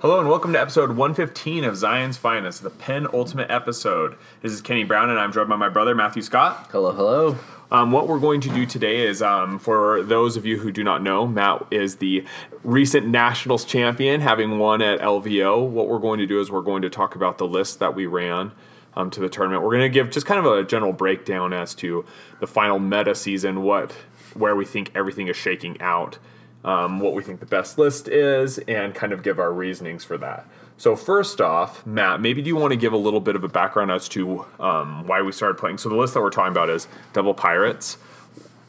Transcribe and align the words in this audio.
Hello 0.00 0.18
and 0.18 0.30
welcome 0.30 0.54
to 0.54 0.58
episode 0.58 0.96
115 0.96 1.62
of 1.62 1.76
Zion's 1.76 2.16
Finest, 2.16 2.62
the 2.62 2.70
penultimate 2.70 3.50
episode. 3.50 4.16
This 4.40 4.50
is 4.50 4.62
Kenny 4.62 4.82
Brown 4.82 5.10
and 5.10 5.18
I'm 5.18 5.30
joined 5.30 5.50
by 5.50 5.56
my 5.56 5.68
brother 5.68 5.94
Matthew 5.94 6.22
Scott. 6.22 6.68
Hello, 6.72 6.90
hello. 6.90 7.36
Um, 7.70 7.92
what 7.92 8.08
we're 8.08 8.18
going 8.18 8.40
to 8.40 8.48
do 8.48 8.64
today 8.64 9.06
is, 9.06 9.20
um, 9.20 9.58
for 9.58 10.02
those 10.02 10.38
of 10.38 10.46
you 10.46 10.58
who 10.58 10.72
do 10.72 10.82
not 10.82 11.02
know, 11.02 11.26
Matt 11.26 11.66
is 11.70 11.96
the 11.96 12.24
recent 12.64 13.08
Nationals 13.08 13.66
champion, 13.66 14.22
having 14.22 14.58
won 14.58 14.80
at 14.80 15.00
LVO. 15.00 15.68
What 15.68 15.86
we're 15.86 15.98
going 15.98 16.18
to 16.20 16.26
do 16.26 16.40
is 16.40 16.50
we're 16.50 16.62
going 16.62 16.80
to 16.80 16.88
talk 16.88 17.14
about 17.14 17.36
the 17.36 17.46
list 17.46 17.78
that 17.80 17.94
we 17.94 18.06
ran 18.06 18.52
um, 18.94 19.10
to 19.10 19.20
the 19.20 19.28
tournament. 19.28 19.62
We're 19.62 19.76
going 19.76 19.82
to 19.82 19.90
give 19.90 20.10
just 20.10 20.24
kind 20.24 20.40
of 20.40 20.50
a 20.50 20.64
general 20.64 20.94
breakdown 20.94 21.52
as 21.52 21.74
to 21.74 22.06
the 22.40 22.46
final 22.46 22.78
meta 22.78 23.14
season, 23.14 23.64
what 23.64 23.92
where 24.32 24.56
we 24.56 24.64
think 24.64 24.92
everything 24.94 25.28
is 25.28 25.36
shaking 25.36 25.78
out, 25.82 26.18
um, 26.64 27.00
what 27.00 27.14
we 27.14 27.22
think 27.22 27.40
the 27.40 27.46
best 27.46 27.78
list 27.78 28.08
is, 28.08 28.58
and 28.58 28.94
kind 28.94 29.12
of 29.12 29.22
give 29.22 29.38
our 29.38 29.52
reasonings 29.52 30.04
for 30.04 30.18
that. 30.18 30.46
So 30.76 30.96
first 30.96 31.40
off, 31.40 31.84
Matt, 31.86 32.20
maybe 32.22 32.40
do 32.42 32.48
you 32.48 32.56
want 32.56 32.72
to 32.72 32.76
give 32.76 32.92
a 32.94 32.96
little 32.98 33.20
bit 33.20 33.36
of 33.36 33.44
a 33.44 33.48
background 33.48 33.90
as 33.90 34.08
to 34.10 34.46
um, 34.58 35.06
why 35.06 35.20
we 35.22 35.30
started 35.32 35.58
playing? 35.58 35.78
So 35.78 35.88
the 35.90 35.94
list 35.96 36.14
that 36.14 36.20
we're 36.22 36.30
talking 36.30 36.52
about 36.52 36.70
is 36.70 36.88
Double 37.12 37.34
Pirates. 37.34 37.98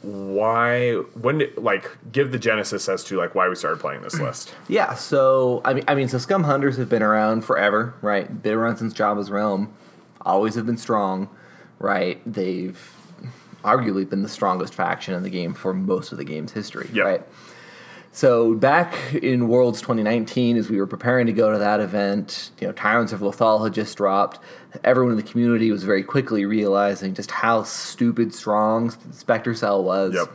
Why? 0.01 0.93
When? 0.95 1.43
Like, 1.57 1.89
give 2.11 2.31
the 2.31 2.39
genesis 2.39 2.89
as 2.89 3.03
to 3.05 3.17
like 3.17 3.35
why 3.35 3.47
we 3.47 3.55
started 3.55 3.79
playing 3.79 4.01
this 4.01 4.19
list. 4.19 4.53
Yeah, 4.67 4.95
so 4.95 5.61
I 5.63 5.73
mean, 5.73 5.83
I 5.87 5.95
mean, 5.95 6.07
so 6.07 6.17
Scum 6.17 6.43
Hunters 6.43 6.77
have 6.77 6.89
been 6.89 7.03
around 7.03 7.45
forever, 7.45 7.93
right? 8.01 8.41
Been 8.41 8.53
around 8.53 8.77
since 8.77 8.93
Jabba's 8.93 9.29
Realm. 9.29 9.71
Always 10.21 10.55
have 10.55 10.65
been 10.65 10.77
strong, 10.77 11.29
right? 11.77 12.19
They've 12.31 12.79
arguably 13.63 14.09
been 14.09 14.23
the 14.23 14.29
strongest 14.29 14.73
faction 14.73 15.13
in 15.13 15.21
the 15.23 15.29
game 15.29 15.53
for 15.53 15.71
most 15.73 16.11
of 16.11 16.17
the 16.17 16.23
game's 16.23 16.51
history, 16.51 16.89
Yep. 16.93 17.05
right? 17.05 17.21
So 18.13 18.55
back 18.55 19.13
in 19.13 19.47
Worlds 19.47 19.79
2019, 19.79 20.57
as 20.57 20.69
we 20.69 20.77
were 20.77 20.87
preparing 20.87 21.27
to 21.27 21.33
go 21.33 21.51
to 21.51 21.59
that 21.59 21.79
event, 21.79 22.51
you 22.59 22.67
know, 22.67 22.73
Tyrants 22.73 23.13
of 23.13 23.21
Lothal 23.21 23.63
had 23.63 23.73
just 23.73 23.95
dropped. 23.95 24.39
Everyone 24.83 25.11
in 25.11 25.17
the 25.17 25.23
community 25.23 25.71
was 25.71 25.83
very 25.83 26.03
quickly 26.03 26.45
realizing 26.45 27.13
just 27.13 27.31
how 27.31 27.63
stupid 27.63 28.33
strong 28.33 28.89
Spectre 29.11 29.53
Cell 29.55 29.83
was. 29.83 30.13
Yep. 30.13 30.29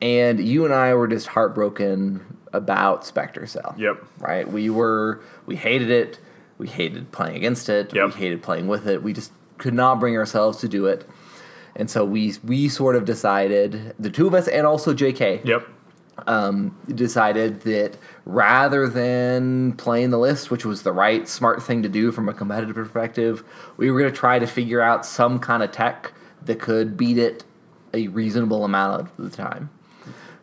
And 0.00 0.40
you 0.44 0.64
and 0.64 0.72
I 0.72 0.94
were 0.94 1.06
just 1.06 1.26
heartbroken 1.28 2.38
about 2.54 3.04
Spectre 3.04 3.46
Cell. 3.46 3.74
Yep. 3.78 4.04
Right? 4.18 4.50
We 4.50 4.70
were 4.70 5.20
we 5.44 5.56
hated 5.56 5.90
it. 5.90 6.18
We 6.56 6.66
hated 6.66 7.12
playing 7.12 7.36
against 7.36 7.68
it. 7.68 7.94
Yep. 7.94 8.06
We 8.06 8.12
hated 8.20 8.42
playing 8.42 8.68
with 8.68 8.86
it. 8.86 9.02
We 9.02 9.12
just 9.12 9.32
could 9.58 9.74
not 9.74 10.00
bring 10.00 10.16
ourselves 10.16 10.58
to 10.58 10.68
do 10.68 10.86
it. 10.86 11.06
And 11.76 11.90
so 11.90 12.04
we 12.06 12.34
we 12.42 12.68
sort 12.70 12.96
of 12.96 13.04
decided, 13.04 13.94
the 13.98 14.10
two 14.10 14.26
of 14.26 14.34
us 14.34 14.48
and 14.48 14.66
also 14.66 14.94
JK, 14.94 15.44
Yep. 15.44 15.68
Um, 16.26 16.76
decided 16.94 17.62
that 17.62 17.96
rather 18.24 18.88
than 18.88 19.72
playing 19.72 20.10
the 20.10 20.18
list, 20.18 20.50
which 20.50 20.64
was 20.64 20.82
the 20.82 20.92
right 20.92 21.28
smart 21.28 21.62
thing 21.62 21.82
to 21.82 21.88
do 21.88 22.12
from 22.12 22.28
a 22.28 22.34
competitive 22.34 22.74
perspective, 22.74 23.44
we 23.76 23.90
were 23.90 23.98
going 23.98 24.12
to 24.12 24.16
try 24.16 24.38
to 24.38 24.46
figure 24.46 24.80
out 24.80 25.06
some 25.06 25.38
kind 25.38 25.62
of 25.62 25.72
tech 25.72 26.12
that 26.44 26.60
could 26.60 26.96
beat 26.96 27.18
it 27.18 27.44
a 27.94 28.08
reasonable 28.08 28.64
amount 28.64 29.00
of 29.00 29.10
the 29.18 29.30
time. 29.30 29.70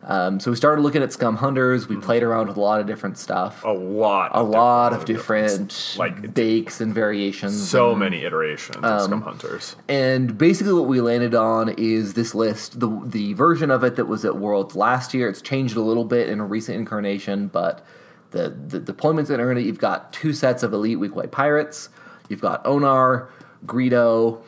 Um, 0.02 0.40
so 0.40 0.50
we 0.50 0.56
started 0.56 0.80
looking 0.80 1.02
at 1.02 1.12
Scum 1.12 1.36
Hunters. 1.36 1.86
We 1.86 1.96
played 1.96 2.22
around 2.22 2.48
with 2.48 2.56
a 2.56 2.60
lot 2.60 2.80
of 2.80 2.86
different 2.86 3.18
stuff, 3.18 3.62
A 3.64 3.68
lot. 3.70 4.30
a 4.32 4.42
lot 4.42 4.94
of 4.94 5.04
different 5.04 5.94
like 5.98 6.32
bakes 6.32 6.80
and 6.80 6.94
variations. 6.94 7.68
so 7.68 7.94
many 7.94 8.24
iterations 8.24 8.78
Um, 8.78 8.84
of 8.84 9.02
Scum 9.02 9.20
Hunters. 9.22 9.76
And 9.88 10.38
basically, 10.38 10.72
what 10.72 10.86
we 10.86 11.02
landed 11.02 11.34
on 11.34 11.68
is 11.76 12.14
this 12.14 12.34
list. 12.34 12.80
the 12.80 12.88
The 13.04 13.34
version 13.34 13.70
of 13.70 13.84
it 13.84 13.96
that 13.96 14.06
was 14.06 14.24
at 14.24 14.36
Worlds 14.38 14.74
last 14.74 15.12
year. 15.12 15.28
It's 15.28 15.42
changed 15.42 15.76
a 15.76 15.82
little 15.82 16.06
bit 16.06 16.30
in 16.30 16.40
a 16.40 16.46
recent 16.46 16.78
incarnation, 16.78 17.48
but 17.48 17.84
the 18.30 18.48
the 18.68 18.80
deployments 18.80 19.26
that 19.26 19.38
are 19.38 19.52
in 19.52 19.58
it. 19.58 19.62
You've 19.66 19.78
got 19.78 20.12
two 20.14 20.32
sets 20.32 20.62
of 20.62 20.72
elite 20.72 20.98
Weequay 20.98 21.30
pirates. 21.30 21.90
You've 22.30 22.40
got 22.40 22.64
Onar, 22.64 23.28
Greedo, 23.66 24.38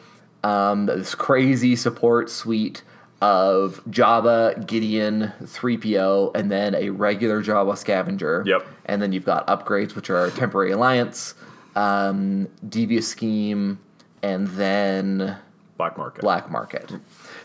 um, 0.44 0.86
this 0.86 1.14
crazy 1.14 1.76
support 1.76 2.30
suite 2.30 2.84
of 3.22 3.80
Jabba, 3.88 4.66
Gideon, 4.66 5.32
3PO, 5.40 6.34
and 6.34 6.50
then 6.50 6.74
a 6.74 6.90
regular 6.90 7.40
Jabba 7.40 7.78
scavenger. 7.78 8.42
Yep. 8.44 8.66
And 8.86 9.00
then 9.00 9.12
you've 9.12 9.24
got 9.24 9.46
upgrades, 9.46 9.94
which 9.94 10.10
are 10.10 10.28
temporary 10.32 10.72
alliance, 10.72 11.34
um, 11.76 12.48
devious 12.68 13.06
scheme, 13.06 13.78
and 14.24 14.48
then 14.48 15.38
Black 15.76 15.96
Market. 15.96 16.20
black 16.20 16.50
market. 16.50 16.92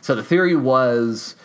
So 0.02 0.16
the 0.16 0.24
theory 0.24 0.56
was, 0.56 1.36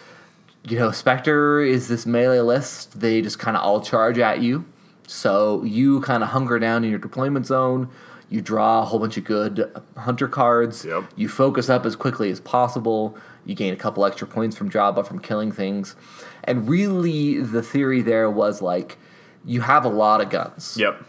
you 0.66 0.78
know, 0.78 0.92
Spectre 0.92 1.60
is 1.60 1.88
this 1.88 2.06
melee 2.06 2.40
list. 2.40 3.00
They 3.00 3.20
just 3.20 3.38
kind 3.38 3.54
of 3.54 3.62
all 3.62 3.82
charge 3.82 4.18
at 4.18 4.40
you. 4.40 4.64
So 5.06 5.62
you 5.62 6.00
kind 6.00 6.22
of 6.22 6.30
hunger 6.30 6.58
down 6.58 6.84
in 6.84 6.90
your 6.90 6.98
deployment 6.98 7.46
zone. 7.46 7.90
You 8.30 8.40
draw 8.40 8.80
a 8.80 8.84
whole 8.86 8.98
bunch 8.98 9.18
of 9.18 9.24
good 9.24 9.70
hunter 9.94 10.26
cards. 10.26 10.86
Yep. 10.86 11.04
You 11.16 11.28
focus 11.28 11.68
up 11.68 11.84
as 11.84 11.96
quickly 11.96 12.30
as 12.30 12.40
possible. 12.40 13.14
You 13.44 13.54
gain 13.54 13.72
a 13.72 13.76
couple 13.76 14.04
extra 14.04 14.26
points 14.26 14.56
from 14.56 14.70
Jabba 14.70 15.06
from 15.06 15.18
killing 15.18 15.52
things. 15.52 15.96
And 16.44 16.68
really, 16.68 17.40
the 17.40 17.62
theory 17.62 18.02
there 18.02 18.30
was 18.30 18.62
like, 18.62 18.98
you 19.44 19.60
have 19.62 19.84
a 19.84 19.88
lot 19.88 20.20
of 20.20 20.30
guns. 20.30 20.76
Yep. 20.78 21.04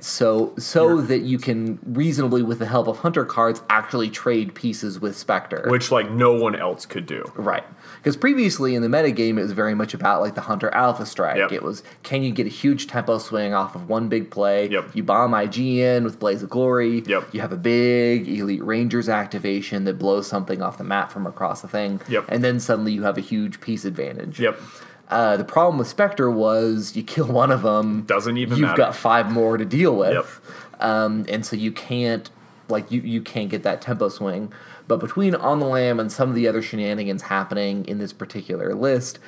So 0.00 0.54
so 0.58 1.00
that 1.02 1.20
you 1.20 1.38
can 1.38 1.78
reasonably, 1.84 2.42
with 2.42 2.58
the 2.58 2.66
help 2.66 2.88
of 2.88 2.98
hunter 2.98 3.24
cards, 3.24 3.62
actually 3.68 4.10
trade 4.10 4.54
pieces 4.54 4.98
with 4.98 5.16
Spectre. 5.16 5.66
Which 5.68 5.92
like 5.92 6.10
no 6.10 6.32
one 6.32 6.56
else 6.56 6.86
could 6.86 7.06
do. 7.06 7.30
right. 7.36 7.64
Because 8.04 8.18
previously 8.18 8.74
in 8.74 8.82
the 8.82 8.88
metagame, 8.88 9.38
it 9.38 9.42
was 9.42 9.52
very 9.52 9.74
much 9.74 9.94
about 9.94 10.20
like 10.20 10.34
the 10.34 10.42
hunter 10.42 10.68
alpha 10.74 11.06
strike. 11.06 11.38
Yep. 11.38 11.52
It 11.52 11.62
was 11.62 11.82
can 12.02 12.22
you 12.22 12.32
get 12.32 12.44
a 12.44 12.50
huge 12.50 12.86
tempo 12.86 13.16
swing 13.16 13.54
off 13.54 13.74
of 13.74 13.88
one 13.88 14.10
big 14.10 14.30
play? 14.30 14.68
Yep. 14.68 14.90
You 14.94 15.02
bomb 15.02 15.32
IG 15.32 15.58
in 15.58 16.04
with 16.04 16.18
Blaze 16.18 16.42
of 16.42 16.50
Glory. 16.50 17.00
Yep. 17.06 17.32
You 17.32 17.40
have 17.40 17.50
a 17.50 17.56
big 17.56 18.28
Elite 18.28 18.62
Rangers 18.62 19.08
activation 19.08 19.84
that 19.84 19.98
blows 19.98 20.26
something 20.26 20.60
off 20.60 20.76
the 20.76 20.84
map 20.84 21.10
from 21.10 21.26
across 21.26 21.62
the 21.62 21.68
thing. 21.68 21.98
Yep. 22.06 22.26
And 22.28 22.44
then 22.44 22.60
suddenly 22.60 22.92
you 22.92 23.04
have 23.04 23.16
a 23.16 23.22
huge 23.22 23.62
piece 23.62 23.86
advantage. 23.86 24.38
Yep. 24.38 24.60
Uh, 25.08 25.38
the 25.38 25.44
problem 25.44 25.78
with 25.78 25.88
Spectre 25.88 26.30
was 26.30 26.94
you 26.94 27.02
kill 27.02 27.26
one 27.28 27.50
of 27.50 27.62
them, 27.62 28.02
Doesn't 28.02 28.36
even 28.36 28.58
you've 28.58 28.68
matter. 28.68 28.76
got 28.76 28.94
five 28.96 29.32
more 29.32 29.56
to 29.56 29.64
deal 29.64 29.96
with, 29.96 30.12
Yep. 30.12 30.82
um, 30.82 31.24
and 31.30 31.46
so 31.46 31.56
you 31.56 31.72
can't 31.72 32.28
like 32.68 32.90
you 32.90 33.00
you 33.00 33.20
can't 33.22 33.50
get 33.50 33.62
that 33.62 33.80
tempo 33.80 34.08
swing. 34.08 34.52
But 34.86 35.00
between 35.00 35.34
on 35.34 35.60
the 35.60 35.66
lamb 35.66 35.98
and 35.98 36.10
some 36.12 36.28
of 36.28 36.34
the 36.34 36.46
other 36.48 36.60
shenanigans 36.62 37.22
happening 37.22 37.84
in 37.86 37.98
this 37.98 38.12
particular 38.12 38.74
list, 38.74 39.18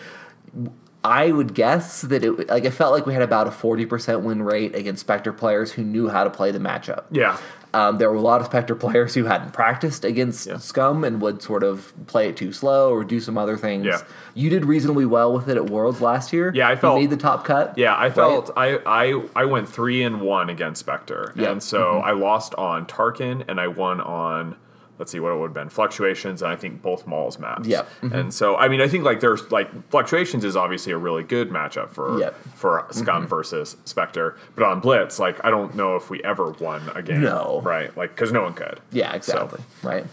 I 1.04 1.30
would 1.30 1.54
guess 1.54 2.00
that 2.02 2.24
it 2.24 2.48
like 2.48 2.64
it 2.64 2.72
felt 2.72 2.92
like 2.92 3.06
we 3.06 3.12
had 3.12 3.22
about 3.22 3.46
a 3.46 3.50
forty 3.52 3.86
percent 3.86 4.22
win 4.22 4.42
rate 4.42 4.74
against 4.74 5.00
Spectre 5.00 5.32
players 5.32 5.72
who 5.72 5.82
knew 5.82 6.08
how 6.08 6.24
to 6.24 6.30
play 6.30 6.50
the 6.50 6.58
matchup. 6.58 7.04
Yeah. 7.10 7.38
Um, 7.74 7.98
there 7.98 8.10
were 8.10 8.16
a 8.16 8.20
lot 8.22 8.40
of 8.40 8.46
Spectre 8.46 8.74
players 8.74 9.12
who 9.14 9.24
hadn't 9.24 9.52
practiced 9.52 10.04
against 10.04 10.46
Yeah. 10.46 10.56
Scum 10.56 11.04
and 11.04 11.20
would 11.20 11.42
sort 11.42 11.62
of 11.62 11.92
play 12.06 12.28
it 12.30 12.36
too 12.36 12.50
slow 12.50 12.90
or 12.90 13.04
do 13.04 13.20
some 13.20 13.36
other 13.36 13.56
things. 13.58 13.84
Yeah. 13.84 14.00
You 14.34 14.48
did 14.48 14.64
reasonably 14.64 15.04
well 15.04 15.32
with 15.32 15.48
it 15.48 15.56
at 15.58 15.68
Worlds 15.68 16.00
last 16.00 16.32
year. 16.32 16.50
Yeah, 16.54 16.68
I 16.68 16.70
You 16.72 16.76
felt- 16.78 16.98
made 17.00 17.10
the 17.10 17.16
top 17.18 17.44
cut. 17.44 17.74
Yeah, 17.76 17.94
I 17.94 18.04
right? 18.04 18.14
felt 18.14 18.50
I, 18.56 18.78
I 18.86 19.22
I 19.36 19.44
went 19.44 19.68
three 19.68 20.02
and 20.02 20.20
one 20.22 20.48
against 20.48 20.80
Spectre, 20.80 21.32
Yeah. 21.36 21.50
and 21.50 21.62
so 21.62 21.98
I 21.98 22.12
lost 22.12 22.54
on 22.56 22.86
Tarkin 22.86 23.44
and 23.46 23.60
I 23.60 23.68
won 23.68 24.00
on 24.00 24.56
let's 24.98 25.12
see 25.12 25.20
what 25.20 25.32
it 25.32 25.36
would 25.38 25.48
have 25.48 25.54
been 25.54 25.68
fluctuations 25.68 26.42
and 26.42 26.50
I 26.50 26.56
think 26.56 26.82
both 26.82 27.06
Maul's 27.06 27.38
maps. 27.38 27.66
Yep. 27.68 27.88
and 28.02 28.32
so 28.32 28.56
I 28.56 28.68
mean 28.68 28.80
I 28.80 28.88
think 28.88 29.04
like 29.04 29.20
there's 29.20 29.50
like 29.52 29.68
fluctuations 29.90 30.44
is 30.44 30.56
obviously 30.56 30.92
a 30.92 30.98
really 30.98 31.22
good 31.22 31.50
matchup 31.50 31.90
for 31.90 32.18
Yep. 32.18 32.34
for 32.54 32.86
Scum 32.90 33.26
versus 33.26 33.76
Spectre, 33.84 34.36
but 34.54 34.64
on 34.64 34.80
Blitz 34.80 35.18
like 35.18 35.44
I 35.44 35.50
don't 35.50 35.74
know 35.74 35.96
if 35.96 36.10
we 36.10 36.22
ever 36.24 36.50
won 36.52 36.90
a 36.94 37.02
game. 37.02 37.20
No. 37.22 37.60
right? 37.64 37.96
Like 37.96 38.10
because 38.14 38.32
no 38.32 38.42
one 38.42 38.54
could. 38.54 38.80
Yeah, 38.92 39.12
exactly. 39.14 39.60
Right. 39.82 40.04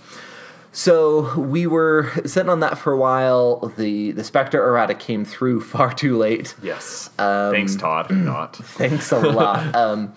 So 0.75 1.39
we 1.39 1.68
were 1.68 2.12
sitting 2.25 2.50
on 2.50 2.62
that 2.62 2.80
for 2.80 2.91
a 2.94 2.97
while. 2.97 3.71
The 3.77 4.12
the 4.12 4.24
Spectre 4.24 4.57
errata 4.63 4.95
came 4.95 5.24
through 5.24 5.62
far 5.74 5.94
too 5.94 6.18
late. 6.18 6.56
Yes. 6.63 7.12
Um, 7.19 7.51
Thanks, 7.51 7.75
Todd. 7.75 8.09
Not. 8.09 8.56
Thanks 8.57 9.12
a 9.12 9.19
lot. 9.19 9.75
um, 9.75 10.13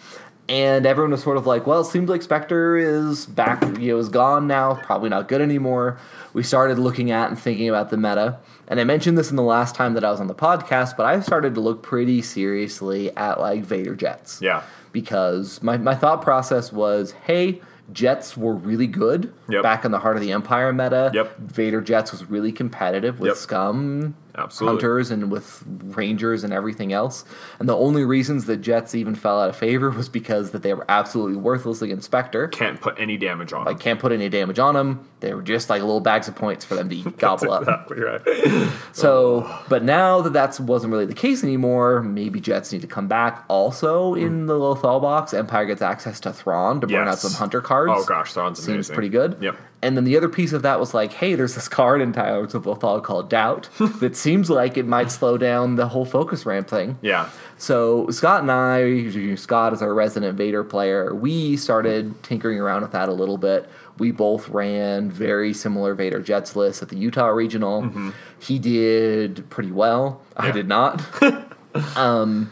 and 0.49 0.87
everyone 0.87 1.11
was 1.11 1.23
sort 1.23 1.37
of 1.37 1.47
like, 1.47 1.67
"Well, 1.67 1.81
it 1.81 1.87
seems 1.87 2.09
like 2.09 2.23
Spectre 2.23 2.77
is 2.77 3.27
back. 3.27 3.63
You 3.79 3.93
know, 3.95 3.99
is 3.99 4.09
gone 4.09 4.47
now. 4.47 4.75
Probably 4.75 5.09
not 5.09 5.29
good 5.29 5.41
anymore." 5.41 5.99
We 6.33 6.43
started 6.43 6.79
looking 6.79 7.11
at 7.11 7.29
and 7.31 7.39
thinking 7.39 7.69
about 7.69 7.91
the 7.91 7.97
meta. 7.97 8.39
And 8.69 8.79
I 8.81 8.85
mentioned 8.85 9.17
this 9.17 9.31
in 9.31 9.37
the 9.37 9.43
last 9.43 9.75
time 9.75 9.95
that 9.95 10.05
I 10.05 10.11
was 10.11 10.21
on 10.21 10.27
the 10.27 10.35
podcast, 10.35 10.97
but 10.97 11.07
I 11.07 11.21
started 11.21 11.55
to 11.55 11.61
look 11.61 11.83
pretty 11.83 12.21
seriously 12.21 13.15
at 13.17 13.41
like 13.41 13.65
Vader 13.65 13.95
jets. 13.95 14.41
Yeah. 14.43 14.63
Because 14.93 15.63
my, 15.63 15.77
my 15.77 15.95
thought 15.95 16.21
process 16.23 16.73
was, 16.73 17.13
hey, 17.27 17.61
jets 17.93 18.37
were 18.37 18.55
really 18.55 18.87
good 18.89 19.33
Yep. 19.49 19.63
back 19.63 19.85
in 19.85 19.93
the 19.93 19.99
heart 20.01 20.17
of 20.17 20.23
the 20.23 20.33
Empire 20.33 20.73
meta. 20.73 21.11
Yep. 21.15 21.39
Vader 21.39 21.81
jets 21.81 22.11
was 22.13 22.29
really 22.29 22.51
competitive 22.53 23.21
with 23.21 23.29
Yep. 23.29 23.37
Scum 23.37 24.15
Absolutely. 24.37 24.75
hunters 24.75 25.11
and 25.11 25.31
with 25.31 25.63
rangers 25.67 26.45
and 26.45 26.53
everything 26.53 26.93
else. 26.93 27.25
And 27.59 27.69
the 27.69 27.77
only 27.77 28.05
reasons 28.05 28.45
the 28.45 28.57
Jets 28.57 28.95
even 28.95 29.15
fell 29.15 29.41
out 29.41 29.49
of 29.49 29.57
favor 29.57 29.91
was 29.91 30.09
because 30.09 30.51
that 30.51 30.63
they 30.63 30.75
were 30.75 30.85
absolutely 30.89 31.37
worthless 31.37 31.83
against 31.83 32.05
Spectre. 32.05 32.49
Can't 32.49 32.81
put 32.81 32.99
any 32.99 33.17
damage 33.17 33.53
on. 33.53 33.65
Like 33.65 33.81
can't 33.81 33.99
put 33.99 34.13
any 34.13 34.29
damage 34.29 34.59
on 34.59 34.75
them. 34.75 35.09
They 35.21 35.33
were 35.35 35.43
just 35.43 35.71
like 35.71 35.81
little 35.81 36.01
bags 36.01 36.29
of 36.29 36.37
points 36.37 36.65
for 36.65 36.75
them 36.75 36.89
to 36.91 37.11
gobble 37.19 37.53
up. 37.53 37.63
Exactly 37.63 38.01
right. 38.01 38.73
So, 38.93 39.51
but 39.69 39.83
now 39.83 40.21
that 40.21 40.33
that 40.35 40.61
wasn't 40.61 40.93
really 40.93 41.07
the 41.07 41.15
case 41.15 41.43
anymore, 41.43 42.03
maybe 42.03 42.41
Jets 42.41 42.73
need 42.73 42.83
to 42.83 42.87
come 42.87 43.09
back. 43.09 43.45
Also, 43.49 44.15
hmm. 44.15 44.21
in 44.21 44.47
the 44.47 44.55
Lothal 44.55 45.01
box, 45.01 45.33
Empire 45.35 45.67
gets 45.67 45.83
access 45.83 46.21
to 46.21 46.33
Thrawn 46.33 46.81
to 46.81 46.87
burn 46.87 47.09
out 47.09 47.19
some 47.19 47.33
hunter 47.33 47.61
cards. 47.61 47.93
Oh 47.95 48.05
gosh, 48.05 48.33
Thrawn's 48.33 48.59
Seems 48.59 48.69
amazing. 48.69 48.95
pretty 48.95 49.09
good. 49.09 49.39
Yep. 49.41 49.57
And 49.83 49.97
then 49.97 50.05
the 50.05 50.17
other 50.17 50.29
piece 50.29 50.53
of 50.53 50.63
that 50.63 50.81
was 50.81 50.95
like, 50.95 51.13
hey, 51.13 51.35
there's 51.35 51.55
this 51.55 51.69
card 51.69 52.01
in 52.01 52.13
Towers 52.13 52.55
of 52.55 52.65
Lothal 52.65 53.03
called 53.03 53.29
Doubt 53.29 53.69
that 54.01 54.17
seems 54.17 54.49
like 54.49 54.77
it 54.77 54.87
might 54.87 55.11
slow 55.11 55.37
down 55.37 55.77
the 55.77 55.89
whole 55.89 56.05
focus 56.05 56.47
ramp 56.47 56.69
thing. 56.69 56.99
Yeah. 57.03 57.29
So 57.59 58.09
Scott 58.11 58.43
and 58.43 58.51
I, 58.51 59.35
Scott 59.37 59.73
is 59.73 59.83
our 59.83 59.93
resident 59.93 60.37
Vader 60.37 60.65
player, 60.65 61.15
we 61.15 61.57
started 61.57 62.23
tinkering 62.23 62.59
around 62.59 62.83
with 62.83 62.93
that 62.93 63.09
a 63.09 63.13
little 63.13 63.39
bit. 63.39 63.69
We 63.99 64.11
both 64.11 64.49
ran 64.49 65.11
very 65.11 65.55
similar 65.55 65.95
Vader 65.95 66.21
Jets 66.21 66.57
lists 66.57 66.83
at 66.83 66.89
the 66.91 66.97
Utah 66.97 67.29
Regional. 67.29 68.13
He 68.39 68.59
did 68.59 69.49
pretty 69.49 69.73
well. 69.73 70.21
I 70.37 70.51
did 70.51 70.69
not. 70.69 71.03
um, 71.97 72.51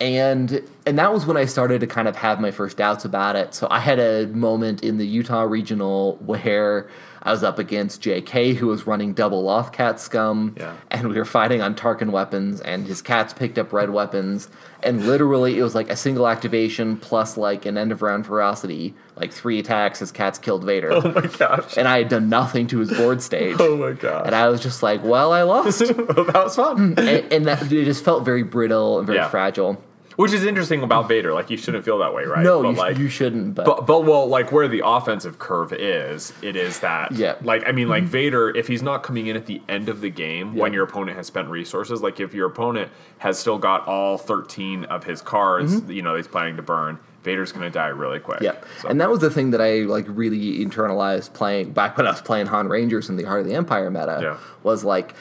and 0.00 0.62
and 0.86 0.98
that 0.98 1.12
was 1.12 1.26
when 1.26 1.36
I 1.36 1.44
started 1.46 1.80
to 1.80 1.86
kind 1.86 2.06
of 2.08 2.16
have 2.16 2.40
my 2.40 2.50
first 2.52 2.76
doubts 2.76 3.04
about 3.04 3.34
it. 3.36 3.54
So 3.54 3.66
I 3.70 3.80
had 3.80 3.98
a 3.98 4.26
moment 4.28 4.82
in 4.84 4.98
the 4.98 5.06
Utah 5.06 5.42
Regional 5.42 6.16
where 6.24 6.88
I 7.22 7.32
was 7.32 7.42
up 7.42 7.58
against 7.58 8.02
JK, 8.02 8.54
who 8.54 8.68
was 8.68 8.86
running 8.86 9.12
double 9.12 9.42
Lothcat 9.44 9.98
scum, 9.98 10.54
Yeah. 10.56 10.74
and 10.92 11.08
we 11.08 11.16
were 11.16 11.24
fighting 11.24 11.60
on 11.60 11.74
Tarkin 11.74 12.10
weapons, 12.10 12.60
and 12.60 12.86
his 12.86 13.02
cats 13.02 13.32
picked 13.32 13.58
up 13.58 13.72
red 13.72 13.90
weapons, 13.90 14.48
and 14.80 15.04
literally 15.08 15.58
it 15.58 15.62
was 15.64 15.74
like 15.74 15.90
a 15.90 15.96
single 15.96 16.28
activation 16.28 16.96
plus 16.98 17.36
like 17.36 17.66
an 17.66 17.76
end 17.76 17.90
of 17.90 18.00
round 18.00 18.26
ferocity, 18.26 18.94
like 19.16 19.32
three 19.32 19.58
attacks. 19.58 19.98
His 19.98 20.12
cats 20.12 20.38
killed 20.38 20.62
Vader, 20.62 20.92
Oh 20.92 21.00
my 21.12 21.26
gosh. 21.26 21.76
and 21.76 21.88
I 21.88 21.98
had 21.98 22.08
done 22.08 22.28
nothing 22.28 22.68
to 22.68 22.78
his 22.78 22.92
board 22.96 23.20
stage. 23.20 23.56
Oh 23.60 23.76
my 23.76 23.90
gosh. 23.92 24.22
And 24.26 24.34
I 24.36 24.48
was 24.48 24.60
just 24.60 24.84
like, 24.84 25.02
well, 25.02 25.32
I 25.32 25.42
lost. 25.42 25.80
That 25.86 26.32
was 26.44 26.54
fun. 26.54 26.94
and, 26.96 27.32
and 27.32 27.46
that 27.46 27.62
it 27.72 27.84
just 27.86 28.04
felt 28.04 28.24
very 28.24 28.44
brittle 28.44 28.98
and 28.98 29.06
very 29.06 29.18
Yeah. 29.18 29.28
fragile. 29.28 29.82
Which 30.16 30.32
is 30.32 30.44
interesting 30.44 30.82
about 30.82 31.08
Vader. 31.08 31.32
Like 31.34 31.50
you 31.50 31.56
shouldn't 31.56 31.84
feel 31.84 31.98
that 31.98 32.14
way, 32.14 32.24
right? 32.24 32.42
No, 32.42 32.62
but 32.62 32.70
you, 32.70 32.76
like 32.76 32.98
you 32.98 33.08
shouldn't. 33.08 33.54
But, 33.54 33.66
But 33.66 33.86
but 33.86 34.04
well, 34.04 34.26
like 34.26 34.50
where 34.50 34.66
the 34.66 34.82
offensive 34.84 35.38
curve 35.38 35.72
is, 35.72 36.32
it 36.42 36.56
is 36.56 36.80
that. 36.80 37.12
Yeah. 37.12 37.34
Mm-hmm. 37.34 37.44
Like 37.46 37.68
I 37.68 37.72
mean, 37.72 37.88
like 37.88 38.04
Vader, 38.04 38.48
if 38.48 38.66
he's 38.66 38.82
not 38.82 39.02
coming 39.02 39.26
in 39.26 39.36
at 39.36 39.46
the 39.46 39.60
end 39.68 39.88
of 39.88 40.00
the 40.00 40.10
game 40.10 40.54
when 40.54 40.72
your 40.72 40.84
opponent 40.84 41.16
has 41.18 41.26
spent 41.26 41.48
resources, 41.48 42.00
like 42.02 42.18
if 42.18 42.32
your 42.34 42.46
opponent 42.48 42.90
has 43.18 43.38
still 43.38 43.58
got 43.58 43.86
all 43.86 44.16
thirteen 44.18 44.84
of 44.86 45.04
his 45.04 45.20
cards, 45.22 45.82
you 45.88 46.02
know, 46.02 46.16
he's 46.16 46.26
planning 46.28 46.56
to 46.56 46.62
burn, 46.62 46.98
Vader's 47.22 47.52
going 47.52 47.64
to 47.64 47.70
die 47.70 47.88
really 47.88 48.18
quick. 48.20 48.40
Mm-hmm. 48.40 48.80
So- 48.80 48.88
And 48.88 49.00
that 49.00 49.10
was 49.10 49.20
the 49.20 49.30
thing 49.30 49.50
that 49.50 49.60
I 49.60 49.80
like 49.80 50.06
really 50.08 50.64
internalized 50.64 51.34
playing 51.34 51.72
back 51.72 51.96
when 51.98 52.06
I 52.06 52.10
was 52.10 52.20
playing 52.22 52.46
Han 52.46 52.68
Rangers 52.68 53.10
in 53.10 53.16
the 53.16 53.24
Heart 53.24 53.40
of 53.42 53.46
the 53.48 53.54
Empire 53.54 53.90
meta. 53.90 54.20
Yeah. 54.22 54.36
Was 54.62 54.82
like 54.84 55.14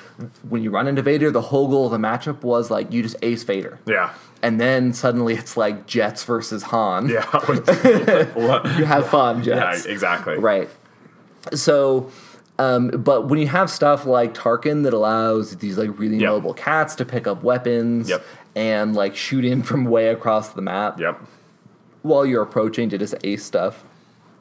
when 0.48 0.64
you 0.64 0.72
run 0.72 0.88
into 0.88 1.02
Vader, 1.02 1.32
the 1.32 1.42
whole 1.42 1.68
goal 1.68 1.86
of 1.88 1.92
the 1.92 1.98
matchup 2.08 2.44
was 2.44 2.72
like 2.72 2.94
you 2.94 3.02
just 3.04 3.18
ace 3.22 3.44
Vader. 3.44 3.80
yeah. 3.86 4.14
And 4.46 4.60
then 4.62 4.94
suddenly 4.94 5.34
it's 5.34 5.58
like 5.58 5.88
Jets 5.88 6.24
versus 6.24 6.62
Han. 6.64 7.10
Yeah. 7.10 7.26
You 8.78 8.86
have 8.86 9.08
fun, 9.10 9.42
Jets. 9.44 9.86
yeah. 9.86 9.92
Exactly. 9.92 10.38
Right. 10.38 10.70
So, 11.54 12.12
um, 12.60 12.90
but 12.90 13.28
when 13.28 13.40
you 13.40 13.48
have 13.48 13.70
stuff 13.72 14.06
like 14.06 14.34
Tarkin 14.36 14.84
that 14.84 14.94
allows 14.94 15.56
these 15.58 15.78
like 15.78 15.98
really 15.98 16.18
Yep. 16.18 16.30
mobile 16.30 16.54
cats 16.54 16.94
to 16.96 17.06
pick 17.06 17.26
up 17.28 17.44
weapons 17.44 18.10
Yep. 18.10 18.24
and 18.56 18.96
like 18.96 19.16
shoot 19.16 19.44
in 19.46 19.64
from 19.64 19.86
way 19.86 20.10
across 20.10 20.50
the 20.50 20.62
map 20.62 21.00
Yep. 21.00 21.20
while 22.04 22.26
you're 22.26 22.44
approaching 22.44 22.90
to 22.90 22.98
just 22.98 23.16
ace 23.24 23.44
stuff, 23.44 23.84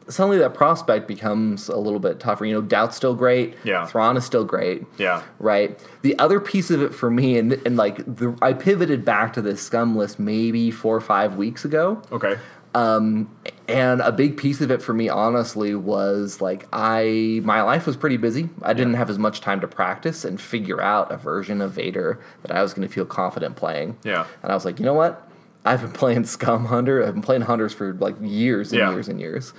suddenly 0.09 0.39
that 0.39 0.55
prospect 0.55 1.09
becomes 1.09 1.69
a 1.69 1.77
little 1.77 1.99
bit 2.01 2.21
tougher. 2.21 2.45
You 2.45 2.55
know, 2.55 2.63
Doubt's 2.63 2.97
still 2.97 3.15
great. 3.15 3.55
Yeah. 3.65 3.87
Thrawn 3.87 4.17
is 4.17 4.25
still 4.25 4.45
great. 4.45 4.85
Yeah. 4.99 5.23
Right. 5.39 5.79
The 6.03 6.19
other 6.19 6.41
piece 6.41 6.71
of 6.71 6.83
it 6.83 6.95
for 6.95 7.11
me, 7.11 7.39
and 7.39 7.53
and 7.67 7.77
like 7.77 7.97
the, 7.99 8.37
I 8.43 8.53
pivoted 8.53 9.05
back 9.05 9.33
to 9.35 9.43
this 9.43 9.63
scum 9.63 9.97
list 9.97 10.19
maybe 10.19 10.71
four 10.71 10.97
or 10.97 11.01
five 11.01 11.37
weeks 11.37 11.65
ago. 11.65 12.03
Okay. 12.13 12.37
Um, 12.75 13.31
And 13.69 14.01
a 14.01 14.11
big 14.13 14.37
piece 14.37 14.61
of 14.61 14.71
it 14.73 14.83
for 14.83 14.93
me, 14.93 15.09
honestly, 15.09 15.75
was 15.77 16.41
like 16.41 16.67
I 16.73 17.41
my 17.45 17.63
life 17.63 17.87
was 17.87 17.97
pretty 17.97 18.17
busy. 18.17 18.51
I 18.63 18.73
didn't 18.75 18.95
have 18.95 19.09
as 19.09 19.19
much 19.19 19.41
time 19.41 19.61
to 19.61 19.69
practice 19.69 20.25
and 20.25 20.41
figure 20.41 20.81
out 20.83 21.11
a 21.13 21.17
version 21.17 21.63
of 21.63 21.71
Vader 21.73 22.19
that 22.43 22.51
I 22.51 22.63
was 22.63 22.75
going 22.75 22.87
to 22.87 22.93
feel 22.93 23.07
confident 23.07 23.57
playing. 23.57 23.97
Yeah. 24.05 24.27
And 24.43 24.51
I 24.51 24.55
was 24.55 24.65
like, 24.65 24.79
you 24.81 24.85
know 24.85 24.93
what? 24.95 25.27
I've 25.65 25.81
been 25.81 25.93
playing 25.93 26.25
Scum 26.37 26.67
Hunter. 26.67 27.03
I've 27.03 27.15
been 27.15 27.23
playing 27.23 27.43
Hunters 27.43 27.73
for 27.73 27.95
like 27.95 28.17
years 28.21 28.73
and 28.73 28.81
Yeah. 28.81 28.91
years 28.91 29.09
and 29.09 29.19
years. 29.21 29.55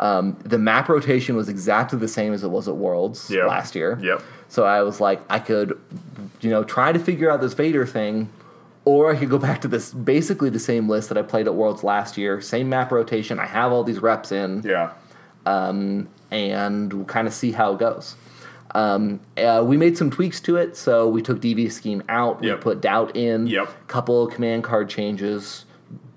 Um, 0.00 0.36
the 0.44 0.58
map 0.58 0.88
rotation 0.88 1.36
was 1.36 1.48
exactly 1.48 1.98
the 1.98 2.08
same 2.08 2.32
as 2.32 2.42
it 2.42 2.50
was 2.50 2.66
at 2.68 2.74
Worlds 2.76 3.30
Yep. 3.30 3.46
last 3.48 3.74
year. 3.74 3.98
Yep. 4.02 4.22
So 4.48 4.64
I 4.64 4.82
was 4.82 4.98
like, 5.00 5.20
I 5.30 5.38
could, 5.38 5.78
you 6.40 6.50
know, 6.50 6.64
try 6.64 6.90
to 6.90 6.98
figure 6.98 7.30
out 7.30 7.40
this 7.42 7.52
Vader 7.52 7.84
thing, 7.86 8.30
or 8.86 9.12
I 9.12 9.16
could 9.16 9.28
go 9.30 9.38
back 9.48 9.60
to 9.60 9.68
this 9.68 9.92
basically 9.92 10.48
the 10.50 10.58
same 10.58 10.88
list 10.88 11.10
that 11.10 11.18
I 11.18 11.22
played 11.22 11.46
at 11.46 11.54
Worlds 11.54 11.84
last 11.84 12.16
year, 12.16 12.40
same 12.40 12.68
map 12.70 12.90
rotation. 12.90 13.38
I 13.38 13.44
have 13.46 13.72
all 13.72 13.84
these 13.84 14.00
reps 14.00 14.32
in, 14.32 14.62
Yeah. 14.64 14.90
and 15.44 16.92
we'll 16.92 17.04
kind 17.04 17.26
of 17.28 17.34
see 17.34 17.52
how 17.52 17.74
it 17.74 17.78
goes. 17.78 18.16
Um, 18.74 19.20
uh, 19.36 19.62
we 19.66 19.76
made 19.76 19.98
some 19.98 20.10
tweaks 20.10 20.40
to 20.42 20.56
it, 20.56 20.76
so 20.76 21.08
we 21.08 21.22
took 21.22 21.40
DV 21.40 21.70
scheme 21.72 22.02
out. 22.08 22.42
Yep. 22.42 22.56
We 22.58 22.62
put 22.62 22.80
doubt 22.80 23.16
in. 23.16 23.48
Yep. 23.48 23.88
Couple 23.88 24.24
of 24.26 24.32
command 24.32 24.62
card 24.64 24.88
changes, 24.88 25.64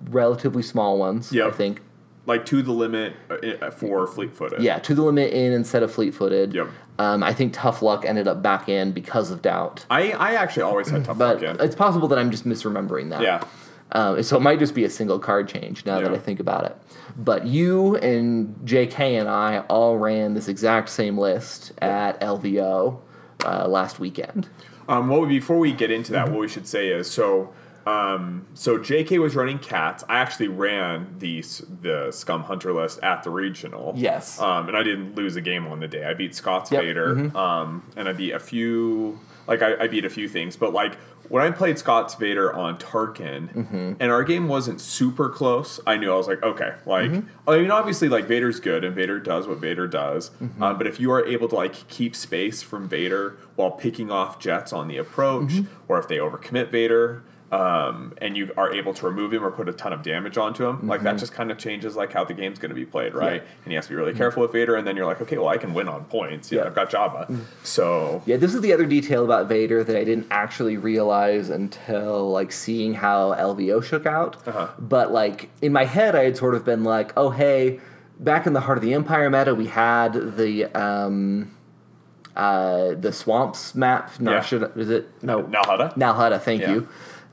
relatively 0.10 0.62
small 0.64 0.98
ones. 1.00 1.32
I 1.36 1.52
think. 1.52 1.82
Like 2.26 2.46
to 2.48 2.62
the 2.62 2.72
limit 2.72 3.16
uh, 3.30 3.70
for 3.72 4.08
fleet 4.08 4.34
footed. 4.34 4.62
Yeah, 4.62 4.80
to 4.80 4.96
the 4.96 5.02
limit 5.02 5.34
in 5.34 5.52
instead 5.52 5.84
of 5.84 5.92
fleet 5.92 6.14
footed. 6.14 6.54
Yep. 6.54 6.68
Um, 7.00 7.22
I 7.24 7.34
think 7.34 7.54
tough 7.54 7.82
luck 7.82 8.06
ended 8.06 8.28
up 8.30 8.42
back 8.42 8.70
in 8.70 8.92
because 8.94 9.30
of 9.30 9.42
doubt. 9.42 9.86
I 9.90 10.12
I 10.14 10.34
actually 10.36 10.64
always 10.64 10.90
had 10.90 11.04
tough 11.04 11.18
But 11.18 11.42
luck 11.42 11.60
in. 11.60 11.66
it's 11.66 11.76
possible 11.76 12.08
that 12.08 12.18
I'm 12.20 12.32
just 12.32 12.46
misremembering 12.46 13.10
that. 13.10 13.22
Yeah. 13.22 13.44
Um, 13.92 14.24
so 14.24 14.38
it 14.38 14.40
might 14.40 14.58
just 14.58 14.74
be 14.74 14.86
a 14.86 14.90
single 14.90 15.20
card 15.20 15.48
change 15.50 15.86
now 15.86 16.00
that 16.00 16.12
I 16.12 16.18
think 16.18 16.40
about 16.40 16.64
it. 16.66 16.76
But 17.18 17.46
you 17.46 17.98
and 17.98 18.56
JK 18.66 19.20
and 19.20 19.28
I 19.30 19.60
all 19.70 19.98
ran 19.98 20.34
this 20.34 20.48
exact 20.48 20.90
same 20.90 21.18
list 21.18 21.74
at 21.80 22.20
LVO 22.22 23.00
uh, 23.46 23.68
last 23.68 24.00
weekend. 24.00 24.48
Um, 24.88 25.10
well, 25.10 25.26
before 25.26 25.60
we 25.60 25.74
get 25.74 25.92
into 25.92 26.14
Mm-hmm. 26.14 26.26
that, 26.26 26.32
what 26.32 26.40
we 26.40 26.48
should 26.48 26.68
say 26.68 26.88
is 26.88 27.12
so. 27.12 27.54
Um, 27.86 28.48
so 28.54 28.78
JK 28.78 29.20
was 29.20 29.36
running 29.36 29.60
cats. 29.60 30.04
I 30.08 30.20
actually 30.20 30.48
ran 30.48 31.16
the 31.20 31.42
the 31.82 32.12
Scum 32.12 32.44
Hunter 32.44 32.74
list 32.74 33.00
at 33.04 33.24
the 33.24 33.30
regional. 33.30 33.94
Yes. 33.96 34.40
Um, 34.40 34.68
and 34.68 34.78
I 34.78 34.84
didn't 34.84 35.16
lose 35.16 35.36
a 35.36 35.42
game 35.42 35.68
on 35.68 35.80
the 35.80 35.88
day. 35.88 36.06
I 36.06 36.14
beat 36.14 36.34
Scott's 36.36 36.72
Yep. 36.72 36.82
Vader. 36.84 37.16
Mm-hmm. 37.16 37.36
Um, 37.38 37.84
and 37.96 38.08
I 38.08 38.14
beat 38.14 38.32
a 38.32 38.40
few. 38.40 39.20
Like 39.48 39.62
I, 39.62 39.76
I 39.84 39.88
beat 39.88 40.06
a 40.06 40.10
few 40.10 40.30
things, 40.30 40.56
but 40.56 40.72
like 40.72 40.96
when 41.28 41.44
I 41.44 41.52
played 41.52 41.78
Scott's 41.78 42.16
Vader 42.16 42.54
on 42.54 42.78
Tarkin, 42.78 43.54
Mm-hmm. 43.54 43.94
and 44.00 44.12
our 44.12 44.24
game 44.24 44.48
wasn't 44.48 44.80
super 44.80 45.28
close, 45.30 45.82
I 45.86 45.98
knew 45.98 46.12
I 46.12 46.16
was 46.16 46.28
like, 46.30 46.42
okay, 46.44 46.74
like 46.86 47.12
Mm-hmm. 47.12 47.50
I 47.50 47.58
mean, 47.58 47.70
obviously, 47.72 48.08
like 48.08 48.24
Vader's 48.26 48.62
good, 48.62 48.86
and 48.86 48.96
Vader 48.96 49.20
does 49.20 49.46
what 49.48 49.58
Vader 49.58 49.86
does. 49.88 50.30
Mm-hmm. 50.42 50.64
Um, 50.64 50.78
but 50.78 50.88
if 50.88 50.98
you 51.02 51.12
are 51.12 51.26
able 51.26 51.50
to 51.50 51.56
like 51.56 51.88
keep 51.90 52.16
space 52.16 52.62
from 52.62 52.88
Vader 52.88 53.36
while 53.58 53.72
picking 53.72 54.10
off 54.12 54.40
jets 54.40 54.72
on 54.72 54.88
the 54.88 54.98
approach, 54.98 55.50
Mm-hmm. 55.52 55.92
or 55.92 56.00
if 56.00 56.08
they 56.08 56.18
overcommit 56.18 56.70
Vader, 56.70 57.24
um, 57.54 58.14
and 58.20 58.36
you 58.36 58.52
are 58.58 58.74
able 58.74 58.94
to 58.96 59.06
remove 59.06 59.32
him 59.32 59.44
or 59.44 59.52
put 59.52 59.70
a 59.70 59.74
ton 59.74 59.94
of 59.94 60.02
damage 60.02 60.38
onto 60.38 60.66
him, 60.66 60.88
like 60.88 61.00
Mm-hmm. 61.00 61.06
that 61.06 61.18
just 61.20 61.34
kind 61.34 61.52
of 61.52 61.58
changes 61.58 61.96
like 61.96 62.12
how 62.12 62.24
the 62.24 62.34
game's 62.34 62.58
going 62.58 62.70
to 62.70 62.76
be 62.76 62.86
played, 62.86 63.14
right? 63.14 63.44
And 63.64 63.72
you 63.72 63.78
have 63.78 63.84
to 63.86 63.90
be 63.90 63.96
really 63.96 64.14
careful 64.14 64.42
with 64.42 64.52
Vader, 64.54 64.76
and 64.76 64.88
then 64.88 64.96
you're 64.96 65.06
like, 65.06 65.22
okay, 65.22 65.38
well, 65.38 65.50
I 65.50 65.58
can 65.58 65.74
win 65.74 65.88
on 65.88 66.06
points. 66.06 66.52
Yeah, 66.52 66.62
Yeah. 66.62 66.68
I've 66.68 66.76
got 66.76 66.90
Jabba, 66.90 67.40
so 67.64 68.24
Yeah, 68.26 68.38
this 68.38 68.54
is 68.56 68.62
the 68.62 68.74
other 68.74 68.86
detail 68.86 69.24
about 69.24 69.48
Vader 69.48 69.84
that 69.84 69.96
I 69.96 70.04
didn't 70.04 70.28
actually 70.32 70.78
realize 70.78 71.50
until 71.50 72.32
like 72.32 72.52
seeing 72.52 72.96
how 72.96 73.34
LVO 73.34 73.84
shook 73.84 74.06
out. 74.06 74.36
Uh-huh. 74.48 74.70
But 74.80 75.12
like 75.12 75.50
in 75.62 75.72
my 75.74 75.86
head, 75.86 76.16
I 76.16 76.24
had 76.24 76.38
sort 76.38 76.56
of 76.56 76.66
been 76.66 76.84
like, 76.84 77.14
oh 77.16 77.30
hey, 77.30 77.80
back 78.20 78.48
in 78.48 78.54
the 78.54 78.62
heart 78.62 78.78
of 78.80 78.84
the 78.84 78.94
Empire 78.96 79.30
meta, 79.30 79.54
we 79.54 79.68
had 79.68 80.14
the 80.38 80.66
um, 80.76 81.56
uh, 82.36 82.96
the 82.96 83.12
swamps 83.14 83.76
map. 83.76 84.20
No, 84.20 84.32
Yeah. 84.32 84.70
is 84.76 84.90
it 84.90 85.10
no 85.22 85.44
Nalhutta. 85.44 85.96
Nalhutta, 85.96 86.42
thank 86.42 86.62
Yeah. 86.62 86.72
you. 86.74 86.88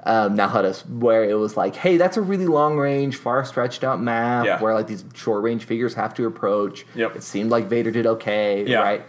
Um, 0.05 0.35
Nalhutta, 0.37 0.89
where 0.89 1.25
it 1.25 1.35
was 1.35 1.57
like, 1.59 1.77
hey, 1.77 1.99
that's 1.99 2.17
a 2.17 2.23
really 2.23 2.47
long 2.47 2.79
range, 2.79 3.17
far 3.17 3.45
stretched 3.45 3.85
out 3.85 4.01
map 4.01 4.47
Yeah. 4.47 4.59
where 4.61 4.73
like 4.75 4.87
these 4.87 5.05
short 5.15 5.43
range 5.43 5.65
figures 5.65 5.93
have 5.95 6.15
to 6.15 6.27
approach. 6.27 6.87
Yep. 6.95 7.17
It 7.17 7.23
seemed 7.23 7.51
like 7.51 7.67
Vader 7.67 7.91
did 7.91 8.07
okay, 8.07 8.65
Yeah. 8.67 8.79
right? 8.81 9.03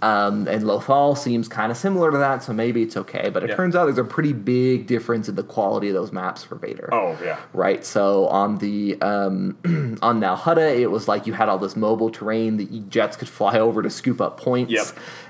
Um, 0.00 0.46
and 0.46 0.62
Lothal 0.62 1.18
seems 1.18 1.48
kind 1.48 1.72
of 1.72 1.76
similar 1.76 2.12
to 2.12 2.18
that, 2.18 2.44
so 2.44 2.52
maybe 2.52 2.82
it's 2.82 2.96
okay. 2.96 3.30
But 3.30 3.42
it 3.42 3.48
Yeah. 3.50 3.56
turns 3.56 3.74
out 3.74 3.86
there's 3.86 3.98
a 3.98 4.04
pretty 4.04 4.32
big 4.32 4.86
difference 4.86 5.28
in 5.28 5.34
the 5.34 5.42
quality 5.42 5.88
of 5.88 5.94
those 5.94 6.12
maps 6.12 6.44
for 6.44 6.54
Vader. 6.54 6.88
Oh 6.92 7.16
yeah. 7.20 7.38
Right, 7.52 7.84
so 7.84 8.28
on 8.28 8.58
the 8.58 8.96
um, 9.02 9.56
on 10.00 10.20
Nalhutta, 10.20 10.78
it 10.78 10.92
was 10.92 11.08
like 11.08 11.26
you 11.26 11.32
had 11.32 11.48
all 11.48 11.58
this 11.58 11.74
mobile 11.74 12.10
terrain 12.10 12.58
that 12.58 12.88
jets 12.90 13.16
could 13.16 13.28
fly 13.28 13.58
over 13.58 13.82
to 13.82 13.90
scoop 13.90 14.20
up 14.20 14.38
points. 14.40 14.70
Yep. 14.70 14.86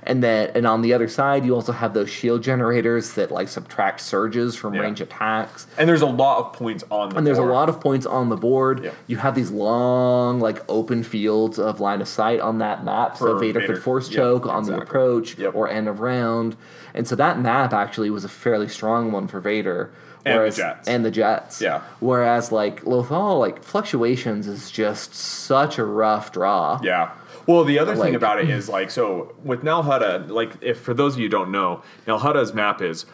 And 0.08 0.22
then, 0.24 0.50
and 0.54 0.66
on 0.66 0.80
the 0.80 0.94
other 0.94 1.06
side, 1.06 1.44
you 1.44 1.54
also 1.54 1.70
have 1.70 1.92
those 1.92 2.08
shield 2.08 2.42
generators 2.42 3.12
that 3.12 3.30
like 3.30 3.46
subtract 3.46 4.00
surges 4.00 4.56
from 4.56 4.72
Yeah. 4.74 4.80
range 4.80 5.02
attacks. 5.02 5.66
And 5.76 5.86
there's 5.86 6.00
a 6.00 6.06
lot 6.06 6.38
of 6.38 6.52
points 6.54 6.82
on 6.90 7.10
the 7.10 7.16
And 7.18 7.26
there's 7.26 7.36
a 7.36 7.42
board. 7.42 7.52
lot 7.52 7.68
of 7.68 7.78
points 7.78 8.06
on 8.06 8.30
the 8.30 8.36
board. 8.36 8.84
Yeah. 8.84 8.90
You 9.06 9.18
have 9.18 9.34
these 9.34 9.50
long, 9.50 10.40
like 10.40 10.64
open 10.66 11.02
fields 11.02 11.58
of 11.58 11.78
line 11.78 12.00
of 12.00 12.08
sight 12.08 12.40
on 12.40 12.56
that 12.58 12.84
map, 12.86 13.18
so 13.18 13.36
Vader, 13.38 13.60
Vader. 13.60 13.74
could 13.74 13.82
force 13.82 14.08
Yep, 14.08 14.16
choke 14.16 14.46
on 14.46 14.64
the 14.64 14.78
approach 14.80 15.36
Yep. 15.38 15.54
or 15.54 15.68
end 15.68 15.88
of 15.88 16.00
round. 16.00 16.56
And 16.94 17.06
so 17.06 17.14
that 17.16 17.38
map 17.38 17.74
actually 17.74 18.08
was 18.08 18.24
a 18.24 18.28
fairly 18.30 18.66
strong 18.68 19.12
one 19.12 19.26
for 19.28 19.40
Vader. 19.40 19.90
And 20.24 20.34
the 20.34 20.38
whereas- 20.38 20.56
Jets. 20.56 20.88
And 20.88 21.04
the 21.04 21.10
Jets. 21.10 21.60
Yeah. 21.60 21.80
Whereas 22.00 22.50
like 22.50 22.82
Lothal, 22.84 23.38
like 23.38 23.62
fluctuations 23.62 24.46
is 24.48 24.70
just 24.70 25.14
such 25.14 25.78
a 25.78 25.84
rough 25.84 26.32
draw. 26.32 26.80
Yeah. 26.82 27.10
Well, 27.48 27.64
the 27.64 27.78
other 27.78 27.94
Like- 27.96 28.04
thing 28.08 28.14
about 28.14 28.38
it 28.40 28.50
is 28.58 28.68
like 28.68 28.90
so 28.90 29.32
with 29.42 29.62
Nalhutta, 29.64 30.28
like 30.30 30.52
if 30.60 30.78
for 30.78 30.92
those 30.92 31.14
of 31.14 31.20
you 31.20 31.24
who 31.26 31.30
don't 31.30 31.50
know, 31.50 31.80
Nalhutta's 32.06 32.52
map 32.52 32.82
is 32.82 33.06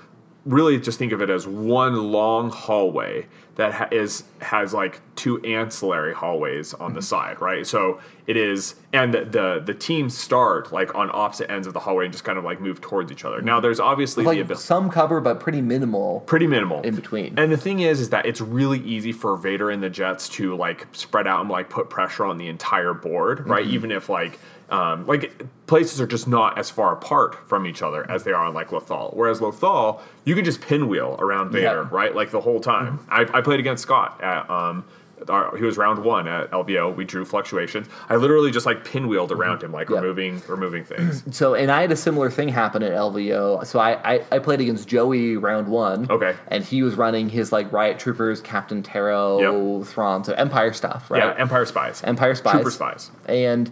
really 0.44 0.78
just 0.78 0.98
think 0.98 1.12
of 1.12 1.22
it 1.22 1.30
as 1.30 1.46
one 1.46 2.12
long 2.12 2.50
hallway 2.50 3.26
that 3.56 3.72
ha- 3.72 3.88
is 3.92 4.24
has 4.40 4.74
like 4.74 5.00
two 5.14 5.40
ancillary 5.44 6.12
hallways 6.12 6.74
on 6.74 6.92
the 6.94 7.00
side, 7.00 7.40
right? 7.40 7.64
So 7.66 8.00
it 8.26 8.36
is, 8.36 8.74
and 8.92 9.14
the, 9.14 9.24
the 9.24 9.62
the 9.64 9.74
teams 9.74 10.18
start 10.18 10.72
like 10.72 10.94
on 10.96 11.08
opposite 11.12 11.50
ends 11.50 11.66
of 11.68 11.72
the 11.72 11.78
hallway 11.80 12.04
and 12.06 12.12
just 12.12 12.24
kind 12.24 12.36
of 12.36 12.42
like 12.44 12.60
move 12.60 12.80
towards 12.80 13.12
each 13.12 13.24
other. 13.24 13.40
Now, 13.40 13.60
there's 13.60 13.78
obviously 13.78 14.24
the 14.24 14.30
Like 14.30 14.38
ability. 14.40 14.60
some 14.64 14.90
cover, 14.90 15.20
but 15.20 15.38
pretty 15.38 15.60
minimal. 15.60 16.20
Pretty 16.26 16.48
minimal 16.48 16.82
in 16.82 16.96
between. 16.96 17.38
and 17.38 17.52
the 17.52 17.56
thing 17.56 17.78
is, 17.80 18.00
is 18.00 18.10
that 18.10 18.26
it's 18.26 18.40
really 18.40 18.80
easy 18.80 19.12
for 19.12 19.36
Vader 19.36 19.70
and 19.70 19.82
the 19.82 19.90
Jets 19.90 20.28
to 20.30 20.56
like 20.56 20.88
spread 20.92 21.26
out 21.28 21.40
and 21.42 21.48
like 21.48 21.70
put 21.70 21.88
pressure 21.88 22.24
on 22.24 22.38
the 22.38 22.48
entire 22.48 22.92
board, 22.92 23.46
right? 23.48 23.64
Mm-hmm. 23.64 23.74
Even 23.74 23.92
if 23.92 24.08
like 24.08 24.40
um, 24.74 25.06
like 25.06 25.44
places 25.66 26.00
are 26.00 26.06
just 26.06 26.26
not 26.28 26.58
as 26.58 26.70
far 26.70 26.92
apart 26.92 27.48
from 27.48 27.66
each 27.66 27.82
other 27.82 28.08
as 28.10 28.24
they 28.24 28.32
are 28.32 28.44
on 28.44 28.54
like 28.54 28.68
Lothal. 28.70 29.14
Whereas 29.14 29.40
Lothal, 29.40 30.00
you 30.24 30.34
can 30.34 30.44
just 30.44 30.60
pinwheel 30.60 31.16
around 31.18 31.50
Vader, 31.50 31.64
Yeah. 31.64 31.72
Mm-hmm. 31.74 31.94
right? 31.94 32.14
Like 32.14 32.30
the 32.30 32.40
whole 32.40 32.60
time. 32.60 33.00
I, 33.08 33.22
I 33.32 33.40
played 33.40 33.60
against 33.60 33.82
Scott 33.82 34.20
at 34.22 34.48
um, 34.50 34.84
our, 35.28 35.56
he 35.56 35.62
was 35.64 35.78
round 35.78 36.04
one 36.04 36.26
at 36.28 36.50
LVO. 36.50 36.94
We 36.96 37.04
drew 37.04 37.24
fluctuations. 37.24 37.86
I 38.10 38.16
literally 38.16 38.50
just 38.50 38.66
like 38.66 38.84
pinwheeled 38.84 39.30
around 39.30 39.62
him, 39.62 39.72
like 39.72 39.86
Mm-hmm. 39.88 40.02
Removing 40.02 40.42
removing 40.48 40.84
things. 40.84 41.22
So, 41.34 41.54
and 41.54 41.70
I 41.70 41.80
had 41.82 41.92
a 41.92 41.96
similar 41.96 42.30
thing 42.30 42.48
happen 42.50 42.82
at 42.82 42.92
LVO. 42.92 43.64
So 43.66 43.78
I, 43.78 44.14
I, 44.16 44.24
I 44.32 44.38
played 44.40 44.60
against 44.60 44.86
Joey 44.88 45.36
round 45.36 45.68
one. 45.68 46.10
Okay. 46.10 46.34
And 46.48 46.62
he 46.64 46.82
was 46.82 46.94
running 46.96 47.28
his 47.30 47.52
like 47.52 47.70
Riot 47.72 47.98
Troopers, 47.98 48.40
Captain 48.42 48.82
Terro, 48.82 49.78
Yep. 49.78 49.86
Thrawn, 49.88 50.24
so 50.24 50.32
Empire 50.34 50.72
stuff, 50.72 51.10
right? 51.10 51.22
Yeah, 51.22 51.34
Empire 51.42 51.64
Spies. 51.64 52.02
Empire 52.02 52.34
Spies. 52.34 52.52
Trooper 52.54 52.70
Spies. 52.70 53.10
And 53.26 53.70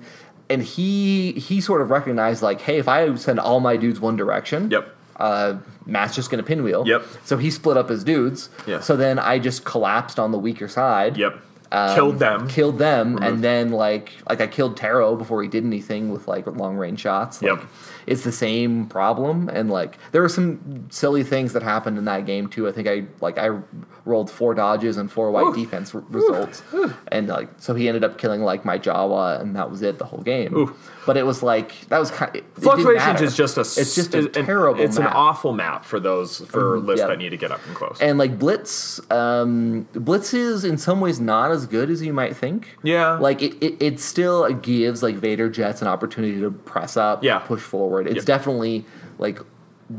and 0.52 0.62
he 0.62 1.32
he 1.32 1.60
sort 1.60 1.80
of 1.82 1.90
recognized 1.90 2.42
like, 2.42 2.60
hey, 2.60 2.78
if 2.78 2.88
I 2.88 3.14
send 3.16 3.40
all 3.40 3.60
my 3.60 3.76
dudes 3.76 3.98
one 4.00 4.16
direction, 4.16 4.70
Yep. 4.70 4.94
uh, 5.16 5.54
Matt's 5.86 6.14
just 6.14 6.30
gonna 6.30 6.42
pinwheel. 6.42 6.84
Yep. 6.86 7.02
So 7.24 7.36
he 7.38 7.50
split 7.50 7.76
up 7.76 7.88
his 7.88 8.04
dudes. 8.04 8.50
Yeah. 8.66 8.80
So 8.80 8.96
then 8.96 9.18
I 9.18 9.38
just 9.38 9.64
collapsed 9.64 10.18
on 10.18 10.30
the 10.32 10.38
weaker 10.38 10.68
side. 10.68 11.16
Yep. 11.16 11.34
um, 11.72 11.94
Killed 11.94 12.18
them. 12.18 12.48
Killed 12.48 12.78
them, 12.78 13.16
and 13.22 13.42
then 13.42 13.70
like 13.70 14.12
like 14.28 14.40
I 14.40 14.46
killed 14.46 14.76
Terro 14.76 15.16
before 15.16 15.42
he 15.42 15.48
did 15.48 15.64
anything 15.64 16.12
with 16.12 16.28
like 16.28 16.46
long 16.46 16.76
range 16.76 17.00
shots. 17.00 17.40
Like, 17.42 17.58
Yep. 17.58 17.68
It's 18.06 18.24
the 18.24 18.32
same 18.32 18.86
problem, 18.86 19.48
and 19.48 19.70
like 19.70 19.98
there 20.12 20.22
were 20.22 20.28
some 20.28 20.86
silly 20.90 21.22
things 21.22 21.52
that 21.52 21.62
happened 21.62 21.98
in 21.98 22.04
that 22.06 22.26
game 22.26 22.48
too. 22.48 22.68
I 22.68 22.72
think 22.72 22.88
I 22.88 23.04
like 23.20 23.38
I 23.38 23.58
rolled 24.04 24.30
four 24.30 24.54
dodges 24.54 24.96
and 24.96 25.10
four 25.10 25.30
white 25.30 25.46
Oof. 25.46 25.54
defense 25.56 25.94
r- 25.94 26.02
results, 26.08 26.62
and 27.08 27.28
like 27.28 27.48
so 27.58 27.74
he 27.74 27.88
ended 27.88 28.04
up 28.04 28.18
killing 28.18 28.42
like 28.42 28.64
my 28.64 28.78
Jawa, 28.78 29.40
and 29.40 29.54
that 29.56 29.70
was 29.70 29.82
it 29.82 29.98
the 29.98 30.04
whole 30.04 30.22
game. 30.22 30.54
Oof. 30.54 30.90
But 31.04 31.16
it 31.16 31.26
was 31.26 31.42
like 31.42 31.88
that 31.88 31.98
was 31.98 32.10
kind. 32.10 32.32
Didn't 32.32 32.54
Fluctuations 32.54 33.20
is 33.20 33.36
just 33.36 33.56
a. 33.56 33.62
It's 33.62 33.94
just 33.94 34.14
a 34.14 34.18
an- 34.18 34.46
terrible. 34.46 34.80
It's 34.80 34.96
an 34.96 35.06
awful 35.06 35.52
map 35.52 35.84
for 35.84 35.98
those 35.98 36.38
for 36.46 36.78
lists 36.78 37.00
yeah. 37.00 37.08
that 37.08 37.18
need 37.18 37.30
to 37.30 37.36
get 37.36 37.50
up 37.50 37.60
and 37.66 37.74
close. 37.74 37.98
And 38.00 38.18
like 38.18 38.38
Blitz, 38.38 39.00
um, 39.10 39.88
Blitz 39.94 40.32
is 40.32 40.64
in 40.64 40.78
some 40.78 41.00
ways 41.00 41.18
not 41.20 41.50
as 41.50 41.66
good 41.66 41.90
as 41.90 42.02
you 42.02 42.12
might 42.12 42.36
think. 42.36 42.76
Yeah. 42.82 43.18
like 43.18 43.42
it, 43.42 43.54
it, 43.62 43.82
it 43.82 44.00
still 44.00 44.48
gives 44.54 45.02
like 45.02 45.16
Vader 45.16 45.48
Jets 45.48 45.82
an 45.82 45.88
opportunity 45.88 46.40
to 46.40 46.50
press 46.50 46.96
up, 46.96 47.24
Yeah. 47.24 47.38
push 47.40 47.60
forward. 47.62 48.06
It's 48.06 48.16
Yep. 48.16 48.24
definitely 48.24 48.84
like 49.18 49.38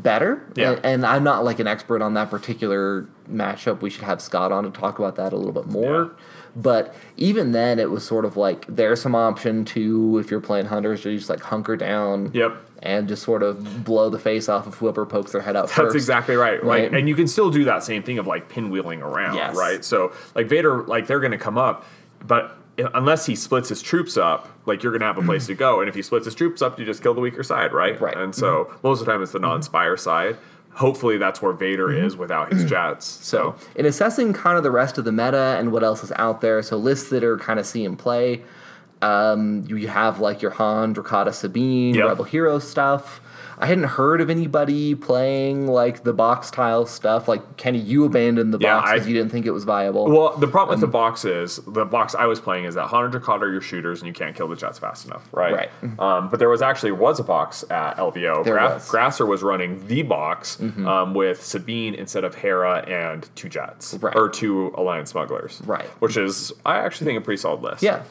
better. 0.02 0.44
Yeah. 0.56 0.72
and, 0.72 0.86
and 0.86 1.06
I'm 1.06 1.24
not 1.24 1.44
like 1.44 1.60
an 1.60 1.68
expert 1.68 2.02
on 2.02 2.14
that 2.16 2.30
particular 2.30 3.08
matchup. 3.30 3.82
We 3.82 3.90
should 3.90 4.04
have 4.04 4.22
Scott 4.22 4.52
on 4.52 4.64
to 4.64 4.70
talk 4.72 5.00
about 5.00 5.16
that 5.18 5.34
a 5.34 5.38
little 5.38 5.52
bit 5.54 5.68
more. 5.68 6.04
Yeah. 6.06 6.10
But 6.56 6.94
even 7.18 7.52
then, 7.52 7.80
it 7.80 7.90
was 7.90 8.06
sort 8.06 8.26
of 8.26 8.38
like 8.38 8.66
there's 8.68 9.02
some 9.02 9.16
option 9.16 9.66
to 9.66 10.20
if 10.20 10.30
you're 10.30 10.40
playing 10.40 10.68
hunters 10.68 11.04
you 11.04 11.18
just 11.18 11.30
like 11.30 11.40
hunker 11.42 11.76
down. 11.76 12.32
Yep. 12.34 12.58
And 12.84 13.08
just 13.08 13.24
sort 13.24 13.44
of 13.44 13.86
blow 13.86 14.10
the 14.10 14.20
face 14.20 14.50
off 14.50 14.68
of 14.68 14.76
whoever 14.76 15.06
pokes 15.06 15.32
their 15.32 15.40
head 15.42 15.56
out 15.56 15.68
That's 15.68 15.74
first. 15.76 15.96
exactly 15.96 16.36
right. 16.36 16.62
Right. 16.62 16.92
Like, 16.92 17.00
and 17.00 17.08
you 17.08 17.16
can 17.16 17.30
still 17.30 17.50
do 17.50 17.64
that 17.64 17.82
same 17.82 18.04
thing 18.04 18.20
of 18.20 18.28
like 18.28 18.50
pinwheeling 18.50 19.00
around, 19.02 19.36
Yes. 19.38 19.56
right? 19.56 19.86
So, 19.86 20.12
like 20.36 20.48
Vader, 20.48 20.84
like 20.84 21.08
they're 21.08 21.22
going 21.22 21.32
to 21.32 21.38
come 21.38 21.58
up, 21.58 21.86
but 22.28 22.58
unless 22.78 23.26
he 23.26 23.36
splits 23.36 23.70
his 23.70 23.82
troops 23.82 24.18
up, 24.18 24.50
like 24.66 24.82
you're 24.84 24.92
going 24.92 25.02
to 25.02 25.06
have 25.06 25.18
a 25.18 25.22
place 25.24 25.46
to 25.48 25.54
go. 25.56 25.80
And 25.80 25.90
if 25.90 25.96
he 25.96 26.02
splits 26.02 26.26
his 26.26 26.36
troops 26.36 26.62
up, 26.62 26.80
you 26.80 26.86
just 26.86 27.04
kill 27.04 27.14
the 27.14 27.22
weaker 27.22 27.44
side, 27.44 27.72
right? 27.74 28.00
Right. 28.02 28.14
Mm-hmm. 28.16 28.24
And 28.24 28.36
so 28.36 28.74
most 28.84 29.00
of 29.00 29.06
the 29.06 29.12
time, 29.12 29.22
it's 29.22 29.32
the 29.32 29.40
non-spire 29.40 29.98
side. 29.98 30.38
Hopefully, 30.72 31.18
that's 31.20 31.40
where 31.40 31.54
Vader 31.54 31.92
is 31.92 32.18
without 32.18 32.52
his 32.52 32.66
jets. 32.66 33.06
So, 33.06 33.52
Mm-hmm. 33.52 33.60
So, 33.64 33.70
in 33.76 33.86
assessing 33.86 34.34
kind 34.34 34.58
of 34.58 34.64
the 34.64 34.72
rest 34.72 34.98
of 34.98 35.06
the 35.06 35.12
meta 35.12 35.56
and 35.60 35.72
what 35.72 35.84
else 35.84 36.04
is 36.04 36.12
out 36.16 36.42
there, 36.42 36.64
so 36.64 36.78
lists 36.78 37.10
that 37.12 37.24
are 37.24 37.38
kind 37.38 37.60
of 37.60 37.68
see 37.68 37.86
and 37.86 37.98
play, 37.98 38.42
um, 39.04 39.64
you 39.68 39.88
have 39.88 40.20
like 40.20 40.42
your 40.42 40.50
Han, 40.52 40.96
Drokkatta, 40.96 41.32
Sabine, 41.34 41.94
Yep. 41.94 42.06
Rebel 42.08 42.24
Hero 42.26 42.58
stuff. 42.58 43.22
I 43.60 43.66
hadn't 43.68 43.84
heard 43.86 44.22
of 44.22 44.30
anybody 44.30 44.96
playing 44.96 45.68
like 45.68 46.04
the 46.04 46.14
box 46.14 46.50
tile 46.52 46.86
stuff. 46.86 47.28
Like 47.28 47.58
Kenny, 47.58 47.80
you 47.80 48.06
abandoned 48.06 48.54
the 48.54 48.58
Yeah, 48.60 48.80
box 48.80 48.92
because 48.92 49.08
you 49.08 49.14
didn't 49.14 49.32
think 49.32 49.46
it 49.46 49.52
was 49.52 49.64
viable. 49.64 50.06
well, 50.10 50.36
the 50.38 50.48
problem 50.48 50.76
with 50.78 50.84
Um, 50.84 50.90
the 50.90 50.94
box 50.94 51.26
is 51.26 51.58
the 51.68 51.86
box 51.86 52.16
I 52.16 52.26
was 52.26 52.40
playing 52.40 52.66
is 52.66 52.76
that 52.76 52.88
Han 52.88 53.06
and 53.06 53.14
Drokkatta 53.14 53.42
are 53.42 53.52
your 53.52 53.62
shooters, 53.62 54.00
and 54.02 54.08
you 54.08 54.14
can't 54.14 54.36
kill 54.36 54.48
the 54.48 54.56
jets 54.56 54.80
fast 54.80 55.06
enough, 55.06 55.28
right? 55.32 55.54
Right. 55.84 56.00
Um, 56.00 56.30
but 56.30 56.40
there 56.40 56.50
was 56.50 56.62
actually 56.62 56.92
was 56.94 57.20
a 57.20 57.24
box 57.24 57.64
at 57.70 57.98
LVO. 57.98 58.44
There 58.44 58.56
Gra- 58.56 58.74
was. 58.76 58.84
Mm-hmm. 58.84 58.92
Grasser 58.92 59.26
was 59.26 59.44
running 59.44 59.88
the 59.88 60.02
box 60.04 60.60
um, 60.86 61.14
with 61.14 61.44
Sabine 61.44 61.94
instead 61.96 62.24
of 62.24 62.36
Hera 62.36 62.80
and 62.88 63.30
two 63.36 63.50
jets 63.50 63.94
Right. 64.02 64.16
or 64.16 64.30
two 64.30 64.74
Alliance 64.76 65.12
smugglers, 65.12 65.62
Right. 65.66 65.86
Which 66.00 66.18
is 66.18 66.52
I 66.66 66.78
actually 66.80 67.06
think 67.06 67.20
a 67.20 67.22
pretty 67.22 67.40
solid 67.42 67.62
list. 67.62 67.84
Yeah. 67.84 68.04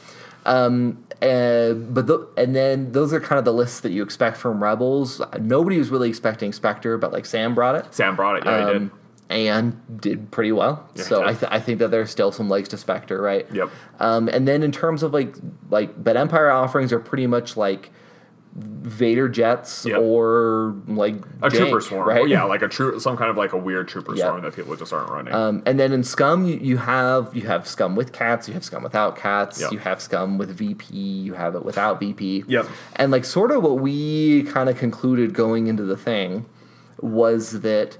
Um, 0.44 1.04
uh, 1.22 1.72
but 1.74 2.06
the, 2.08 2.28
and 2.36 2.54
then 2.54 2.92
those 2.92 3.12
are 3.12 3.20
kind 3.20 3.38
of 3.38 3.44
the 3.44 3.52
lists 3.52 3.80
that 3.80 3.92
you 3.92 4.02
expect 4.02 4.36
from 4.36 4.62
Rebels. 4.62 5.20
Nobody 5.40 5.78
was 5.78 5.90
really 5.90 6.08
expecting 6.08 6.52
Spectre, 6.52 6.98
but 6.98 7.12
like 7.12 7.26
Sam 7.26 7.54
brought 7.54 7.76
it. 7.76 7.94
Sam 7.94 8.16
brought 8.16 8.36
it. 8.36 8.44
Yeah, 8.44 8.58
he 8.66 8.72
did. 8.72 8.76
um, 8.82 8.92
and 9.30 10.00
did 10.00 10.30
pretty 10.30 10.52
well. 10.52 10.88
Yeah, 10.94 11.04
so 11.04 11.24
I, 11.24 11.32
th- 11.32 11.50
I 11.50 11.58
think 11.60 11.78
that 11.78 11.90
there's 11.90 12.10
still 12.10 12.32
some 12.32 12.48
legs 12.50 12.68
to 12.70 12.76
Spectre, 12.76 13.20
right? 13.20 13.46
Yep. 13.52 13.70
Um, 14.00 14.28
and 14.28 14.46
then 14.46 14.62
in 14.62 14.72
terms 14.72 15.02
of 15.02 15.12
like 15.14 15.34
like, 15.70 16.02
but 16.02 16.16
Empire 16.16 16.50
offerings 16.50 16.92
are 16.92 17.00
pretty 17.00 17.26
much 17.26 17.56
like 17.56 17.90
Vader 18.54 19.28
jets 19.30 19.86
Yep. 19.86 19.98
or 20.00 20.74
like 20.86 21.14
A 21.40 21.48
trooper 21.48 21.80
swarm, 21.80 22.06
right? 22.06 22.28
Yeah, 22.28 22.44
like 22.44 22.60
a 22.60 22.68
true, 22.68 23.00
some 23.00 23.16
kind 23.16 23.30
of 23.30 23.36
like 23.38 23.54
a 23.54 23.56
weird 23.56 23.88
trooper 23.88 24.14
Yeah. 24.14 24.26
swarm 24.26 24.42
that 24.42 24.54
people 24.54 24.76
just 24.76 24.92
aren't 24.92 25.10
running. 25.10 25.32
Um, 25.32 25.62
and 25.64 25.80
then 25.80 25.92
in 25.92 26.04
Scum, 26.04 26.44
you, 26.46 26.56
you 26.60 26.76
have 26.76 27.34
you 27.34 27.42
have 27.46 27.66
Scum 27.66 27.96
with 27.96 28.12
cats, 28.12 28.48
you 28.48 28.54
have 28.54 28.62
Scum 28.64 28.82
without 28.82 29.16
cats, 29.16 29.60
Yep. 29.60 29.72
you 29.72 29.78
have 29.78 30.02
Scum 30.02 30.36
with 30.36 30.50
VP, 30.50 30.94
you 30.94 31.32
have 31.32 31.54
it 31.54 31.64
without 31.64 31.98
VP. 31.98 32.44
Yep. 32.46 32.66
And 32.96 33.10
like 33.10 33.24
sort 33.24 33.52
of 33.52 33.62
what 33.62 33.78
we 33.80 34.42
kind 34.42 34.68
of 34.68 34.76
concluded 34.76 35.32
going 35.32 35.66
into 35.68 35.84
the 35.84 35.96
thing 35.96 36.44
was 37.00 37.62
that 37.62 37.96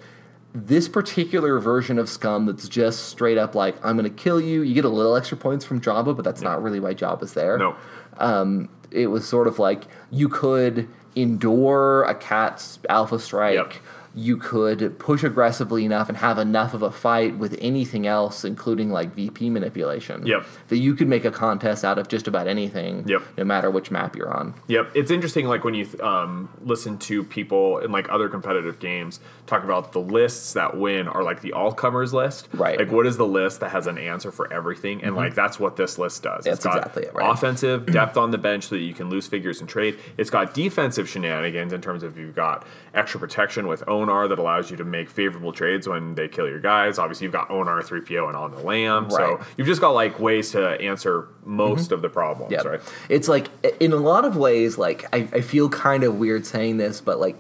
this 0.54 0.87
particular 0.87 1.59
version 1.61 1.99
of 1.99 2.11
Scum 2.11 2.44
that's 2.44 2.68
just 2.68 3.04
straight 3.09 3.38
up 3.38 3.54
like 3.54 3.75
I'm 3.82 3.97
going 3.97 4.04
to 4.04 4.14
kill 4.23 4.38
you. 4.38 4.61
You 4.61 4.75
get 4.75 4.85
a 4.85 4.88
little 4.90 5.16
extra 5.16 5.38
points 5.38 5.64
from 5.64 5.80
Jabba, 5.80 6.14
but 6.14 6.26
that's 6.26 6.42
not 6.42 6.62
really 6.62 6.78
why 6.78 6.92
Jabba's 6.92 7.32
there. 7.32 7.56
no, 7.56 7.75
Um, 8.18 8.68
it 8.94 9.08
was 9.08 9.26
sort 9.26 9.46
of 9.46 9.58
like 9.58 9.84
you 10.11 10.28
could 10.28 10.88
endure 11.14 12.04
a 12.04 12.14
cat's 12.14 12.78
alpha 12.88 13.18
strike. 13.18 13.54
Yep. 13.54 13.75
You 14.14 14.37
could 14.37 14.99
push 14.99 15.25
aggressively 15.25 15.85
enough 15.85 16.09
and 16.09 16.19
have 16.19 16.38
enough 16.38 16.75
of 16.75 16.83
a 16.83 16.90
fight 16.90 17.38
with 17.38 17.57
anything 17.61 18.07
else, 18.07 18.45
including 18.45 18.90
like 18.90 19.14
VP 19.14 19.49
manipulation. 19.49 20.26
Yep. 20.26 20.45
That 20.69 20.78
you 20.78 20.95
could 20.95 21.09
make 21.09 21.25
a 21.25 21.31
contest 21.31 21.85
out 21.85 21.99
of 21.99 22.09
just 22.09 22.28
about 22.28 22.47
anything. 22.47 23.09
Yep. 23.09 23.23
No 23.38 23.45
matter 23.45 23.71
which 23.71 23.90
map 23.90 24.14
you're 24.14 24.33
on. 24.33 24.54
Yep, 24.69 24.92
it's 24.95 25.11
interesting. 25.11 25.47
Like 25.47 25.64
when 25.64 25.75
you 25.75 25.88
um, 26.00 26.50
listen 26.62 26.99
to 26.99 27.25
people 27.25 27.78
in 27.78 27.90
like 27.90 28.09
other 28.11 28.28
competitive 28.28 28.78
games 28.78 29.21
talk 29.47 29.64
about 29.64 29.92
the 29.92 30.00
lists 30.00 30.52
that 30.52 30.76
win 30.76 31.09
are 31.09 31.23
like 31.23 31.40
the 31.40 31.52
all 31.52 31.73
comers 31.73 32.12
list. 32.12 32.49
Right. 32.52 32.78
Like 32.78 32.92
what 32.92 33.07
is 33.07 33.16
the 33.16 33.26
list 33.26 33.61
that 33.61 33.71
has 33.71 33.87
an 33.87 33.97
answer 33.97 34.31
for 34.31 34.52
everything, 34.52 35.02
and 35.02 35.16
like 35.16 35.35
that's 35.35 35.59
what 35.59 35.76
this 35.76 35.99
list 35.99 36.23
does. 36.23 36.45
That's 36.45 36.64
exactly 36.64 37.04
it, 37.04 37.14
right. 37.14 37.31
offensive 37.31 37.87
depth 37.92 38.16
on 38.16 38.31
the 38.31 38.38
bench 38.38 38.64
so 38.64 38.75
that 38.75 38.83
you 38.83 38.95
can 38.95 39.09
lose 39.09 39.26
figures 39.26 39.61
and 39.61 39.69
trade. 39.69 39.99
It's 40.19 40.31
got 40.31 40.52
defensive 40.52 41.09
shenanigans 41.09 41.73
in 41.73 41.81
terms 41.81 42.02
of 42.02 42.19
you've 42.19 42.35
got 42.35 42.66
extra 42.95 43.19
protection 43.19 43.66
with 43.66 43.83
Onar 44.02 44.28
that 44.28 44.38
allows 44.38 44.71
you 44.71 44.76
to 44.76 44.85
make 44.85 45.09
favorable 45.09 45.52
trades 45.52 45.88
when 45.88 46.14
they 46.14 46.28
kill 46.28 46.49
your 46.49 46.61
guys. 46.61 46.99
Obviously, 46.99 47.25
you've 47.25 47.32
got 47.32 47.50
Onar, 47.50 47.82
3PO, 47.82 48.26
and 48.28 48.37
on 48.37 48.50
the 48.50 48.59
lamb. 48.59 49.04
Right. 49.04 49.12
So 49.12 49.40
you've 49.56 49.66
just 49.66 49.80
got 49.80 49.90
like 49.90 50.18
ways 50.18 50.50
to 50.52 50.80
answer 50.80 51.28
most 51.44 51.87
mm-hmm. 51.87 51.94
of 51.94 52.02
the 52.02 52.09
problems, 52.09 52.52
Yeah. 52.52 52.62
right? 52.62 52.80
It's 53.09 53.28
like 53.28 53.49
in 53.80 53.92
a 53.92 53.97
lot 53.97 54.25
of 54.25 54.37
ways, 54.37 54.78
like 54.78 55.06
I, 55.14 55.28
I 55.32 55.40
feel 55.40 55.68
kind 55.68 56.04
of 56.04 56.16
weird 56.16 56.44
saying 56.47 56.78
this, 56.78 57.00
but 57.00 57.21
like 57.21 57.38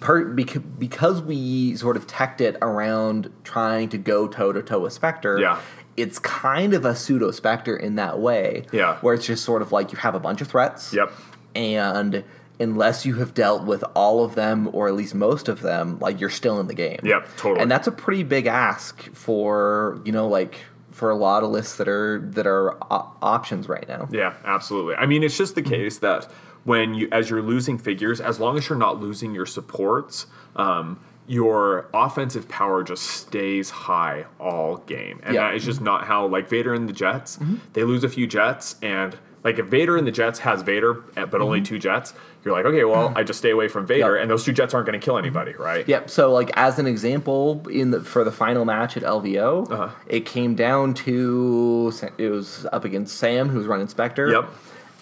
per, 0.00 0.24
because, 0.24 0.62
because 0.62 1.22
we 1.22 1.76
sort 1.76 1.96
of 1.96 2.06
teched 2.06 2.40
it 2.40 2.56
around 2.62 3.32
trying 3.44 3.88
to 3.90 3.98
go 3.98 4.28
toe 4.28 4.52
to 4.52 4.62
toe 4.62 4.80
with 4.80 4.92
Spectre. 4.92 5.38
Yeah. 5.40 5.60
It's 5.96 6.18
kind 6.18 6.72
of 6.72 6.84
a 6.84 6.94
pseudo 6.94 7.30
Spectre 7.30 7.76
in 7.76 7.96
that 7.96 8.18
way. 8.18 8.64
Yeah. 8.72 8.96
Where 8.98 9.14
it's 9.14 9.26
just 9.26 9.44
sort 9.44 9.62
of 9.62 9.72
like 9.72 9.92
you 9.92 9.98
have 9.98 10.14
a 10.14 10.20
bunch 10.20 10.40
of 10.40 10.48
threats. 10.48 10.92
Yep. 10.92 11.12
And 11.54 12.24
unless 12.60 13.04
you 13.06 13.14
have 13.16 13.34
dealt 13.34 13.64
with 13.64 13.82
all 13.94 14.24
of 14.24 14.34
them 14.34 14.68
or 14.72 14.86
at 14.88 14.94
least 14.94 15.14
most 15.14 15.48
of 15.48 15.62
them, 15.62 15.98
like 16.00 16.20
you're 16.20 16.30
still 16.30 16.60
in 16.60 16.66
the 16.68 16.74
game. 16.74 17.00
Yep, 17.02 17.28
totally. 17.36 17.60
And 17.62 17.70
that's 17.70 17.86
a 17.88 17.92
pretty 17.92 18.22
big 18.22 18.46
ask 18.46 19.02
for, 19.14 20.00
you 20.04 20.12
know, 20.12 20.28
like 20.28 20.56
for 20.90 21.10
a 21.10 21.14
lot 21.16 21.42
of 21.42 21.50
lists 21.50 21.76
that 21.76 21.88
are 21.88 22.20
that 22.32 22.46
are 22.46 22.74
o- 22.92 23.12
options 23.22 23.68
right 23.68 23.88
now. 23.88 24.08
Yeah, 24.12 24.34
absolutely. 24.44 24.94
I 24.96 25.06
mean, 25.06 25.22
it's 25.22 25.36
just 25.38 25.54
the 25.54 25.62
case 25.62 25.98
that 25.98 26.30
when 26.64 26.94
you, 26.94 27.08
as 27.10 27.28
you're 27.30 27.42
losing 27.42 27.78
figures, 27.78 28.20
as 28.20 28.38
long 28.38 28.56
as 28.56 28.68
you're 28.68 28.78
not 28.78 29.00
losing 29.00 29.34
your 29.34 29.46
supports, 29.46 30.26
um, 30.54 31.00
your 31.26 31.88
offensive 31.94 32.48
power 32.48 32.82
just 32.84 33.02
stays 33.04 33.70
high 33.70 34.26
all 34.38 34.76
game, 34.78 35.18
and 35.24 35.34
Yeah. 35.34 35.48
that 35.48 35.54
is 35.56 35.64
just 35.64 35.80
not 35.80 36.04
how. 36.04 36.26
Like 36.26 36.48
Vader 36.48 36.74
and 36.74 36.88
the 36.88 36.92
Jets, 36.92 37.38
they 37.72 37.82
lose 37.84 38.04
a 38.04 38.08
few 38.08 38.26
Jets, 38.26 38.76
and 38.82 39.16
like 39.44 39.58
if 39.58 39.66
Vader 39.66 39.96
and 39.96 40.06
the 40.06 40.10
Jets 40.12 40.38
has 40.40 40.62
Vader, 40.62 41.02
eh, 41.16 41.24
but 41.24 41.40
only 41.40 41.60
two 41.60 41.78
Jets, 41.78 42.14
you're 42.44 42.54
like, 42.54 42.64
okay, 42.64 42.84
well, 42.84 43.12
I 43.16 43.22
just 43.24 43.38
stay 43.38 43.50
away 43.50 43.68
from 43.68 43.86
Vader, 43.86 44.14
Yep. 44.14 44.22
and 44.22 44.30
those 44.30 44.44
two 44.44 44.52
Jets 44.52 44.72
aren't 44.74 44.86
going 44.86 44.98
to 44.98 45.04
kill 45.04 45.18
anybody, 45.18 45.52
right? 45.54 45.86
Yep. 45.88 46.10
So, 46.10 46.32
like 46.32 46.50
as 46.56 46.78
an 46.78 46.86
example, 46.86 47.66
in 47.68 47.90
the 47.90 48.00
for 48.02 48.22
the 48.24 48.32
final 48.32 48.64
match 48.64 48.96
at 48.96 49.02
LVO, 49.02 49.70
Uh-huh. 49.70 49.88
it 50.06 50.26
came 50.26 50.54
down 50.54 50.94
to 50.94 51.92
it 52.18 52.28
was 52.30 52.66
up 52.72 52.84
against 52.84 53.16
Sam, 53.18 53.48
who 53.48 53.58
was 53.58 53.66
running 53.66 53.88
Spectre. 53.88 54.30
Yep. 54.30 54.48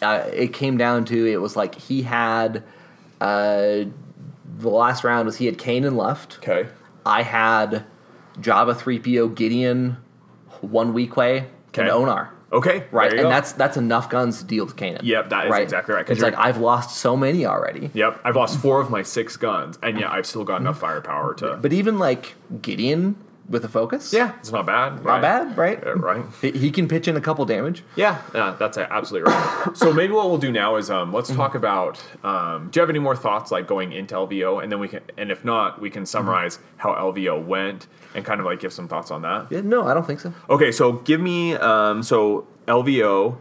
Uh, 0.02 0.24
it 0.32 0.52
came 0.54 0.78
down 0.78 1.04
to 1.04 1.26
it 1.26 1.40
was 1.42 1.56
like 1.56 1.74
he 1.74 2.00
had 2.02 2.62
uh, 3.20 3.84
the 4.58 4.68
last 4.70 5.04
round 5.04 5.26
was 5.26 5.36
he 5.36 5.46
had 5.46 5.58
Kanan 5.58 5.96
left. 5.96 6.38
Okay. 6.38 6.68
I 7.04 7.22
had 7.22 7.84
Jabba 8.38 8.76
three 8.76 8.98
PO 8.98 9.28
Gideon, 9.28 9.98
one 10.62 10.94
Weequay, 10.94 11.44
Okay. 11.68 11.82
and 11.82 11.90
Onar. 11.90 12.32
Okay. 12.52 12.84
Right, 12.90 13.12
and 13.12 13.22
go. 13.22 13.28
that's 13.28 13.52
that's 13.52 13.76
enough 13.76 14.10
guns 14.10 14.40
to 14.40 14.44
deal 14.44 14.64
with 14.64 14.76
Kanan. 14.76 15.00
Yep, 15.02 15.30
that 15.30 15.46
is 15.46 15.58
exactly 15.58 15.94
right, 15.94 16.08
It's 16.08 16.20
like 16.20 16.36
I've 16.36 16.58
lost 16.58 16.96
so 16.96 17.16
many 17.16 17.46
already. 17.46 17.90
Yep, 17.94 18.20
I've 18.24 18.36
lost 18.36 18.58
four 18.58 18.80
of 18.80 18.90
my 18.90 19.02
six 19.02 19.36
guns, 19.36 19.78
and 19.82 19.98
yet 20.00 20.10
I've 20.10 20.26
still 20.26 20.44
got 20.44 20.60
enough 20.60 20.80
firepower 20.80 21.34
to. 21.34 21.56
But 21.56 21.72
even 21.72 21.98
like 21.98 22.34
Gideon 22.60 23.16
with 23.50 23.64
a 23.64 23.68
focus, 23.68 24.12
yeah, 24.12 24.32
it's 24.38 24.52
not 24.52 24.64
bad. 24.64 24.94
not 24.94 25.04
right? 25.04 25.20
bad, 25.20 25.56
right? 25.58 25.78
Yeah, 25.84 25.92
right. 25.96 26.24
He, 26.40 26.52
he 26.52 26.70
can 26.70 26.88
pitch 26.88 27.08
in 27.08 27.16
a 27.16 27.20
couple 27.20 27.44
damage. 27.44 27.82
Yeah, 27.96 28.22
yeah, 28.34 28.56
that's 28.58 28.78
absolutely 28.78 29.30
right. 29.30 29.70
so 29.74 29.92
maybe 29.92 30.12
what 30.12 30.30
we'll 30.30 30.38
do 30.38 30.52
now 30.52 30.76
is 30.76 30.88
um, 30.88 31.12
let's 31.12 31.34
talk 31.34 31.54
about. 31.54 32.00
Um, 32.24 32.68
do 32.70 32.78
you 32.78 32.80
have 32.80 32.90
any 32.90 33.00
more 33.00 33.16
thoughts 33.16 33.50
like 33.50 33.66
going 33.66 33.92
into 33.92 34.14
LVO, 34.14 34.62
and 34.62 34.70
then 34.70 34.78
we 34.78 34.88
can, 34.88 35.02
and 35.18 35.30
if 35.30 35.44
not, 35.44 35.80
we 35.80 35.90
can 35.90 36.06
summarize 36.06 36.60
how 36.76 36.94
LVO 36.94 37.44
went 37.44 37.88
and 38.14 38.24
kind 38.24 38.40
of 38.40 38.46
like 38.46 38.60
give 38.60 38.72
some 38.72 38.88
thoughts 38.88 39.10
on 39.10 39.22
that. 39.22 39.48
Yeah, 39.50 39.60
no, 39.62 39.86
I 39.86 39.94
don't 39.94 40.06
think 40.06 40.20
so. 40.20 40.32
Okay, 40.48 40.72
so 40.72 40.92
give 40.92 41.20
me 41.20 41.54
um, 41.54 42.02
so 42.02 42.46
LVO. 42.66 43.36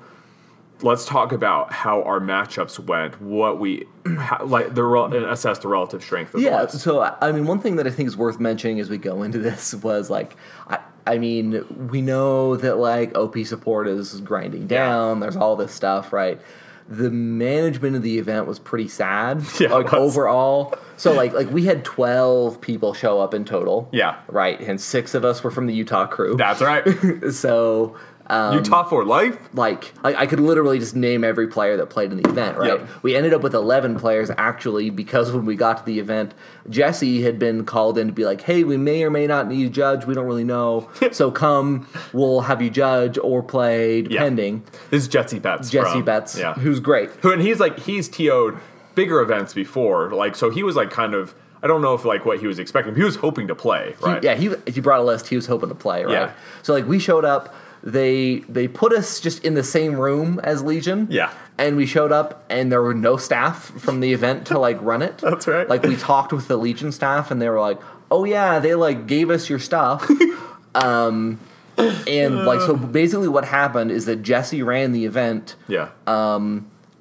Let's 0.82 1.06
talk 1.06 1.32
about 1.32 1.74
how 1.74 2.04
our 2.04 2.20
matchups 2.20 2.80
went. 2.80 3.22
What 3.22 3.60
we 3.60 3.86
how, 4.18 4.46
like 4.46 4.76
the 4.76 4.84
rel- 4.84 5.14
assess 5.14 5.60
the 5.60 5.68
relative 5.68 6.04
strength 6.04 6.34
of 6.34 6.42
Yeah, 6.42 6.68
so 6.68 7.02
I 7.22 7.32
mean, 7.32 7.46
one 7.46 7.60
thing 7.60 7.76
that 7.78 7.88
I 7.88 7.92
think 7.92 8.08
is 8.08 8.16
worth 8.16 8.40
mentioning 8.40 8.80
as 8.80 8.90
we 8.90 8.98
go 8.98 9.24
into 9.24 9.40
this 9.40 9.74
was 9.76 10.10
like, 10.10 10.36
I, 10.68 10.80
I 11.06 11.18
mean, 11.18 11.66
we 11.92 12.02
know 12.02 12.56
that 12.56 12.78
like 12.78 13.16
OP 13.18 13.38
support 13.40 13.88
is 13.88 14.22
grinding 14.22 14.68
down. 14.68 15.20
There's 15.20 15.36
all 15.36 15.56
this 15.56 15.74
stuff, 15.74 16.14
right? 16.14 16.40
The 16.88 17.12
management 17.12 17.96
of 17.96 18.02
the 18.02 18.18
event 18.18 18.48
was 18.48 18.58
pretty 18.58 18.88
sad, 18.88 19.44
Yeah, 19.60 19.74
like 19.74 19.94
overall. 19.94 20.74
So 20.98 21.14
like, 21.14 21.34
like 21.34 21.50
we 21.52 21.66
had 21.66 21.84
twelve 21.86 22.62
people 22.62 22.94
show 22.94 23.20
up 23.22 23.34
in 23.34 23.46
total. 23.46 23.90
Yeah. 23.92 24.20
right, 24.28 24.60
and 24.60 24.80
six 24.80 25.14
of 25.14 25.24
us 25.26 25.44
were 25.44 25.52
from 25.52 25.68
the 25.68 25.74
Utah 25.74 26.08
crew. 26.08 26.36
That's 26.36 26.62
right. 26.62 26.86
so. 27.32 27.96
Um, 28.32 28.54
Utah 28.56 28.84
for 28.84 29.04
life. 29.06 29.38
like 29.54 29.92
I, 30.04 30.14
I 30.14 30.26
could 30.28 30.40
literally 30.40 30.78
just 30.78 30.96
name 30.96 31.24
every 31.24 31.48
player 31.48 31.78
that 31.78 31.88
played 31.90 32.12
in 32.12 32.22
the 32.22 32.30
event, 32.30 32.58
right? 32.60 32.80
Yep. 32.80 32.90
We 33.02 33.16
ended 33.16 33.34
up 33.34 33.42
with 33.42 33.56
eleven 33.56 33.98
players 33.98 34.30
actually 34.38 34.92
because 34.92 35.32
when 35.36 35.46
we 35.46 35.56
got 35.56 35.78
to 35.80 35.84
the 35.84 36.00
event, 36.00 36.36
Jesse 36.70 37.24
had 37.24 37.40
been 37.40 37.66
called 37.66 37.98
in 37.98 38.06
to 38.08 38.14
be 38.14 38.26
like, 38.26 38.42
"Hey, 38.42 38.64
we 38.64 38.78
may 38.78 39.04
or 39.04 39.10
may 39.10 39.26
not 39.26 39.48
need 39.48 39.66
a 39.66 39.70
judge. 39.72 40.06
We 40.06 40.14
don't 40.14 40.28
really 40.28 40.44
know. 40.44 40.90
so 41.12 41.32
come, 41.32 41.88
we'll 42.14 42.42
have 42.42 42.62
you 42.62 42.70
judge 42.70 43.18
or 43.18 43.42
play 43.42 44.04
depending." 44.04 44.64
This 44.92 45.02
is 45.04 45.08
Jesse 45.08 45.40
Betts. 45.40 45.70
Jesse 45.72 45.92
from- 45.94 46.06
Betts, 46.06 46.38
Yeah. 46.38 46.54
who's 46.54 46.80
great. 46.80 47.10
Who 47.22 47.32
and 47.32 47.42
he's 47.42 47.60
like 47.60 47.80
he's 47.80 48.08
TO'd 48.08 48.60
bigger 48.96 49.22
events 49.22 49.54
before, 49.56 50.12
like 50.14 50.36
so 50.36 50.50
he 50.52 50.62
was 50.62 50.76
like 50.76 50.92
kind 50.92 51.14
of 51.16 51.34
I 51.64 51.68
don't 51.68 51.82
know 51.82 51.94
if 51.96 52.06
like 52.06 52.26
what 52.26 52.40
he 52.40 52.46
was 52.48 52.60
expecting. 52.60 52.96
He 52.96 53.04
was 53.04 53.16
hoping 53.16 53.48
to 53.48 53.56
play, 53.56 53.96
He- 54.00 54.06
right? 54.06 54.24
yeah, 54.24 54.36
he 54.36 54.52
he 54.72 54.82
brought 54.82 55.00
a 55.00 55.04
list. 55.04 55.28
He 55.30 55.36
was 55.36 55.48
hoping 55.48 55.70
to 55.70 55.76
play, 55.76 56.04
right? 56.04 56.12
Yeah. 56.14 56.32
So 56.62 56.74
like 56.74 56.86
we 56.88 57.00
showed 57.00 57.26
up. 57.26 57.56
They 57.84 58.40
they 58.50 58.68
put 58.68 58.94
us 58.94 59.20
just 59.20 59.44
in 59.46 59.54
the 59.54 59.64
same 59.64 59.96
room 59.96 60.40
as 60.44 60.64
Legion. 60.64 61.08
Yeah. 61.10 61.32
And 61.58 61.76
we 61.76 61.86
showed 61.86 62.12
up, 62.12 62.46
and 62.50 62.72
there 62.72 62.82
were 62.82 62.94
no 62.94 63.18
staff 63.18 63.66
from 63.80 64.00
the 64.00 64.14
event 64.14 64.48
to 64.48 64.60
like 64.60 64.82
run 64.82 65.02
it. 65.02 65.18
That's 65.20 65.48
right. 65.48 65.68
Like 65.68 65.84
we 65.84 65.96
talked 65.96 66.32
with 66.34 66.48
the 66.48 66.58
Legion 66.58 66.92
staff, 66.92 67.32
and 67.32 67.42
they 67.42 67.50
were 67.50 67.60
like, 67.60 67.80
"Oh 68.10 68.24
yeah, 68.24 68.60
they 68.60 68.76
like 68.76 69.08
gave 69.08 69.30
us 69.30 69.50
your 69.50 69.60
stuff." 69.60 70.10
um, 70.76 71.40
and 71.78 72.46
like 72.46 72.62
so, 72.62 72.76
basically, 72.76 73.28
what 73.28 73.46
happened 73.46 73.92
is 73.92 74.06
that 74.06 74.18
Jesse 74.18 74.64
ran 74.64 74.92
the 74.92 75.06
event, 75.06 75.56
Yeah. 75.68 75.90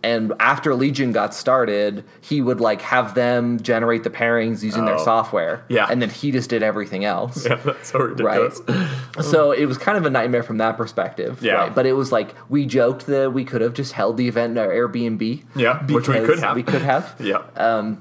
And 0.03 0.33
after 0.39 0.75
Legion 0.75 1.11
got 1.13 1.35
started, 1.35 2.05
he 2.21 2.41
would 2.41 2.61
like 2.61 2.81
have 2.83 3.15
them 3.15 3.59
generate 3.61 4.05
the 4.05 4.11
pairings 4.11 4.63
using 4.63 4.85
their 4.85 4.95
Oh. 4.97 5.05
software. 5.05 5.65
Yeah. 5.69 5.87
and 5.91 6.01
then 6.01 6.09
he 6.11 6.31
just 6.31 6.49
did 6.51 6.63
everything 6.63 7.05
else. 7.05 7.45
yeah, 7.45 7.55
that's 7.65 7.91
so 7.91 7.99
Right. 7.99 8.53
So 9.23 9.51
it 9.53 9.67
was 9.67 9.77
kind 9.79 9.99
of 9.99 10.07
a 10.07 10.11
nightmare 10.11 10.43
from 10.43 10.59
that 10.59 10.77
perspective. 10.77 11.43
Yeah. 11.43 11.55
right? 11.55 11.75
But 11.75 11.87
it 11.87 11.95
was 11.95 12.13
like 12.13 12.35
we 12.49 12.65
joked 12.67 13.07
that 13.07 13.33
we 13.33 13.45
could 13.45 13.61
have 13.61 13.75
just 13.75 13.93
held 13.93 14.17
the 14.17 14.29
event 14.29 14.53
in 14.53 14.59
our 14.59 14.69
Airbnb. 14.69 15.43
Yeah, 15.57 15.85
which 15.87 16.09
we 16.09 16.21
could 16.21 16.39
have. 16.39 16.55
We 16.57 16.63
could 16.63 16.83
have. 16.83 17.15
Yeah. 17.21 17.43
Um, 17.57 18.01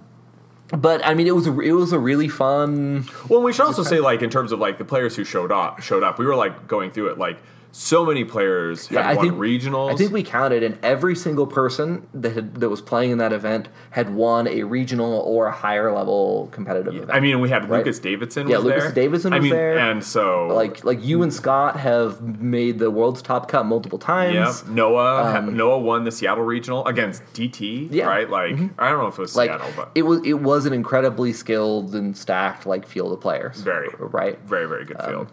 but 0.70 1.04
I 1.06 1.14
mean, 1.14 1.28
it 1.28 1.36
was 1.36 1.48
a, 1.48 1.60
it 1.62 1.72
was 1.72 1.94
a 1.94 2.00
really 2.00 2.28
fun. 2.28 3.06
well, 3.30 3.42
we 3.42 3.54
should 3.54 3.66
also 3.66 3.84
say 3.84 4.00
like 4.00 4.22
in 4.22 4.30
terms 4.30 4.52
of 4.52 4.60
like 4.60 4.78
the 4.78 4.86
players 4.86 5.16
who 5.16 5.24
showed 5.24 5.52
up 5.52 5.82
showed 5.82 6.04
up. 6.04 6.20
We 6.20 6.26
were 6.26 6.36
like 6.36 6.68
going 6.68 6.92
through 6.92 7.08
it 7.08 7.18
like 7.18 7.38
so 7.72 8.06
many 8.06 8.24
players 8.24 8.88
had 8.88 9.06
I 9.06 9.14
won 9.16 9.26
think 9.30 9.38
regionals. 9.40 9.92
I 9.94 9.96
think 9.96 10.12
we 10.12 10.24
counted, 10.24 10.64
and 10.64 10.78
every 10.84 11.16
single 11.16 11.46
person 11.46 12.08
that 12.14 12.34
had, 12.34 12.56
that 12.56 12.70
was 12.70 12.82
playing 12.82 13.12
in 13.12 13.18
that 13.20 13.32
event 13.34 13.70
had 13.92 14.14
won 14.16 14.48
a 14.48 14.64
regional 14.64 15.20
or 15.20 15.48
a 15.48 15.52
higher 15.52 15.92
level 15.94 16.50
competitive 16.52 16.96
event. 16.96 17.12
I 17.12 17.20
mean, 17.20 17.40
we 17.40 17.50
had 17.50 17.70
Right. 17.70 17.80
Lucas 17.80 18.00
Davidson. 18.00 18.48
Yeah, 18.48 18.58
was 18.58 18.66
Lucas 18.66 18.84
there. 18.86 18.92
Davidson 18.94 19.34
I 19.34 19.40
mean, 19.40 19.52
there. 19.52 19.78
and 19.78 20.04
so 20.04 20.48
like 20.48 20.84
like 20.84 21.04
you 21.04 21.22
and 21.24 21.32
Scott 21.34 21.78
have 21.80 22.22
made 22.22 22.80
the 22.80 22.90
world's 22.90 23.22
top 23.22 23.48
cut 23.48 23.66
multiple 23.66 24.00
times. 24.00 24.34
Yeah, 24.34 24.74
Noah 24.74 25.32
ha- 25.32 25.40
Noah 25.42 25.80
won 25.80 26.04
the 26.04 26.12
Seattle 26.12 26.44
regional 26.44 26.86
against 26.88 27.24
DT. 27.34 27.88
Um, 27.88 27.94
Yeah. 27.94 28.06
Mm-hmm. 28.06 28.10
right. 28.10 28.30
Like 28.30 28.72
I 28.80 28.90
don't 28.90 29.00
know 29.00 29.08
if 29.08 29.18
it 29.18 29.22
was 29.22 29.36
Like 29.36 29.50
Seattle, 29.52 29.72
but 29.76 29.92
it 29.96 30.04
was 30.04 30.22
it 30.26 30.40
was 30.42 30.66
an 30.66 30.74
incredibly 30.74 31.34
skilled 31.34 31.94
and 31.96 32.18
stacked 32.18 32.66
like 32.66 32.88
field 32.88 33.12
of 33.12 33.22
players. 33.22 33.62
Very. 33.62 33.90
right. 34.00 34.40
very 34.46 34.68
very 34.68 34.86
good 34.86 34.98
Um, 35.00 35.10
field. 35.10 35.28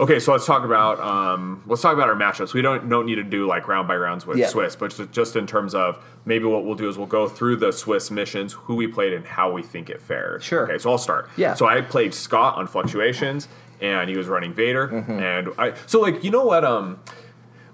Okay, 0.00 0.20
so 0.20 0.30
let's 0.32 0.46
talk 0.46 0.64
about 0.64 1.00
um, 1.00 1.62
let's 1.66 1.82
talk 1.82 1.92
about 1.94 2.08
our 2.08 2.14
matchups. 2.14 2.54
We 2.54 2.62
don't 2.62 2.88
don't 2.88 3.04
need 3.06 3.16
to 3.16 3.24
do 3.24 3.46
like 3.48 3.66
round 3.66 3.88
by 3.88 3.96
rounds 3.96 4.24
with 4.26 4.38
Yeah. 4.38 4.46
Swiss, 4.48 4.76
but 4.76 4.94
just, 5.10 5.34
in 5.34 5.46
terms 5.46 5.74
of 5.74 5.98
maybe 6.24 6.44
what 6.44 6.64
we'll 6.64 6.76
do 6.76 6.88
is 6.88 6.96
we'll 6.96 7.06
go 7.08 7.28
through 7.28 7.56
the 7.56 7.72
Swiss 7.72 8.10
missions, 8.10 8.52
who 8.52 8.76
we 8.76 8.86
played, 8.86 9.12
and 9.12 9.24
how 9.26 9.50
we 9.50 9.62
think 9.62 9.90
it 9.90 10.00
fared. 10.00 10.42
Sure. 10.44 10.64
Okay, 10.70 10.78
so 10.78 10.90
I'll 10.92 10.98
start. 10.98 11.28
Yeah. 11.36 11.54
So 11.54 11.66
I 11.66 11.80
played 11.80 12.14
Scott 12.14 12.54
on 12.56 12.68
fluctuations, 12.68 13.48
and 13.80 14.08
he 14.08 14.16
was 14.16 14.28
running 14.28 14.52
Vader, 14.54 14.86
Mm-hmm. 14.88 15.12
and 15.18 15.48
I 15.58 15.74
so 15.86 16.00
like 16.00 16.22
you 16.22 16.30
know 16.30 16.44
what 16.44 16.64
um 16.64 17.00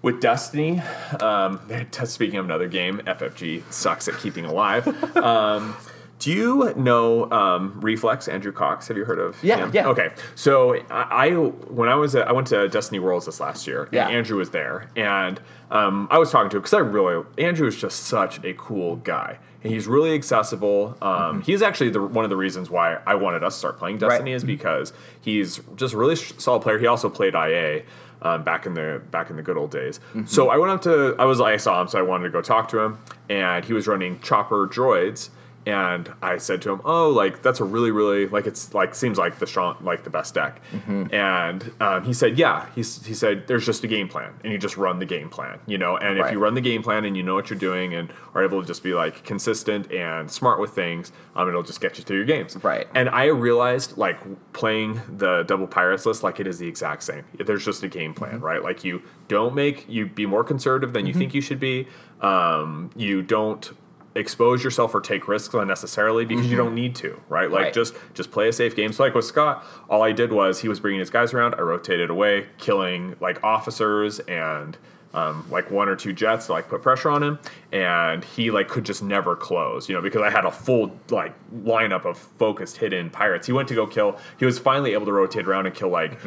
with 0.01 0.21
Destiny, 0.21 0.81
um, 1.21 1.61
speaking 2.05 2.39
of 2.39 2.45
another 2.47 2.69
game, 2.69 2.99
FFG 3.07 3.71
sucks 3.71 4.09
at 4.09 4.17
keeping 4.19 4.45
alive. 4.47 4.87
Um, 5.17 5.77
Do 6.21 6.33
you 6.33 6.73
know 6.77 7.31
um, 7.31 7.79
Reflex 7.81 8.29
Andrew 8.29 8.53
Cox? 8.53 8.89
Have 8.89 8.97
you 8.97 9.05
heard 9.05 9.19
of? 9.19 9.43
Yeah, 9.43 9.57
him? 9.59 9.71
yeah. 9.75 9.89
Okay, 9.89 10.11
so 10.35 10.75
I, 10.91 11.27
I 11.29 11.31
when 11.35 11.89
I 11.89 11.97
was 11.97 12.15
at, 12.15 12.29
I 12.29 12.33
went 12.33 12.47
to 12.49 12.69
Destiny 12.69 12.99
Worlds 12.99 13.27
this 13.27 13.41
last 13.41 13.67
year, 13.67 13.85
and 13.85 13.93
Yeah. 13.93 14.09
Andrew 14.09 14.39
was 14.39 14.51
there, 14.51 14.89
and 14.97 15.41
um, 15.71 16.09
I 16.11 16.19
was 16.19 16.31
talking 16.31 16.49
to 16.51 16.57
him 16.57 16.63
because 16.63 16.73
I 16.75 16.79
really 16.79 17.25
Andrew 17.37 17.67
is 17.67 17.77
just 17.77 18.05
such 18.05 18.43
a 18.45 18.55
cool 18.55 18.97
guy, 18.97 19.39
and 19.63 19.73
he's 19.73 19.87
really 19.87 20.15
accessible. 20.15 20.97
Um, 21.03 21.15
Mm-hmm. 21.15 21.41
He's 21.41 21.63
actually 21.63 21.91
the, 21.91 22.03
one 22.03 22.25
of 22.25 22.31
the 22.31 22.37
reasons 22.37 22.71
why 22.71 22.99
I 23.07 23.17
wanted 23.17 23.43
us 23.43 23.55
to 23.55 23.59
start 23.59 23.79
playing 23.79 23.99
Destiny 23.99 24.33
is 24.33 24.45
because 24.45 24.93
he's 25.21 25.61
just 25.77 25.95
a 25.95 25.97
really 25.97 26.17
solid 26.17 26.61
player. 26.63 26.79
He 26.79 26.87
also 26.87 27.09
played 27.11 27.35
IA. 27.35 27.83
Um, 28.23 28.43
back 28.43 28.65
in 28.65 28.73
the 28.73 29.03
back 29.11 29.29
in 29.29 29.37
the 29.37 29.43
good 29.43 29.59
old 29.59 29.71
days, 29.71 29.99
Mm-hmm. 30.15 30.25
so 30.25 30.49
I 30.49 30.57
went 30.57 30.73
up 30.73 30.81
to 30.83 31.15
I 31.19 31.27
was 31.27 31.43
I 31.43 31.59
saw 31.59 31.83
him, 31.83 31.89
so 31.89 31.99
I 31.99 32.03
wanted 32.03 32.25
to 32.25 32.31
go 32.31 32.41
talk 32.41 32.69
to 32.69 32.79
him, 32.79 32.99
and 33.29 33.63
he 33.67 33.75
was 33.75 33.87
running 33.87 34.19
Chopper 34.21 34.67
droids, 34.67 35.29
and 35.67 36.13
I 36.21 36.39
said 36.39 36.61
to 36.63 36.73
him, 36.73 36.81
"Oh, 36.85 37.11
like 37.11 37.43
that's 37.43 37.61
a 37.61 37.65
really, 37.65 37.91
really 37.91 38.27
like 38.27 38.47
it's 38.47 38.75
like 38.75 38.95
seems 38.95 39.19
like 39.19 39.39
the 39.39 39.47
strong, 39.47 39.77
like 39.81 40.05
the 40.05 40.11
best 40.11 40.35
deck." 40.35 40.61
And 41.13 41.73
um, 41.81 42.05
he 42.05 42.13
said, 42.13 42.39
"Yeah." 42.39 42.67
He's, 42.75 43.05
he 43.05 43.15
said, 43.15 43.47
"There's 43.47 43.65
just 43.65 43.83
a 43.85 43.87
game 43.87 44.09
plan, 44.09 44.33
and 44.43 44.53
you 44.53 44.59
just 44.59 44.77
run 44.77 44.99
the 44.99 45.07
game 45.07 45.31
plan, 45.31 45.59
you 45.67 45.79
know. 45.79 45.97
And 45.97 46.19
if 46.19 46.31
you 46.33 46.39
run 46.39 46.55
the 46.55 46.61
game 46.61 46.83
plan 46.83 47.05
and 47.05 47.17
you 47.17 47.23
know 47.23 47.35
what 47.35 47.51
you're 47.51 47.59
doing 47.59 47.95
and 47.95 48.13
are 48.35 48.45
able 48.45 48.61
to 48.61 48.67
just 48.67 48.83
be 48.83 48.95
like 48.95 49.25
consistent 49.25 49.91
and 49.91 50.31
smart 50.31 50.61
with 50.61 50.71
things, 50.71 51.13
um, 51.37 51.49
it'll 51.49 51.63
just 51.63 51.81
get 51.81 51.99
you 51.99 52.05
through 52.05 52.17
your 52.17 52.27
games." 52.27 52.57
Right. 52.63 52.87
And 52.95 53.09
I 53.09 53.27
realized, 53.27 53.97
like 53.97 54.19
playing 54.53 55.01
the 55.17 55.45
double 55.45 55.67
pirates 55.67 56.05
list, 56.07 56.23
like 56.23 56.41
it 56.41 56.47
is 56.47 56.59
the 56.59 56.69
exact 56.69 57.03
same. 57.03 57.25
There's 57.39 57.65
just 57.65 57.83
a 57.83 57.89
game 57.89 58.15
plan, 58.15 58.41
right? 58.41 58.63
Like 58.63 58.85
you 58.85 59.03
don't 59.29 59.55
make 59.55 59.89
you 59.89 60.07
be 60.07 60.27
more 60.27 60.45
conservative 60.45 60.93
than 60.93 61.07
you 61.07 61.15
think 61.15 61.35
you 61.35 61.41
should 61.41 61.61
be. 61.61 61.89
Um, 62.21 62.91
you 62.97 63.23
don't 63.23 63.71
expose 64.17 64.63
yourself 64.63 64.95
or 64.95 65.01
take 65.01 65.27
risks 65.27 65.53
unnecessarily 65.55 66.25
because 66.25 66.47
you 66.47 66.57
don't 66.57 66.75
need 66.75 66.95
to, 66.97 67.21
right? 67.29 67.51
Like 67.51 67.63
Right. 67.65 67.75
just 67.75 67.95
just 68.15 68.31
play 68.31 68.49
a 68.49 68.53
safe 68.53 68.77
game. 68.77 68.93
So 68.93 69.03
like 69.03 69.15
with 69.15 69.25
Scott, 69.25 69.65
all 69.89 70.03
I 70.03 70.13
did 70.13 70.33
was 70.33 70.61
he 70.61 70.69
was 70.69 70.79
bringing 70.81 71.01
his 71.01 71.11
guys 71.11 71.35
around. 71.35 71.55
I 71.55 71.61
rotated 71.63 72.11
away, 72.11 72.47
killing 72.59 73.17
like 73.21 73.43
officers 73.45 74.21
and. 74.21 74.77
Um, 75.13 75.47
like 75.49 75.71
one 75.71 75.89
or 75.89 75.95
two 75.95 76.13
jets 76.13 76.47
to 76.47 76.53
like 76.55 76.69
put 76.69 76.83
pressure 76.83 77.09
on 77.09 77.23
him, 77.23 77.39
and 77.71 78.25
he 78.25 78.51
like 78.51 78.67
could 78.67 78.83
just 78.85 79.01
never 79.01 79.37
close, 79.37 79.89
you 79.89 79.95
know, 79.95 80.03
because 80.03 80.23
I 80.23 80.29
had 80.29 80.45
a 80.45 80.51
full 80.51 80.91
like 81.09 81.33
lineup 81.55 82.05
of 82.05 82.19
focused 82.19 82.79
hidden 82.79 83.11
pirates. 83.11 83.47
He 83.47 83.53
went 83.53 83.69
to 83.69 83.77
go 83.77 83.87
kill. 83.87 84.19
He 84.41 84.45
was 84.45 84.59
finally 84.59 84.93
able 84.93 85.07
to 85.07 85.13
rotate 85.13 85.47
around 85.47 85.67
and 85.67 85.75
kill 85.77 85.91
like 85.91 86.19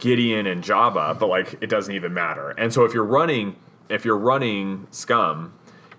Gideon 0.00 0.46
and 0.48 0.64
Jabba, 0.64 1.16
but 1.16 1.28
like 1.28 1.58
it 1.60 1.68
doesn't 1.68 1.94
even 1.94 2.12
matter. 2.12 2.50
And 2.50 2.72
so 2.72 2.84
if 2.84 2.92
you're 2.92 3.04
running, 3.04 3.54
if 3.88 4.04
you're 4.04 4.18
running 4.18 4.88
Scum, 4.90 5.54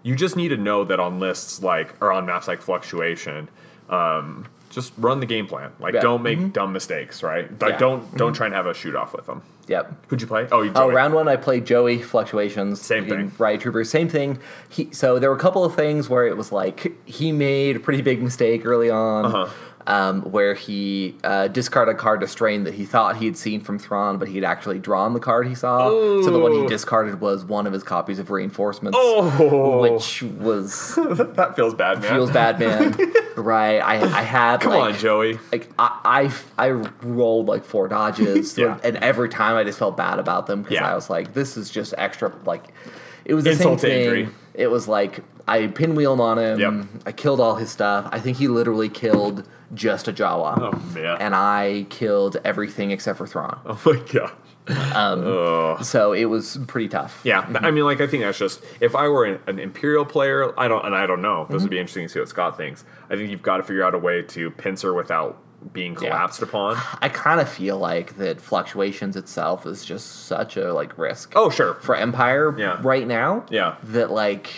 you 0.05 0.15
just 0.15 0.35
need 0.37 0.49
to 0.49 0.57
know 0.57 0.83
that 0.85 0.99
on 0.99 1.19
lists 1.19 1.61
like 1.63 1.93
or 1.99 2.11
on 2.13 2.25
maps 2.27 2.47
like 2.47 2.61
Fluctuation, 2.61 3.49
um, 3.89 4.45
just 4.69 4.93
run 4.97 5.19
the 5.19 5.25
game 5.25 5.47
plan. 5.47 5.71
Like 5.79 5.95
Yeah. 5.95 6.01
don't 6.01 6.21
make 6.21 6.53
dumb 6.53 6.71
mistakes, 6.73 7.23
right? 7.23 7.49
Like 7.61 7.71
Yeah. 7.73 7.77
don't 7.77 8.15
don't 8.17 8.33
try 8.33 8.45
and 8.45 8.55
have 8.55 8.67
a 8.67 8.73
shoot 8.73 8.95
off 8.95 9.13
with 9.13 9.25
them. 9.25 9.41
Yep. 9.67 9.93
Who'd 10.09 10.21
you 10.21 10.27
play? 10.27 10.47
Oh, 10.51 10.61
you 10.61 10.69
Oh, 10.75 10.85
Joey. 10.87 10.93
round 10.93 11.15
one, 11.15 11.27
I 11.27 11.37
played 11.37 11.65
Joey 11.65 11.97
Fluctuations. 11.99 12.79
Same 12.79 13.07
thing. 13.09 13.31
Riot 13.39 13.61
Troopers, 13.61 13.89
same 13.89 14.07
thing. 14.07 14.37
He, 14.69 14.89
so 14.91 15.17
there 15.17 15.29
were 15.31 15.35
a 15.35 15.39
couple 15.39 15.63
of 15.65 15.73
things 15.73 16.07
where 16.07 16.27
it 16.27 16.37
was 16.37 16.51
like 16.51 16.95
he 17.05 17.31
made 17.31 17.75
a 17.75 17.79
pretty 17.79 18.03
big 18.03 18.21
mistake 18.21 18.63
early 18.63 18.91
on, 18.91 19.25
Uh-huh. 19.25 19.47
Um, 19.87 20.21
where 20.23 20.53
he 20.55 21.15
uh, 21.23 21.47
discarded 21.47 21.95
a 21.95 21.97
card 21.97 22.21
to 22.21 22.27
strain 22.27 22.63
that 22.63 22.73
he 22.73 22.85
thought 22.85 23.17
he 23.17 23.25
had 23.25 23.37
seen 23.37 23.61
from 23.61 23.77
Thrawn, 23.77 24.17
but 24.17 24.27
he'd 24.27 24.43
actually 24.43 24.79
drawn 24.79 25.13
the 25.13 25.19
card 25.19 25.47
he 25.47 25.53
saw. 25.55 25.89
So 26.23 26.31
the 26.31 26.39
one 26.39 26.53
he 26.53 26.65
discarded 26.67 27.21
was 27.21 27.45
one 27.45 27.67
of 27.67 27.73
his 27.73 27.83
copies 27.83 28.17
of 28.17 28.31
Reinforcements, 28.31 28.97
Oh, 28.99 29.81
which 29.81 30.23
was 30.23 30.95
that 31.35 31.53
feels 31.55 31.73
bad, 31.75 32.01
man. 32.01 32.11
feels 32.13 32.31
bad, 32.31 32.59
man. 32.59 32.95
right? 33.35 33.79
I 33.79 33.95
I 34.01 34.21
had 34.23 34.61
Come 34.61 34.73
like, 34.73 34.93
on, 34.95 34.99
Joey. 34.99 35.39
like 35.51 35.69
I, 35.77 36.31
I 36.57 36.65
I 36.67 36.69
rolled 37.03 37.45
like 37.47 37.63
four 37.63 37.87
dodges, 37.87 38.57
Yeah. 38.57 38.79
and 38.83 38.97
every 38.97 39.29
time 39.29 39.55
I 39.55 39.63
just 39.63 39.77
felt 39.77 39.95
bad 39.97 40.17
about 40.19 40.47
them 40.47 40.63
because 40.63 40.75
Yeah. 40.75 40.91
I 40.91 40.95
was 40.95 41.09
like, 41.09 41.33
this 41.33 41.57
is 41.57 41.69
just 41.69 41.93
extra. 41.97 42.33
Like, 42.45 42.63
it 43.23 43.33
was 43.35 43.43
the 43.43 43.51
Insult 43.51 43.79
to 43.79 43.87
same 43.87 43.89
thing. 43.91 44.01
injury. 44.21 44.35
It 44.57 44.67
was 44.67 44.87
like 44.87 45.23
I 45.47 45.67
pinwheeled 45.67 46.19
on 46.19 46.39
him. 46.39 46.59
Yep. 46.59 47.03
I 47.05 47.11
killed 47.11 47.39
all 47.39 47.55
his 47.55 47.69
stuff. 47.69 48.09
I 48.11 48.19
think 48.19 48.37
he 48.37 48.47
literally 48.47 48.89
killed 48.89 49.47
just 49.73 50.07
a 50.07 50.13
Jawa. 50.13 50.57
Oh, 50.59 50.93
man. 50.93 51.17
And 51.19 51.35
I 51.35 51.85
killed 51.89 52.37
everything 52.43 52.91
except 52.91 53.17
for 53.17 53.27
Thrawn. 53.27 53.59
Oh 53.65 53.81
my 53.85 54.01
god. 54.11 54.31
Um, 54.95 55.83
so 55.83 56.13
it 56.13 56.25
was 56.25 56.57
pretty 56.65 56.87
tough. 56.87 57.21
Yeah, 57.23 57.43
mm-hmm. 57.43 57.63
I 57.63 57.69
mean, 57.69 57.83
like 57.83 58.01
I 58.01 58.07
think 58.07 58.23
that's 58.23 58.39
just 58.39 58.63
if 58.79 58.95
I 58.95 59.07
were 59.07 59.25
an, 59.25 59.39
an 59.45 59.59
imperial 59.59 60.05
player, 60.05 60.59
I 60.59 60.67
don't, 60.67 60.83
and 60.83 60.95
I 60.95 61.05
don't 61.05 61.21
know. 61.21 61.45
This 61.45 61.53
would 61.53 61.61
mm-hmm. 61.63 61.69
be 61.69 61.79
interesting 61.79 62.07
to 62.07 62.09
see 62.13 62.19
what 62.19 62.29
Scott 62.29 62.57
thinks. 62.57 62.83
I 63.09 63.15
think 63.15 63.29
you've 63.29 63.43
got 63.43 63.57
to 63.57 63.63
figure 63.63 63.83
out 63.83 63.93
a 63.93 63.99
way 63.99 64.23
to 64.23 64.49
pincer 64.51 64.93
without 64.93 65.37
being 65.73 65.95
collapsed 65.95 66.41
upon. 66.41 66.77
I 67.01 67.09
kind 67.09 67.39
of 67.41 67.49
feel 67.49 67.77
like 67.77 68.17
that 68.17 68.39
fluctuations 68.41 69.15
itself 69.15 69.65
is 69.65 69.83
just 69.83 70.25
such 70.25 70.57
a 70.57 70.73
like 70.73 70.97
risk. 70.97 71.33
Oh, 71.35 71.49
sure. 71.49 71.75
for 71.75 71.95
Empire 71.95 72.53
Yeah. 72.57 72.79
right 72.83 73.05
now. 73.07 73.45
Yeah. 73.49 73.75
That 73.83 74.11
like 74.11 74.51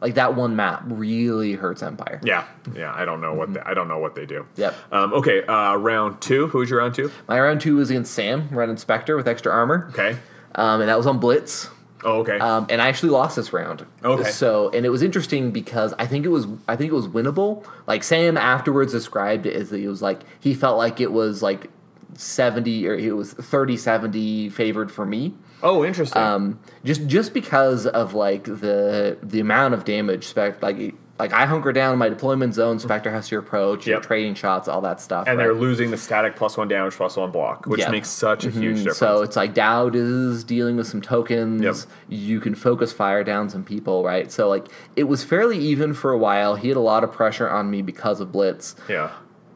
like 0.00 0.14
that 0.14 0.34
one 0.34 0.54
map 0.54 0.82
really 0.86 1.54
hurts 1.54 1.82
Empire. 1.82 2.20
Yeah, 2.22 2.44
yeah. 2.74 2.92
I 2.94 3.06
don't 3.06 3.22
know 3.22 3.32
what 3.32 3.54
they, 3.54 3.60
I 3.60 3.72
don't 3.72 3.88
know 3.88 3.98
what 3.98 4.14
they 4.14 4.26
do. 4.26 4.40
Mm-hmm. 4.40 4.60
Yep. 4.60 4.74
Um, 4.92 5.12
okay. 5.14 5.42
Uh, 5.46 5.76
round 5.76 6.20
two. 6.20 6.48
Who's 6.48 6.68
your 6.68 6.80
round 6.80 6.94
two? 6.94 7.10
My 7.26 7.40
round 7.40 7.62
two 7.62 7.76
was 7.76 7.88
against 7.90 8.12
Sam, 8.12 8.48
Red 8.50 8.68
Inspector 8.68 9.16
with 9.16 9.26
extra 9.26 9.50
armor. 9.50 9.86
Okay. 9.90 10.18
Um, 10.56 10.80
and 10.82 10.88
that 10.90 10.96
was 10.98 11.06
on 11.06 11.18
Blitz. 11.20 11.68
Oh, 12.04 12.20
okay. 12.20 12.38
Um, 12.38 12.66
and 12.68 12.82
I 12.82 12.88
actually 12.88 13.10
lost 13.10 13.36
this 13.36 13.52
round. 13.52 13.86
Okay. 14.04 14.30
So, 14.30 14.68
and 14.70 14.84
it 14.84 14.90
was 14.90 15.02
interesting 15.02 15.50
because 15.50 15.94
I 15.98 16.06
think 16.06 16.26
it 16.26 16.28
was 16.28 16.46
I 16.68 16.76
think 16.76 16.90
it 16.92 16.94
was 16.94 17.08
winnable. 17.08 17.64
Like 17.86 18.02
Sam 18.04 18.36
afterwards 18.36 18.92
described 18.92 19.46
it 19.46 19.54
as 19.56 19.72
it 19.72 19.86
was 19.86 20.02
like 20.02 20.20
he 20.38 20.52
felt 20.54 20.76
like 20.76 21.00
it 21.00 21.12
was 21.12 21.42
like 21.42 21.70
70 22.16 22.86
or 22.86 22.94
it 22.94 23.12
was 23.16 23.32
30 23.32 23.76
70 23.76 24.48
favored 24.50 24.92
for 24.92 25.06
me. 25.06 25.34
oh, 25.62 25.84
interesting. 25.84 26.20
Um, 26.20 26.60
just 26.84 27.06
just 27.06 27.32
because 27.34 27.86
of 27.86 28.14
like 28.14 28.44
the 28.44 29.16
the 29.22 29.40
amount 29.40 29.74
of 29.74 29.84
damage 29.84 30.26
spec 30.26 30.62
like 30.62 30.94
like 31.18 31.32
I 31.32 31.46
hunker 31.46 31.72
down 31.72 31.96
my 31.98 32.08
deployment 32.08 32.54
zone, 32.54 32.78
Spectre 32.80 33.10
has 33.10 33.30
your 33.30 33.38
approach, 33.40 33.86
your 33.86 33.96
Yep. 33.98 34.02
trading 34.06 34.34
shots, 34.34 34.66
all 34.66 34.80
that 34.80 35.00
stuff. 35.00 35.28
and 35.28 35.38
right? 35.38 35.44
they're 35.44 35.54
losing 35.54 35.90
the 35.92 35.96
static 35.96 36.34
plus 36.34 36.56
one 36.56 36.66
damage 36.66 36.94
plus 36.94 37.16
one 37.16 37.30
block, 37.30 37.66
which 37.66 37.80
Yeah. 37.80 37.90
makes 37.90 38.08
such 38.08 38.44
a 38.44 38.50
huge 38.50 38.76
Mm, 38.78 38.78
difference. 38.78 38.98
So 38.98 39.22
it's 39.22 39.36
like 39.36 39.54
Doubt 39.54 39.94
is 39.94 40.42
dealing 40.42 40.76
with 40.76 40.88
some 40.88 41.00
tokens. 41.00 41.62
Yep. 41.62 41.76
You 42.08 42.40
can 42.40 42.54
focus 42.56 42.92
fire 42.92 43.22
down 43.22 43.48
some 43.48 43.62
people, 43.62 44.02
right? 44.04 44.32
So 44.32 44.48
like 44.48 44.66
it 44.96 45.04
was 45.04 45.22
fairly 45.22 45.58
even 45.58 45.94
for 45.94 46.10
a 46.10 46.18
while. 46.18 46.56
He 46.56 46.66
had 46.68 46.76
a 46.76 46.80
lot 46.80 47.04
of 47.04 47.12
pressure 47.12 47.48
on 47.48 47.70
me 47.70 47.80
because 47.80 48.20
of 48.20 48.32
Blitz. 48.32 48.74
yeah. 48.88 49.10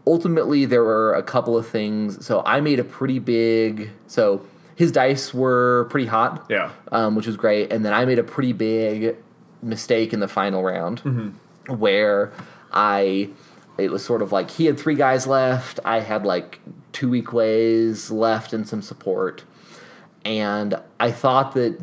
Ultimately, 0.07 0.65
there 0.65 0.83
were 0.85 1.13
a 1.13 1.23
couple 1.23 1.55
of 1.57 1.67
things. 1.67 2.25
So 2.25 2.43
I 2.47 2.61
made 2.63 2.79
a 2.81 2.85
pretty 2.85 3.19
big. 3.19 3.91
So 4.07 4.41
his 4.75 4.91
dice 4.93 5.35
were 5.35 5.87
pretty 5.91 6.07
hot. 6.07 6.47
Yeah. 6.49 6.71
Um, 6.93 7.15
which 7.15 7.27
was 7.27 7.37
great. 7.37 7.71
And 7.73 7.85
then 7.85 7.93
I 7.93 8.05
made 8.07 8.19
a 8.19 8.23
pretty 8.23 8.53
big 8.55 9.17
mistake 9.61 10.13
in 10.15 10.21
the 10.21 10.29
final 10.29 10.63
round 10.63 11.03
Mm-hmm. 11.03 11.29
Where 11.69 12.33
I. 12.73 13.31
It 13.77 13.93
was 13.93 14.05
sort 14.05 14.23
of 14.23 14.33
like 14.33 14.51
he 14.51 14.65
had 14.67 14.77
three 14.77 14.97
guys 14.97 15.29
left. 15.29 15.79
I 15.85 16.01
had 16.01 16.27
like 16.27 16.59
two 16.91 17.09
Weequays 17.09 18.11
left 18.11 18.53
and 18.53 18.67
some 18.67 18.83
support 18.83 19.45
and 20.25 20.79
I 21.01 21.11
thought 21.11 21.55
that 21.55 21.79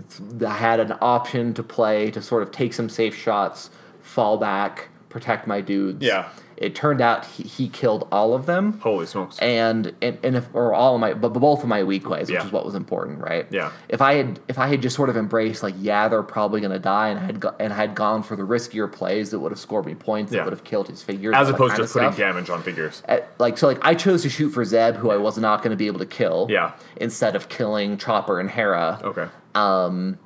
I 0.45 0.53
had 0.53 0.79
an 0.79 0.93
option 1.01 1.53
to 1.55 1.63
play 1.63 2.11
to 2.11 2.21
sort 2.21 2.43
of 2.43 2.51
take 2.51 2.73
some 2.73 2.89
safe 2.89 3.15
shots, 3.15 3.71
fall 4.01 4.37
back, 4.37 4.89
protect 5.09 5.47
my 5.47 5.61
dudes. 5.61 6.05
Yeah. 6.05 6.29
It 6.57 6.73
turned 6.73 7.01
out 7.01 7.25
he, 7.25 7.43
he 7.43 7.67
killed 7.67 8.07
all 8.13 8.33
of 8.33 8.45
them, 8.45 8.79
Holy 8.79 9.05
smokes. 9.05 9.37
and 9.39 9.93
and, 10.01 10.17
and 10.23 10.37
if, 10.37 10.47
or 10.53 10.73
all 10.73 10.95
of 10.95 11.01
my, 11.01 11.13
but 11.13 11.33
both 11.33 11.63
of 11.63 11.67
my 11.67 11.81
Weequays, 11.81 12.21
which 12.21 12.29
Yeah. 12.29 12.45
is 12.45 12.51
what 12.53 12.63
was 12.65 12.75
important, 12.75 13.19
right? 13.19 13.45
Yeah. 13.51 13.71
If 13.89 14.01
I 14.01 14.13
had 14.13 14.39
if 14.47 14.57
I 14.57 14.67
had 14.67 14.81
just 14.81 14.95
sort 14.95 15.09
of 15.09 15.17
embraced 15.17 15.63
like, 15.63 15.75
yeah, 15.77 16.07
they're 16.07 16.23
probably 16.23 16.61
gonna 16.61 16.79
die, 16.79 17.09
and 17.09 17.19
I 17.19 17.23
had 17.23 17.39
go, 17.41 17.53
and 17.59 17.73
I 17.73 17.75
had 17.75 17.93
gone 17.93 18.23
for 18.23 18.37
the 18.37 18.43
riskier 18.43 18.89
plays 18.89 19.31
that 19.31 19.39
would 19.39 19.51
have 19.51 19.59
scored 19.59 19.85
me 19.85 19.95
points, 19.95 20.31
Yeah. 20.31 20.39
that 20.39 20.45
would 20.45 20.53
have 20.53 20.63
killed 20.63 20.87
his 20.87 21.01
figures, 21.03 21.35
As 21.35 21.49
opposed 21.49 21.75
to 21.75 21.81
just 21.81 21.93
putting 21.93 22.09
stuff. 22.13 22.17
damage 22.17 22.49
on 22.49 22.61
figures. 22.61 23.03
Uh, 23.09 23.17
like 23.37 23.57
so 23.57 23.67
like 23.67 23.79
I 23.83 23.93
chose 23.93 24.21
to 24.21 24.29
shoot 24.29 24.51
for 24.51 24.63
Zeb 24.63 24.95
who 24.95 25.11
I 25.11 25.17
was 25.17 25.37
not 25.37 25.61
going 25.61 25.71
to 25.71 25.77
be 25.77 25.87
able 25.87 25.99
to 25.99 26.05
kill 26.05 26.47
Yeah. 26.49 26.71
instead 26.95 27.35
of 27.35 27.49
killing 27.49 27.97
Chopper 27.97 28.39
and 28.39 28.49
Hera 28.49 29.01
Okay. 29.03 29.25
Um, 29.55 30.17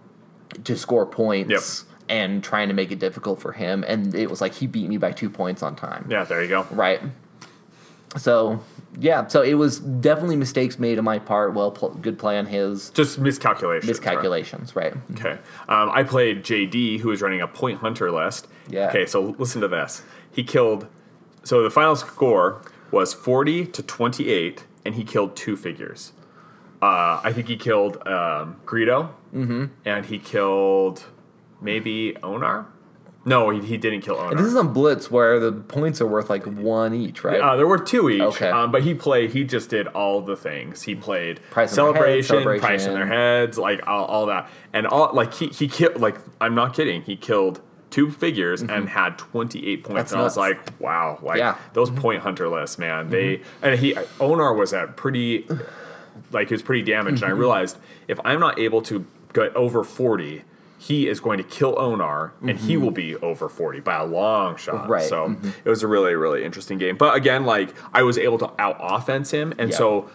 to 0.63 0.75
score 0.77 1.05
points 1.05 1.49
Yep. 1.51 1.88
And 2.09 2.43
trying 2.43 2.67
to 2.67 2.73
make 2.73 2.91
it 2.91 2.99
difficult 2.99 3.39
for 3.39 3.51
him 3.53 3.85
and 3.87 4.13
it 4.15 4.29
was 4.29 4.41
like 4.41 4.53
he 4.53 4.67
beat 4.67 4.89
me 4.89 4.97
by 4.97 5.11
2 5.11 5.29
points 5.29 5.63
on 5.63 5.75
time. 5.75 6.05
Yeah. 6.09 6.23
There 6.25 6.41
you 6.41 6.49
go. 6.49 6.65
Right. 6.71 6.99
So, 8.17 8.59
yeah, 8.99 9.27
so 9.27 9.43
it 9.43 9.53
was 9.53 9.79
definitely 9.79 10.35
mistakes 10.35 10.79
made 10.79 10.97
on 10.97 11.05
my 11.05 11.19
part, 11.19 11.53
well 11.53 11.69
pl- 11.71 11.89
good 12.01 12.17
play 12.17 12.39
on 12.39 12.47
his 12.47 12.89
Just 12.89 13.19
miscalculations. 13.19 13.83
right? 13.87 13.87
miscalculations, 13.87 14.75
right? 14.75 14.93
Okay. 15.11 15.33
Um, 15.67 15.91
I 15.91 16.01
played 16.03 16.43
JD, 16.43 16.99
who 16.99 17.09
was 17.09 17.21
running 17.21 17.41
a 17.41 17.47
point 17.47 17.77
hunter 17.79 18.11
list. 18.11 18.47
Yeah. 18.67 18.87
Okay, 18.89 19.05
so 19.05 19.35
listen 19.37 19.61
to 19.61 19.67
this. 19.67 20.01
He 20.33 20.43
killed. 20.43 20.87
So 21.43 21.61
the 21.61 21.69
final 21.69 21.95
score 21.95 22.63
was 22.89 23.13
40 23.13 23.67
to 23.67 23.83
28, 23.83 24.65
and 24.85 24.95
he 24.95 25.03
killed 25.03 25.35
two 25.35 25.55
figures. 25.55 26.11
Uh, 26.81 27.21
I 27.23 27.31
think 27.31 27.47
he 27.47 27.57
killed 27.57 27.97
um, 28.07 28.55
Greedo, 28.65 29.11
Mm-hmm. 29.35 29.65
and 29.85 30.05
he 30.07 30.17
killed 30.17 31.03
maybe 31.61 32.15
Onar. 32.23 32.67
No, 33.25 33.49
he, 33.49 33.61
he 33.61 33.77
didn't 33.77 34.01
kill 34.01 34.15
Onar. 34.15 34.35
This 34.35 34.47
is 34.47 34.55
on 34.55 34.71
Blitz 34.73 35.11
where 35.11 35.39
the 35.39 35.51
points 35.51 35.99
are 36.01 36.07
worth 36.07 36.29
like 36.29 36.45
one 36.45 36.93
each, 36.93 37.23
right? 37.23 37.39
Uh, 37.41 37.55
there 37.57 37.67
were 37.67 37.77
two 37.77 38.09
each. 38.09 38.21
Okay. 38.21 38.49
Um, 38.49 38.71
but 38.71 38.81
he 38.81 38.93
played. 38.93 39.31
He 39.31 39.43
just 39.43 39.69
did 39.69 39.87
all 39.87 40.21
the 40.21 40.35
things. 40.37 40.83
He 40.83 40.95
played 40.95 41.41
Price 41.51 41.77
on 41.77 41.93
their 41.93 42.07
heads, 42.07 42.27
celebration, 42.27 42.61
price 42.61 42.85
in 42.85 42.93
their 42.93 43.05
heads, 43.07 43.57
like 43.57 43.85
all, 43.85 44.05
all 44.05 44.25
that, 44.27 44.49
and 44.73 44.87
all 44.87 45.13
like 45.13 45.33
he 45.33 45.47
he 45.47 45.67
killed. 45.67 45.99
Like 45.99 46.15
I'm 46.39 46.55
not 46.55 46.73
kidding. 46.73 47.01
He 47.01 47.15
killed 47.17 47.61
two 47.89 48.11
figures 48.11 48.61
and 48.61 48.87
had 48.87 49.17
28 49.17 49.83
points. 49.83 49.87
Mm-hmm. 49.87 49.95
That's 49.95 50.11
and 50.11 50.21
I 50.21 50.23
was 50.23 50.37
like, 50.37 50.79
wow, 50.79 51.19
like 51.21 51.39
Yeah. 51.39 51.53
Mm-hmm. 51.53 51.73
those 51.73 51.89
point 51.89 52.21
hunter 52.21 52.47
lists, 52.47 52.77
man. 52.77 53.09
They 53.09 53.41
and 53.61 53.79
he 53.79 53.95
Onar 54.19 54.53
was 54.53 54.73
at 54.73 54.95
pretty, 54.95 55.47
like 56.31 56.47
he 56.49 56.53
was 56.53 56.61
pretty 56.61 56.83
damaged. 56.83 57.17
Mm-hmm. 57.17 57.25
And 57.25 57.33
I 57.33 57.37
realized 57.37 57.77
if 58.07 58.19
I'm 58.23 58.39
not 58.39 58.59
able 58.59 58.81
to 58.83 59.05
get 59.33 59.55
over 59.55 59.83
40. 59.83 60.43
He 60.81 61.07
is 61.09 61.19
going 61.19 61.37
to 61.39 61.43
kill 61.43 61.77
Onar, 61.77 62.33
and 62.41 62.57
he 62.57 62.77
will 62.77 62.91
be 62.91 63.15
over 63.17 63.49
forty 63.49 63.81
by 63.81 63.97
a 63.97 64.05
long 64.05 64.55
shot. 64.55 64.83
Mm-hmm. 64.83 64.91
Right. 64.91 65.03
So 65.09 65.35
it 65.65 65.69
was 65.69 65.83
a 65.83 65.87
really, 65.87 66.15
really 66.15 66.45
interesting 66.45 66.77
game. 66.77 66.95
But 66.95 67.15
again, 67.15 67.45
like 67.45 67.73
I 67.93 68.01
was 68.03 68.17
able 68.17 68.37
to 68.39 68.51
out 68.57 68.77
offense 68.79 69.31
him, 69.31 69.53
and 69.57 69.71
Yeah. 69.71 69.75
so 69.77 70.09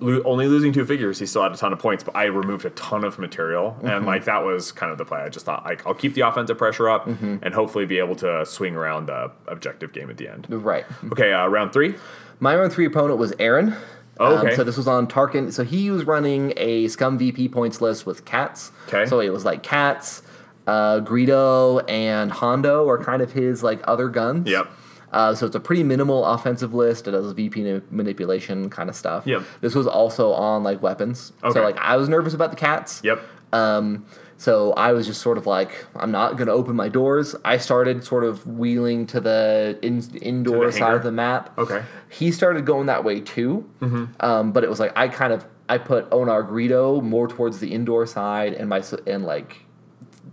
lo- 0.00 0.22
only 0.24 0.46
losing 0.48 0.72
two 0.72 0.86
figures, 0.86 1.18
he 1.18 1.26
still 1.26 1.42
had 1.42 1.52
a 1.52 1.56
ton 1.56 1.72
of 1.72 1.78
points. 1.78 2.02
But 2.02 2.16
I 2.16 2.24
removed 2.24 2.64
a 2.64 2.70
ton 2.70 3.04
of 3.04 3.18
material, 3.18 3.72
Mm-hmm. 3.78 3.86
and 3.88 4.06
like 4.06 4.24
that 4.24 4.42
was 4.42 4.72
kind 4.72 4.90
of 4.90 4.96
the 4.96 5.04
play. 5.04 5.20
I 5.20 5.28
just 5.28 5.44
thought 5.44 5.64
like 5.66 5.86
I'll 5.86 5.92
keep 5.94 6.14
the 6.14 6.22
offensive 6.22 6.56
pressure 6.56 6.88
up, 6.88 7.06
Mm-hmm. 7.06 7.36
and 7.42 7.52
hopefully 7.52 7.84
be 7.84 7.98
able 7.98 8.16
to 8.16 8.46
swing 8.46 8.74
around 8.74 9.06
the 9.06 9.30
objective 9.48 9.92
game 9.92 10.08
at 10.08 10.16
the 10.16 10.28
end. 10.28 10.46
right. 10.48 10.86
Okay, 11.12 11.32
uh, 11.34 11.46
round 11.46 11.74
three. 11.74 11.94
My 12.40 12.56
round 12.56 12.72
three 12.72 12.86
opponent 12.86 13.18
was 13.18 13.34
Aaron. 13.38 13.74
Oh, 14.18 14.36
Um, 14.38 14.46
okay. 14.46 14.56
so 14.56 14.64
this 14.64 14.76
was 14.76 14.88
on 14.88 15.06
Tarkin. 15.06 15.52
So 15.52 15.62
he 15.64 15.90
was 15.90 16.04
running 16.04 16.52
a 16.56 16.88
Scum 16.88 17.18
VP 17.18 17.48
points 17.48 17.80
list 17.80 18.06
with 18.06 18.24
cats. 18.24 18.72
Okay. 18.88 19.06
So 19.06 19.20
it 19.20 19.30
was 19.30 19.44
like 19.44 19.62
cats, 19.62 20.22
uh, 20.66 21.00
Greedo, 21.00 21.84
and 21.88 22.30
Hondo 22.32 22.88
are 22.88 22.98
kind 23.02 23.20
of 23.22 23.32
his 23.32 23.62
like 23.62 23.80
other 23.84 24.08
guns. 24.08 24.48
Yep. 24.48 24.68
Uh, 25.12 25.34
so 25.34 25.46
it's 25.46 25.54
a 25.56 25.60
pretty 25.60 25.82
minimal 25.82 26.24
offensive 26.24 26.74
list. 26.74 27.06
It 27.08 27.12
does 27.12 27.30
VP 27.32 27.62
ma- 27.62 27.80
manipulation 27.90 28.68
kind 28.70 28.88
of 28.90 28.96
stuff. 28.96 29.26
Yep. 29.26 29.42
This 29.60 29.74
was 29.74 29.86
also 29.86 30.32
on 30.32 30.62
like 30.64 30.82
weapons. 30.82 31.32
Okay. 31.44 31.52
So 31.54 31.62
like 31.62 31.76
I 31.78 31.96
was 31.96 32.08
nervous 32.08 32.34
about 32.34 32.50
the 32.50 32.56
cats. 32.56 33.00
Yep. 33.04 33.22
Um, 33.52 34.04
so 34.38 34.72
I 34.74 34.92
was 34.92 35.06
just 35.06 35.22
sort 35.22 35.38
of 35.38 35.46
like, 35.46 35.86
I'm 35.94 36.10
not 36.10 36.36
going 36.36 36.46
to 36.46 36.52
open 36.52 36.76
my 36.76 36.88
doors. 36.88 37.34
I 37.44 37.56
started 37.56 38.04
sort 38.04 38.22
of 38.24 38.46
wheeling 38.46 39.06
to 39.08 39.20
the 39.20 39.78
in, 39.82 40.02
indoor 40.20 40.70
side 40.70 40.80
hangar? 40.80 40.96
of 40.96 41.02
the 41.04 41.12
map. 41.12 41.58
Okay. 41.58 41.82
He 42.10 42.30
started 42.30 42.66
going 42.66 42.86
that 42.86 43.02
way 43.02 43.20
too. 43.20 43.68
Mm-hmm. 43.80 44.04
Um, 44.20 44.52
but 44.52 44.62
it 44.62 44.70
was 44.70 44.78
like 44.78 44.92
I 44.96 45.08
kind 45.08 45.32
of 45.32 45.46
I 45.68 45.78
put 45.78 46.06
Onar 46.12 46.44
Greedo 46.44 47.02
more 47.02 47.26
towards 47.26 47.60
the 47.60 47.72
indoor 47.72 48.06
side 48.06 48.52
and 48.52 48.68
my 48.68 48.82
and 49.06 49.24
like 49.24 49.64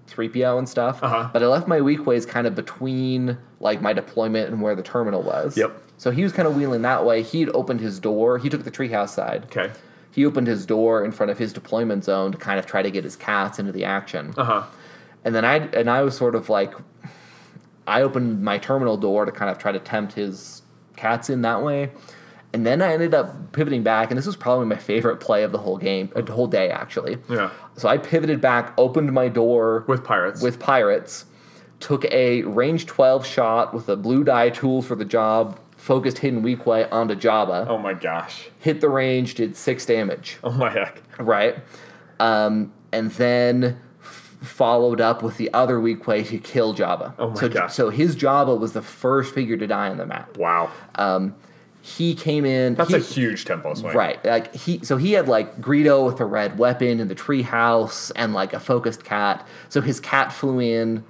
3PO 0.07 0.57
and 0.57 0.67
stuff. 0.67 1.01
Uh-huh. 1.01 1.29
But 1.31 1.41
I 1.41 1.47
left 1.47 1.67
my 1.67 1.79
Weequays 1.79 2.27
kind 2.27 2.45
of 2.45 2.55
between 2.55 3.37
like 3.61 3.81
my 3.81 3.93
deployment 3.93 4.49
and 4.49 4.61
where 4.61 4.75
the 4.75 4.83
terminal 4.83 5.23
was. 5.23 5.57
Yep. 5.57 5.81
So 5.97 6.11
he 6.11 6.23
was 6.23 6.33
kind 6.33 6.47
of 6.47 6.57
wheeling 6.57 6.81
that 6.81 7.05
way. 7.05 7.23
He'd 7.23 7.49
opened 7.49 7.79
his 7.79 7.99
door. 7.99 8.37
He 8.37 8.49
took 8.49 8.63
the 8.65 8.71
treehouse 8.71 9.09
side 9.09 9.45
Okay. 9.45 9.71
He 10.13 10.25
opened 10.25 10.47
his 10.47 10.65
door 10.65 11.03
in 11.03 11.11
front 11.11 11.31
of 11.31 11.37
his 11.39 11.51
deployment 11.51 12.03
zone 12.03 12.31
to 12.31 12.37
kind 12.37 12.59
of 12.59 12.65
try 12.65 12.81
to 12.81 12.91
get 12.91 13.03
his 13.03 13.15
cats 13.15 13.59
into 13.59 13.71
the 13.71 13.83
action. 13.83 14.33
Uh 14.37 14.43
huh. 14.43 14.63
And 15.25 15.33
then 15.33 15.43
I 15.43 15.55
and 15.57 15.89
I 15.89 16.01
was 16.03 16.15
sort 16.15 16.35
of 16.35 16.49
like 16.49 16.73
I 17.87 18.01
opened 18.01 18.41
my 18.43 18.57
terminal 18.57 18.95
door 18.97 19.25
to 19.25 19.31
kind 19.31 19.49
of 19.51 19.57
try 19.57 19.71
to 19.71 19.79
tempt 19.79 20.13
his 20.13 20.61
cats 20.95 21.29
in 21.29 21.41
that 21.41 21.63
way. 21.63 21.91
And 22.53 22.65
then 22.67 22.83
I 22.83 22.93
ended 22.93 23.15
up 23.15 23.51
pivoting 23.51 23.81
back, 23.81 24.11
and 24.11 24.17
this 24.17 24.27
was 24.27 24.35
probably 24.35 24.67
my 24.67 24.75
favorite 24.75 25.17
play 25.17 25.41
of 25.41 25.51
the 25.51 25.57
whole 25.57 25.77
game, 25.77 26.11
uh, 26.15 26.21
the 26.21 26.33
whole 26.33 26.45
day 26.45 26.69
actually. 26.69 27.17
Yeah. 27.27 27.49
So 27.77 27.89
I 27.89 27.97
pivoted 27.97 28.41
back, 28.41 28.73
opened 28.77 29.11
my 29.11 29.27
door 29.27 29.83
With 29.87 30.03
pirates. 30.03 30.39
with 30.41 30.59
pirates, 30.59 31.25
took 31.79 32.05
a 32.11 32.43
range 32.43 32.85
12 32.85 33.25
shot 33.25 33.73
with 33.73 33.89
a 33.89 33.95
blue 33.95 34.23
die 34.23 34.49
tool 34.49 34.83
for 34.83 34.95
the 34.95 35.03
job, 35.05 35.59
focused 35.83 36.19
hidden 36.19 36.41
Weequay 36.43 36.87
onto 36.93 37.13
Jabba, 37.13 37.67
oh 37.67 37.77
my 37.77 37.93
gosh. 37.93 38.47
hit 38.59 38.79
the 38.79 38.87
range, 38.89 39.35
did 39.35 39.55
six 39.57 39.85
damage 39.85 40.37
Oh 40.43 40.51
my 40.51 40.69
heck. 40.69 41.01
right? 41.19 41.57
Um, 42.21 42.71
and 42.93 43.11
then 43.11 43.77
f- 44.01 44.37
followed 44.41 45.01
up 45.01 45.21
with 45.21 45.35
the 45.37 45.53
other 45.53 45.79
Weequay 45.79 46.25
to 46.29 46.37
kill 46.39 46.73
Jabba. 46.73 47.13
Oh 47.19 47.31
my 47.31 47.35
so, 47.35 47.49
gosh. 47.49 47.73
so 47.73 47.89
his 47.89 48.15
Jabba 48.15 48.57
was 48.57 48.71
the 48.71 48.81
first 48.81 49.33
figure 49.35 49.57
to 49.57 49.67
die 49.67 49.89
on 49.89 49.97
the 49.97 50.05
map. 50.05 50.37
Wow. 50.37 50.71
He 51.81 52.15
came 52.15 52.45
in. 52.45 52.75
That's 52.75 52.91
he- 52.91 52.95
a 52.95 52.99
huge 52.99 53.43
tempo 53.43 53.73
swing. 53.73 53.93
Right, 53.93 54.23
like 54.23 54.55
he, 54.55 54.79
so 54.85 54.95
he 54.95 55.11
had 55.11 55.27
like 55.27 55.59
Greedo 55.59 56.05
with 56.05 56.21
a 56.21 56.25
red 56.25 56.57
weapon 56.57 57.01
in 57.01 57.09
the 57.09 57.15
treehouse 57.15 58.09
and 58.15 58.33
like 58.33 58.53
a 58.53 58.59
focused 58.61 59.03
cat. 59.03 59.45
So 59.67 59.81
his 59.81 59.99
cat 59.99 60.31
flew 60.31 60.59
in, 60.61 61.03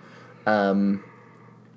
um, 0.48 1.04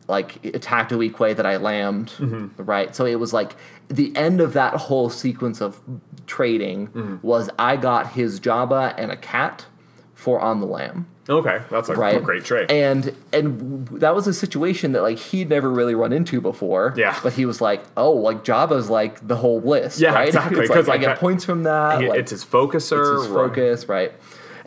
like 0.09 0.45
attacked 0.45 0.93
a 0.93 0.97
Weequay 0.97 1.37
that 1.37 1.47
I 1.47 1.57
lammed. 1.57 2.11
Mm-hmm. 2.19 2.63
Right, 2.63 2.95
so 2.95 3.05
it 3.07 3.17
was 3.21 3.33
like 3.33 3.57
the 3.89 4.15
end 4.17 4.41
of 4.41 4.53
that 4.55 4.75
whole 4.75 5.11
sequence 5.11 5.61
of 5.61 5.81
trading 6.27 6.89
Mm-hmm. 6.89 7.27
was 7.27 7.51
I 7.59 7.77
got 7.77 8.13
his 8.13 8.41
Jabba 8.41 8.95
and 8.99 9.11
a 9.11 9.17
cat 9.17 9.67
for 10.15 10.41
on 10.41 10.61
the 10.61 10.67
lamb. 10.67 11.07
Okay, 11.29 11.61
that's 11.73 11.89
a 11.89 11.95
Right, 11.95 12.23
great 12.23 12.45
trade. 12.45 12.71
and 12.71 13.13
and 13.33 13.89
that 13.89 14.15
was 14.15 14.29
a 14.29 14.33
situation 14.33 14.93
that 14.93 15.03
like 15.03 15.19
he'd 15.19 15.49
never 15.49 15.69
really 15.69 15.97
run 15.97 16.13
into 16.13 16.41
before. 16.41 16.95
Yeah. 16.97 17.19
but 17.21 17.33
he 17.33 17.45
was 17.47 17.61
like, 17.61 17.83
oh, 17.97 18.13
like 18.13 18.45
Jabba's 18.45 18.89
like 18.89 19.27
the 19.27 19.35
whole 19.35 19.61
list. 19.61 19.99
Yeah, 19.99 20.15
right? 20.15 20.29
exactly, 20.35 20.61
Because 20.61 20.87
like, 20.87 21.01
like, 21.01 21.09
I 21.09 21.13
get 21.15 21.19
points 21.19 21.45
from 21.45 21.65
that. 21.65 22.01
He- 22.01 22.09
like, 22.09 22.21
it's 22.21 22.31
his 22.31 22.45
focuser. 22.45 23.15
it's 23.17 23.23
his 23.25 23.29
right. 23.29 23.49
focus, 23.49 23.89
right? 23.89 24.13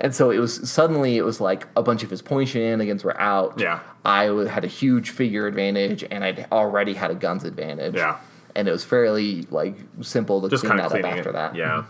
And 0.01 0.15
so 0.15 0.29
it 0.31 0.39
was 0.39 0.69
suddenly 0.69 1.17
it 1.17 1.23
was 1.23 1.41
like 1.41 1.67
a 1.75 1.83
bunch 1.83 2.03
of 2.03 2.09
his 2.09 2.21
point 2.21 2.49
shenanigans 2.49 3.03
were 3.03 3.19
out. 3.19 3.59
Yeah. 3.59 3.81
I 4.05 4.23
had 4.47 4.63
a 4.63 4.67
huge 4.67 5.09
figure 5.09 5.45
advantage, 5.45 6.03
and 6.09 6.23
I'd 6.23 6.47
already 6.51 6.93
had 6.93 7.11
a 7.11 7.15
guns 7.15 7.43
advantage. 7.43 7.95
Yeah. 7.95 8.17
and 8.55 8.67
it 8.67 8.71
was 8.71 8.83
fairly 8.85 9.43
like 9.51 9.75
simple 10.01 10.41
to 10.41 10.49
just 10.49 10.63
clean 10.63 10.77
that 10.77 10.85
up 10.91 11.03
after 11.03 11.29
it. 11.29 11.33
that. 11.33 11.55
Yeah, 11.55 11.83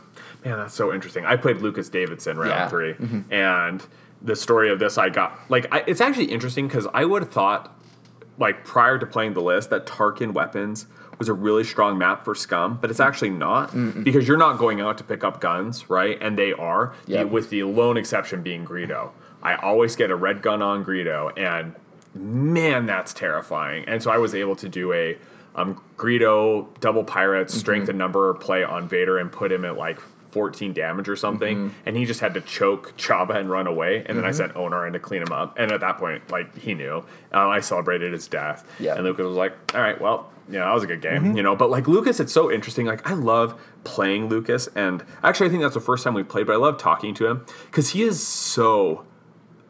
man, 0.44 0.58
that's 0.58 0.74
so 0.74 0.94
interesting. 0.94 1.24
I 1.26 1.36
played 1.38 1.58
Lucas 1.58 1.88
Davidson 1.90 2.38
round 2.38 2.50
Yeah. 2.52 2.68
3 2.68 2.94
Mm-hmm. 2.94 3.34
and 3.34 3.86
the 4.22 4.36
story 4.36 4.70
of 4.70 4.80
this, 4.80 4.98
I 4.98 5.10
got 5.10 5.40
like 5.50 5.68
I, 5.72 5.84
it's 5.88 6.02
actually 6.02 6.26
interesting 6.26 6.68
because 6.68 6.88
I 6.94 7.06
would 7.06 7.22
have 7.22 7.32
thought, 7.32 7.74
like 8.38 8.66
prior 8.66 8.98
to 8.98 9.06
playing 9.06 9.34
the 9.34 9.42
list, 9.42 9.70
that 9.70 9.86
Tarkin 9.86 10.34
weapons 10.34 10.88
was 11.20 11.28
a 11.30 11.34
really 11.34 11.64
strong 11.66 11.98
map 11.98 12.24
for 12.26 12.34
Scum, 12.34 12.80
but 12.82 12.90
it's 12.90 13.00
actually 13.02 13.30
not 13.30 13.72
because 14.04 14.28
you're 14.28 14.38
not 14.38 14.58
going 14.58 14.80
out 14.82 14.98
to 14.98 15.04
pick 15.04 15.24
up 15.24 15.40
guns, 15.42 15.90
right? 15.90 16.18
And 16.22 16.38
they 16.38 16.54
are, 16.54 16.94
Yeah. 17.06 17.24
with 17.24 17.50
the 17.50 17.64
lone 17.64 17.98
exception 17.98 18.42
being 18.42 18.66
Greedo. 18.66 19.12
I 19.44 19.56
always 19.56 19.96
get 19.96 20.10
a 20.12 20.16
red 20.16 20.42
gun 20.42 20.62
on 20.62 20.84
Greedo, 20.84 21.32
and 21.38 21.76
man, 22.16 22.86
that's 22.86 23.14
terrifying. 23.14 23.84
And 23.88 24.02
so 24.02 24.10
I 24.12 24.18
was 24.18 24.34
able 24.34 24.56
to 24.58 24.70
do 24.70 24.92
a 24.94 25.18
um, 25.56 25.82
Greedo 25.98 26.68
double 26.80 27.04
pirates 27.04 27.54
strength 27.54 27.90
and 27.90 27.98
number 27.98 28.34
play 28.36 28.64
on 28.64 28.88
Vader 28.88 29.18
and 29.18 29.32
put 29.32 29.52
him 29.52 29.66
at 29.66 29.76
like 29.78 30.00
14 30.32 30.74
damage 30.74 31.10
or 31.10 31.16
something, 31.16 31.74
and 31.86 31.98
he 31.98 32.06
just 32.06 32.20
had 32.20 32.34
to 32.36 32.42
choke 32.42 32.96
Jabba 32.98 33.36
and 33.36 33.50
run 33.50 33.66
away. 33.68 34.04
And 34.06 34.18
then 34.18 34.26
I 34.26 34.32
sent 34.32 34.56
Onar 34.56 34.86
in 34.88 34.94
to 34.94 35.00
clean 35.00 35.22
him 35.24 35.32
up. 35.34 35.58
And 35.58 35.72
at 35.72 35.80
that 35.82 35.98
point, 35.98 36.30
like 36.32 36.56
he 36.58 36.76
knew, 36.76 36.98
um, 37.34 37.50
I 37.50 37.60
celebrated 37.62 38.14
his 38.14 38.28
death. 38.28 38.64
Yeah. 38.80 38.96
And 38.96 39.04
Lucas 39.04 39.26
was 39.26 39.36
like, 39.36 39.54
"All 39.76 39.82
right, 39.82 40.00
well." 40.00 40.32
Yeah, 40.50 40.66
that 40.66 40.74
was 40.74 40.84
a 40.84 40.88
good 40.88 41.02
game, 41.02 41.24
mm-hmm. 41.24 41.38
you 41.38 41.44
know. 41.44 41.56
But 41.56 41.70
like 41.70 41.88
Lucas, 41.88 42.20
it's 42.20 42.34
so 42.34 42.52
interesting. 42.52 42.86
Like 42.86 43.08
I 43.10 43.14
love 43.14 43.60
playing 43.84 44.30
Lucas, 44.30 44.68
and 44.76 45.04
actually, 45.24 45.48
I 45.48 45.50
think 45.50 45.62
that's 45.62 45.76
the 45.76 45.82
first 45.82 46.04
time 46.04 46.14
we 46.14 46.24
played. 46.24 46.48
But 46.48 46.54
I 46.54 46.58
love 46.58 46.78
talking 46.78 47.14
to 47.16 47.28
him 47.28 47.46
because 47.66 47.90
he 47.90 48.04
is 48.04 48.26
so 48.26 49.06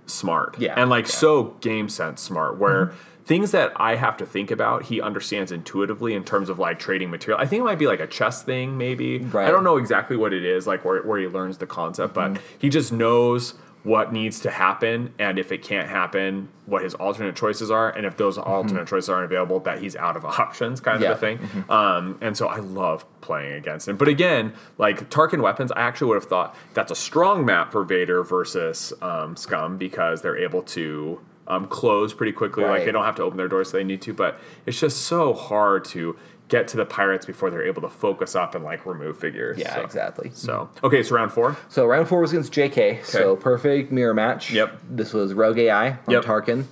smart. 0.05 0.57
Yeah, 0.59 0.73
And 0.75 0.89
like 0.89 1.05
yeah. 1.05 1.11
so 1.11 1.43
game 1.61 1.89
sense 1.89 2.21
smart, 2.21 2.57
where 2.57 2.87
mm-hmm. 2.87 3.23
things 3.25 3.51
that 3.51 3.71
I 3.75 3.95
have 3.95 4.17
to 4.17 4.25
think 4.25 4.51
about, 4.51 4.83
he 4.83 5.01
understands 5.01 5.51
intuitively 5.51 6.13
in 6.13 6.23
terms 6.23 6.49
of 6.49 6.59
like 6.59 6.79
trading 6.79 7.09
material. 7.09 7.39
I 7.39 7.45
think 7.45 7.61
it 7.61 7.65
might 7.65 7.79
be 7.79 7.87
like 7.87 7.99
a 7.99 8.07
chess 8.07 8.41
thing, 8.43 8.77
maybe. 8.77 9.19
Right. 9.19 9.47
I 9.47 9.51
don't 9.51 9.63
know 9.63 9.77
exactly 9.77 10.17
what 10.17 10.33
it 10.33 10.43
is, 10.43 10.65
like 10.65 10.85
where, 10.85 11.01
where 11.03 11.19
he 11.19 11.27
learns 11.27 11.57
the 11.57 11.67
concept, 11.67 12.13
but 12.13 12.33
mm-hmm. 12.33 12.43
he 12.57 12.69
just 12.69 12.91
knows 12.91 13.53
what 13.83 14.11
needs 14.11 14.41
to 14.41 14.51
happen 14.51 15.13
and 15.17 15.39
if 15.39 15.53
it 15.53 15.61
can't 15.63 15.87
happen 15.87 16.49
what 16.65 16.83
his 16.83 16.93
alternate 16.95 17.33
choices 17.35 17.71
are 17.71 17.89
and 17.89 18.05
if 18.05 18.17
those 18.17 18.37
alternate 18.37 18.85
choices 18.87 19.09
aren't 19.09 19.23
available 19.23 19.57
that 19.61 19.79
he's 19.79 19.95
out 19.95 20.17
of 20.17 20.25
options 20.39 20.81
kind 20.81 21.01
Yeah. 21.01 21.11
of 21.11 21.17
a 21.17 21.19
thing. 21.19 21.39
Um, 21.69 22.17
and 22.19 22.35
so 22.35 22.47
i 22.47 22.57
love 22.57 23.05
playing 23.21 23.53
against 23.53 23.87
him. 23.87 23.95
But 23.95 24.09
again 24.09 24.53
like 24.77 25.09
tarkin 25.09 25.41
weapons 25.41 25.71
i 25.71 25.79
actually 25.79 26.07
would 26.09 26.15
have 26.15 26.25
thought 26.29 26.55
that's 26.73 26.91
a 26.91 26.95
strong 26.95 27.45
map 27.45 27.71
for 27.71 27.83
vader 27.85 28.21
versus 28.21 28.91
um, 29.01 29.35
scum 29.37 29.77
because 29.77 30.21
they're 30.21 30.37
able 30.37 30.61
to 30.63 31.21
um, 31.47 31.65
close 31.67 32.13
pretty 32.13 32.31
quickly. 32.33 32.63
Like 32.63 32.85
they 32.85 32.91
don't 32.91 33.05
have 33.05 33.15
to 33.15 33.23
open 33.23 33.37
their 33.37 33.47
doors 33.47 33.71
so 33.71 33.77
they 33.77 33.83
need 33.85 34.01
to 34.03 34.13
but 34.13 34.39
it's 34.65 34.79
just 34.79 34.97
so 35.03 35.33
hard 35.33 35.85
to 35.85 36.15
get 36.49 36.67
to 36.67 36.77
the 36.77 36.85
pirates 36.85 37.25
before 37.25 37.49
they're 37.49 37.65
able 37.65 37.81
to 37.81 37.89
focus 37.89 38.35
up 38.35 38.55
and 38.55 38.65
like 38.65 38.85
remove 38.85 39.17
figures 39.17 39.57
Yeah, 39.57 39.75
so. 39.75 39.81
exactly. 39.81 40.31
so 40.33 40.69
okay 40.83 41.01
so 41.03 41.15
round 41.15 41.31
four 41.31 41.55
So 41.69 41.85
round 41.85 42.07
four 42.07 42.19
was 42.21 42.31
against 42.33 42.51
JK. 42.51 43.05
So 43.05 43.35
perfect 43.37 43.91
mirror 43.91 44.13
match. 44.13 44.51
Yep. 44.51 44.79
This 44.89 45.13
was 45.13 45.33
Rogue 45.33 45.57
AI 45.59 45.91
on 45.91 45.97
Yep. 46.07 46.23
Tarkin. 46.25 46.65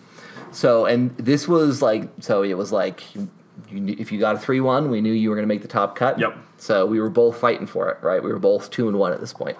So 0.51 0.85
and 0.85 1.15
this 1.17 1.47
was 1.47 1.81
like 1.81 2.09
so 2.19 2.41
it 2.43 2.55
was 2.55 2.71
like 2.71 3.03
you, 3.15 3.29
if 3.71 4.11
you 4.11 4.19
got 4.19 4.35
a 4.35 4.39
three 4.39 4.61
one, 4.61 4.89
we 4.91 4.99
knew 5.01 5.11
you 5.13 5.29
were 5.29 5.35
going 5.35 5.47
to 5.47 5.53
make 5.53 5.61
the 5.61 5.67
top 5.67 5.95
cut. 5.95 6.19
Yep. 6.19 6.37
So 6.57 6.85
we 6.85 6.99
were 6.99 7.09
both 7.09 7.37
fighting 7.37 7.67
for 7.67 7.89
it, 7.89 7.97
right? 8.03 8.23
We 8.23 8.31
were 8.31 8.39
both 8.39 8.69
two 8.71 8.87
and 8.87 8.97
one 8.97 9.11
at 9.13 9.19
this 9.19 9.33
point. 9.33 9.57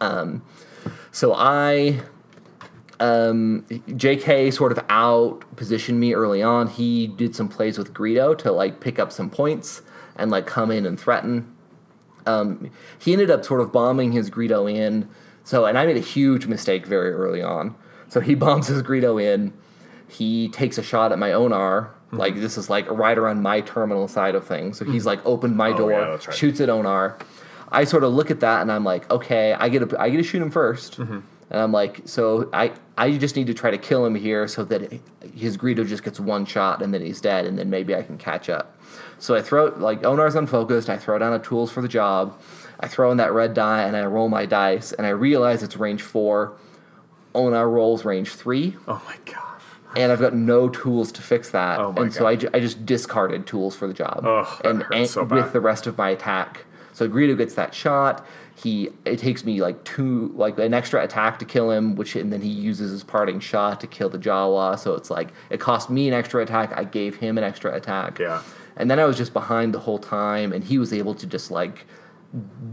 Um, 0.00 0.42
so 1.12 1.34
I 1.34 2.00
um, 3.00 3.64
JK 3.68 4.52
sort 4.52 4.72
of 4.72 4.84
out 4.88 5.44
positioned 5.56 6.00
me 6.00 6.14
early 6.14 6.42
on. 6.42 6.66
He 6.68 7.06
did 7.06 7.34
some 7.34 7.48
plays 7.48 7.78
with 7.78 7.94
Greedo 7.94 8.36
to 8.38 8.52
like 8.52 8.80
pick 8.80 8.98
up 8.98 9.12
some 9.12 9.30
points 9.30 9.82
and 10.16 10.30
like 10.30 10.46
come 10.46 10.70
in 10.70 10.84
and 10.84 10.98
threaten. 10.98 11.54
Um, 12.26 12.70
he 12.98 13.12
ended 13.12 13.30
up 13.30 13.44
sort 13.44 13.60
of 13.60 13.72
bombing 13.72 14.12
his 14.12 14.30
Greedo 14.30 14.70
in. 14.72 15.08
So, 15.44 15.64
and 15.64 15.78
I 15.78 15.86
made 15.86 15.96
a 15.96 16.00
huge 16.00 16.46
mistake 16.46 16.86
very 16.86 17.12
early 17.12 17.42
on. 17.42 17.74
So 18.08 18.20
he 18.20 18.34
bombs 18.36 18.66
his 18.66 18.82
Greedo 18.82 19.22
in. 19.22 19.52
He 20.08 20.48
takes 20.48 20.78
a 20.78 20.82
shot 20.82 21.12
at 21.12 21.18
my 21.18 21.32
Onar. 21.32 21.94
Like 22.10 22.36
this 22.36 22.56
is 22.56 22.70
like 22.70 22.90
right 22.90 23.18
around 23.18 23.42
my 23.42 23.60
terminal 23.60 24.08
side 24.08 24.34
of 24.34 24.46
things. 24.46 24.78
So 24.78 24.86
he's 24.86 25.04
like 25.04 25.24
opened 25.26 25.56
my 25.56 25.76
door, 25.76 25.90
yeah, 25.90 26.06
right. 26.08 26.34
shoots 26.34 26.58
at 26.60 26.70
Onar. 26.70 27.18
I 27.70 27.84
sort 27.84 28.02
of 28.02 28.14
look 28.14 28.30
at 28.30 28.40
that 28.40 28.62
and 28.62 28.72
I'm 28.72 28.82
like, 28.82 29.10
okay, 29.10 29.52
I 29.52 29.68
get 29.68 29.86
to 29.86 30.00
I 30.00 30.08
get 30.08 30.16
to 30.16 30.22
shoot 30.22 30.40
him 30.40 30.50
1st 30.50 31.22
and 31.50 31.60
I'm 31.60 31.72
like, 31.72 32.02
so 32.04 32.48
I 32.52 32.72
I 32.96 33.16
just 33.16 33.36
need 33.36 33.46
to 33.48 33.54
try 33.54 33.70
to 33.70 33.78
kill 33.78 34.04
him 34.04 34.14
here 34.14 34.46
so 34.48 34.64
that 34.64 34.92
his 35.34 35.56
Greedo 35.56 35.86
just 35.86 36.02
gets 36.02 36.18
one 36.20 36.44
shot 36.44 36.82
and 36.82 36.92
then 36.92 37.00
he's 37.02 37.20
dead, 37.20 37.46
and 37.46 37.58
then 37.58 37.70
maybe 37.70 37.94
I 37.94 38.02
can 38.02 38.18
catch 38.18 38.48
up. 38.48 38.76
So 39.18 39.34
I 39.34 39.42
throw 39.42 39.66
like 39.76 40.02
Onar's 40.02 40.34
unfocused. 40.34 40.88
I 40.88 40.96
throw 40.96 41.18
down 41.18 41.32
a 41.32 41.38
tools 41.38 41.70
for 41.72 41.80
the 41.82 41.88
job. 41.88 42.38
I 42.80 42.86
throw 42.86 43.10
in 43.10 43.16
that 43.16 43.32
red 43.32 43.54
die 43.54 43.82
and 43.82 43.96
I 43.96 44.04
roll 44.06 44.28
my 44.28 44.46
dice 44.46 44.92
and 44.92 45.04
I 45.06 45.10
realize 45.10 45.62
it's 45.64 45.76
range 45.76 46.02
four. 46.02 46.52
Onar 47.34 47.68
rolls 47.68 48.04
range 48.04 48.30
three. 48.34 48.76
Oh 48.86 49.02
my 49.04 49.16
gosh. 49.24 49.62
and 49.96 50.12
I've 50.12 50.20
got 50.20 50.34
no 50.34 50.68
tools 50.68 51.10
to 51.12 51.22
fix 51.22 51.50
that. 51.50 51.78
Oh 51.80 51.92
my 51.92 52.02
and 52.02 52.12
so 52.14 52.26
I, 52.26 52.36
ju- 52.36 52.48
I 52.54 52.60
just 52.60 52.86
discarded 52.86 53.46
tools 53.46 53.74
for 53.74 53.86
the 53.88 53.94
job. 53.94 54.22
That 54.22 54.66
and 54.70 54.82
hurts 54.82 54.96
and 54.96 55.08
so 55.08 55.24
with 55.24 55.52
the 55.52 55.60
rest 55.60 55.86
of 55.88 55.98
my 55.98 56.10
attack. 56.10 56.64
So 56.92 57.08
Greedo 57.08 57.36
gets 57.36 57.54
that 57.54 57.74
shot. 57.74 58.24
He 58.58 58.90
it 59.04 59.18
takes 59.18 59.44
me 59.44 59.60
like 59.62 59.84
two 59.84 60.32
like 60.34 60.58
an 60.58 60.74
extra 60.74 61.02
attack 61.04 61.38
to 61.38 61.44
kill 61.44 61.70
him, 61.70 61.94
which 61.96 62.16
and 62.16 62.32
then 62.32 62.40
he 62.42 62.48
uses 62.48 62.90
his 62.90 63.04
parting 63.04 63.38
shot 63.40 63.80
to 63.80 63.86
kill 63.86 64.08
the 64.08 64.18
Jawa. 64.18 64.78
So 64.78 64.94
it's 64.94 65.10
like 65.10 65.28
it 65.50 65.60
cost 65.60 65.90
me 65.90 66.08
an 66.08 66.14
extra 66.14 66.42
attack. 66.42 66.72
I 66.76 66.84
gave 66.84 67.16
him 67.16 67.38
an 67.38 67.44
extra 67.44 67.72
attack. 67.74 68.18
Yeah. 68.18 68.42
And 68.76 68.90
then 68.90 68.98
I 68.98 69.04
was 69.04 69.16
just 69.16 69.32
behind 69.32 69.74
the 69.74 69.78
whole 69.80 69.98
time, 69.98 70.52
and 70.52 70.64
he 70.64 70.78
was 70.78 70.92
able 70.92 71.14
to 71.16 71.26
just 71.26 71.50
like 71.50 71.84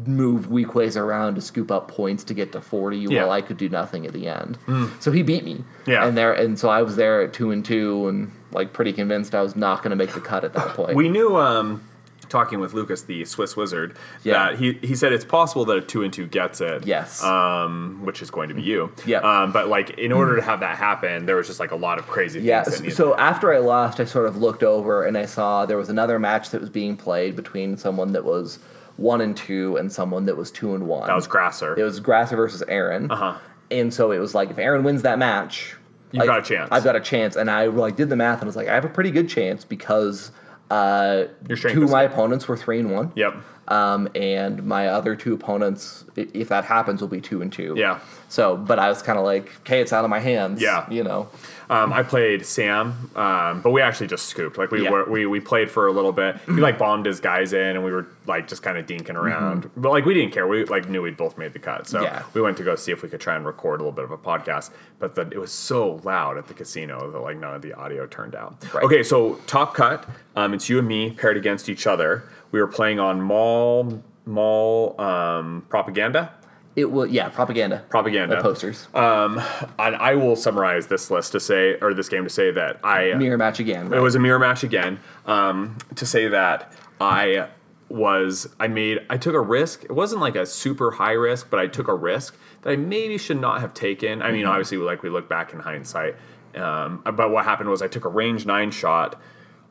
move 0.06 0.48
Weequays 0.48 0.98
around 0.98 1.36
to 1.36 1.42
scoop 1.42 1.72
up 1.72 1.88
points 1.88 2.24
to 2.26 2.34
get 2.34 2.52
to 2.52 2.62
40 2.62 2.98
Yeah. 2.98 3.22
while 3.24 3.32
I 3.32 3.42
could 3.42 3.58
do 3.58 3.70
nothing 3.70 4.06
at 4.06 4.12
the 4.14 4.28
end. 4.28 4.58
So 5.00 5.12
he 5.12 5.24
beat 5.24 5.44
me. 5.46 5.64
Yeah. 5.88 6.06
And 6.06 6.18
there 6.18 6.34
and 6.34 6.60
so 6.60 6.70
I 6.70 6.82
was 6.82 6.96
there 6.98 7.22
at 7.22 7.32
2 7.34 7.52
and 7.52 7.64
2 7.64 8.08
and 8.08 8.32
like 8.52 8.74
pretty 8.74 8.92
convinced 8.92 9.34
I 9.34 9.42
was 9.42 9.56
not 9.56 9.82
going 9.82 9.92
to 9.92 9.96
make 9.96 10.14
the 10.14 10.20
cut 10.22 10.44
at 10.44 10.54
that 10.54 10.68
point. 10.76 10.96
We 10.96 11.10
knew, 11.10 11.38
um, 11.38 11.84
talking 12.30 12.60
with 12.60 12.74
Lucas, 12.74 13.04
the 13.04 13.26
Swiss 13.26 13.56
wizard, 13.56 13.96
Yeah. 14.24 14.52
that 14.52 14.60
he, 14.60 14.74
he 14.82 14.96
said 14.96 15.14
it's 15.14 15.26
possible 15.26 15.66
that 15.66 15.78
a 15.78 15.82
two 15.82 16.04
and 16.04 16.12
two 16.14 16.28
gets 16.28 16.62
it. 16.62 16.86
Yes. 16.86 17.24
Um, 17.24 18.02
which 18.04 18.22
is 18.22 18.30
going 18.32 18.50
to 18.50 18.56
be 18.56 18.62
you. 18.62 18.92
Yeah. 19.06 19.20
Um, 19.20 19.52
but 19.52 19.68
like 19.68 19.92
in 19.92 20.12
order 20.12 20.36
to 20.36 20.42
have 20.42 20.60
that 20.62 20.78
happen, 20.78 21.26
there 21.26 21.36
was 21.36 21.48
just 21.48 21.60
like 21.60 21.72
a 21.72 21.76
lot 21.76 22.00
of 22.00 22.08
crazy 22.08 22.42
yeah, 22.42 22.64
things. 22.64 22.82
That 22.82 22.92
so 22.96 23.16
after 23.18 23.54
I 23.54 23.60
lost, 23.60 24.00
I 24.00 24.06
sort 24.06 24.28
of 24.28 24.38
looked 24.38 24.64
over 24.64 25.06
and 25.06 25.18
I 25.18 25.26
saw 25.26 25.66
there 25.66 25.78
was 25.78 25.90
another 25.90 26.20
match 26.20 26.50
that 26.52 26.62
was 26.62 26.70
being 26.70 26.96
played 26.98 27.36
between 27.36 27.78
someone 27.78 28.12
that 28.14 28.26
was 28.26 28.60
1 28.98 29.22
and 29.22 29.36
2 29.36 29.78
and 29.78 29.92
someone 29.92 30.26
that 30.26 30.38
was 30.38 30.52
2 30.52 30.74
and 30.76 30.88
1. 30.88 31.08
that 31.08 31.16
was 31.16 31.28
Grasser. 31.28 31.78
It 31.78 31.84
was 31.84 32.00
Grasser 32.00 32.36
versus 32.36 32.64
Aaron. 32.68 33.12
Uh-huh. 33.12 33.38
And 33.72 33.94
so 33.94 34.12
it 34.12 34.20
was 34.20 34.34
like 34.36 34.52
if 34.52 34.58
Aaron 34.58 34.84
wins 34.84 35.02
that 35.02 35.18
match, 35.20 35.76
You've 36.12 36.22
like, 36.22 36.28
got 36.28 36.40
a 36.40 36.56
chance. 36.56 36.70
I've 36.72 36.84
got 36.84 36.96
a 36.96 37.02
chance. 37.02 37.36
And 37.36 37.52
I 37.52 37.66
like 37.66 37.96
did 37.98 38.10
the 38.10 38.16
math 38.16 38.40
and 38.40 38.46
was 38.48 38.56
like, 38.56 38.68
I 38.70 38.74
have 38.76 38.86
a 38.86 38.90
pretty 38.90 39.12
good 39.12 39.28
chance 39.28 39.66
because 39.66 40.32
uh, 40.70 41.26
Your 41.48 41.58
strength 41.58 41.76
two 41.76 41.84
of 41.84 41.92
my 41.92 42.04
opponents 42.04 42.48
were 42.48 42.58
three 42.58 42.80
and 42.80 42.92
one. 42.92 43.12
Yep. 43.16 43.36
Um, 43.68 44.08
and 44.16 44.64
my 44.64 44.88
other 44.90 45.16
two 45.16 45.34
opponents, 45.34 46.06
if 46.16 46.50
that 46.50 46.66
happens, 46.66 47.02
will 47.02 47.08
be 47.08 47.22
two 47.22 47.42
and 47.42 47.52
two. 47.52 47.74
Yeah. 47.78 48.00
So, 48.30 48.58
but 48.58 48.80
I 48.80 48.90
was 48.90 49.02
kind 49.02 49.18
of 49.18 49.26
like, 49.26 49.56
okay, 49.62 49.82
it's 49.82 49.94
out 49.94 50.04
of 50.04 50.10
my 50.10 50.20
hands. 50.20 50.62
Yeah. 50.62 50.90
You 50.90 51.04
know. 51.04 51.30
Um, 51.68 51.92
I 51.94 52.04
played 52.04 52.46
Sam, 52.46 53.10
um, 53.16 53.62
but 53.62 53.72
we 53.72 53.82
actually 53.82 54.06
just 54.06 54.28
scooped. 54.28 54.56
Like 54.60 54.70
we 54.70 54.84
Yeah. 54.84 54.92
were, 54.92 55.06
we 55.10 55.26
we 55.26 55.40
played 55.40 55.70
for 55.72 55.88
a 55.88 55.92
little 55.92 56.12
bit. 56.12 56.38
He 56.46 56.52
like 56.54 56.78
bombed 56.78 57.08
his 57.08 57.20
guys 57.20 57.54
in, 57.54 57.60
and 57.76 57.84
we 57.84 57.92
were 57.92 58.06
like 58.28 58.48
just 58.48 58.62
kind 58.62 58.78
of 58.78 58.86
dinking 58.86 59.16
around. 59.16 59.72
But 59.76 59.90
like 59.90 60.06
we 60.06 60.14
didn't 60.14 60.32
care. 60.32 60.46
We 60.48 60.66
like 60.66 60.88
knew 60.90 61.02
we'd 61.02 61.18
both 61.18 61.40
made 61.40 61.54
the 61.54 61.60
cut, 61.60 61.88
so 61.88 61.98
Mm-hmm. 62.04 62.06
Yeah. 62.06 62.24
we 62.36 62.42
went 62.42 62.58
to 62.58 62.64
go 62.64 62.76
see 62.76 62.92
if 62.92 63.02
we 63.02 63.10
could 63.10 63.20
try 63.22 63.36
and 63.36 63.46
record 63.48 63.80
a 63.80 63.84
little 63.84 63.96
bit 63.96 64.06
of 64.06 64.12
a 64.12 64.18
podcast. 64.18 64.70
But 65.00 65.16
the, 65.16 65.22
it 65.32 65.40
was 65.40 65.52
so 65.52 66.02
loud 66.04 66.38
at 66.38 66.48
the 66.48 66.54
casino 66.54 67.10
that 67.12 67.20
like 67.20 67.38
none 67.38 67.56
of 67.56 67.64
the 67.64 67.74
audio 67.74 68.06
turned 68.06 68.36
out. 68.36 68.64
Right. 68.72 68.84
Okay, 68.84 69.02
so 69.02 69.36
top 69.48 69.74
cut. 69.74 70.08
Um, 70.36 70.54
it's 70.54 70.70
you 70.70 70.78
and 70.78 70.88
me 70.88 71.12
paired 71.12 71.38
against 71.38 71.68
each 71.70 71.88
other. 71.88 72.24
We 72.56 72.62
were 72.62 72.68
playing 72.68 73.02
on 73.02 73.22
mall 73.22 74.02
mall 74.26 74.96
um, 74.98 75.66
propaganda. 75.68 76.32
It 76.78 76.90
will, 76.90 77.06
yeah, 77.06 77.28
propaganda. 77.28 77.84
Propaganda. 77.90 78.38
The 78.38 78.42
posters. 78.42 78.88
Um, 78.94 79.42
and 79.78 79.98
I 79.98 80.16
will 80.16 80.38
summarize 80.38 80.88
this 80.88 81.12
list 81.12 81.34
to 81.34 81.42
say, 81.42 81.78
or 81.82 81.94
this 81.94 82.08
game 82.08 82.24
to 82.24 82.30
say 82.30 82.52
that 82.52 82.80
I 82.82 83.14
Mirror 83.16 83.40
match 83.40 83.60
again. 83.60 83.94
it 83.94 84.00
was 84.00 84.16
a 84.16 84.20
mirror 84.20 84.40
match 84.40 84.64
again. 84.64 85.02
Um, 85.26 85.78
to 85.96 86.06
say 86.06 86.30
that 86.30 86.72
I 87.02 87.50
was, 87.90 88.48
I 88.58 88.70
made, 88.70 89.00
I 89.10 89.18
took 89.18 89.36
a 89.36 89.42
risk. 89.42 89.84
It 89.84 89.92
wasn't 89.92 90.22
like 90.22 90.38
a 90.38 90.46
super 90.46 90.92
high 90.92 91.12
risk, 91.12 91.50
but 91.50 91.60
I 91.60 91.68
took 91.68 91.90
a 91.90 91.94
risk 91.94 92.38
that 92.62 92.70
I 92.70 92.78
maybe 92.78 93.18
should 93.18 93.42
not 93.42 93.60
have 93.60 93.74
taken. 93.74 94.22
I 94.22 94.32
mean, 94.32 94.46
obviously, 94.46 94.78
like 94.78 95.04
we 95.04 95.10
look 95.10 95.28
back 95.28 95.52
in 95.52 95.60
hindsight. 95.60 96.16
Um, 96.56 97.02
but 97.04 97.32
what 97.32 97.44
happened 97.44 97.70
was 97.70 97.82
I 97.82 97.90
took 97.90 98.06
a 98.06 98.10
range 98.10 98.46
nine 98.46 98.72
shot 98.72 99.20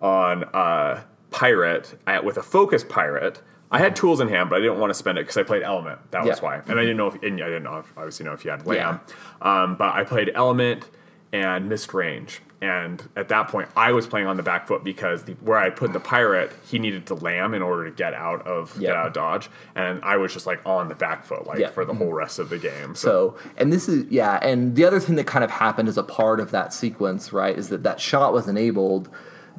on 0.03 0.43
a 0.53 1.05
pirate 1.35 1.99
at, 2.07 2.25
with 2.25 2.37
a 2.37 2.43
focus 2.43 2.85
pirate. 2.89 3.43
I 3.73 3.79
had 3.79 3.97
tools 3.97 4.21
in 4.21 4.29
hand, 4.29 4.51
but 4.51 4.57
I 4.57 4.61
didn't 4.61 4.79
want 4.79 4.91
to 4.91 4.95
spend 4.95 5.19
it 5.19 5.23
because 5.23 5.37
I 5.37 5.43
played 5.43 5.65
element. 5.65 5.99
That 6.13 6.25
was 6.25 6.41
why, 6.41 6.61
and 6.69 6.79
I 6.79 6.83
didn't 6.83 6.97
know 6.97 7.09
if 7.09 7.21
and 7.23 7.43
I 7.43 7.47
didn't 7.47 7.65
know 7.65 7.79
if, 7.79 7.93
obviously 7.97 8.25
know 8.25 8.33
if 8.33 8.45
you 8.45 8.53
had 8.53 8.65
lam. 8.67 9.01
Um, 9.43 9.75
but 9.77 9.95
I 9.95 10.05
played 10.05 10.31
element 10.35 10.89
and 11.33 11.69
missed 11.69 11.93
range. 11.93 12.41
And 12.63 13.03
at 13.17 13.29
that 13.29 13.49
point, 13.49 13.69
I 13.77 13.91
was 13.93 14.07
playing 14.07 14.27
on 14.29 14.37
the 14.39 14.43
back 14.45 14.69
foot 14.69 14.85
because 14.85 15.25
the, 15.25 15.33
where 15.35 15.59
I 15.59 15.69
put 15.69 15.93
the 15.93 16.01
pirate, 16.01 16.53
he 16.71 16.79
needed 16.79 17.05
to 17.07 17.15
lam 17.15 17.53
in 17.53 17.61
order 17.63 17.85
to 17.85 17.91
get 17.91 18.15
out 18.15 18.47
of 18.47 18.79
get 18.79 18.95
out 18.95 19.09
of 19.09 19.13
dodge, 19.13 19.51
and 19.75 20.03
I 20.05 20.17
was 20.19 20.33
just 20.33 20.47
like 20.47 20.61
on 20.65 20.89
the 20.89 20.95
back 20.95 21.25
foot 21.25 21.45
like 21.47 21.59
Yeah. 21.59 21.71
for 21.71 21.85
the 21.85 21.95
whole 21.95 22.13
rest 22.13 22.39
of 22.39 22.49
the 22.51 22.59
game. 22.59 22.95
So, 22.95 23.09
So, 23.09 23.37
and 23.57 23.73
this 23.73 23.89
is, 23.89 24.07
yeah, 24.09 24.39
and 24.41 24.77
the 24.77 24.85
other 24.85 25.01
thing 25.01 25.17
that 25.17 25.27
kind 25.27 25.45
of 25.45 25.51
happened 25.51 25.89
as 25.89 25.99
a 25.99 26.05
part 26.05 26.39
of 26.39 26.53
that 26.53 26.73
sequence, 26.73 27.33
right, 27.33 27.59
is 27.59 27.69
that 27.71 27.83
that 27.83 28.01
shot 28.01 28.33
was 28.33 28.47
enabled 28.47 29.11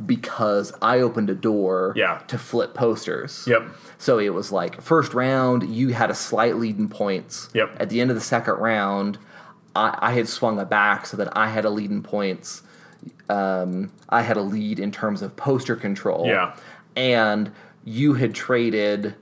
because 0.06 0.74
I 0.82 1.00
opened 1.00 1.30
a 1.30 1.36
door 1.36 1.94
Yeah. 1.96 2.20
to 2.28 2.38
flip 2.38 2.74
posters. 2.74 3.46
Yep. 3.48 3.64
So 3.98 4.20
it 4.20 4.34
was 4.34 4.52
like 4.52 4.82
first 4.82 5.14
round, 5.14 5.64
you 5.74 5.90
had 5.90 6.10
a 6.10 6.16
slight 6.16 6.58
lead 6.58 6.78
in 6.78 6.90
points. 6.90 7.50
Yep. 7.54 7.78
At 7.80 7.90
the 7.90 8.02
end 8.02 8.10
of 8.12 8.16
the 8.16 8.22
second 8.22 8.56
round, 8.56 9.18
I, 9.76 9.98
I 10.02 10.12
had 10.14 10.28
swung 10.28 10.60
a 10.60 10.66
back 10.66 11.06
so 11.06 11.16
that 11.18 11.36
I 11.38 11.48
had 11.50 11.66
a 11.66 11.70
lead 11.70 11.92
in 11.92 12.04
points. 12.04 12.64
Um, 13.30 13.92
I 14.10 14.22
had 14.22 14.38
a 14.38 14.42
lead 14.42 14.80
in 14.80 14.92
terms 14.92 15.22
of 15.22 15.36
poster 15.36 15.76
control. 15.76 16.26
Yeah. 16.28 16.56
And 16.96 17.52
you 17.84 18.14
had 18.16 18.34
traded 18.34 19.16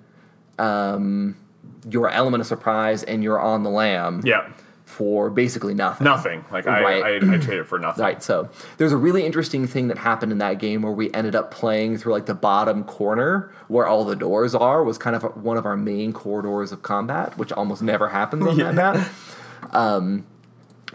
um, 0.59 1.35
your 1.89 2.09
element 2.09 2.41
of 2.41 2.47
surprise 2.47 3.03
and 3.03 3.23
your 3.23 3.39
on 3.39 3.63
the 3.63 3.69
lam 3.69 4.21
yeah, 4.23 4.49
for 4.93 5.29
basically 5.29 5.73
nothing. 5.73 6.05
nothing. 6.05 6.45
Like 6.51 6.67
I, 6.67 6.81
Right. 6.81 7.03
I, 7.23 7.33
I 7.35 7.37
traded 7.39 7.67
for 7.67 7.79
nothing. 7.79 8.03
Right, 8.03 8.21
so 8.21 8.47
there's 8.77 8.91
a 8.91 8.97
really 8.97 9.25
interesting 9.25 9.65
thing 9.67 9.87
that 9.87 9.97
happened 9.97 10.31
in 10.31 10.37
that 10.37 10.59
game 10.59 10.83
where 10.83 10.91
we 10.93 11.11
ended 11.13 11.35
up 11.35 11.49
playing 11.51 11.97
through 11.97 12.13
like 12.13 12.27
the 12.27 12.35
bottom 12.35 12.83
corner 12.83 13.51
where 13.67 13.87
all 13.87 14.05
the 14.05 14.15
doors 14.15 14.53
are 14.53 14.83
was 14.83 14.97
kind 14.97 15.15
of 15.15 15.23
one 15.43 15.57
of 15.57 15.65
our 15.65 15.75
main 15.75 16.13
corridors 16.13 16.71
of 16.71 16.83
combat, 16.83 17.37
which 17.37 17.51
almost 17.51 17.81
never 17.81 18.07
happens 18.09 18.45
on 18.45 18.57
that 18.57 18.75
map. 18.75 19.07
Um, 19.71 20.25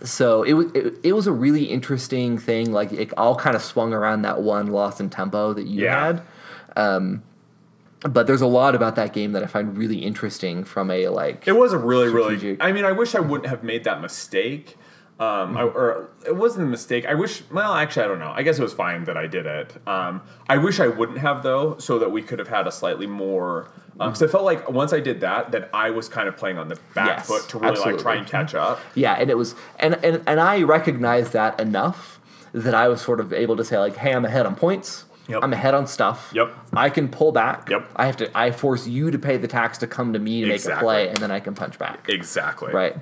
so 0.03 0.45
it 0.45 0.53
was 0.53 0.67
it, 0.75 0.95
it 1.03 1.13
was 1.15 1.27
a 1.27 1.33
really 1.33 1.65
interesting 1.65 2.39
thing. 2.39 2.71
Like 2.73 2.93
it 2.93 3.13
all 3.19 3.35
kind 3.35 3.57
of 3.57 3.63
swung 3.63 3.93
around 3.93 4.23
that 4.23 4.41
one 4.43 4.69
loss 4.69 5.01
in 5.01 5.11
tempo 5.11 5.53
that 5.55 5.67
you 5.67 5.83
Yeah. 5.85 6.07
had. 6.07 6.23
Um, 6.77 7.23
but 8.01 8.27
there's 8.27 8.41
a 8.41 8.47
lot 8.47 8.75
about 8.75 8.97
that 8.97 9.13
game 9.13 9.33
that 9.33 9.43
I 9.43 9.47
find 9.47 9.77
really 9.77 9.99
interesting 9.99 10.65
from 10.65 10.91
a 10.91 11.09
like 11.09 11.47
It 11.49 11.57
was 11.57 11.73
a 11.73 11.79
really, 11.79 12.09
really. 12.09 12.57
I 12.61 12.73
mean, 12.73 12.85
I 12.85 12.93
wish 12.93 13.15
I 13.15 13.21
wouldn't 13.21 13.49
have 13.49 13.63
made 13.63 13.85
that 13.85 14.01
mistake. 14.01 14.77
Um, 15.21 15.57
I, 15.57 15.63
or 15.63 16.11
it 16.25 16.37
wasn't 16.37 16.69
a 16.69 16.71
mistake. 16.71 17.05
I 17.05 17.15
wish. 17.15 17.43
Well, 17.51 17.75
actually, 17.75 18.05
I 18.05 18.09
don't 18.09 18.21
know. 18.21 18.31
I 18.31 18.43
guess 18.43 18.59
it 18.59 18.63
was 18.63 18.73
fine 18.73 19.03
that 19.05 19.17
I 19.17 19.27
did 19.27 19.47
it. 19.47 19.77
Um, 19.89 20.23
I 20.49 20.59
wish 20.59 20.79
I 20.79 20.87
wouldn't 20.87 21.19
have 21.19 21.43
though, 21.43 21.77
so 21.79 21.99
that 21.99 22.13
we 22.13 22.23
could 22.23 22.39
have 22.39 22.49
had 22.49 22.69
a 22.69 22.73
slightly 22.73 23.07
more. 23.07 23.69
Because 23.95 24.23
I 24.23 24.29
felt 24.29 24.45
like 24.45 24.71
once 24.71 24.93
I 24.93 25.01
did 25.01 25.21
that, 25.23 25.51
that 25.51 25.71
I 25.75 25.91
was 25.91 26.09
kind 26.09 26.29
of 26.29 26.37
playing 26.37 26.57
on 26.57 26.69
the 26.69 26.79
back 26.95 27.19
Yes, 27.19 27.27
foot 27.27 27.49
to 27.49 27.59
really 27.59 27.81
like 27.81 27.99
try 27.99 28.15
and 28.15 28.29
catch 28.29 28.55
up. 28.55 28.79
Yeah, 28.95 29.15
and 29.15 29.29
it 29.29 29.37
was 29.37 29.57
and 29.81 29.95
and 30.05 30.23
and 30.29 30.39
I 30.39 30.63
recognized 30.63 31.33
that 31.33 31.59
enough 31.59 32.21
that 32.53 32.77
I 32.77 32.87
was 32.87 33.01
sort 33.01 33.19
of 33.19 33.33
able 33.33 33.57
to 33.57 33.65
say 33.65 33.77
like, 33.77 33.97
"Hey, 33.97 34.13
I'm 34.13 34.25
ahead 34.25 34.47
on 34.47 34.55
points. 34.55 35.05
Yep. 35.29 35.41
I'm 35.43 35.53
ahead 35.53 35.75
on 35.75 35.87
stuff. 35.87 36.31
Yep. 36.35 36.55
I 36.73 36.91
can 36.91 37.09
pull 37.09 37.33
back. 37.33 37.69
Yep. 37.69 37.91
I 37.97 38.07
have 38.07 38.17
to. 38.19 38.38
I 38.38 38.51
force 38.51 38.87
you 38.87 39.11
to 39.11 39.19
pay 39.19 39.37
the 39.37 39.49
tax 39.49 39.79
to 39.79 39.87
come 39.87 40.14
to 40.14 40.19
me 40.19 40.41
to 40.41 40.47
make 40.47 40.64
a 40.64 40.77
play, 40.79 41.09
and 41.09 41.19
then 41.19 41.31
I 41.31 41.41
can 41.41 41.55
punch 41.55 41.79
back. 41.79 42.09
Exactly. 42.09 42.73
Right. 42.73 42.97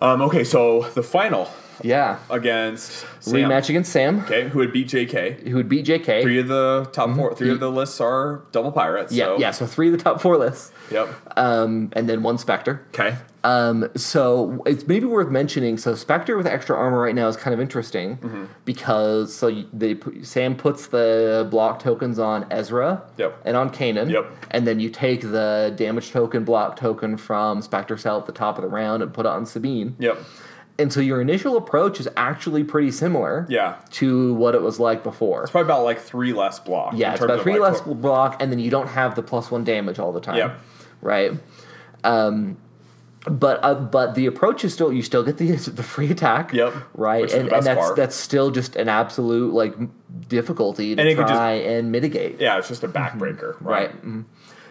Um, 0.00 0.22
okay, 0.22 0.44
so 0.44 0.82
the 0.90 1.02
final 1.02 1.48
Yeah. 1.82 2.18
against 2.30 3.04
Sam. 3.20 3.34
Rematch 3.34 3.68
against 3.68 3.92
Sam, 3.92 4.20
Okay, 4.20 4.48
who 4.48 4.58
would 4.60 4.72
beat 4.72 4.88
JK? 4.88 5.48
who 5.48 5.56
would 5.56 5.68
beat 5.68 5.86
JK. 5.86 6.22
Three 6.22 6.38
of 6.38 6.48
the 6.48 6.88
top 6.92 7.14
four, 7.16 7.34
three 7.34 7.50
of 7.50 7.60
the 7.60 7.70
lists 7.70 8.00
are 8.00 8.42
double 8.52 8.72
pirates. 8.72 9.12
yeah, 9.12 9.24
so. 9.26 9.38
yeah. 9.38 9.50
So 9.50 9.66
three 9.66 9.88
of 9.88 9.96
the 9.96 10.02
top 10.02 10.20
four 10.20 10.36
lists, 10.38 10.72
Yep. 10.90 11.08
um, 11.36 11.90
and 11.94 12.08
then 12.08 12.22
one 12.22 12.38
Spectre. 12.38 12.82
Okay. 12.88 13.16
Um, 13.42 13.90
so 13.94 14.62
it's 14.64 14.86
maybe 14.86 15.04
worth 15.04 15.28
mentioning. 15.28 15.76
So 15.76 15.94
Spectre 15.94 16.34
with 16.38 16.46
extra 16.46 16.74
armor 16.76 16.98
right 17.02 17.14
now 17.14 17.28
is 17.28 17.36
kind 17.36 17.52
of 17.52 17.60
interesting 17.60 18.16
Mm-hmm. 18.16 18.44
because 18.64 19.34
so 19.34 19.50
they 19.72 19.98
Sam 20.22 20.56
puts 20.56 20.86
the 20.86 21.46
block 21.50 21.78
tokens 21.80 22.18
on 22.18 22.46
Ezra 22.50 23.02
Yep. 23.18 23.42
and 23.44 23.54
on 23.56 23.68
Kanan. 23.70 24.10
Yep. 24.10 24.30
And 24.52 24.66
then 24.66 24.80
you 24.80 24.88
take 24.88 25.20
the 25.20 25.74
damage 25.76 26.10
token, 26.10 26.44
block 26.44 26.76
token 26.76 27.18
from 27.18 27.60
Spectre 27.60 27.98
Cell 27.98 28.18
at 28.18 28.24
the 28.26 28.32
top 28.32 28.56
of 28.56 28.62
the 28.62 28.68
round 28.68 29.02
and 29.02 29.12
put 29.12 29.26
it 29.26 29.28
on 29.30 29.44
Sabine. 29.44 29.94
Yep. 29.98 30.16
And 30.78 30.92
so 30.92 30.98
your 31.00 31.20
initial 31.20 31.56
approach 31.56 32.00
is 32.00 32.08
actually 32.16 32.64
pretty 32.64 32.90
similar 32.90 33.46
Yeah. 33.48 33.76
to 33.92 34.34
what 34.34 34.54
it 34.56 34.62
was 34.62 34.80
like 34.80 35.04
before. 35.04 35.42
It's 35.42 35.52
probably 35.52 35.66
about 35.68 35.84
like 35.84 36.00
three 36.00 36.32
less 36.32 36.58
block. 36.58 36.94
Yeah, 36.96 37.12
it's 37.12 37.22
about 37.22 37.42
three 37.42 37.60
like, 37.60 37.72
less 37.74 37.86
what- 37.86 38.00
block, 38.00 38.42
and 38.42 38.50
then 38.50 38.58
you 38.58 38.70
don't 38.70 38.88
have 38.88 39.14
the 39.14 39.22
plus 39.22 39.50
one 39.52 39.62
damage 39.62 39.98
all 40.00 40.12
the 40.12 40.20
time. 40.20 40.36
Yep. 40.36 40.58
Right. 41.00 41.32
Um, 42.02 42.56
but 43.26 43.60
uh, 43.64 43.74
but 43.74 44.14
the 44.16 44.26
approach 44.26 44.64
is 44.64 44.74
still 44.74 44.92
you 44.92 45.00
still 45.02 45.22
get 45.22 45.38
the 45.38 45.52
the 45.56 45.82
free 45.82 46.10
attack. 46.10 46.52
Yep. 46.52 46.74
Right, 46.94 47.22
Which 47.22 47.30
is 47.30 47.34
the 47.34 47.40
and, 47.40 47.52
and 47.52 47.66
that's 47.66 47.78
part. 47.80 47.96
that's 47.96 48.16
still 48.16 48.50
just 48.50 48.76
an 48.76 48.88
absolute 48.88 49.54
like 49.54 49.74
difficulty 50.28 50.94
to 50.94 51.00
And 51.02 51.16
try 51.16 51.52
and 51.52 51.90
mitigate. 51.92 52.40
Yeah, 52.40 52.58
it's 52.58 52.68
just 52.68 52.82
a 52.84 52.88
backbreaker. 52.88 53.54
Mm-hmm. 53.54 53.66
Right. 53.68 54.04
mhm. 54.04 54.24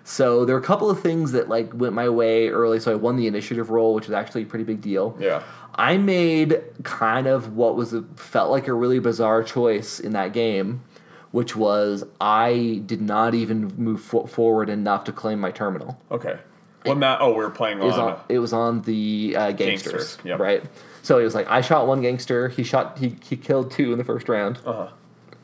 So 0.04 0.43
there 0.45 0.56
were 0.56 0.62
a 0.62 0.66
couple 0.66 0.89
of 0.89 0.99
things 1.01 1.32
that 1.32 1.47
like 1.49 1.72
went 1.74 1.93
my 1.93 2.10
way 2.10 2.49
early. 2.49 2.80
So 2.80 2.91
I 2.91 2.95
won 2.95 3.16
the 3.16 3.28
initiative 3.28 3.70
roll, 3.70 3.93
which 3.93 4.06
is 4.06 4.12
actually 4.12 4.43
a 4.43 4.45
pretty 4.45 4.66
big 4.66 4.82
deal. 4.82 5.16
Yeah. 5.20 5.43
I 5.76 5.97
made 5.97 6.62
kind 6.84 7.26
of 7.26 7.56
what 7.56 7.76
was 7.76 7.93
a, 7.93 8.04
felt 8.16 8.51
like 8.51 8.68
a 8.68 8.74
really 8.74 8.99
bizarre 8.99 9.43
choice 9.43 9.99
in 9.99 10.12
that 10.14 10.34
game, 10.34 10.84
which 11.32 11.56
was 11.56 12.04
I 12.22 12.82
did 12.86 13.01
not 13.01 13.34
even 13.34 13.74
move 13.78 14.01
fo- 14.01 14.26
forward 14.28 14.70
enough 14.70 15.04
to 15.06 15.12
claim 15.12 15.39
my 15.39 15.51
terminal. 15.51 15.99
Okay. 16.12 16.38
What 16.84 16.97
map? 16.97 17.20
Oh, 17.22 17.30
we 17.30 17.38
were 17.38 17.49
playing 17.49 17.80
It 17.80 17.86
was 17.86 17.97
on. 17.97 18.12
on, 18.14 18.20
it 18.28 18.39
was 18.39 18.51
on 18.51 18.82
the 18.82 19.36
uh, 19.38 19.51
gangsters, 19.54 19.93
Gangsters, 19.93 20.18
yep. 20.26 20.39
right? 20.39 20.62
So 21.01 21.18
it 21.18 21.24
was 21.24 21.34
like 21.34 21.47
I 21.47 21.62
shot 21.62 21.88
one 21.88 22.01
gangster, 22.01 22.49
he 22.49 22.64
shot 22.64 22.97
he, 22.99 23.16
he 23.24 23.38
killed 23.38 23.72
two 23.72 23.93
in 23.93 23.97
the 23.97 24.04
first 24.04 24.28
round, 24.28 24.60
uh-huh. 24.66 24.89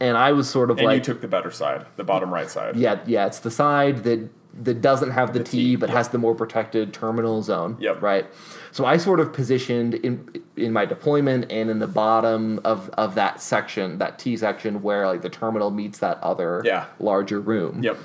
and 0.01 0.17
I 0.17 0.33
was 0.33 0.49
sort 0.49 0.69
of 0.69 0.77
And 0.79 0.85
like 0.87 0.95
you 0.97 1.01
took 1.03 1.21
the 1.21 1.27
better 1.29 1.49
side, 1.49 1.85
the 1.95 2.03
bottom 2.03 2.33
right 2.33 2.49
side. 2.49 2.75
yeah 2.75 2.99
yeah 3.05 3.25
it's 3.25 3.39
the 3.39 3.51
side 3.51 4.03
that 4.03 4.29
that 4.61 4.81
doesn't 4.81 5.11
have 5.11 5.33
the, 5.33 5.39
The 5.39 5.45
T, 5.45 5.51
T, 5.51 5.75
but 5.77 5.89
yep. 5.89 5.97
has 5.97 6.09
the 6.09 6.17
more 6.17 6.35
protected 6.35 6.93
terminal 6.93 7.41
zone. 7.41 7.77
Yep. 7.79 8.01
Right. 8.01 8.25
So 8.71 8.85
I 8.85 8.97
sort 8.97 9.19
of 9.19 9.31
positioned 9.33 9.93
in 9.95 10.29
in 10.57 10.73
my 10.73 10.85
deployment 10.85 11.51
and 11.51 11.69
in 11.69 11.79
the 11.79 11.87
bottom 11.87 12.59
of 12.65 12.89
of 12.91 13.15
that 13.15 13.41
section, 13.41 13.97
that 13.99 14.19
T 14.19 14.35
section 14.37 14.81
where 14.81 15.07
like 15.07 15.21
the 15.21 15.29
terminal 15.29 15.71
meets 15.71 15.99
that 15.99 16.17
other 16.21 16.61
Yeah. 16.65 16.85
larger 16.99 17.39
room. 17.39 17.81
Yep. 17.83 17.97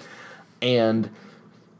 And 0.63 1.11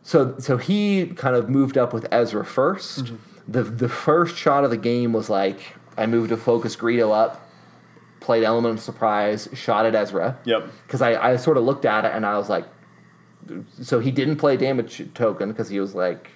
so 0.03 0.35
so 0.39 0.57
he 0.57 1.07
kind 1.07 1.37
of 1.37 1.49
moved 1.49 1.79
up 1.79 1.93
with 1.93 2.07
Ezra 2.13 2.45
1st 2.45 3.03
Mm-hmm. 3.05 3.17
The 3.47 3.63
the 3.63 3.89
first 3.89 4.37
shot 4.37 4.65
of 4.65 4.71
the 4.71 4.77
game 4.79 5.13
was 5.13 5.29
like 5.31 5.77
I 5.97 6.07
moved 6.07 6.31
to 6.31 6.37
focus 6.37 6.75
Greedo 6.77 7.13
up, 7.15 7.47
played 8.21 8.43
element 8.43 8.79
of 8.79 8.81
surprise, 8.83 9.49
shot 9.53 9.85
at 9.87 9.95
Ezra 9.95 10.39
Yep. 10.45 10.69
because 10.87 11.03
I, 11.03 11.33
I 11.33 11.37
sort 11.37 11.57
of 11.59 11.65
looked 11.65 11.85
at 11.85 12.05
it 12.07 12.13
and 12.13 12.25
I 12.27 12.37
was 12.39 12.49
like, 12.49 12.65
so 13.81 14.01
he 14.01 14.11
didn't 14.11 14.37
play 14.37 14.57
damage 14.57 15.03
token 15.15 15.49
because 15.51 15.69
he 15.69 15.81
was 15.81 15.95
like, 15.95 16.31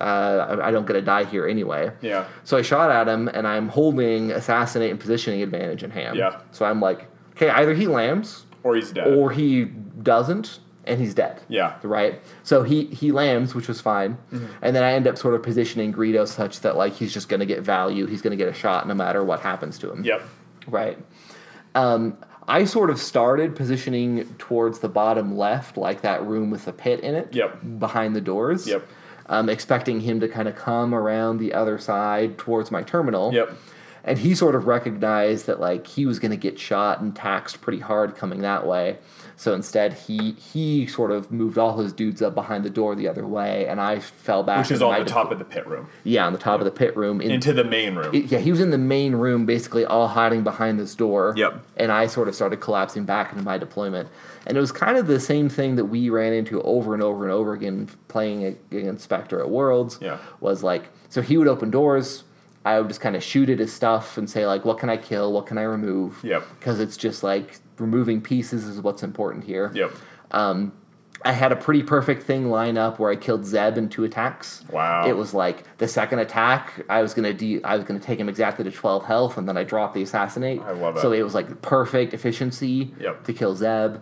uh, 0.00 0.58
I, 0.62 0.70
don't 0.70 0.86
get 0.86 0.92
to 0.94 1.00
die 1.02 1.24
here 1.24 1.46
anyway. 1.46 1.90
Yeah. 2.02 2.26
So 2.44 2.56
I 2.58 2.62
shot 2.62 2.90
at 2.90 3.08
him 3.08 3.28
and 3.28 3.46
I'm 3.46 3.68
holding 3.68 4.30
assassinate 4.32 4.90
and 4.90 5.00
positioning 5.00 5.42
advantage 5.42 5.82
in 5.82 5.90
hand. 5.90 6.16
Yeah. 6.18 6.40
So 6.52 6.66
I'm 6.66 6.80
like, 6.80 7.06
okay, 7.32 7.48
either 7.48 7.72
he 7.74 7.86
lams 7.86 8.44
Or 8.62 8.76
he's 8.76 8.92
dead. 8.92 9.14
or 9.14 9.30
he 9.30 9.64
doesn't 9.64 10.60
and 10.84 11.00
he's 11.00 11.14
dead. 11.14 11.40
yeah. 11.48 11.78
Right. 11.82 12.20
So 12.44 12.62
he 12.62 12.84
he 12.86 13.10
lams, 13.10 13.54
which 13.54 13.66
was 13.68 13.80
fine, 13.80 14.18
Mm-hmm. 14.32 14.46
and 14.62 14.76
then 14.76 14.84
I 14.84 14.92
end 14.92 15.08
up 15.08 15.18
sort 15.18 15.34
of 15.34 15.42
positioning 15.42 15.92
Greedo 15.92 16.28
such 16.28 16.60
that 16.60 16.76
like 16.76 16.92
he's 16.92 17.12
just 17.12 17.28
going 17.28 17.40
to 17.40 17.46
get 17.46 17.62
value. 17.62 18.06
He's 18.06 18.22
going 18.22 18.30
to 18.30 18.36
get 18.36 18.48
a 18.48 18.56
shot 18.56 18.86
no 18.86 18.94
matter 18.94 19.24
what 19.24 19.40
happens 19.40 19.78
to 19.78 19.90
him. 19.90 20.04
Yep. 20.04 20.22
Right. 20.68 20.98
Um, 21.74 22.18
I 22.48 22.64
sort 22.64 22.90
of 22.90 23.00
started 23.00 23.56
positioning 23.56 24.34
towards 24.38 24.78
the 24.78 24.88
bottom 24.88 25.36
left, 25.36 25.76
like 25.76 26.02
that 26.02 26.24
room 26.24 26.50
with 26.50 26.64
the 26.64 26.72
pit 26.72 27.00
in 27.00 27.14
it. 27.14 27.34
Yep. 27.34 27.78
Behind 27.78 28.14
the 28.14 28.20
doors. 28.20 28.66
Yep. 28.66 28.86
Um, 29.28 29.48
expecting 29.48 30.00
him 30.00 30.20
to 30.20 30.28
kind 30.28 30.46
of 30.46 30.54
come 30.54 30.94
around 30.94 31.38
the 31.38 31.52
other 31.52 31.78
side 31.78 32.38
towards 32.38 32.70
my 32.70 32.82
terminal. 32.82 33.34
Yep. 33.34 33.56
And 34.04 34.18
he 34.18 34.36
sort 34.36 34.54
of 34.54 34.68
recognized 34.68 35.46
that 35.46 35.58
like 35.58 35.86
he 35.88 36.06
was 36.06 36.20
going 36.20 36.30
to 36.30 36.36
get 36.36 36.60
shot 36.60 37.00
and 37.00 37.14
taxed 37.14 37.60
pretty 37.60 37.80
hard 37.80 38.14
coming 38.14 38.42
that 38.42 38.64
way. 38.64 38.98
So 39.38 39.52
instead, 39.52 39.92
he 39.92 40.32
he 40.32 40.86
sort 40.86 41.10
of 41.10 41.30
moved 41.30 41.58
all 41.58 41.76
his 41.76 41.92
dudes 41.92 42.22
up 42.22 42.34
behind 42.34 42.64
the 42.64 42.70
door 42.70 42.94
the 42.94 43.06
other 43.06 43.26
way, 43.26 43.66
and 43.66 43.78
I 43.80 43.98
fell 43.98 44.42
back. 44.42 44.60
Which 44.60 44.70
is 44.70 44.80
on 44.80 44.92
the 44.94 44.98
dep- 45.04 45.08
top 45.08 45.30
of 45.30 45.38
the 45.38 45.44
pit 45.44 45.66
room. 45.66 45.88
yeah, 46.04 46.24
on 46.26 46.32
the 46.32 46.38
top 46.38 46.58
of 46.58 46.64
the 46.64 46.70
pit 46.70 46.96
room 46.96 47.20
in, 47.20 47.30
Into 47.30 47.52
the 47.52 47.62
main 47.64 47.96
room. 47.96 48.14
it- 48.14 48.24
yeah, 48.32 48.38
he 48.38 48.50
was 48.50 48.60
in 48.60 48.70
the 48.70 48.78
main 48.78 49.14
room, 49.16 49.44
basically 49.44 49.84
all 49.84 50.08
hiding 50.08 50.42
behind 50.42 50.78
this 50.80 50.94
door. 50.94 51.34
Yep. 51.36 51.62
And 51.76 51.92
I 51.92 52.06
sort 52.06 52.28
of 52.28 52.34
started 52.34 52.60
collapsing 52.60 53.04
back 53.04 53.32
into 53.32 53.44
my 53.44 53.58
deployment, 53.58 54.08
and 54.46 54.56
it 54.56 54.60
was 54.60 54.72
kind 54.72 54.96
of 54.96 55.06
the 55.06 55.20
same 55.20 55.50
thing 55.50 55.76
that 55.76 55.84
we 55.84 56.08
ran 56.08 56.32
into 56.32 56.62
over 56.62 56.94
and 56.94 57.02
over 57.02 57.24
and 57.24 57.32
over 57.32 57.52
again 57.52 57.90
playing 58.08 58.56
against 58.72 59.04
Spectre 59.04 59.38
at 59.40 59.50
Worlds. 59.50 59.98
Yeah. 60.00 60.16
Was 60.40 60.62
like, 60.62 60.88
so 61.10 61.20
he 61.20 61.36
would 61.36 61.46
open 61.48 61.70
doors. 61.70 62.24
I 62.64 62.78
would 62.80 62.88
just 62.88 63.00
kind 63.02 63.14
of 63.14 63.22
shoot 63.22 63.48
at 63.50 63.58
his 63.58 63.72
stuff 63.72 64.16
and 64.18 64.28
say 64.28 64.46
like, 64.46 64.64
what 64.64 64.78
can 64.78 64.88
I 64.88 64.96
kill? 64.96 65.32
What 65.32 65.46
can 65.46 65.56
I 65.58 65.62
remove? 65.62 66.18
Yep. 66.24 66.42
Because 66.58 66.80
it's 66.80 66.96
just 66.96 67.22
like 67.22 67.58
removing 67.78 68.20
pieces 68.20 68.64
is 68.64 68.80
what's 68.80 69.02
important 69.02 69.44
here. 69.44 69.70
Yep. 69.74 69.92
Um, 70.30 70.72
I 71.24 71.32
had 71.32 71.50
a 71.50 71.56
pretty 71.56 71.82
perfect 71.82 72.22
thing 72.24 72.50
line 72.50 72.76
up 72.76 72.98
where 72.98 73.10
I 73.10 73.16
killed 73.16 73.44
Zeb 73.46 73.78
in 73.78 73.88
two 73.88 74.04
attacks. 74.04 74.62
Wow. 74.70 75.06
It 75.08 75.16
was 75.16 75.32
like 75.34 75.64
the 75.78 75.88
second 75.88 76.18
attack, 76.20 76.84
I 76.88 77.00
was 77.02 77.14
gonna 77.14 77.32
de- 77.32 77.64
I 77.64 77.74
was 77.76 77.84
gonna 77.84 77.98
take 78.00 78.20
him 78.20 78.28
exactly 78.28 78.64
to 78.64 78.70
twelve 78.70 79.04
health, 79.06 79.36
and 79.38 79.48
then 79.48 79.56
I 79.56 79.64
dropped 79.64 79.94
the 79.94 80.02
assassinate. 80.02 80.60
I 80.60 80.72
love 80.72 80.96
it. 80.96 81.00
So 81.00 81.12
it 81.12 81.22
was 81.22 81.34
like 81.34 81.62
perfect 81.62 82.12
efficiency 82.14 82.94
Yep. 83.00 83.24
to 83.24 83.32
kill 83.32 83.54
Zeb. 83.56 83.96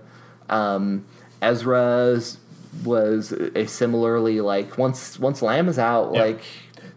Um, 0.50 1.04
Ezra's 1.40 2.38
was 2.84 3.30
a 3.32 3.66
similarly 3.66 4.40
like 4.40 4.76
once 4.76 5.18
once 5.18 5.40
Lam 5.40 5.68
is 5.68 5.78
out, 5.78 6.12
Yep. 6.14 6.26
like 6.26 6.42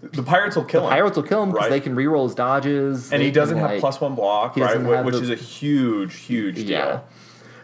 The 0.02 0.24
pirates 0.24 0.56
will 0.56 0.64
kill 0.66 0.84
him. 0.84 0.90
pirates 0.90 1.16
will 1.16 1.24
kill 1.24 1.42
him 1.44 1.50
because 1.50 1.64
Right. 1.66 1.72
they 1.72 1.80
can 1.80 1.96
reroll 1.96 2.26
his 2.26 2.36
dodges, 2.36 3.12
and 3.12 3.22
he 3.22 3.32
doesn't 3.32 3.58
have 3.58 3.72
like- 3.72 3.80
plus 3.80 4.00
one 4.00 4.16
block, 4.16 4.56
right? 4.56 4.68
doesn't 4.68 4.86
Wh- 4.86 4.96
have 4.96 5.06
Which 5.06 5.16
the- 5.16 5.22
is 5.24 5.30
a 5.32 5.36
huge, 5.36 6.16
huge 6.16 6.56
deal. 6.58 6.70
Yeah. 6.70 7.00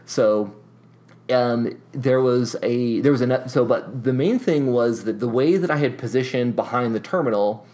So 0.06 0.52
um, 1.32 1.78
there 1.94 2.20
was 2.22 2.56
a 2.64 3.00
there 3.02 3.12
was 3.12 3.22
a 3.22 3.48
so 3.48 3.64
but 3.66 4.04
the 4.04 4.14
main 4.14 4.40
thing 4.40 4.74
was 4.74 5.04
that 5.06 5.20
the 5.20 5.28
way 5.28 5.58
that 5.58 5.72
I 5.72 5.78
had 5.78 5.98
positioned 5.98 6.56
behind 6.56 6.94
the 6.94 7.00
terminal 7.00 7.66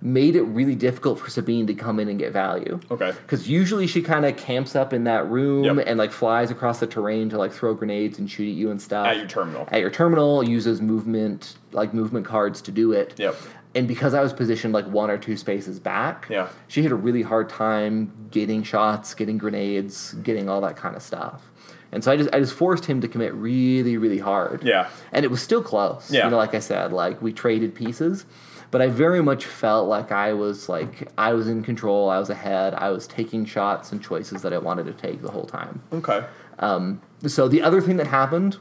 made 0.00 0.36
it 0.36 0.42
really 0.42 0.76
difficult 0.76 1.18
for 1.18 1.28
Sabine 1.28 1.66
to 1.66 1.74
come 1.74 1.98
in 1.98 2.08
and 2.08 2.18
get 2.20 2.32
value. 2.32 2.78
Okay. 2.90 3.10
Because 3.22 3.48
usually 3.48 3.86
she 3.88 4.00
kind 4.00 4.24
of 4.24 4.36
camps 4.36 4.76
up 4.76 4.92
in 4.92 5.04
that 5.04 5.28
room 5.28 5.64
Yep. 5.64 5.84
and 5.88 5.98
like 5.98 6.12
flies 6.12 6.50
across 6.52 6.78
the 6.80 6.86
terrain 6.86 7.28
to 7.30 7.38
like 7.38 7.52
throw 7.52 7.74
grenades 7.74 8.18
and 8.18 8.30
shoot 8.30 8.48
at 8.48 8.54
you 8.54 8.70
and 8.70 8.80
stuff. 8.80 9.06
At 9.08 9.16
your 9.16 9.26
terminal. 9.26 9.68
At 9.72 9.80
your 9.80 9.90
terminal, 9.90 10.42
uses 10.44 10.80
movement 10.80 11.56
like 11.72 11.92
movement 11.92 12.26
cards 12.26 12.60
to 12.62 12.70
do 12.70 12.92
it. 12.92 13.14
Yep. 13.18 13.34
And 13.74 13.86
because 13.86 14.14
I 14.14 14.22
was 14.22 14.32
positioned 14.32 14.72
like 14.72 14.86
one 14.86 15.10
or 15.10 15.18
two 15.18 15.36
spaces 15.36 15.78
back, 15.78 16.26
Yeah. 16.30 16.48
she 16.68 16.82
had 16.82 16.90
a 16.90 16.96
really 16.96 17.22
hard 17.22 17.48
time 17.48 18.12
getting 18.30 18.62
shots, 18.62 19.14
getting 19.14 19.38
grenades, 19.38 20.14
getting 20.22 20.48
all 20.48 20.60
that 20.62 20.76
kind 20.76 20.96
of 20.96 21.02
stuff. 21.02 21.50
And 21.92 22.02
so 22.04 22.10
I 22.12 22.16
just 22.16 22.28
I 22.34 22.40
just 22.40 22.52
forced 22.54 22.84
him 22.86 23.00
to 23.00 23.08
commit 23.08 23.32
really 23.34 23.96
really 23.96 24.18
hard. 24.18 24.62
Yeah. 24.64 24.88
And 25.12 25.24
it 25.24 25.30
was 25.30 25.40
still 25.42 25.62
close. 25.62 26.10
Yeah. 26.10 26.24
You 26.24 26.30
know, 26.30 26.36
like 26.36 26.54
I 26.54 26.58
said, 26.60 26.92
like 26.92 27.20
we 27.22 27.32
traded 27.32 27.74
pieces, 27.74 28.26
but 28.70 28.82
I 28.82 28.88
very 28.88 29.22
much 29.22 29.46
felt 29.46 29.88
like 29.88 30.12
I 30.12 30.32
was 30.34 30.68
like 30.68 31.08
I 31.16 31.32
was 31.32 31.48
in 31.48 31.62
control. 31.62 32.10
I 32.10 32.18
was 32.18 32.28
ahead. 32.30 32.74
I 32.74 32.90
was 32.90 33.06
taking 33.06 33.44
shots 33.46 33.92
and 33.92 34.02
choices 34.02 34.42
that 34.42 34.52
I 34.52 34.58
wanted 34.58 34.84
to 34.86 34.92
take 34.92 35.22
the 35.22 35.30
whole 35.30 35.46
time. 35.46 35.80
Okay. 35.92 36.24
Um, 36.58 37.00
so 37.26 37.48
the 37.48 37.62
other 37.62 37.80
thing 37.80 37.96
that 37.98 38.06
happened 38.08 38.58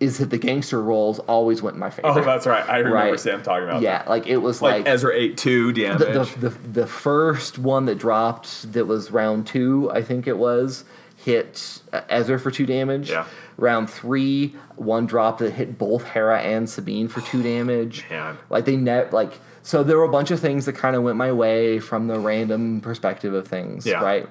is 0.00 0.16
that 0.18 0.30
the 0.30 0.38
gangster 0.38 0.82
rolls 0.82 1.18
always 1.20 1.60
went 1.62 1.74
in 1.74 1.80
my 1.80 1.90
favor. 1.90 2.08
Oh, 2.08 2.24
that's 2.24 2.46
right. 2.46 2.66
I 2.68 2.78
remember 2.78 2.96
Right. 2.96 3.20
Sam 3.20 3.42
talking 3.42 3.64
about 3.68 3.82
that. 3.82 4.04
yeah, 4.04 4.04
like 4.08 4.26
it 4.26 4.38
was. 4.38 4.60
Like, 4.62 4.84
like 4.84 4.88
Ezra 4.88 5.14
ate 5.14 5.36
two 5.36 5.72
damage. 5.72 5.98
the, 5.98 6.24
the, 6.40 6.48
the, 6.48 6.68
the 6.80 6.86
first 6.86 7.58
one 7.58 7.84
that 7.84 7.98
dropped 7.98 8.72
that 8.72 8.86
was 8.86 9.10
round 9.10 9.46
two, 9.46 9.90
I 9.92 10.02
think 10.02 10.26
it 10.26 10.38
was, 10.38 10.84
hit 11.16 11.82
uh, 11.92 12.00
Ezra 12.08 12.40
for 12.40 12.50
two 12.50 12.64
damage. 12.66 13.10
Yeah. 13.10 13.26
Round 13.58 13.90
three, 13.90 14.54
one 14.76 15.04
drop 15.04 15.36
that 15.38 15.50
hit 15.52 15.76
both 15.76 16.04
Hera 16.04 16.40
and 16.40 16.68
Sabine 16.68 17.08
for 17.08 17.20
two 17.20 17.42
damage. 17.54 18.06
Man. 18.08 18.38
Like 18.48 18.64
they 18.64 18.76
net 18.76 19.12
like 19.12 19.38
so 19.62 19.82
there 19.82 19.98
were 19.98 20.04
a 20.04 20.08
bunch 20.10 20.30
of 20.30 20.40
things 20.40 20.64
that 20.64 20.72
kind 20.72 20.96
of 20.96 21.02
went 21.02 21.18
my 21.18 21.30
way 21.32 21.78
from 21.78 22.06
the 22.06 22.18
random 22.18 22.80
perspective 22.80 23.34
of 23.34 23.46
things. 23.46 23.84
Yeah. 23.84 24.02
Right. 24.02 24.26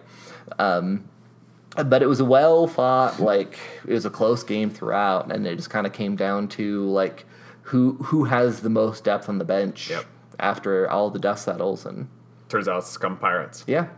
Um, 0.58 1.08
but 1.86 2.02
it 2.02 2.08
was 2.08 2.20
a 2.20 2.26
well 2.26 2.68
fought 2.68 3.20
like 3.20 3.58
it 3.88 3.94
was 3.94 4.06
a 4.06 4.10
close 4.10 4.44
game 4.44 4.70
throughout, 4.70 5.32
and 5.32 5.46
it 5.48 5.56
just 5.56 5.70
kind 5.70 5.86
of 5.88 5.94
came 5.94 6.16
down 6.16 6.48
to 6.50 6.86
like 6.90 7.26
who 7.64 7.94
who 7.96 8.26
has 8.26 8.62
the 8.62 8.70
most 8.70 9.04
depth 9.04 9.30
on 9.30 9.38
the 9.38 9.46
bench 9.46 9.90
Yep. 9.90 10.06
after 10.40 10.90
all 10.90 11.10
the 11.10 11.20
dust 11.20 11.46
settles 11.46 11.86
and 11.86 12.08
Turns 12.50 12.68
out 12.68 12.80
it's 12.80 12.90
Scum 12.90 13.16
Pirates. 13.16 13.64
Yeah. 13.68 13.90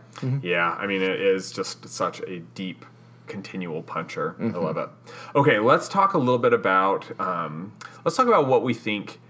Yeah, 0.42 0.72
I 0.78 0.86
mean, 0.86 1.00
it 1.00 1.18
is 1.18 1.50
just 1.52 1.88
such 1.88 2.20
a 2.20 2.40
deep, 2.54 2.84
continual 3.26 3.82
puncher. 3.82 4.36
Mm-hmm. 4.38 4.54
I 4.54 4.58
love 4.58 4.76
it. 4.76 4.90
Okay, 5.34 5.58
let's 5.58 5.88
talk 5.88 6.12
a 6.12 6.18
little 6.18 6.38
bit 6.38 6.52
about 6.52 7.18
um, 7.18 7.72
let's 8.04 8.14
talk 8.14 8.26
about 8.26 8.46
what 8.46 8.62
we 8.62 8.74
think 8.74 9.20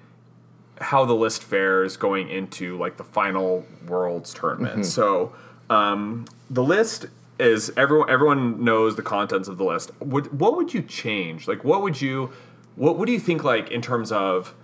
how 0.81 1.05
the 1.05 1.15
list 1.15 1.45
fares 1.45 1.97
going 1.97 2.29
into 2.29 2.77
like 2.79 2.97
the 2.97 3.05
final 3.05 3.65
worlds 3.87 4.35
tournament. 4.35 4.73
Mm-hmm. 4.81 4.83
So 4.83 5.33
um, 5.71 6.25
the 6.51 6.65
list 6.65 7.07
is 7.43 7.73
everyone 7.77 8.09
everyone 8.09 8.65
knows 8.65 8.97
the 8.97 9.03
contents 9.03 9.49
of 9.49 9.59
the 9.59 9.65
list. 9.65 9.91
Would, 10.01 10.39
what 10.39 10.57
would 10.57 10.73
you 10.73 10.83
change? 10.83 11.49
Like, 11.49 11.65
what 11.65 11.83
would 11.83 12.01
you 12.01 12.31
what 12.77 12.99
what 12.99 13.07
do 13.07 13.13
you 13.13 13.21
think 13.21 13.45
like 13.45 13.71
in 13.71 13.83
terms 13.83 14.13
of 14.13 14.55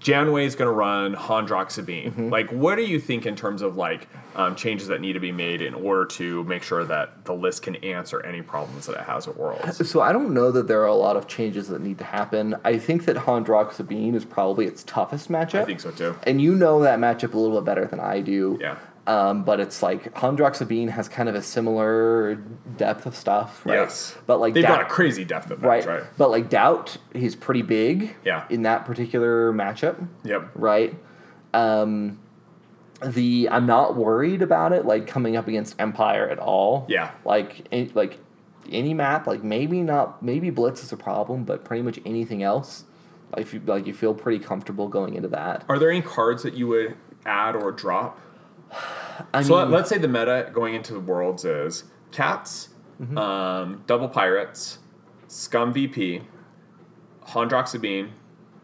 Janway 0.00 0.44
is 0.44 0.54
going 0.54 0.68
to 0.68 0.72
run 0.72 1.14
Hondrock 1.14 1.70
Sabine. 1.70 2.10
Mm-hmm. 2.10 2.28
Like, 2.28 2.50
what 2.50 2.76
do 2.76 2.82
you 2.82 3.00
think 3.00 3.26
in 3.26 3.34
terms 3.34 3.62
of 3.62 3.76
like 3.76 4.08
um, 4.36 4.54
changes 4.54 4.88
that 4.88 5.00
need 5.00 5.14
to 5.14 5.20
be 5.20 5.32
made 5.32 5.60
in 5.60 5.74
order 5.74 6.04
to 6.04 6.44
make 6.44 6.62
sure 6.62 6.84
that 6.84 7.24
the 7.24 7.34
list 7.34 7.62
can 7.62 7.76
answer 7.76 8.24
any 8.24 8.42
problems 8.42 8.86
that 8.86 8.94
it 8.94 9.04
has 9.04 9.26
at 9.26 9.36
Worlds? 9.36 9.88
So 9.88 10.00
I 10.00 10.12
don't 10.12 10.32
know 10.32 10.50
that 10.52 10.68
there 10.68 10.82
are 10.82 10.86
a 10.86 10.94
lot 10.94 11.16
of 11.16 11.26
changes 11.26 11.68
that 11.68 11.80
need 11.80 11.98
to 11.98 12.04
happen. 12.04 12.54
I 12.64 12.78
think 12.78 13.06
that 13.06 13.16
Hondrock 13.16 13.72
Sabine 13.72 14.14
is 14.14 14.24
probably 14.24 14.66
its 14.66 14.84
toughest 14.84 15.30
matchup. 15.30 15.62
I 15.62 15.64
think 15.64 15.80
so 15.80 15.90
too. 15.90 16.16
And 16.24 16.40
you 16.40 16.54
know 16.54 16.80
that 16.82 16.98
matchup 16.98 17.34
a 17.34 17.38
little 17.38 17.60
bit 17.60 17.64
better 17.64 17.86
than 17.86 18.00
I 18.00 18.20
do. 18.20 18.58
Yeah. 18.60 18.78
Um, 19.08 19.42
but 19.42 19.58
it's 19.58 19.82
like 19.82 20.12
Hondrock 20.14 20.54
Sabine 20.54 20.88
has 20.88 21.08
kind 21.08 21.30
of 21.30 21.34
a 21.34 21.40
similar 21.42 22.34
depth 22.76 23.06
of 23.06 23.16
stuff, 23.16 23.64
right? 23.64 23.76
Yes. 23.76 24.14
But 24.26 24.38
like 24.38 24.52
They've 24.52 24.62
Doubt- 24.62 24.80
got 24.80 24.86
a 24.86 24.90
crazy 24.90 25.24
depth 25.24 25.50
of 25.50 25.62
right? 25.62 25.84
right? 25.86 26.02
But 26.18 26.30
like 26.30 26.50
Doubt, 26.50 26.98
he's 27.14 27.34
pretty 27.34 27.62
big. 27.62 28.14
Yeah. 28.24 28.44
In 28.50 28.62
that 28.62 28.84
particular 28.84 29.50
matchup, 29.52 30.06
Yep. 30.24 30.50
right? 30.54 30.94
Um, 31.54 32.18
the 33.02 33.48
I'm 33.50 33.64
not 33.64 33.96
worried 33.96 34.42
about 34.42 34.72
it 34.72 34.84
like 34.84 35.06
coming 35.06 35.36
up 35.36 35.48
against 35.48 35.80
Empire 35.80 36.28
at 36.28 36.38
all. 36.38 36.84
Yeah. 36.88 37.12
Like 37.24 37.66
any, 37.72 37.90
like 37.94 38.18
any 38.70 38.92
map, 38.92 39.26
like 39.26 39.42
maybe 39.42 39.80
not 39.80 40.22
maybe 40.22 40.50
Blitz 40.50 40.82
is 40.82 40.92
a 40.92 40.96
problem, 40.98 41.44
but 41.44 41.64
pretty 41.64 41.82
much 41.82 41.98
anything 42.04 42.42
else, 42.42 42.84
like 43.34 43.50
you 43.54 43.62
like 43.64 43.86
you 43.86 43.94
feel 43.94 44.12
pretty 44.12 44.38
comfortable 44.44 44.88
going 44.88 45.14
into 45.14 45.28
that. 45.28 45.64
Are 45.68 45.78
there 45.78 45.90
any 45.90 46.02
cards 46.02 46.42
that 46.42 46.52
you 46.54 46.66
would 46.68 46.96
add 47.24 47.56
or 47.56 47.72
drop? 47.72 48.20
I 49.34 49.42
So 49.42 49.56
mean, 49.60 49.70
let, 49.70 49.82
us 49.82 49.88
say 49.88 49.98
the 49.98 50.08
meta 50.08 50.50
going 50.52 50.74
into 50.74 50.92
the 50.92 51.00
worlds 51.00 51.44
is 51.44 51.84
cats, 52.12 52.70
Mm-hmm. 53.00 53.16
um, 53.16 53.84
double 53.86 54.08
pirates, 54.08 54.78
scum 55.28 55.72
VP, 55.72 56.22
Hondrock 57.28 57.68
Sabine, 57.68 58.10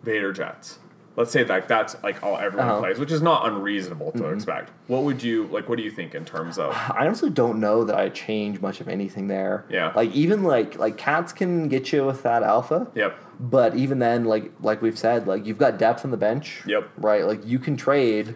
Vader 0.03 0.33
Jets. 0.33 0.79
Let's 1.17 1.31
say 1.31 1.45
that 1.45 1.69
that's 1.69 1.95
like 2.03 2.21
all 2.25 2.37
everyone 2.37 2.69
Uh-huh. 2.69 2.81
plays, 2.81 2.99
which 2.99 3.13
is 3.13 3.23
not 3.23 3.47
unreasonable 3.47 4.11
to 4.13 4.19
Mm-hmm. 4.19 4.35
expect. 4.35 4.73
What 4.89 5.05
would 5.05 5.23
you 5.23 5.45
like? 5.47 5.69
What 5.69 5.77
do 5.79 5.85
you 5.85 5.91
think 5.93 6.17
in 6.17 6.25
terms 6.25 6.59
of? 6.59 6.73
I 6.91 7.07
honestly 7.07 7.31
don't 7.31 7.61
know 7.61 7.85
that 7.85 7.95
I 7.97 8.09
change 8.09 8.61
much 8.61 8.81
of 8.81 8.89
anything 8.89 9.29
there. 9.29 9.65
Yeah. 9.71 9.93
Like 9.95 10.11
even 10.13 10.43
like 10.43 10.77
like 10.81 10.97
cats 10.97 11.33
can 11.33 11.69
get 11.69 11.93
you 11.93 12.05
with 12.05 12.25
that 12.25 12.43
alpha. 12.43 12.89
Yep. 12.97 13.17
But 13.39 13.77
even 13.77 14.01
then, 14.01 14.25
like 14.25 14.51
like 14.61 14.83
we've 14.83 14.99
said, 14.99 15.29
like 15.29 15.47
you've 15.47 15.59
got 15.59 15.79
depth 15.79 16.05
on 16.05 16.11
the 16.11 16.17
bench. 16.17 16.63
Yep. 16.67 16.91
Right. 16.97 17.25
Like 17.25 17.47
you 17.47 17.61
can 17.61 17.77
trade 17.77 18.35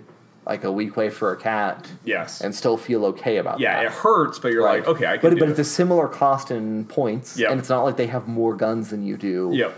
like 0.48 0.64
a 0.64 0.68
Weequay 0.68 1.12
for 1.12 1.30
a 1.30 1.36
cat 1.36 1.86
Yes. 2.04 2.40
and 2.40 2.54
still 2.54 2.76
feel 2.78 3.04
okay 3.04 3.36
about 3.36 3.60
yeah, 3.60 3.74
that. 3.76 3.82
Yeah, 3.82 3.88
it 3.88 3.92
hurts, 3.92 4.38
but 4.38 4.50
you're 4.50 4.64
Right. 4.64 4.80
like, 4.80 4.88
okay, 4.88 5.06
I 5.06 5.18
can 5.18 5.30
But 5.30 5.38
but 5.38 5.48
it. 5.48 5.50
it's 5.50 5.58
a 5.60 5.64
similar 5.64 6.08
cost 6.08 6.50
in 6.50 6.86
points, 6.86 7.38
Yep. 7.38 7.50
and 7.50 7.60
it's 7.60 7.68
not 7.68 7.84
like 7.84 7.96
they 7.98 8.06
have 8.06 8.26
more 8.26 8.54
guns 8.56 8.88
than 8.90 9.02
you 9.04 9.16
do. 9.18 9.50
Yep. 9.52 9.76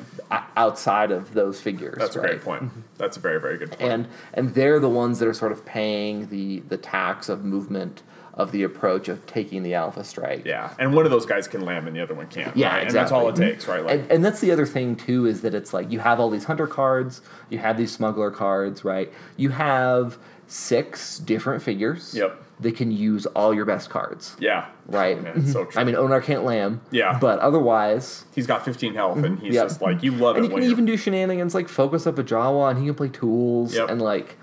Outside 0.57 1.11
of 1.11 1.35
those 1.35 1.61
figures. 1.61 1.97
That's 1.99 2.15
a 2.17 2.21
great 2.21 2.43
point. 2.43 2.63
Mm-hmm. 2.65 2.81
That's 2.99 3.17
a 3.17 3.21
very 3.21 3.41
very 3.41 3.59
good 3.59 3.71
point. 3.73 3.83
and 3.93 4.07
and 4.35 4.55
they're 4.55 4.79
the 4.79 4.89
ones 4.89 5.19
that 5.19 5.27
are 5.29 5.35
sort 5.35 5.51
of 5.53 5.65
paying 5.67 6.29
the 6.29 6.61
the 6.69 6.77
tax 6.77 7.29
of 7.29 7.45
movement 7.45 8.03
of 8.35 8.53
the 8.53 8.63
approach 8.63 9.09
of 9.09 9.27
taking 9.27 9.65
the 9.65 9.75
alpha 9.75 10.05
strike. 10.05 10.47
yeah, 10.47 10.71
and 10.79 10.95
one 10.95 11.05
of 11.05 11.11
those 11.11 11.27
guys 11.27 11.49
can 11.49 11.63
lam 11.63 11.87
and 11.89 11.97
the 11.97 12.01
other 12.01 12.15
one 12.15 12.27
can't. 12.29 12.57
Yeah, 12.57 12.69
right? 12.75 12.87
And 12.87 12.95
that's 12.95 13.11
all 13.11 13.29
it 13.29 13.35
takes, 13.37 13.67
right? 13.67 13.85
Like, 13.85 14.01
And, 14.01 14.13
and 14.13 14.25
that's 14.25 14.41
the 14.41 14.53
other 14.53 14.67
thing 14.67 14.95
too 14.95 15.27
is 15.27 15.41
that 15.43 15.53
it's 15.53 15.75
like 15.75 15.91
you 15.91 15.99
have 15.99 16.21
all 16.21 16.31
these 16.31 16.45
hunter 16.45 16.69
cards, 16.69 17.23
you 17.51 17.59
have 17.59 17.77
these 17.77 17.91
smuggler 17.93 18.31
cards, 18.31 18.85
right? 18.85 19.13
You 19.37 19.51
have 19.51 20.17
six 20.51 21.19
different 21.19 21.63
figures. 21.63 22.15
Yep. 22.15 22.43
They 22.59 22.73
can 22.73 22.91
use 22.91 23.25
all 23.27 23.55
your 23.55 23.65
best 23.65 23.89
cards, 23.89 24.37
yeah, 24.39 24.67
right? 24.89 25.23
Man, 25.23 25.33
it's 25.39 25.53
so 25.53 25.65
true. 25.65 25.81
I 25.81 25.85
mean, 25.85 25.97
Onar 25.97 26.21
can't 26.21 26.45
lam. 26.45 26.83
Yeah. 26.91 27.17
But 27.19 27.39
otherwise, 27.39 28.27
he's 28.35 28.47
got 28.47 28.67
15 28.67 28.93
health, 28.95 29.17
and 29.25 29.39
he's 29.39 29.55
Yep. 29.55 29.65
just 29.65 29.81
like 29.81 30.03
you 30.03 30.11
love 30.13 30.37
it. 30.37 30.41
and 30.41 30.47
it. 30.47 30.49
you 30.51 30.55
when 30.55 30.63
can 30.65 30.71
even 30.71 30.85
do 30.85 30.97
shenanigans 30.99 31.55
like 31.55 31.69
focus 31.69 32.07
up 32.07 32.19
a 32.19 32.23
Jawa, 32.25 32.71
and 32.71 32.79
he 32.79 32.85
can 32.85 32.95
play 32.95 33.09
tools, 33.09 33.75
Yep. 33.75 33.89
and 33.89 34.03
like, 34.03 34.37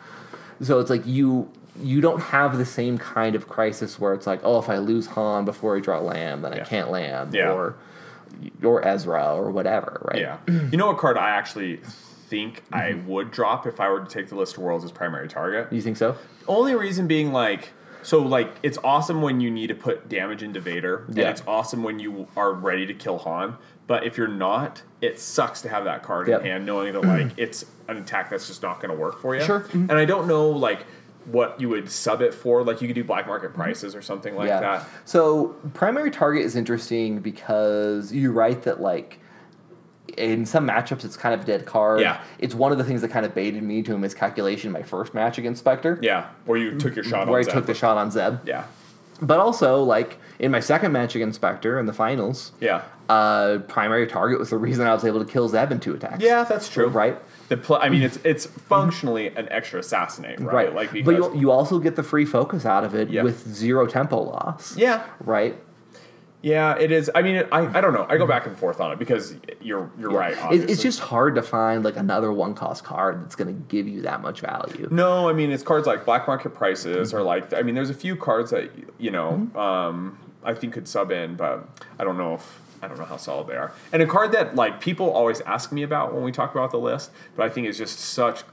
so 0.61 0.79
it's 0.79 0.89
like 0.89 1.05
you 1.05 1.51
you 1.83 2.01
don't 2.01 2.19
have 2.19 2.57
the 2.57 2.65
same 2.65 2.97
kind 2.97 3.35
of 3.35 3.47
crisis 3.47 3.99
where 3.99 4.15
it's 4.15 4.25
like, 4.25 4.39
oh, 4.43 4.57
if 4.57 4.67
I 4.67 4.79
lose 4.79 5.05
Han 5.07 5.45
before 5.45 5.77
I 5.77 5.79
draw 5.79 5.99
lam, 5.99 6.41
then 6.41 6.53
I 6.53 6.61
can't 6.61 6.89
lam, 6.89 7.29
Yeah. 7.35 7.51
or 7.51 7.75
or 8.63 8.83
Ezra 8.87 9.35
or 9.35 9.51
whatever, 9.51 10.01
right? 10.11 10.21
Yeah. 10.21 10.37
you 10.47 10.75
know 10.77 10.87
what 10.87 10.97
card 10.97 11.17
I 11.17 11.29
actually 11.29 11.81
think 12.27 12.63
I 12.71 12.91
Mm-hmm. 12.91 13.07
would 13.07 13.31
drop 13.31 13.65
if 13.67 13.79
I 13.79 13.89
were 13.89 14.01
to 14.01 14.05
take 14.09 14.29
the 14.29 14.35
list 14.35 14.57
of 14.57 14.63
worlds 14.63 14.83
as 14.83 14.91
primary 14.91 15.27
target? 15.27 15.71
You 15.71 15.81
think 15.81 15.97
so? 15.97 16.15
Only 16.47 16.75
reason 16.75 17.07
being 17.07 17.31
like 17.31 17.69
so 18.03 18.19
like 18.19 18.49
it's 18.63 18.77
awesome 18.83 19.21
when 19.21 19.41
you 19.41 19.49
need 19.51 19.67
to 19.67 19.75
put 19.75 20.07
damage 20.07 20.41
into 20.43 20.59
Vader, 20.61 21.03
and 21.07 21.17
Yeah. 21.17 21.29
it's 21.29 21.43
awesome 21.47 21.83
when 21.83 21.99
you 21.99 22.27
are 22.37 22.53
ready 22.53 22.85
to 22.85 22.93
kill 22.93 23.17
Han. 23.19 23.57
But 23.87 24.05
if 24.05 24.17
you're 24.17 24.27
not, 24.27 24.81
it 25.01 25.19
sucks 25.19 25.61
to 25.61 25.69
have 25.69 25.85
that 25.85 26.03
card 26.03 26.27
Yep. 26.27 26.41
in 26.41 26.45
hand, 26.47 26.65
knowing 26.65 26.93
that 26.93 27.01
like 27.15 27.31
it's 27.37 27.65
an 27.87 27.97
attack 27.97 28.29
that's 28.29 28.47
just 28.47 28.61
not 28.63 28.79
going 28.81 28.93
to 28.95 29.01
work 29.01 29.19
for 29.21 29.35
you. 29.35 29.41
Sure. 29.41 29.61
Mm-hmm. 29.61 29.89
And 29.89 29.93
I 29.93 30.05
don't 30.05 30.27
know 30.27 30.49
like 30.49 30.85
what 31.25 31.59
you 31.59 31.67
would 31.69 31.89
sub 31.91 32.21
it 32.21 32.33
for. 32.33 32.63
Like 32.63 32.81
you 32.81 32.87
could 32.87 32.95
do 32.95 33.03
black 33.03 33.27
market 33.27 33.53
prices 33.53 33.95
or 33.95 34.01
something 34.01 34.35
like 34.35 34.47
yeah. 34.47 34.59
that. 34.61 34.87
So 35.05 35.55
primary 35.73 36.11
target 36.11 36.43
is 36.45 36.55
interesting 36.55 37.19
because 37.19 38.13
you're 38.13 38.31
right 38.31 38.61
that 38.63 38.79
like 38.79 39.19
in 40.17 40.45
some 40.45 40.67
matchups 40.67 41.05
it's 41.05 41.15
kind 41.15 41.33
of 41.35 41.41
a 41.41 41.45
dead 41.45 41.65
card. 41.65 42.01
Yeah. 42.01 42.21
It's 42.39 42.55
one 42.55 42.71
of 42.71 42.77
the 42.77 42.83
things 42.83 43.01
that 43.01 43.09
kind 43.09 43.25
of 43.25 43.33
baited 43.35 43.63
me 43.63 43.83
to 43.83 43.93
a 43.93 43.97
miscalculation 43.97 44.69
in 44.69 44.73
my 44.73 44.81
first 44.83 45.13
match 45.13 45.37
against 45.37 45.59
Spectre. 45.59 45.99
Yeah, 46.01 46.27
where 46.45 46.57
you 46.57 46.77
took 46.77 46.95
your 46.95 47.03
shot 47.05 47.27
Where 47.27 47.39
I 47.39 47.43
Zeb. 47.43 47.53
took 47.53 47.65
the 47.67 47.73
shot 47.73 47.97
on 47.97 48.11
Zeb. 48.11 48.39
Yeah, 48.47 48.63
But 49.21 49.39
also, 49.39 49.83
like 49.83 50.17
in 50.39 50.51
my 50.51 50.59
second 50.59 50.91
match 50.91 51.15
against 51.15 51.35
Spectre 51.37 51.79
in 51.79 51.85
the 51.85 51.93
finals, 51.93 52.51
yeah, 52.59 52.83
uh, 53.09 53.59
primary 53.67 54.05
target 54.07 54.37
was 54.39 54.49
the 54.49 54.57
reason 54.57 54.85
I 54.87 54.93
was 54.93 55.05
able 55.05 55.23
to 55.23 55.31
kill 55.31 55.47
Zeb 55.47 55.71
in 55.71 55.79
two 55.79 55.93
attacks. 55.93 56.21
yeah. 56.23 56.43
That's 56.43 56.67
true. 56.69 56.87
Right. 56.87 57.17
The 57.49 57.55
pl- 57.57 57.77
I 57.81 57.87
mean, 57.87 58.01
it's 58.01 58.17
it's 58.25 58.45
functionally 58.45 59.27
an 59.27 59.47
extra 59.49 59.79
assassinate, 59.79 60.39
right? 60.41 60.53
Right. 60.53 60.73
Like 60.75 60.91
because 60.91 61.05
but 61.21 61.33
you, 61.35 61.39
you 61.41 61.51
also 61.51 61.79
get 61.79 61.95
the 61.95 62.03
free 62.03 62.25
focus 62.25 62.65
out 62.65 62.83
of 62.83 62.93
it 62.93 63.09
Yeah. 63.09 63.23
with 63.23 63.47
zero 63.47 63.85
tempo 63.87 64.21
loss. 64.21 64.75
yeah, 64.75 65.03
Right. 65.21 65.55
Yeah, 66.47 66.77
it 66.77 66.91
is. 66.91 67.11
I 67.13 67.21
mean, 67.21 67.45
I, 67.51 67.77
I 67.77 67.81
don't 67.81 67.93
know. 67.93 68.05
I 68.09 68.17
go 68.17 68.25
back 68.25 68.45
and 68.47 68.57
forth 68.57 68.79
on 68.79 68.91
it 68.93 68.99
because 68.99 69.35
you're 69.61 69.91
you're 69.99 70.11
right. 70.11 70.33
It, 70.33 70.39
Obviously. 70.39 70.71
it's 70.71 70.81
just 70.81 70.99
hard 70.99 71.35
to 71.35 71.43
find 71.43 71.83
like 71.83 71.97
another 71.97 72.31
one 72.31 72.53
cost 72.53 72.83
card 72.83 73.23
that's 73.23 73.35
going 73.35 73.53
to 73.53 73.61
give 73.67 73.87
you 73.87 74.01
that 74.03 74.21
much 74.21 74.41
value. 74.41 74.87
no. 74.89 75.27
I 75.27 75.33
mean, 75.33 75.51
it's 75.51 75.63
cards 75.63 75.85
like 75.85 76.05
black 76.05 76.25
market 76.25 76.51
prices 76.51 77.13
or 77.13 77.21
like 77.21 77.53
I 77.53 77.61
mean, 77.63 77.75
there's 77.75 77.89
a 77.89 77.93
few 77.95 78.15
cards 78.15 78.51
that 78.51 78.71
you 78.97 79.11
know 79.11 79.49
um, 79.55 80.17
I 80.43 80.53
think 80.53 80.73
could 80.73 80.87
sub 80.87 81.11
in, 81.11 81.35
but 81.35 81.67
I 81.99 82.03
don't 82.03 82.17
know 82.17 82.35
if. 82.35 82.61
I 82.79 82.87
don't 82.87 82.99
know 82.99 83.05
how 83.05 83.17
solid 83.17 83.47
they 83.47 83.55
are. 83.55 83.73
And 83.91 84.03
a 84.03 84.05
card 84.05 84.33
that 84.33 84.53
like 84.53 84.79
people 84.79 85.09
always 85.09 85.41
ask 85.41 85.71
me 85.71 85.81
about 85.81 86.13
when 86.13 86.21
we 86.21 86.31
talk 86.31 86.51
about 86.53 86.69
the 86.69 86.77
list, 86.77 87.09
but 87.35 87.43
I 87.43 87.49
think 87.49 87.65
is 87.65 87.75
just 87.75 87.97
such 87.97 88.43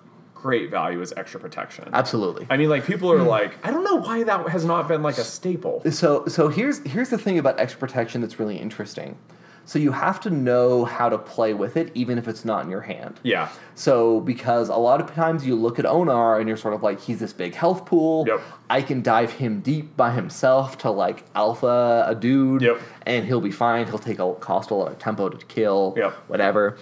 great 0.44 0.70
value 0.70 1.00
is 1.00 1.10
extra 1.16 1.40
protection. 1.40 1.88
Absolutely. 1.94 2.46
I 2.50 2.58
mean, 2.58 2.68
like 2.68 2.84
people 2.84 3.10
are 3.10 3.18
hmm. 3.18 3.26
like, 3.26 3.56
I 3.66 3.70
don't 3.70 3.82
know 3.82 3.96
why 3.96 4.24
that 4.24 4.46
has 4.50 4.62
not 4.62 4.86
been 4.88 5.02
like 5.02 5.16
a 5.16 5.24
staple. 5.24 5.82
So 5.90 6.26
so 6.26 6.48
here's 6.48 6.80
here's 6.86 7.08
the 7.08 7.16
thing 7.16 7.38
about 7.38 7.58
extra 7.58 7.80
protection 7.80 8.20
that's 8.20 8.38
really 8.38 8.58
interesting. 8.58 9.16
So 9.64 9.78
you 9.78 9.92
have 9.92 10.20
to 10.20 10.28
know 10.30 10.84
how 10.84 11.08
to 11.08 11.16
play 11.16 11.54
with 11.54 11.78
it, 11.78 11.90
even 11.94 12.18
if 12.18 12.28
it's 12.28 12.44
not 12.44 12.64
in 12.64 12.70
your 12.70 12.82
hand. 12.82 13.18
Yeah, 13.22 13.48
So 13.74 14.20
because 14.20 14.68
a 14.68 14.76
lot 14.76 15.00
of 15.00 15.14
times 15.14 15.46
you 15.46 15.56
look 15.56 15.78
at 15.78 15.86
Onar 15.86 16.38
and 16.38 16.46
you're 16.46 16.58
sort 16.58 16.74
of 16.74 16.82
like, 16.82 17.00
he's 17.00 17.20
this 17.20 17.32
big 17.32 17.54
health 17.54 17.86
pool. 17.86 18.24
Yep. 18.26 18.42
I 18.68 18.82
can 18.82 19.00
dive 19.00 19.32
him 19.32 19.60
deep 19.60 19.96
by 19.96 20.10
himself 20.10 20.76
to 20.78 20.90
like 20.90 21.24
alpha 21.34 22.04
a 22.06 22.14
dude. 22.14 22.60
Yep. 22.60 22.78
And 23.06 23.24
he'll 23.24 23.40
be 23.40 23.50
fine. 23.50 23.86
He'll 23.86 23.98
take 23.98 24.18
a 24.18 24.34
cost 24.34 24.70
a 24.70 24.74
lot 24.74 24.92
of 24.92 24.98
tempo 24.98 25.30
to 25.30 25.46
kill. 25.46 25.94
Yep. 25.96 26.12
Whatever. 26.28 26.76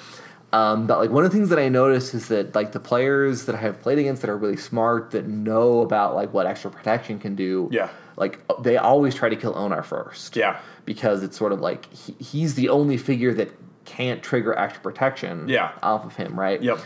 Um, 0.53 0.87
but 0.87 0.99
like 0.99 1.11
one 1.11 1.25
of 1.25 1.31
the 1.31 1.37
things 1.37 1.49
that 1.49 1.59
I 1.59 1.69
noticed 1.71 2.13
is 2.15 2.29
that 2.29 2.55
like 2.55 2.73
the 2.73 2.81
players 2.81 3.47
that 3.47 3.55
I 3.55 3.59
have 3.59 3.81
played 3.81 3.99
against 3.99 4.21
that 4.23 4.31
are 4.31 4.37
really 4.37 4.57
smart 4.59 5.11
that 5.13 5.27
know 5.27 5.81
about 5.81 6.15
like 6.15 6.33
what 6.35 6.47
extra 6.47 6.71
protection 6.71 7.19
can 7.19 7.35
do. 7.35 7.69
Yeah. 7.73 7.89
Like 8.17 8.39
they 8.61 8.77
always 8.77 9.15
try 9.15 9.31
to 9.31 9.37
kill 9.37 9.57
Onar 9.57 9.83
first 9.83 10.37
yeah, 10.37 10.59
because 10.85 11.23
it's 11.23 11.37
sort 11.39 11.53
of 11.53 11.61
like 11.61 11.91
he, 11.95 12.13
he's 12.23 12.55
the 12.55 12.69
only 12.69 12.99
figure 12.99 13.33
that 13.35 13.51
can't 13.87 14.23
trigger 14.23 14.57
extra 14.59 14.83
protection 14.83 15.49
Yeah. 15.49 15.73
off 15.83 16.05
of 16.05 16.17
him, 16.17 16.39
right? 16.39 16.63
yep, 16.63 16.79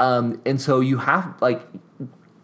Um, 0.00 0.40
and 0.44 0.60
so 0.60 0.80
you 0.80 0.96
have 0.98 1.40
like 1.40 1.62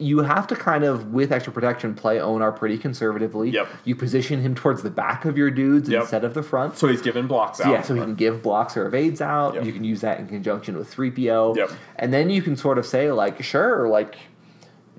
you 0.01 0.19
have 0.21 0.47
to 0.47 0.55
kind 0.55 0.85
of 0.85 1.13
with 1.13 1.33
extra 1.33 1.53
protection 1.53 1.93
play 1.95 2.21
Onar 2.21 2.53
pretty 2.53 2.79
conservatively. 2.79 3.51
Yep. 3.51 3.69
You 3.85 3.97
position 3.97 4.41
him 4.43 4.55
towards 4.55 4.83
the 4.83 4.91
back 4.91 5.25
of 5.25 5.37
your 5.37 5.51
dudes 5.51 5.89
Yep. 5.89 6.03
instead 6.03 6.25
of 6.25 6.35
the 6.35 6.43
front. 6.43 6.77
So 6.79 6.87
he's 6.87 7.03
giving 7.03 7.27
blocks 7.27 7.61
out. 7.61 7.73
yeah, 7.73 7.83
so 7.83 7.95
he 7.95 8.01
can 8.01 8.15
give 8.15 8.41
blocks 8.43 8.77
or 8.77 8.87
evades 8.87 9.21
out. 9.21 9.55
Yep. 9.55 9.65
You 9.65 9.73
can 9.73 9.83
use 9.83 10.01
that 10.03 10.21
in 10.21 10.29
conjunction 10.29 10.79
with 10.79 10.95
3PO. 10.95 11.57
Yep. 11.57 11.71
And 11.97 12.13
then 12.13 12.31
you 12.31 12.43
can 12.43 12.57
sort 12.57 12.79
of 12.79 12.87
say, 12.87 13.11
like, 13.11 13.43
sure, 13.43 13.89
like, 13.89 14.17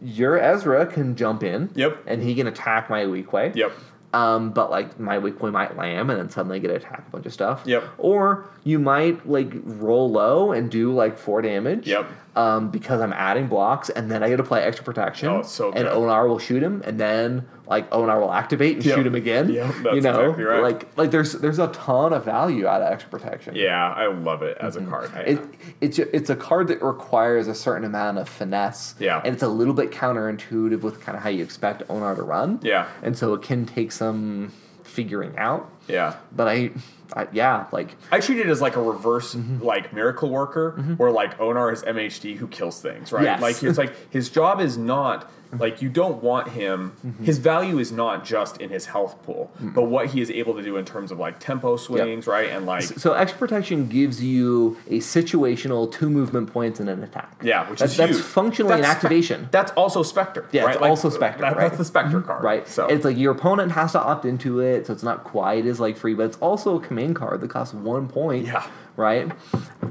your 0.01 0.37
Ezra 0.39 0.85
can 0.85 1.15
jump 1.15 1.43
in. 1.43 1.69
Yep. 1.75 2.03
And 2.05 2.21
he 2.23 2.35
can 2.35 2.47
attack 2.47 2.89
my 2.89 3.05
Weequay. 3.05 3.55
Yep. 3.55 3.71
Um, 4.11 4.49
but 4.51 4.71
like 4.71 4.99
my 4.99 5.17
Weequay 5.19 5.51
might 5.51 5.77
lam 5.77 6.09
and 6.09 6.19
then 6.19 6.29
suddenly 6.31 6.59
get 6.59 6.71
attack 6.71 7.03
a 7.07 7.11
bunch 7.11 7.25
of 7.27 7.33
stuff. 7.33 7.61
Yep. 7.65 7.83
Or 7.99 8.49
you 8.63 8.79
might 8.79 9.29
like 9.29 9.51
roll 9.63 10.09
low 10.11 10.51
and 10.51 10.71
do 10.71 10.91
like 10.93 11.17
four 11.19 11.41
damage. 11.43 11.87
Yep. 11.87 12.09
Um, 12.39 12.69
because 12.69 13.01
I'm 13.01 13.11
adding 13.13 13.47
blocks 13.47 13.89
and 13.89 14.09
then 14.09 14.23
I 14.23 14.29
get 14.29 14.37
to 14.37 14.43
play 14.43 14.63
extra 14.63 14.85
protection. 14.85 15.27
Oh, 15.27 15.41
so 15.41 15.71
and. 15.73 15.87
Onar 15.87 16.27
will 16.27 16.39
shoot 16.39 16.63
him 16.63 16.81
and 16.85 16.97
then 16.99 17.45
like 17.67 17.93
Onar 17.93 18.19
will 18.21 18.31
activate 18.31 18.75
and 18.77 18.85
Yep. 18.85 18.95
shoot 18.95 19.05
him 19.07 19.15
again. 19.15 19.49
Yep, 19.49 19.67
that's 19.83 19.95
you 19.95 20.01
know, 20.01 20.19
exactly 20.21 20.43
right. 20.45 20.63
like 20.63 20.97
like 20.97 21.11
there's 21.11 21.33
there's 21.33 21.59
a 21.59 21.67
ton 21.67 22.13
of 22.13 22.23
value 22.23 22.65
out 22.65 22.81
of 22.81 22.91
extra 22.93 23.09
protection. 23.11 23.55
Yeah, 23.55 23.91
I 23.91 24.07
love 24.07 24.41
it 24.43 24.57
as 24.59 24.75
a 24.77 24.81
card. 24.85 25.11
It, 25.25 25.39
it's 25.81 25.99
a, 25.99 26.15
it's 26.15 26.29
a 26.29 26.35
card 26.35 26.67
that 26.69 26.81
requires 26.81 27.47
a 27.47 27.55
certain 27.55 27.83
amount 27.83 28.17
of 28.19 28.29
finesse. 28.29 28.95
Yeah. 28.99 29.21
And 29.25 29.33
it's 29.33 29.43
a 29.43 29.49
little 29.49 29.73
bit 29.73 29.91
counterintuitive 29.91 30.81
with 30.81 31.01
kind 31.01 31.17
of 31.17 31.23
how 31.23 31.29
you 31.29 31.43
expect 31.43 31.83
Onar 31.89 32.15
to 32.15 32.23
run. 32.23 32.59
Yeah. 32.63 32.87
And 33.03 33.17
so 33.17 33.33
it 33.33 33.41
can 33.41 33.65
take 33.65 33.91
some 33.91 34.53
figuring 34.83 35.37
out. 35.37 35.69
yeah. 35.87 36.15
But 36.31 36.47
I, 36.47 36.71
I 37.13 37.27
yeah, 37.31 37.65
like 37.71 37.95
I 38.11 38.19
treat 38.19 38.39
it 38.39 38.47
as 38.47 38.61
like 38.61 38.75
a 38.75 38.81
reverse, 38.81 39.33
Mm-hmm. 39.35 39.63
like 39.63 39.93
miracle 39.93 40.29
worker, 40.29 40.71
where 40.97 41.11
like 41.11 41.39
Onar 41.39 41.71
is 41.71 41.81
MHD 41.83 42.35
who 42.37 42.47
kills 42.47 42.81
things, 42.81 43.11
right? 43.11 43.23
Yes. 43.23 43.41
Like 43.41 43.63
it's 43.63 43.77
like 43.77 43.93
his 44.11 44.29
job 44.29 44.59
is 44.61 44.77
not 44.77 45.29
like 45.57 45.81
you 45.81 45.89
don't 45.89 46.21
want 46.21 46.49
him. 46.49 46.93
Mm-hmm. 47.05 47.23
His 47.23 47.39
value 47.39 47.79
is 47.79 47.91
not 47.91 48.23
just 48.23 48.57
in 48.61 48.69
his 48.69 48.85
health 48.85 49.21
pool, 49.23 49.51
but 49.59 49.83
what 49.83 50.07
he 50.07 50.21
is 50.21 50.29
able 50.29 50.53
to 50.55 50.61
do 50.61 50.77
in 50.77 50.85
terms 50.85 51.11
of 51.11 51.17
like 51.19 51.39
tempo 51.39 51.75
swings, 51.77 52.27
right? 52.27 52.49
And 52.49 52.65
like 52.65 52.83
so 52.83 53.13
extra 53.13 53.39
protection 53.39 53.87
gives 53.87 54.23
you 54.23 54.77
a 54.87 54.99
situational 54.99 55.91
two 55.91 56.09
movement 56.09 56.51
points 56.53 56.79
and 56.79 56.89
an 56.89 57.03
attack. 57.03 57.41
yeah, 57.43 57.69
which 57.69 57.79
that's, 57.79 57.93
is 57.93 57.97
that's 57.97 58.11
huge. 58.17 58.21
functionally 58.23 58.81
That's 58.81 58.85
an 58.85 58.95
activation. 58.95 59.47
that's 59.51 59.71
also 59.71 60.03
Spectre. 60.03 60.47
Yeah, 60.51 60.63
right? 60.63 60.75
it's 60.75 60.83
also 60.83 61.09
Spectre, 61.09 61.41
that- 61.41 61.47
right? 61.47 61.51
Mm-hmm. 61.57 61.61
That's 61.61 61.77
the 61.77 61.85
Spectre 61.85 62.21
card, 62.21 62.43
Right. 62.43 62.67
So 62.67 62.85
it's 62.87 63.03
like 63.05 63.17
your 63.17 63.31
opponent 63.31 63.71
has 63.71 63.93
to 63.93 64.01
opt 64.01 64.25
into 64.25 64.59
it, 64.59 64.87
so 64.87 64.93
it's 64.93 65.03
not 65.03 65.23
quite 65.23 65.65
as 65.65 65.79
like 65.79 65.97
free, 65.97 66.13
but 66.13 66.23
it's 66.27 66.37
also 66.37 66.77
a 66.77 66.79
command 66.79 67.15
card 67.15 67.41
that 67.41 67.49
costs 67.49 67.73
one 67.73 68.07
point. 68.07 68.45
Yeah. 68.45 68.65
Right. 68.95 69.31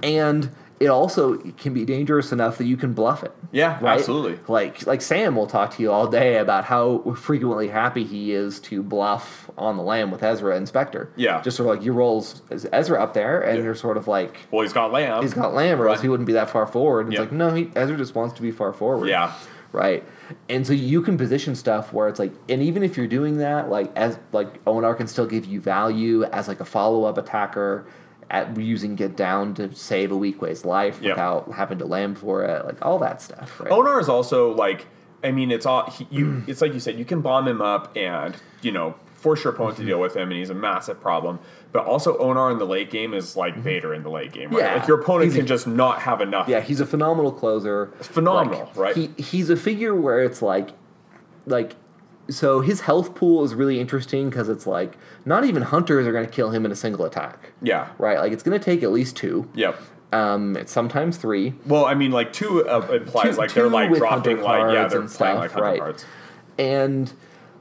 And 0.03 0.51
it 0.81 0.87
also 0.89 1.37
can 1.37 1.75
be 1.75 1.85
dangerous 1.85 2.31
enough 2.31 2.59
that 2.59 2.67
you 2.67 2.77
can 2.77 2.93
bluff 2.93 3.23
it. 3.25 3.33
Yeah, 3.51 3.79
right? 3.81 3.99
absolutely. 3.99 4.39
Like 4.49 4.87
like 4.87 5.03
Sam 5.03 5.35
will 5.37 5.47
talk 5.47 5.75
to 5.77 5.83
you 5.83 5.91
all 5.91 6.07
day 6.07 6.37
about 6.39 6.65
how 6.65 6.99
frequently 7.15 7.69
happy 7.69 8.05
he 8.05 8.33
is 8.33 8.61
to 8.61 8.83
bluff 8.83 9.51
on 9.59 9.77
the 9.77 9.83
lam 9.83 10.11
with 10.11 10.23
Ezra 10.23 10.57
and 10.57 10.69
Spectre. 10.69 11.11
Yeah. 11.17 11.41
Just 11.43 11.57
sort 11.57 11.69
of 11.69 11.77
like 11.77 11.85
you 11.85 11.93
rolls 11.93 12.43
Ezra 12.73 13.03
up 13.03 13.15
there 13.15 13.41
and 13.41 13.59
Yeah. 13.59 13.65
you're 13.65 13.75
sort 13.75 13.97
of 13.97 14.07
like 14.07 14.37
well, 14.51 14.63
he's 14.63 14.73
got 14.73 14.93
Lam. 14.93 15.23
he's 15.23 15.35
got 15.35 15.53
lam 15.55 15.81
or 15.81 15.89
else 15.89 16.01
he 16.03 16.09
wouldn't 16.09 16.27
be 16.27 16.35
that 16.35 16.51
far 16.51 16.67
forward. 16.67 17.07
And 17.07 17.13
Yeah. 17.13 17.23
It's 17.23 17.33
like 17.33 17.37
no, 17.39 17.51
he, 17.55 17.71
Ezra 17.75 17.97
just 17.97 18.15
wants 18.15 18.35
to 18.35 18.43
be 18.43 18.51
far 18.51 18.73
forward 18.73 19.09
Yeah. 19.09 19.33
right? 19.73 20.05
And 20.49 20.67
so 20.67 20.75
you 20.75 21.03
can 21.03 21.17
position 21.17 21.55
stuff 21.55 21.93
where 21.93 22.07
it's 22.07 22.19
like, 22.19 22.33
and 22.51 22.63
even 22.63 22.83
if 22.83 22.97
you're 22.99 23.07
doing 23.07 23.39
that, 23.39 23.71
like 23.71 23.91
as 23.97 24.19
like 24.33 24.49
Onar 24.67 24.95
can 24.95 25.07
still 25.07 25.27
give 25.27 25.47
you 25.47 25.61
value 25.61 26.23
as 26.25 26.47
like 26.49 26.61
a 26.61 26.65
follow 26.67 27.05
up 27.05 27.17
attacker 27.19 27.87
at 28.31 28.57
using 28.59 28.95
get 28.95 29.17
down 29.17 29.55
to 29.55 29.75
save 29.75 30.13
a 30.13 30.15
Weequay's 30.15 30.65
life 30.65 31.01
Yep. 31.01 31.13
without 31.17 31.53
having 31.53 31.79
to 31.79 31.87
lam 31.87 32.15
for 32.15 32.45
it, 32.45 32.65
like 32.67 32.85
all 32.85 32.99
that 32.99 33.23
stuff, 33.23 33.61
right? 33.61 33.71
Onar 33.73 34.01
is 34.01 34.09
also 34.09 34.53
like, 34.55 34.87
I 35.25 35.31
mean, 35.31 35.51
it's 35.51 35.67
all 35.67 35.91
he, 35.91 36.07
you. 36.11 36.43
It's 36.47 36.61
like 36.61 36.75
you 36.75 36.81
said, 36.81 36.99
you 36.99 37.05
can 37.05 37.21
bomb 37.21 37.49
him 37.49 37.61
up 37.63 37.97
and 37.97 38.37
you 38.63 38.71
know 38.73 38.95
force 39.15 39.43
your 39.43 39.53
opponent 39.53 39.77
to 39.77 39.83
mm-hmm. 39.83 39.89
deal 39.89 40.01
with 40.01 40.17
him, 40.17 40.31
and 40.31 40.39
he's 40.39 40.51
a 40.51 40.55
massive 40.55 41.01
problem. 41.01 41.41
But 41.73 41.85
also, 41.85 42.17
Onar 42.19 42.51
in 42.53 42.59
the 42.59 42.67
late 42.67 42.91
game 42.91 43.15
is 43.15 43.37
like 43.37 43.55
mm-hmm. 43.55 43.63
Vader 43.63 43.95
in 43.95 44.03
the 44.03 44.11
late 44.11 44.33
game, 44.33 44.51
right? 44.51 44.61
Yeah. 44.61 44.75
Like 44.77 44.89
your 44.89 45.01
opponent 45.01 45.25
He's 45.25 45.35
a- 45.35 45.39
can 45.39 45.47
just 45.47 45.67
not 45.67 46.03
have 46.03 46.21
enough. 46.21 46.49
yeah, 46.49 46.61
he's 46.61 46.81
a 46.81 46.87
phenomenal 46.87 47.33
closer. 47.33 47.93
phenomenal, 48.01 48.67
Like, 48.67 48.77
right? 48.77 48.97
He 48.97 49.11
he's 49.19 49.51
a 49.51 49.57
figure 49.57 49.95
where 49.95 50.23
it's 50.23 50.43
like, 50.43 50.71
like. 51.47 51.75
So 52.31 52.61
his 52.61 52.83
health 52.83 53.15
pool 53.15 53.43
is 53.45 53.55
really 53.55 53.81
interesting 53.81 54.29
because 54.29 54.49
it's 54.49 54.67
like 54.67 54.97
not 55.25 55.45
even 55.45 55.63
hunters 55.63 56.07
are 56.07 56.13
going 56.13 56.27
to 56.27 56.31
kill 56.31 56.51
him 56.51 56.67
in 56.67 56.73
a 56.73 56.77
single 56.77 57.05
attack, 57.07 57.53
Yeah. 57.63 57.89
right? 57.99 58.19
Like 58.19 58.33
it's 58.33 58.43
going 58.43 58.59
to 58.59 58.65
take 58.65 58.83
at 58.83 58.91
least 58.93 59.17
two, 59.17 59.49
Yep. 59.55 59.81
um, 60.13 60.57
it's 60.57 60.71
sometimes 60.71 61.17
three, 61.17 61.55
Well, 61.67 61.87
I 61.87 61.95
mean, 61.95 62.11
like 62.11 62.33
two 62.33 62.69
uh, 62.69 62.87
implies 62.93 63.35
Two- 63.35 63.41
like 63.41 63.53
they're 63.55 63.69
like 63.69 63.95
dropping 63.95 64.43
like 64.43 64.61
yeah 64.73 64.75
cards 64.75 64.93
they're 64.93 65.01
and 65.03 65.11
playing 65.11 65.37
stuff, 65.37 65.41
like 65.41 65.51
hunter 65.53 65.65
right. 65.65 65.79
cards. 65.81 66.05
and 66.59 67.13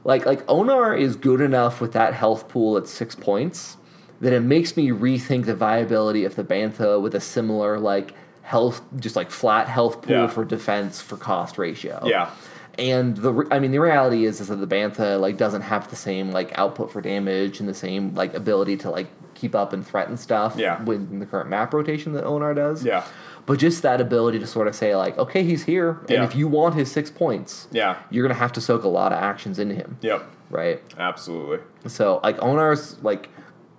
like 0.04 0.26
like 0.26 0.42
Onar 0.48 0.94
is 0.94 1.16
good 1.16 1.40
enough 1.40 1.80
with 1.80 1.92
that 1.92 2.14
health 2.14 2.48
pool 2.48 2.76
at 2.76 2.86
six 2.86 3.14
points 3.14 3.76
that 4.20 4.32
it 4.32 4.40
makes 4.40 4.76
me 4.76 4.88
rethink 4.90 5.46
the 5.46 5.54
viability 5.54 6.24
of 6.24 6.34
the 6.36 6.44
Bantha 6.44 7.00
with 7.00 7.14
a 7.14 7.20
similar 7.20 7.78
like 7.78 8.12
health, 8.42 8.80
just 8.98 9.14
like 9.16 9.30
flat 9.30 9.68
health 9.68 10.02
pool 10.02 10.12
Yeah. 10.14 10.26
for 10.26 10.44
defense 10.44 11.00
for 11.00 11.16
cost 11.16 11.56
ratio. 11.58 12.02
Yeah. 12.04 12.30
And 12.78 13.16
the 13.16 13.32
re- 13.32 13.46
I 13.50 13.58
mean 13.58 13.72
the 13.72 13.80
reality 13.80 14.24
is 14.24 14.40
is 14.40 14.48
that 14.48 14.56
the 14.56 14.66
Bantha 14.66 15.20
like 15.20 15.36
doesn't 15.36 15.62
have 15.62 15.90
the 15.90 15.96
same 15.96 16.30
like 16.30 16.56
output 16.56 16.92
for 16.92 17.00
damage 17.00 17.58
and 17.60 17.68
the 17.68 17.74
same 17.74 18.14
like 18.14 18.34
ability 18.34 18.76
to 18.78 18.90
like 18.90 19.08
keep 19.34 19.54
up 19.54 19.72
and 19.72 19.84
threaten 19.86 20.16
stuff 20.16 20.54
Yeah. 20.56 20.82
with 20.84 21.18
the 21.18 21.26
current 21.26 21.50
map 21.50 21.74
rotation 21.74 22.12
that 22.12 22.24
Onar 22.24 22.54
does. 22.54 22.84
Yeah. 22.84 23.04
But 23.46 23.58
just 23.58 23.82
that 23.82 24.00
ability 24.00 24.38
to 24.40 24.46
sort 24.46 24.68
of 24.68 24.74
say 24.76 24.94
like, 24.94 25.16
okay, 25.18 25.42
he's 25.42 25.64
here, 25.64 25.98
and 26.02 26.10
Yeah. 26.10 26.24
if 26.24 26.34
you 26.36 26.46
want 26.48 26.74
his 26.74 26.90
six 26.90 27.10
points, 27.10 27.66
Yeah. 27.72 27.96
you're 28.10 28.22
gonna 28.26 28.38
have 28.38 28.52
to 28.52 28.60
soak 28.60 28.84
a 28.84 28.88
lot 28.88 29.12
of 29.12 29.18
actions 29.22 29.58
into 29.58 29.74
him, 29.74 29.96
Yep. 30.02 30.22
right? 30.50 30.82
Absolutely. 30.98 31.58
So 31.86 32.20
like 32.22 32.36
Onar's 32.38 32.96
like 33.02 33.28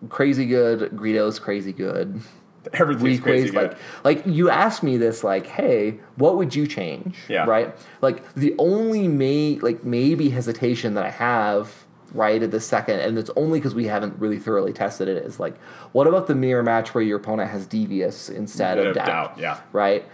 crazy 0.10 0.46
good, 0.46 0.92
Greedo's 0.96 1.40
crazy 1.40 1.72
good. 1.74 2.20
Everything's 2.74 3.20
crazy 3.20 3.50
good. 3.50 3.72
like 3.72 3.78
like 4.04 4.26
you 4.26 4.50
asked 4.50 4.84
me 4.84 4.98
this 4.98 5.24
like, 5.24 5.48
hey, 5.48 6.00
what 6.16 6.38
would 6.38 6.56
you 6.56 6.68
change? 6.68 7.18
Yeah. 7.28 7.46
Right? 7.46 7.76
Like 8.02 8.34
the 8.34 8.56
only 8.58 9.08
may 9.08 9.60
like 9.60 9.84
maybe 9.84 10.30
hesitation 10.30 10.94
that 10.96 11.06
I 11.06 11.12
have 11.12 11.86
right 12.14 12.42
at 12.42 12.52
the 12.52 12.60
second, 12.60 13.00
and 13.00 13.18
it's 13.18 13.30
only 13.36 13.60
because 13.60 13.76
we 13.76 13.86
haven't 13.86 14.18
really 14.20 14.40
thoroughly 14.40 14.74
tested 14.74 15.08
it, 15.08 15.24
is 15.24 15.40
like, 15.40 15.58
what 15.92 16.08
about 16.08 16.28
the 16.28 16.36
mirror 16.36 16.64
match 16.64 16.94
where 16.94 17.04
your 17.04 17.18
opponent 17.18 17.52
has 17.52 17.66
devious 17.66 18.30
instead 18.30 18.78
of 18.80 18.96
doubt? 18.96 19.06
doubt, 19.06 19.38
yeah. 19.38 19.60
Right? 19.72 20.06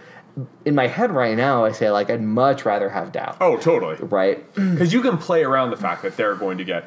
In 0.66 0.74
my 0.74 0.86
head 0.86 1.12
right 1.12 1.34
now, 1.34 1.64
I 1.64 1.72
say 1.72 1.90
like 1.90 2.10
I'd 2.10 2.20
much 2.20 2.66
rather 2.66 2.90
have 2.90 3.10
doubt. 3.10 3.38
Oh, 3.40 3.56
totally. 3.56 3.96
Right? 3.96 4.44
Because 4.76 4.92
you 4.92 5.00
can 5.00 5.16
play 5.16 5.42
around 5.42 5.70
the 5.70 5.76
fact 5.78 6.02
that 6.02 6.16
they're 6.18 6.34
going 6.34 6.58
to 6.58 6.64
get. 6.64 6.86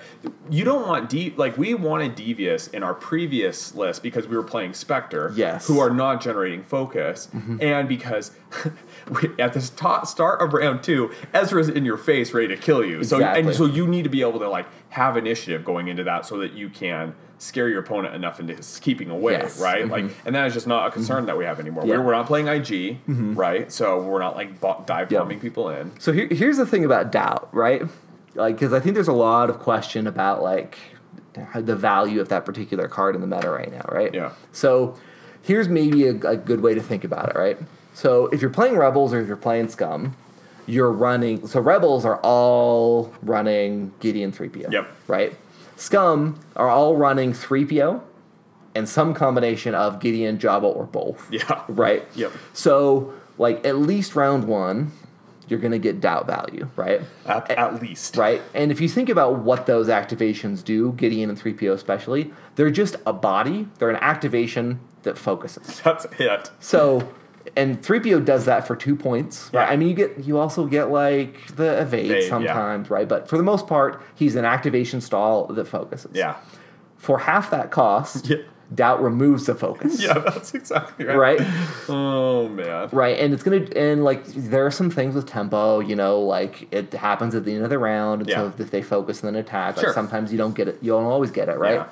You 0.52 0.64
don't 0.64 0.86
want 0.88 1.10
deep 1.10 1.38
like 1.39 1.58
we 1.58 1.74
wanted 1.74 2.14
devious 2.14 2.68
in 2.68 2.84
our 2.84 2.93
previous 2.93 3.74
list 3.74 4.04
because 4.04 4.28
we 4.28 4.36
were 4.38 4.43
playing 4.43 4.74
Spectre, 4.74 5.32
Yes. 5.36 5.68
who 5.68 5.80
are 5.80 5.89
not 5.89 6.22
generating 6.22 6.62
focus, 6.62 7.28
mm-hmm. 7.34 7.58
and 7.62 7.88
because 7.89 8.32
we, 9.10 9.30
at 9.39 9.54
the 9.54 9.62
sta- 9.62 10.04
start 10.04 10.41
of 10.41 10.54
round 10.54 10.84
two, 10.84 11.12
Ezra's 11.34 11.70
in 11.70 11.86
your 11.86 11.97
face, 11.97 12.32
ready 12.34 12.50
to 12.50 12.58
kill 12.58 12.86
you. 12.86 13.04
So 13.04 13.18
Exactly. 13.18 13.43
and 13.47 13.56
so 13.56 13.66
you 13.66 13.88
need 13.88 14.04
to 14.04 14.10
be 14.10 14.22
able 14.22 14.39
to 14.39 14.50
like 14.50 14.68
have 14.90 15.18
initiative 15.18 15.64
going 15.64 15.88
into 15.88 16.04
that 16.04 16.26
so 16.26 16.40
that 16.40 16.54
you 16.54 16.70
can 16.70 17.16
scare 17.38 17.70
your 17.70 17.80
opponent 17.80 18.14
enough 18.14 18.40
into 18.40 18.56
keeping 18.82 19.10
away, 19.10 19.34
Yes. 19.34 19.60
right? 19.62 19.84
Mm-hmm. 19.84 19.92
Like, 19.92 20.12
and 20.26 20.36
that 20.36 20.48
is 20.48 20.54
just 20.54 20.68
not 20.68 20.88
a 20.88 20.92
concern 20.92 21.26
that 21.28 21.38
we 21.38 21.46
have 21.46 21.60
anymore. 21.60 21.86
Yeah. 21.86 21.98
We're, 21.98 22.08
we're 22.08 22.12
not 22.12 22.28
playing 22.28 22.48
IG, 22.48 22.66
mm-hmm. 23.06 23.36
right? 23.36 23.72
So 23.72 24.02
we're 24.02 24.20
not 24.20 24.36
like 24.36 24.60
dive 24.86 25.10
bombing 25.10 25.40
people 25.40 25.70
in. 25.70 25.98
So 26.00 26.12
here, 26.12 26.28
here's 26.30 26.58
the 26.58 26.66
thing 26.66 26.84
about 26.84 27.12
doubt, 27.12 27.50
right? 27.54 27.84
Like, 28.36 28.56
because 28.56 28.74
I 28.74 28.80
think 28.80 28.96
there's 28.96 29.08
a 29.08 29.14
lot 29.14 29.50
of 29.50 29.60
question 29.60 30.06
about 30.06 30.42
like 30.42 30.78
the 31.56 31.76
value 31.76 32.20
of 32.20 32.30
that 32.30 32.46
particular 32.46 32.88
card 32.88 33.16
in 33.16 33.22
the 33.22 33.28
meta 33.28 33.50
right 33.50 33.72
now, 33.72 33.86
right? 33.90 34.14
Yeah. 34.14 34.34
So 34.52 34.98
here's 35.42 35.70
maybe 35.70 36.08
a, 36.08 36.12
a 36.12 36.36
good 36.36 36.62
way 36.62 36.74
to 36.74 36.82
think 36.82 37.04
about 37.04 37.30
it, 37.30 37.36
right? 37.36 37.58
So 37.94 38.28
if 38.28 38.42
you're 38.42 38.52
playing 38.52 38.78
Rebels 38.78 39.14
or 39.14 39.22
if 39.22 39.28
you're 39.28 39.38
playing 39.38 39.70
Scum, 39.70 40.16
you're 40.70 40.91
running. 40.91 41.47
So 41.47 41.59
Rebels 41.59 42.05
are 42.05 42.17
all 42.17 43.13
running 43.22 43.91
Gideon 43.99 44.32
3PO. 44.32 44.72
Yep. 44.72 44.88
Right. 45.07 45.36
Scum 45.76 46.39
are 46.55 46.70
all 46.70 46.95
running 46.95 47.34
3PO 47.34 48.01
and 48.76 48.88
some 48.88 49.13
combination 49.13 49.74
of 49.74 49.99
Gideon, 49.99 50.38
Jabba, 50.38 50.63
or 50.63 50.86
both 50.86 51.28
Yeah. 51.32 51.63
right? 51.67 52.05
Yep. 52.15 52.32
So, 52.53 53.13
like, 53.38 53.65
at 53.65 53.78
least 53.78 54.15
round 54.15 54.43
one, 54.43 54.91
you're 55.47 55.59
going 55.59 55.72
to 55.72 55.80
get 55.80 55.99
doubt 55.99 56.28
value, 56.28 56.70
right? 56.76 57.01
At, 57.26 57.49
at 57.49 57.82
least. 57.82 58.15
Right? 58.17 58.41
And 58.53 58.72
if 58.72 58.80
you 58.80 58.88
think 58.88 59.09
about 59.09 59.39
what 59.39 59.65
those 59.65 59.88
activations 59.88 60.63
do, 60.63 60.91
Gideon 60.93 61.30
and 61.30 61.41
3PO 61.41 61.74
especially, 61.74 62.32
they're 62.55 62.70
just 62.70 62.97
a 63.07 63.13
body, 63.13 63.67
they're 63.80 63.89
an 63.89 63.95
activation 63.95 64.80
that 65.03 65.17
focuses. 65.17 65.80
That's 65.84 66.05
it. 66.20 66.51
So, 66.59 67.11
and 67.56 67.82
3PO 67.82 68.24
does 68.26 68.45
that 68.45 68.66
for 68.68 68.76
two 68.76 68.95
points. 68.95 69.50
Right? 69.54 69.66
Yeah. 69.66 69.70
I 69.72 69.76
mean, 69.78 69.89
you 69.89 69.93
get 69.95 70.20
you 70.26 70.38
also 70.38 70.66
get 70.66 70.91
like 70.91 71.56
the 71.56 71.82
evade, 71.82 72.06
Evade, 72.12 72.24
yeah. 72.24 72.30
sometimes, 72.30 72.89
right? 72.89 73.08
But 73.08 73.28
for 73.28 73.38
the 73.38 73.43
most 73.43 73.68
part, 73.68 74.02
he's 74.16 74.36
an 74.36 74.45
activation 74.45 75.02
stall 75.02 75.47
that 75.47 75.66
focuses. 75.68 76.12
Yeah. 76.14 76.36
For 76.97 77.20
half 77.20 77.50
that 77.52 77.72
cost, 77.72 78.28
Yeah. 78.30 78.38
doubt 78.76 79.02
removes 79.02 79.45
the 79.45 79.56
focus. 79.56 80.02
Yeah, 80.04 80.14
that's 80.20 80.54
exactly 80.54 81.06
right. 81.06 81.39
Right? 81.39 81.47
Oh 81.88 82.47
man. 82.50 82.89
Right, 82.91 83.18
and 83.20 83.34
it's 83.34 83.41
gonna 83.43 83.66
and 83.76 84.04
like 84.04 84.26
there 84.26 84.66
are 84.66 84.72
some 84.72 84.89
things 84.89 85.16
with 85.16 85.26
tempo, 85.26 85.80
you 85.80 85.95
know, 85.95 86.20
like 86.22 86.68
it 86.74 86.93
happens 86.93 87.36
at 87.36 87.45
the 87.45 87.54
end 87.56 87.64
of 87.64 87.70
the 87.70 87.80
round, 87.80 88.22
and 88.22 88.30
Yeah. 88.30 88.36
so 88.52 88.54
if 88.60 88.70
they 88.72 88.82
focus 88.82 89.24
and 89.24 89.34
then 89.34 89.41
attack, 89.41 89.78
like 89.78 89.86
Sure. 89.86 89.93
sometimes 89.93 90.32
you 90.32 90.38
don't 90.38 90.56
get 90.56 90.68
it, 90.68 90.78
you 90.82 90.91
don't 90.91 91.06
always 91.06 91.32
get 91.32 91.50
it, 91.50 91.58
right? 91.58 91.76
Yeah. 91.76 91.86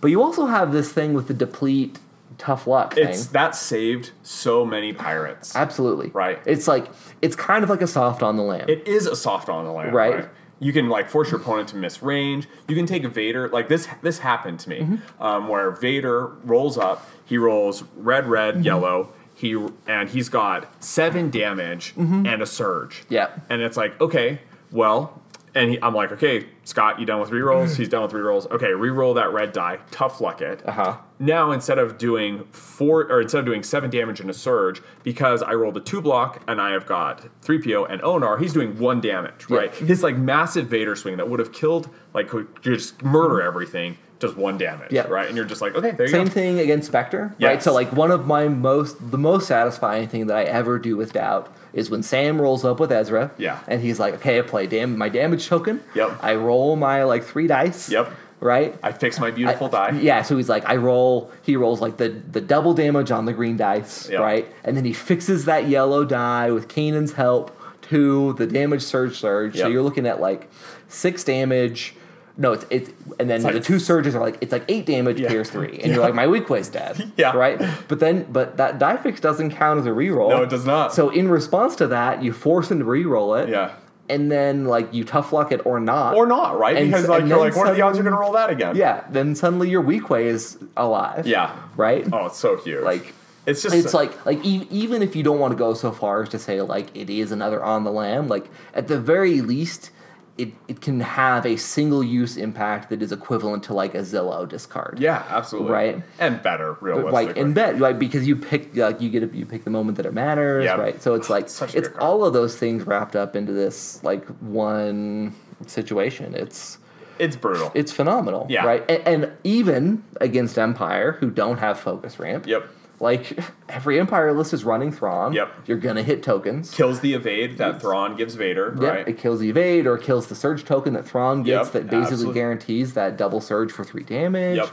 But 0.00 0.10
you 0.10 0.22
also 0.22 0.46
have 0.46 0.72
this 0.72 0.92
thing 0.92 1.14
with 1.14 1.28
the 1.28 1.34
deplete 1.34 1.98
tough 2.38 2.66
luck 2.66 2.94
thing. 2.94 3.08
It's 3.08 3.26
that 3.28 3.54
saved 3.54 4.10
so 4.22 4.64
many 4.64 4.92
pirates. 4.92 5.54
Absolutely. 5.56 6.08
Right. 6.08 6.38
It's 6.46 6.66
like 6.68 6.88
it's 7.20 7.36
kind 7.36 7.64
of 7.64 7.70
like 7.70 7.82
a 7.82 7.86
soft 7.86 8.22
on 8.22 8.36
the 8.36 8.42
land. 8.42 8.68
It 8.70 8.86
is 8.86 9.06
a 9.06 9.16
soft 9.16 9.48
on 9.48 9.64
the 9.64 9.72
land, 9.72 9.92
Right. 9.94 10.14
right? 10.16 10.28
You 10.60 10.72
can 10.72 10.88
like 10.88 11.08
force 11.10 11.30
your 11.30 11.40
opponent 11.40 11.68
to 11.70 11.76
miss 11.76 12.02
range. 12.02 12.48
You 12.68 12.76
can 12.76 12.86
take 12.86 13.04
Vader 13.06 13.48
like 13.48 13.68
this. 13.68 13.88
This 14.02 14.20
happened 14.20 14.60
to 14.60 14.68
me, 14.68 14.80
Mm-hmm. 14.80 15.22
um, 15.22 15.48
where 15.48 15.70
Vader 15.72 16.28
rolls 16.44 16.78
up. 16.78 17.08
He 17.24 17.36
rolls 17.38 17.82
red, 17.96 18.26
red, 18.26 18.54
Mm-hmm. 18.54 18.62
yellow. 18.64 19.12
He 19.34 19.56
and 19.86 20.08
he's 20.10 20.28
got 20.28 20.82
seven 20.84 21.30
damage 21.30 21.94
and 21.96 22.42
a 22.42 22.46
surge. 22.46 23.00
Mm-hmm. 23.04 23.14
Yeah. 23.14 23.30
and 23.50 23.62
it's 23.62 23.76
like 23.76 24.00
okay, 24.00 24.40
well, 24.70 25.20
and 25.54 25.70
he, 25.70 25.82
I'm 25.82 25.94
like 25.94 26.12
okay, 26.12 26.46
Scott, 26.64 26.98
you 27.00 27.06
done 27.06 27.20
with 27.20 27.30
rerolls? 27.30 27.76
He's 27.76 27.88
done 27.88 28.02
with 28.02 28.12
rerolls. 28.12 28.50
Okay, 28.50 28.68
reroll 28.68 29.14
that 29.16 29.32
red 29.32 29.52
die. 29.52 29.78
Tough 29.90 30.20
luck 30.20 30.40
it. 30.40 30.62
Uh-huh. 30.66 30.96
Now 31.18 31.52
instead 31.52 31.78
of 31.78 31.98
doing 31.98 32.44
four 32.50 33.02
or 33.10 33.20
instead 33.20 33.40
of 33.40 33.44
doing 33.46 33.62
seven 33.62 33.90
damage 33.90 34.20
in 34.20 34.28
a 34.30 34.34
surge, 34.34 34.80
because 35.02 35.42
I 35.42 35.52
rolled 35.54 35.76
a 35.76 35.80
two 35.80 36.00
block 36.00 36.42
and 36.48 36.60
I 36.60 36.70
have 36.72 36.86
got 36.86 37.22
three 37.42 37.60
PO 37.60 37.84
and 37.84 38.02
Onar, 38.02 38.38
he's 38.38 38.52
doing 38.52 38.78
one 38.78 39.00
damage, 39.00 39.46
Yeah. 39.48 39.56
right? 39.58 39.74
His 39.74 40.02
like 40.02 40.16
massive 40.16 40.66
Vader 40.66 40.96
swing 40.96 41.16
that 41.18 41.28
would 41.28 41.38
have 41.40 41.52
killed 41.52 41.88
like 42.14 42.28
could 42.28 42.48
just 42.62 43.02
murder 43.02 43.40
everything, 43.42 43.98
does 44.18 44.34
one 44.34 44.56
damage, 44.58 44.90
Yeah. 44.92 45.06
right? 45.08 45.26
And 45.28 45.36
you're 45.36 45.44
just 45.46 45.60
like, 45.62 45.74
okay, 45.74 45.90
there 45.92 46.06
you 46.06 46.12
Same 46.12 46.24
go. 46.26 46.30
thing 46.32 46.58
against 46.60 46.86
Spectre, 46.88 47.34
right? 47.40 47.62
So 47.62 47.72
like 47.72 47.92
one 47.92 48.10
of 48.10 48.26
my 48.26 48.48
most 48.48 49.10
the 49.10 49.18
most 49.18 49.46
satisfying 49.46 50.08
thing 50.08 50.26
that 50.28 50.36
I 50.36 50.44
ever 50.44 50.78
do 50.78 50.96
with 50.96 51.12
Doubt 51.12 51.54
is 51.72 51.90
when 51.90 52.02
Sam 52.02 52.40
rolls 52.40 52.64
up 52.64 52.80
with 52.80 52.92
Ezra. 52.92 53.30
Yeah. 53.38 53.60
And 53.66 53.80
he's 53.80 53.98
like, 53.98 54.14
okay, 54.14 54.38
I 54.38 54.42
play 54.42 54.66
dam- 54.66 54.98
my 54.98 55.08
damage 55.08 55.46
token. 55.48 55.80
Yep. 55.94 56.18
I 56.22 56.34
roll 56.34 56.76
my 56.76 57.04
like 57.04 57.24
three 57.24 57.46
dice. 57.46 57.90
Yep. 57.90 58.10
Right. 58.40 58.76
I 58.82 58.90
fix 58.92 59.20
my 59.20 59.30
beautiful 59.30 59.68
I- 59.68 59.90
die. 59.92 60.00
Yeah, 60.00 60.22
so 60.22 60.36
he's 60.36 60.48
like, 60.48 60.68
I 60.68 60.76
roll. 60.76 61.30
He 61.42 61.56
rolls 61.56 61.80
like 61.80 61.96
the 61.96 62.08
the 62.08 62.40
double 62.40 62.74
damage 62.74 63.10
on 63.12 63.24
the 63.24 63.32
green 63.32 63.56
dice, 63.56 64.08
Yeah. 64.10 64.18
right? 64.18 64.46
And 64.64 64.76
then 64.76 64.84
he 64.84 64.92
fixes 64.92 65.44
that 65.44 65.68
yellow 65.68 66.04
die 66.04 66.50
with 66.50 66.66
Kanan's 66.68 67.12
help 67.12 67.56
to 67.82 68.32
the 68.34 68.46
damage 68.46 68.82
surge 68.82 69.16
surge. 69.16 69.56
So 69.58 69.68
you're 69.68 69.82
looking 69.82 70.06
at 70.06 70.20
like 70.20 70.50
six 70.88 71.22
damage. 71.24 71.94
No, 72.36 72.52
it's 72.52 72.64
it's 72.70 72.90
and 73.20 73.28
then 73.28 73.42
like- 73.42 73.52
the 73.54 73.60
two 73.60 73.78
surges 73.78 74.14
are 74.14 74.20
like 74.20 74.38
it's 74.40 74.52
like 74.52 74.64
eight 74.68 74.86
damage 74.86 75.20
Yeah. 75.20 75.28
pierce 75.28 75.50
three, 75.50 75.78
and 75.82 75.92
you're 75.92 76.00
like 76.02 76.14
my 76.14 76.26
Weequay's 76.26 76.68
dead. 76.68 77.12
Yeah. 77.16 77.36
right. 77.36 77.60
But 77.88 78.00
then 78.00 78.26
but 78.32 78.56
that 78.56 78.78
die 78.78 78.96
fix 78.96 79.20
doesn't 79.20 79.50
count 79.50 79.80
as 79.80 79.86
a 79.86 79.90
reroll. 79.90 80.30
No, 80.30 80.42
it 80.42 80.48
does 80.50 80.64
not. 80.64 80.94
So 80.94 81.10
in 81.10 81.28
response 81.28 81.76
to 81.76 81.86
that, 81.88 82.22
you 82.22 82.32
force 82.32 82.70
him 82.70 82.78
to 82.78 82.84
reroll 82.84 83.42
it. 83.42 83.48
Yeah. 83.50 83.72
And 84.08 84.30
then 84.32 84.64
like 84.64 84.92
you 84.92 85.04
tough 85.04 85.32
luck 85.32 85.52
it 85.52 85.64
or 85.66 85.78
not. 85.78 86.14
Or 86.14 86.26
not, 86.26 86.58
right? 86.58 86.76
And 86.76 86.90
because 86.90 87.08
like 87.08 87.26
you're 87.26 87.38
like, 87.38 87.54
what 87.54 87.68
are 87.68 87.74
the 87.74 87.82
odds 87.82 87.96
you're 87.98 88.04
gonna 88.04 88.18
roll 88.18 88.32
that 88.32 88.50
again? 88.50 88.76
yeah, 88.76 89.04
then 89.10 89.34
suddenly 89.34 89.68
your 89.70 89.82
Weequay 89.82 90.24
is 90.24 90.58
alive. 90.76 91.26
Yeah. 91.26 91.54
Right? 91.76 92.06
Oh, 92.12 92.26
it's 92.26 92.38
so 92.38 92.56
huge. 92.56 92.82
Like 92.82 93.14
it's 93.46 93.62
just 93.62 93.74
it's 93.74 93.92
like 93.94 94.24
like 94.26 94.44
e- 94.44 94.66
even 94.70 95.02
if 95.02 95.14
you 95.16 95.22
don't 95.22 95.38
want 95.38 95.52
to 95.52 95.58
go 95.58 95.74
so 95.74 95.92
far 95.92 96.22
as 96.22 96.28
to 96.30 96.38
say 96.38 96.60
like 96.62 96.94
it 96.96 97.10
is 97.10 97.30
another 97.32 97.62
on 97.62 97.84
the 97.84 97.92
lam, 97.92 98.28
like 98.28 98.46
at 98.74 98.88
the 98.88 98.98
very 99.00 99.40
least 99.40 99.90
it, 100.38 100.52
it 100.66 100.80
can 100.80 101.00
have 101.00 101.44
a 101.44 101.56
single 101.56 102.02
use 102.02 102.36
impact 102.38 102.88
that 102.90 103.02
is 103.02 103.12
equivalent 103.12 103.62
to 103.64 103.74
like 103.74 103.94
a 103.94 103.98
Zillow 103.98 104.48
discard. 104.48 104.98
yeah, 104.98 105.24
absolutely. 105.28 105.70
Right. 105.72 106.02
And 106.18 106.42
better, 106.42 106.76
realistically. 106.80 107.26
Like 107.26 107.36
in 107.36 107.52
bet, 107.52 107.78
like 107.78 107.98
because 107.98 108.26
you 108.26 108.36
pick 108.36 108.74
like 108.74 109.00
you 109.00 109.10
get 109.10 109.22
a, 109.22 109.26
you 109.36 109.44
pick 109.44 109.64
the 109.64 109.70
moment 109.70 109.98
that 109.98 110.06
it 110.06 110.14
matters, 110.14 110.64
Yeah. 110.64 110.76
right? 110.76 111.00
So 111.02 111.14
it's 111.14 111.28
like 111.28 111.48
Such 111.50 111.74
it's 111.74 111.88
all 111.98 112.24
of 112.24 112.32
those 112.32 112.56
things 112.56 112.86
wrapped 112.86 113.14
up 113.14 113.36
into 113.36 113.52
this 113.52 114.02
like 114.02 114.26
one 114.40 115.34
situation. 115.66 116.34
It's 116.34 116.78
It's 117.18 117.36
brutal. 117.36 117.70
it's 117.74 117.92
phenomenal, 117.92 118.46
Yeah. 118.48 118.64
right? 118.64 118.84
And, 118.90 119.06
and 119.24 119.32
even 119.44 120.02
against 120.20 120.58
Empire, 120.58 121.12
who 121.12 121.30
don't 121.30 121.58
have 121.58 121.78
focus 121.78 122.18
ramp, 122.18 122.46
yep. 122.46 122.66
Like 123.02 123.38
every 123.68 124.00
Empire 124.00 124.32
list 124.32 124.54
is 124.54 124.64
running 124.64 124.90
Thrawn. 124.92 125.32
Yep. 125.34 125.52
You're 125.66 125.76
gonna 125.78 126.02
hit 126.02 126.22
tokens. 126.22 126.70
Kills 126.74 127.00
the 127.00 127.12
evade 127.12 127.58
that 127.58 127.80
Thrawn 127.82 128.16
gives 128.16 128.34
Vader, 128.36 128.74
Yep, 128.80 128.90
right? 128.94 129.08
it 129.08 129.18
kills 129.18 129.40
the 129.40 129.50
evade 129.50 129.86
or 129.86 129.98
kills 129.98 130.28
the 130.28 130.34
surge 130.34 130.64
token 130.64 130.94
that 130.94 131.04
Thrawn 131.06 131.42
gets 131.42 131.66
Yep, 131.66 131.72
that 131.74 131.82
basically 131.90 132.12
absolutely. 132.12 132.34
guarantees 132.34 132.94
that 132.94 133.16
double 133.18 133.40
surge 133.40 133.70
for 133.72 133.84
three 133.84 134.04
damage. 134.04 134.56
Yep. 134.56 134.70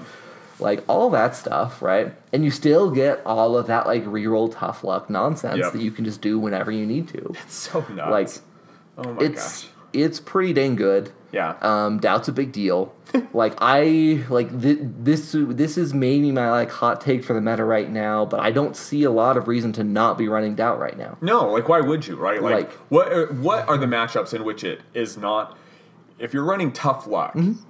Like 0.61 0.83
all 0.87 1.09
that 1.11 1.35
stuff, 1.35 1.81
right? 1.81 2.13
And 2.33 2.43
you 2.43 2.51
still 2.51 2.91
get 2.91 3.21
all 3.25 3.57
of 3.57 3.67
that 3.67 3.87
like 3.87 4.03
reroll 4.05 4.53
tough 4.53 4.83
luck 4.83 5.09
nonsense 5.09 5.57
Yep. 5.59 5.73
that 5.73 5.81
you 5.81 5.89
can 5.91 6.05
just 6.05 6.21
do 6.21 6.37
whenever 6.37 6.71
you 6.71 6.85
need 6.85 7.07
to. 7.09 7.33
It's 7.43 7.55
so 7.55 7.79
nuts. 7.93 8.41
Like 8.97 9.07
oh 9.07 9.13
my 9.13 9.23
it's 9.25 9.63
gosh. 9.63 9.71
It's 9.93 10.19
pretty 10.19 10.53
dang 10.53 10.75
good. 10.75 11.11
Yeah. 11.31 11.55
Um, 11.61 11.99
doubt's 11.99 12.27
a 12.27 12.31
big 12.31 12.51
deal. 12.51 12.93
like 13.33 13.53
I 13.59 14.23
like 14.29 14.49
th- 14.61 14.79
this. 14.81 15.35
This 15.37 15.77
is 15.77 15.93
maybe 15.93 16.31
my 16.31 16.49
like 16.49 16.71
hot 16.71 17.01
take 17.01 17.23
for 17.23 17.33
the 17.33 17.41
meta 17.41 17.63
right 17.63 17.89
now, 17.89 18.25
but 18.25 18.39
I 18.39 18.49
don't 18.51 18.75
see 18.75 19.03
a 19.03 19.11
lot 19.11 19.37
of 19.37 19.47
reason 19.47 19.71
to 19.73 19.83
not 19.83 20.17
be 20.17 20.27
running 20.27 20.55
doubt 20.55 20.79
right 20.79 20.97
now. 20.97 21.17
No, 21.21 21.51
like 21.51 21.69
why 21.69 21.81
would 21.81 22.07
you, 22.07 22.15
right? 22.15 22.41
Like, 22.41 22.53
Like- 22.53 22.71
what 22.89 23.11
are, 23.13 23.27
what 23.33 23.67
are 23.67 23.77
the 23.77 23.85
matchups 23.85 24.33
in 24.33 24.43
which 24.43 24.63
it 24.63 24.81
is 24.93 25.17
not 25.17 25.57
if 26.17 26.33
you're 26.33 26.43
running 26.43 26.71
tough 26.71 27.05
luck 27.07 27.33
Mm-hmm. 27.35 27.61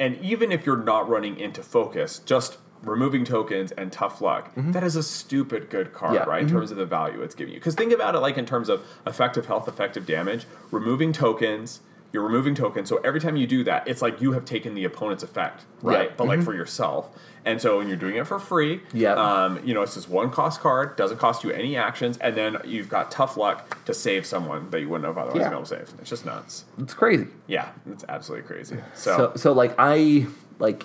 and 0.00 0.16
even 0.20 0.50
if 0.52 0.64
you're 0.64 0.82
not 0.82 1.08
running 1.08 1.36
into 1.38 1.62
focus, 1.62 2.20
just 2.20 2.58
removing 2.82 3.24
tokens 3.24 3.72
and 3.72 3.92
tough 3.92 4.20
luck, 4.20 4.50
that 4.56 4.82
is 4.84 4.96
a 4.96 5.02
stupid 5.02 5.70
good 5.70 5.92
card, 5.92 6.12
Mm-hmm. 6.14 6.28
Yeah. 6.28 6.32
right? 6.34 6.42
In 6.42 6.48
terms 6.48 6.70
of 6.70 6.76
the 6.76 6.86
value 6.86 7.22
it's 7.22 7.34
giving 7.34 7.54
you. 7.54 7.60
Cuz 7.60 7.74
think 7.74 7.92
about 7.92 8.14
it 8.14 8.18
like 8.20 8.36
in 8.38 8.46
terms 8.46 8.68
of 8.68 8.82
effective 9.06 9.46
health, 9.46 9.68
effective 9.68 10.04
damage, 10.06 10.46
removing 10.70 11.12
tokens 11.12 11.80
you're 12.14 12.22
removing 12.22 12.54
tokens, 12.54 12.90
so 12.90 12.98
every 12.98 13.20
time 13.20 13.36
you 13.36 13.46
do 13.46 13.64
that, 13.64 13.88
it's 13.88 14.02
like 14.02 14.20
you 14.20 14.32
have 14.32 14.44
taken 14.44 14.74
the 14.74 14.84
opponent's 14.84 15.22
effect, 15.22 15.62
right? 15.80 15.94
Yeah. 15.94 16.04
Mm-hmm. 16.08 16.16
But 16.18 16.26
like 16.26 16.42
for 16.42 16.52
yourself, 16.52 17.08
and 17.46 17.58
so 17.58 17.78
when 17.78 17.88
you're 17.88 17.96
doing 17.96 18.16
it 18.16 18.26
for 18.26 18.38
free, 18.38 18.82
Yeah. 18.92 19.14
um, 19.14 19.58
you 19.64 19.72
know, 19.72 19.80
it's 19.80 19.94
just 19.94 20.10
one 20.10 20.28
cost 20.30 20.60
card, 20.60 20.94
doesn't 20.96 21.16
cost 21.16 21.42
you 21.42 21.50
any 21.52 21.74
actions, 21.74 22.18
and 22.18 22.36
then 22.36 22.58
you've 22.66 22.90
got 22.90 23.10
tough 23.10 23.38
luck 23.38 23.82
to 23.86 23.94
save 23.94 24.26
someone 24.26 24.68
that 24.72 24.80
you 24.80 24.90
wouldn't 24.90 25.06
have 25.06 25.16
otherwise 25.16 25.38
Yeah. 25.40 25.44
been 25.48 25.52
able 25.54 25.62
to 25.62 25.68
save. 25.74 25.94
It's 26.00 26.10
just 26.10 26.26
nuts. 26.26 26.66
It's 26.78 26.92
crazy. 26.92 27.28
Yeah, 27.46 27.68
it's 27.90 28.04
absolutely 28.06 28.46
crazy. 28.46 28.76
So, 28.92 29.16
So 29.16 29.32
so 29.36 29.52
like 29.54 29.74
I 29.78 30.26
like 30.58 30.84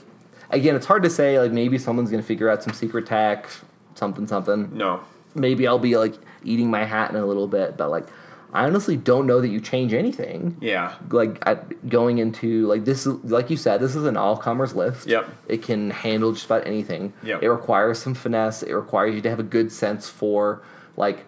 again, 0.50 0.76
it's 0.76 0.86
hard 0.86 1.04
to 1.04 1.10
say. 1.10 1.40
Like 1.40 1.52
maybe 1.52 1.78
someone's 1.78 2.10
gonna 2.12 2.24
figure 2.24 2.50
out 2.50 2.64
some 2.64 2.74
secret 2.74 3.06
tech, 3.06 3.48
something 3.96 4.28
something. 4.28 4.76
no, 4.78 5.02
Maybe 5.36 5.68
I'll 5.68 5.80
be 5.80 5.98
like 5.98 6.16
eating 6.44 6.70
my 6.72 6.84
hat 6.86 7.10
in 7.12 7.16
a 7.18 7.26
little 7.26 7.48
bit, 7.48 7.78
but 7.78 7.90
like 7.90 8.06
I 8.54 8.66
honestly 8.66 8.96
don't 8.96 9.28
know 9.28 9.42
that 9.42 9.50
you 9.50 9.60
change 9.60 9.94
anything. 9.94 10.56
yeah, 10.62 10.96
like 11.12 11.38
at, 11.46 11.90
going 11.90 12.18
into 12.18 12.66
like 12.66 12.86
this 12.86 13.06
like 13.06 13.50
you 13.50 13.58
said 13.58 13.82
this 13.82 13.94
is 13.96 14.06
an 14.06 14.16
all 14.18 14.38
comers 14.38 14.74
list 14.74 15.06
Yep. 15.08 15.28
it 15.48 15.62
can 15.64 15.90
handle 15.92 16.32
just 16.32 16.46
about 16.46 16.66
anything 16.66 17.12
Yep. 17.24 17.44
it 17.44 17.50
requires 17.52 18.00
some 18.00 18.14
finesse 18.16 18.64
it 18.64 18.72
requires 18.74 19.14
you 19.16 19.22
to 19.22 19.30
have 19.30 19.40
a 19.40 19.44
good 19.44 19.72
sense 19.72 20.08
for 20.10 20.62
like 20.96 21.26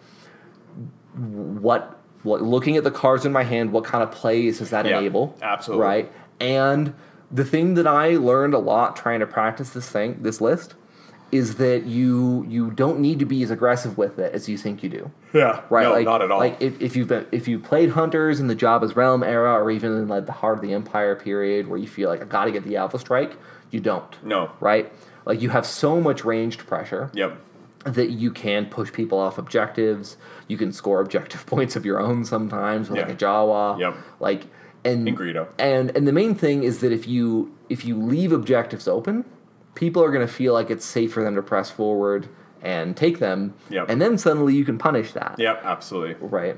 what 1.15 1.99
what 2.23 2.41
looking 2.41 2.77
at 2.77 2.83
the 2.83 2.91
cards 2.91 3.25
in 3.25 3.31
my 3.31 3.43
hand 3.43 3.71
what 3.71 3.83
kind 3.83 4.03
of 4.03 4.11
plays 4.11 4.59
does 4.59 4.69
that 4.69 4.85
Yeah, 4.85 4.99
enable 4.99 5.37
absolutely. 5.41 5.85
right 5.85 6.11
and 6.39 6.93
the 7.31 7.45
thing 7.45 7.73
that 7.75 7.87
i 7.87 8.09
learned 8.11 8.53
a 8.53 8.59
lot 8.59 8.95
trying 8.95 9.19
to 9.19 9.27
practice 9.27 9.71
this 9.71 9.89
thing 9.89 10.17
this 10.21 10.41
list 10.41 10.75
is 11.31 11.55
that 11.57 11.85
you 11.85 12.43
you 12.49 12.71
don't 12.71 12.99
need 12.99 13.19
to 13.19 13.25
be 13.25 13.43
as 13.43 13.51
aggressive 13.51 13.97
with 13.97 14.17
it 14.17 14.33
as 14.33 14.49
you 14.49 14.57
think 14.57 14.81
you 14.81 14.89
do 14.89 15.11
yeah, 15.33 15.61
right? 15.69 15.83
No, 15.83 15.91
like, 15.91 16.05
not 16.05 16.21
at 16.23 16.31
all. 16.31 16.39
Like 16.39 16.59
if, 16.59 16.81
if 16.81 16.95
you've 16.95 17.07
been 17.07 17.27
if 17.31 17.47
you 17.47 17.59
played 17.59 17.91
hunters 17.91 18.39
in 18.39 18.47
the 18.47 18.55
Jabba's 18.55 18.95
realm 18.95 19.23
era, 19.23 19.53
or 19.53 19.69
even 19.69 19.91
in 19.91 20.07
like 20.07 20.25
the 20.25 20.31
heart 20.31 20.57
of 20.57 20.63
the 20.63 20.73
Empire 20.73 21.15
period, 21.15 21.67
where 21.67 21.77
you 21.77 21.87
feel 21.87 22.09
like 22.09 22.21
I 22.21 22.25
got 22.25 22.45
to 22.45 22.51
get 22.51 22.63
the 22.63 22.77
Alpha 22.77 22.97
Strike, 22.97 23.37
you 23.69 23.79
don't. 23.79 24.25
no, 24.25 24.51
Right? 24.59 24.91
Like 25.25 25.41
you 25.41 25.49
have 25.49 25.65
so 25.67 26.01
much 26.01 26.25
ranged 26.25 26.65
pressure 26.65 27.11
yep, 27.13 27.39
that 27.83 28.09
you 28.09 28.31
can 28.31 28.65
push 28.65 28.91
people 28.91 29.19
off 29.19 29.37
objectives. 29.37 30.17
You 30.47 30.57
can 30.57 30.71
score 30.73 30.99
objective 30.99 31.45
points 31.53 31.75
of 31.75 31.85
your 31.85 31.99
own 31.99 32.25
sometimes 32.25 32.89
with 32.89 32.97
Yeah. 32.97 33.05
like 33.05 33.13
a 33.13 33.17
Jawa. 33.17 33.79
Yep. 33.79 33.95
Like 34.19 34.43
and 34.85 35.07
And 35.07 35.17
Greedo. 35.17 35.47
And 35.57 35.95
and 35.95 36.07
the 36.07 36.13
main 36.13 36.35
thing 36.35 36.63
is 36.63 36.79
that 36.79 36.91
if 36.91 37.07
you 37.07 37.55
if 37.69 37.85
you 37.85 37.97
leave 37.97 38.31
objectives 38.31 38.87
open, 38.87 39.25
people 39.75 40.03
are 40.03 40.11
going 40.11 40.25
to 40.25 40.31
feel 40.33 40.53
like 40.53 40.69
it's 40.69 40.85
safe 40.85 41.13
for 41.13 41.23
them 41.23 41.35
to 41.35 41.41
press 41.41 41.69
forward 41.69 42.27
and 42.61 42.97
take 42.97 43.19
them. 43.19 43.53
Yep. 43.69 43.89
And 43.89 44.01
then 44.01 44.17
suddenly 44.17 44.53
you 44.55 44.65
can 44.65 44.77
punish 44.77 45.13
that. 45.13 45.35
yep, 45.37 45.61
absolutely. 45.63 46.15
Right. 46.27 46.55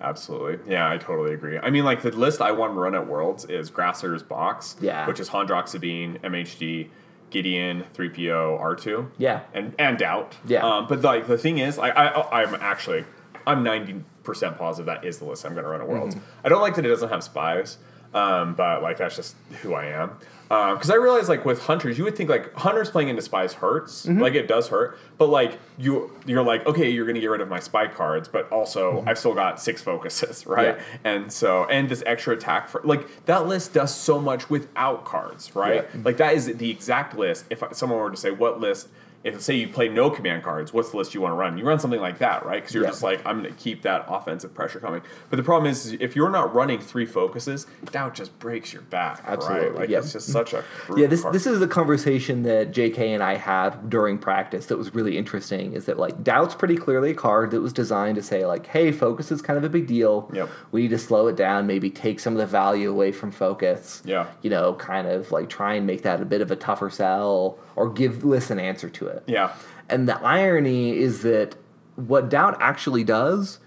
Absolutely. 0.00 0.72
Yeah, 0.72 0.90
I 0.90 0.96
totally 0.96 1.34
agree. 1.34 1.58
I 1.58 1.68
mean, 1.70 1.84
like, 1.84 2.00
the 2.02 2.10
list 2.12 2.40
I 2.40 2.52
want 2.52 2.72
to 2.74 2.78
run 2.80 2.94
at 2.94 3.06
Worlds 3.06 3.44
is 3.44 3.68
Grasser's 3.68 4.22
Box, 4.22 4.76
Yeah. 4.80 5.06
which 5.06 5.20
is 5.20 5.28
Hondrox 5.28 5.68
Sabine, 5.68 6.18
MHD, 6.24 6.88
Gideon, 7.28 7.84
3PO, 7.94 8.58
R2. 8.60 9.10
Yeah. 9.18 9.40
And, 9.52 9.74
and 9.78 9.98
Doubt. 9.98 10.36
Yeah. 10.46 10.64
Um, 10.66 10.86
but, 10.88 11.02
like, 11.02 11.26
the 11.26 11.36
thing 11.36 11.58
is, 11.58 11.78
I, 11.78 11.90
I, 11.90 12.42
I'm 12.42 12.54
actually, 12.62 13.04
I'm 13.46 13.62
90% 13.62 14.02
positive 14.22 14.86
that 14.86 15.04
is 15.04 15.18
the 15.18 15.24
list 15.24 15.44
I'm 15.44 15.52
going 15.52 15.64
to 15.64 15.70
run 15.70 15.80
at 15.80 15.88
Worlds. 15.88 16.14
Mm-hmm. 16.14 16.46
I 16.46 16.48
don't 16.48 16.60
like 16.60 16.74
that 16.76 16.84
it 16.84 16.88
doesn't 16.88 17.08
have 17.08 17.22
spies, 17.22 17.78
um, 18.12 18.54
but, 18.54 18.82
like, 18.82 18.96
that's 18.96 19.16
just 19.16 19.36
who 19.62 19.74
I 19.74 19.86
am. 19.86 20.12
Because 20.48 20.90
I 20.90 20.96
realize, 20.96 21.28
like, 21.28 21.44
with 21.44 21.62
hunters, 21.62 21.96
you 21.96 22.02
would 22.02 22.16
think, 22.16 22.28
like, 22.28 22.52
hunters 22.54 22.90
playing 22.90 23.08
into 23.08 23.22
spies 23.22 23.52
hurts. 23.52 24.04
Mm-hmm. 24.04 24.20
Like, 24.20 24.34
it 24.34 24.48
does 24.48 24.66
hurt. 24.66 24.98
But, 25.16 25.28
like, 25.28 25.60
you, 25.78 26.10
you're 26.26 26.42
like, 26.42 26.66
okay, 26.66 26.90
you're 26.90 27.04
going 27.04 27.14
to 27.14 27.20
get 27.20 27.28
rid 27.28 27.40
of 27.40 27.48
my 27.48 27.60
spy 27.60 27.86
cards, 27.86 28.26
but 28.26 28.50
also 28.50 29.04
I've 29.06 29.16
still 29.16 29.34
got 29.34 29.60
six 29.60 29.80
focuses, 29.80 30.44
right? 30.48 30.76
Mm-hmm. 30.76 31.06
Yeah. 31.06 31.12
And 31.12 31.32
so, 31.32 31.66
and 31.66 31.88
this 31.88 32.02
extra 32.04 32.34
attack 32.34 32.68
for, 32.68 32.80
like, 32.82 33.26
that 33.26 33.46
list 33.46 33.74
does 33.74 33.94
so 33.94 34.20
much 34.20 34.50
without 34.50 35.04
cards, 35.04 35.54
right? 35.54 35.86
Yeah. 35.94 36.00
Like, 36.02 36.16
that 36.16 36.34
is 36.34 36.46
the 36.46 36.68
exact 36.68 37.16
list. 37.16 37.44
If 37.48 37.62
someone 37.72 38.00
were 38.00 38.10
to 38.10 38.16
say, 38.16 38.32
what 38.32 38.60
list 38.60 38.88
if 39.22 39.40
say 39.42 39.54
you 39.54 39.68
play 39.68 39.88
no 39.88 40.08
command 40.10 40.42
cards, 40.42 40.72
what's 40.72 40.90
the 40.92 40.96
list 40.96 41.14
you 41.14 41.20
want 41.20 41.32
to 41.32 41.36
run? 41.36 41.58
You 41.58 41.64
run 41.64 41.78
something 41.78 42.00
like 42.00 42.18
that, 42.18 42.44
right? 42.46 42.60
Because 42.62 42.74
you're 42.74 42.84
Yeah. 42.84 42.90
just 42.90 43.02
like, 43.02 43.20
I'm 43.26 43.42
going 43.42 43.52
to 43.54 43.60
keep 43.60 43.82
that 43.82 44.06
offensive 44.08 44.54
pressure 44.54 44.80
coming. 44.80 45.02
But 45.28 45.36
the 45.36 45.42
problem 45.42 45.70
is, 45.70 45.92
if 46.00 46.16
you're 46.16 46.30
not 46.30 46.54
running 46.54 46.78
three 46.80 47.04
focuses, 47.06 47.66
doubt 47.92 48.14
just 48.14 48.38
breaks 48.38 48.72
your 48.72 48.82
back, 48.82 49.22
Absolutely, 49.26 49.68
right? 49.68 49.74
Like 49.80 49.88
yeah. 49.90 49.98
it's 49.98 50.12
just 50.12 50.28
such 50.28 50.52
a 50.54 50.64
yeah 50.96 51.06
this 51.06 51.22
this 51.24 51.46
is 51.46 51.60
the 51.60 51.68
conversation 51.68 52.42
that 52.44 52.72
jk 52.72 52.98
and 52.98 53.22
i 53.22 53.34
had 53.36 53.88
during 53.90 54.16
practice 54.18 54.66
that 54.66 54.76
was 54.78 54.94
really 54.94 55.16
interesting 55.18 55.72
is 55.74 55.84
that 55.86 55.98
like 55.98 56.22
doubt's 56.22 56.54
pretty 56.54 56.76
clearly 56.76 57.10
a 57.10 57.14
card 57.14 57.50
that 57.50 57.60
was 57.60 57.72
designed 57.72 58.14
to 58.16 58.22
say 58.22 58.44
like 58.46 58.66
hey 58.66 58.90
focus 58.92 59.30
is 59.32 59.40
kind 59.42 59.56
of 59.56 59.64
a 59.64 59.68
big 59.68 59.86
deal 59.86 60.30
Yep. 60.32 60.48
we 60.72 60.82
need 60.82 60.88
to 60.90 60.98
slow 60.98 61.26
it 61.28 61.36
down 61.36 61.66
maybe 61.66 61.90
take 61.90 62.20
some 62.20 62.32
of 62.34 62.38
the 62.38 62.46
value 62.46 62.90
away 62.90 63.12
from 63.12 63.30
focus 63.30 64.02
Yeah. 64.04 64.26
you 64.42 64.50
know 64.50 64.74
kind 64.74 65.06
of 65.08 65.30
like 65.32 65.48
try 65.48 65.74
and 65.74 65.86
make 65.86 66.02
that 66.02 66.20
a 66.20 66.24
bit 66.24 66.40
of 66.40 66.50
a 66.50 66.56
tougher 66.56 66.90
sell 66.90 67.58
or 67.76 67.88
give 67.90 68.24
lists 68.24 68.50
an 68.50 68.58
answer 68.58 68.88
to 68.88 69.06
it 69.08 69.09
yeah. 69.26 69.52
and 69.88 70.08
the 70.08 70.18
irony 70.22 70.96
is 70.96 71.22
that 71.22 71.54
what 71.96 72.28
doubt 72.28 72.56
actually 72.60 73.04
does 73.04 73.58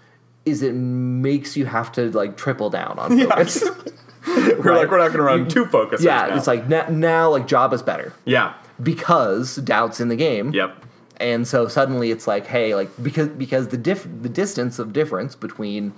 is 0.44 0.62
it 0.62 0.74
makes 0.74 1.56
you 1.56 1.66
have 1.66 1.90
to 1.92 2.10
like 2.10 2.36
triple 2.36 2.70
down 2.70 2.98
on 2.98 3.18
focus 3.28 3.62
We're 4.26 4.56
Right. 4.56 4.76
like, 4.78 4.90
we're 4.90 4.98
not 4.98 5.08
going 5.08 5.18
to 5.18 5.22
run 5.22 5.48
two 5.48 5.66
focuses. 5.66 6.04
yeah 6.04 6.26
now. 6.28 6.36
it's 6.36 6.46
like 6.46 6.68
now, 6.68 6.86
now 6.88 7.30
like 7.30 7.46
job 7.46 7.72
is 7.74 7.82
better 7.82 8.12
yeah. 8.24 8.54
because 8.82 9.56
doubt's 9.56 10.00
in 10.00 10.08
the 10.08 10.16
game. 10.16 10.52
Yep. 10.54 10.82
And 11.18 11.46
so 11.46 11.68
suddenly 11.68 12.10
it's 12.10 12.26
like, 12.26 12.46
hey, 12.46 12.74
like 12.74 12.90
because 13.02 13.28
because 13.28 13.68
the 13.68 13.76
diff 13.76 14.04
the 14.22 14.28
distance 14.30 14.78
of 14.78 14.92
difference 14.92 15.36
between 15.36 15.92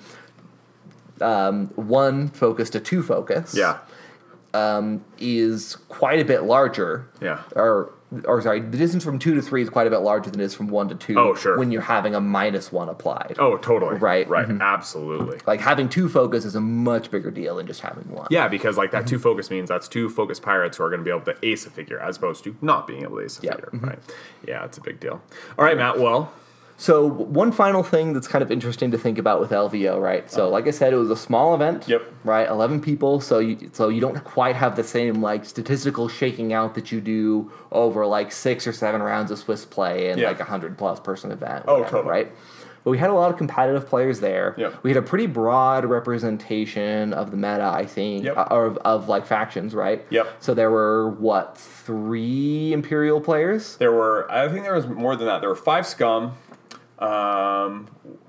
um, 1.21 1.69
one 1.77 2.29
focus 2.29 2.69
to 2.71 2.81
two 2.81 3.03
focus 3.03 3.57
Yeah. 3.57 3.79
Um, 4.55 5.05
is 5.19 5.77
quite 5.89 6.19
a 6.21 6.25
bit 6.25 6.43
larger. 6.43 7.09
Yeah. 7.21 7.43
Or 7.55 7.93
or 8.25 8.41
sorry, 8.41 8.61
the 8.61 8.77
distance 8.79 9.03
from 9.05 9.19
two 9.19 9.35
to 9.35 9.43
three 9.43 9.63
is 9.63 9.69
quite 9.69 9.87
a 9.87 9.91
bit 9.91 9.99
larger 9.99 10.31
than 10.31 10.41
it 10.41 10.45
is 10.45 10.55
from 10.55 10.69
one 10.69 10.89
to 10.89 10.95
two. 10.95 11.19
Oh, 11.19 11.35
sure. 11.35 11.59
When 11.59 11.73
you're 11.73 11.83
having 11.83 12.15
a 12.15 12.21
minus 12.21 12.71
one 12.71 12.89
applied. 12.89 13.35
Oh, 13.39 13.57
totally. 13.57 13.97
Right. 13.97 14.29
Right. 14.29 14.49
Absolutely. 14.49 15.41
Like 15.47 15.61
having 15.61 15.89
two 15.89 16.09
focus 16.09 16.45
is 16.45 16.55
a 16.55 16.61
much 16.61 17.11
bigger 17.11 17.31
deal 17.31 17.57
than 17.57 17.67
just 17.67 17.81
having 17.81 18.09
one. 18.11 18.29
Yeah, 18.31 18.47
because 18.49 18.77
like 18.77 18.91
that 18.93 19.03
Mm-hmm. 19.05 19.09
two 19.11 19.19
focus 19.19 19.51
means 19.51 19.69
that's 19.69 19.89
two 19.89 20.09
focus 20.09 20.39
pirates 20.39 20.77
who 20.77 20.85
are 20.85 20.89
going 20.91 21.01
to 21.01 21.05
be 21.05 21.11
able 21.11 21.23
to 21.23 21.37
ace 21.43 21.67
a 21.67 21.71
figure 21.71 21.99
as 21.99 22.17
opposed 22.17 22.45
to 22.45 22.57
not 22.63 22.87
being 22.87 23.03
able 23.03 23.17
to 23.19 23.25
ace 23.25 23.39
a 23.41 23.43
Yeah. 23.43 23.55
figure. 23.55 23.71
Right. 23.73 23.99
Yeah, 24.47 24.65
it's 24.65 24.79
a 24.79 24.81
big 24.83 25.01
deal. 25.01 25.21
All 25.59 25.65
right, 25.65 25.77
Matt. 25.77 25.99
Well, 25.99 26.33
So 26.79 27.07
one 27.07 27.53
final 27.53 27.83
thing 27.83 28.12
that's 28.12 28.29
kind 28.29 28.43
of 28.43 28.53
interesting 28.53 28.91
to 28.91 28.99
think 28.99 29.16
about 29.16 29.41
with 29.41 29.51
LVO, 29.51 29.99
right? 30.01 30.31
So 30.31 30.49
like 30.51 30.66
I 30.66 30.70
said, 30.72 30.93
it 30.93 30.97
was 30.97 31.11
a 31.11 31.16
small 31.16 31.55
event. 31.55 31.85
Uh-huh. 31.85 31.93
Yep. 31.93 32.03
Right, 32.24 32.49
eleven 32.49 32.81
people. 32.83 33.20
So 33.20 33.39
you 33.39 33.70
so 33.72 33.89
you 33.89 34.01
don't 34.01 34.22
quite 34.24 34.57
have 34.57 34.77
the 34.77 34.85
same 34.85 35.22
like 35.22 35.45
statistical 35.47 36.09
shaking 36.09 36.53
out 36.53 36.74
that 36.74 36.93
you 36.93 37.01
do 37.01 37.51
over 37.72 38.05
like 38.05 38.31
six 38.31 38.66
or 38.66 38.72
seven 38.72 39.03
rounds 39.03 39.31
of 39.31 39.39
Swiss 39.39 39.64
play 39.64 40.11
and 40.11 40.20
Yeah. 40.20 40.29
like 40.29 40.41
a 40.41 40.45
hundred 40.45 40.77
plus 40.77 41.01
person 41.01 41.33
event. 41.33 41.64
Oh, 41.66 41.83
totally. 41.85 42.05
Right. 42.11 42.33
But 42.85 42.91
we 42.91 42.99
had 42.99 43.11
a 43.11 43.14
lot 43.14 43.33
of 43.33 43.37
competitive 43.37 43.89
players 43.89 44.20
there. 44.20 44.55
Yep. 44.59 44.85
We 44.85 44.91
had 44.91 44.97
a 44.97 45.03
pretty 45.03 45.27
broad 45.27 45.85
representation 45.87 47.12
of 47.14 47.33
the 47.33 47.37
meta, 47.37 47.64
I 47.64 47.85
think, 47.85 48.24
Yep. 48.24 48.37
uh, 48.37 48.47
or 48.51 48.66
of, 48.66 48.77
of 48.79 49.09
like 49.09 49.27
factions, 49.27 49.74
right? 49.74 50.07
Yep. 50.11 50.37
So 50.39 50.55
there 50.55 50.70
were 50.70 51.11
what 51.11 51.57
three 51.59 52.72
Imperial 52.72 53.20
players? 53.20 53.77
there 53.79 53.93
were. 53.93 54.31
I 54.31 54.49
think 54.49 54.62
there 54.62 54.74
was 54.74 54.87
more 54.87 55.16
than 55.16 55.27
that. 55.27 55.41
There 55.41 55.49
were 55.49 55.57
five 55.57 55.85
scum, 55.87 56.35
um, 56.99 57.89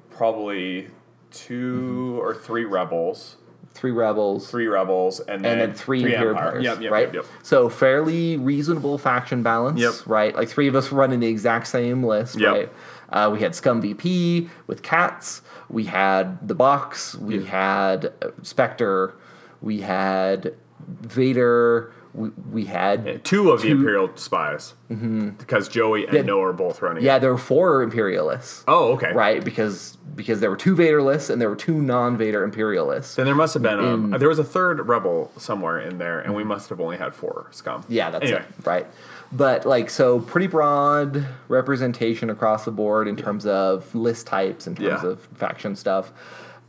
probably 0.10 0.88
2 1.32 2.20
or 2.22 2.34
three 2.36 2.66
rebels, 2.66 3.38
Three 3.74 3.92
rebels. 3.92 4.50
three 4.50 4.66
rebels, 4.68 5.20
and 5.20 5.46
then, 5.46 5.52
and 5.60 5.62
then 5.62 5.74
three, 5.78 6.02
Imperial 6.04 6.30
empire. 6.30 6.50
players, 6.52 6.64
Yep. 6.66 6.82
Yep. 6.82 6.92
right? 6.92 7.14
Yep. 7.14 7.26
So 7.44 7.70
fairly 7.70 8.36
reasonable 8.38 8.98
faction 8.98 9.44
balance, 9.44 9.80
Yep. 9.80 9.94
right? 10.08 10.36
Like 10.36 10.50
three 10.50 10.68
of 10.68 10.76
us 10.76 10.92
running 10.92 11.20
the 11.20 11.28
exact 11.28 11.68
same 11.68 12.04
list, 12.04 12.42
right? 12.42 12.72
Uh, 13.10 13.30
we 13.32 13.40
had 13.40 13.54
Scum 13.56 13.80
VP 13.82 14.50
with 14.66 14.82
Cats. 14.82 15.42
We 15.70 15.84
had 15.86 16.46
the 16.48 16.56
Box. 16.56 17.14
We 17.16 17.46
had 17.46 18.12
Spectre. 18.42 19.14
We 19.62 19.82
had 19.82 20.56
Vader. 20.88 21.92
We, 22.14 22.30
we 22.52 22.66
had 22.66 23.24
Two 23.24 23.52
of 23.52 23.62
the 23.62 23.70
Imperial 23.70 24.10
spies, 24.16 24.74
mm-hmm. 24.90 25.30
because 25.32 25.68
Joey 25.68 26.06
and 26.06 26.14
Yeah. 26.16 26.22
Noah 26.24 26.48
are 26.50 26.54
both 26.54 26.82
running. 26.82 27.04
yeah, 27.04 27.20
there 27.20 27.32
were 27.32 27.38
four 27.38 27.82
Imperialists, 27.84 28.64
Oh, 28.68 28.94
okay. 28.94 29.12
right? 29.14 29.44
Because 29.44 29.98
because 30.16 30.40
there 30.40 30.50
were 30.50 30.58
two 30.58 30.76
Vader 30.76 31.02
lists 31.04 31.30
and 31.30 31.40
there 31.40 31.50
were 31.50 31.56
two 31.56 31.80
non-Vader 31.80 32.44
Imperialists. 32.44 33.16
Then 33.16 33.26
there 33.28 33.36
must 33.36 33.54
have 33.54 33.62
been 33.62 33.80
um, 33.80 34.10
there 34.12 34.30
was 34.30 34.40
a 34.40 34.44
third 34.44 34.88
rebel 34.88 35.32
somewhere 35.38 35.80
in 35.80 35.98
there, 36.00 36.20
and 36.20 36.34
we 36.36 36.44
must 36.44 36.70
have 36.70 36.82
only 36.82 36.98
had 36.98 37.14
four 37.14 37.48
scum. 37.52 37.84
Yeah, 37.88 38.10
that's 38.10 38.24
Anyway. 38.26 38.40
it. 38.42 38.66
Right. 38.66 38.88
But 39.32 39.66
like 39.66 39.90
so 39.90 40.20
pretty 40.20 40.48
broad 40.48 41.28
representation 41.50 42.30
across 42.30 42.66
the 42.66 42.72
board 42.72 43.08
in 43.08 43.16
terms 43.18 43.46
of 43.46 43.94
list 43.94 44.26
types, 44.28 44.66
in 44.68 44.76
terms 44.76 45.04
Yeah. 45.04 45.10
of 45.10 45.20
faction 45.36 45.76
stuff. 45.76 46.12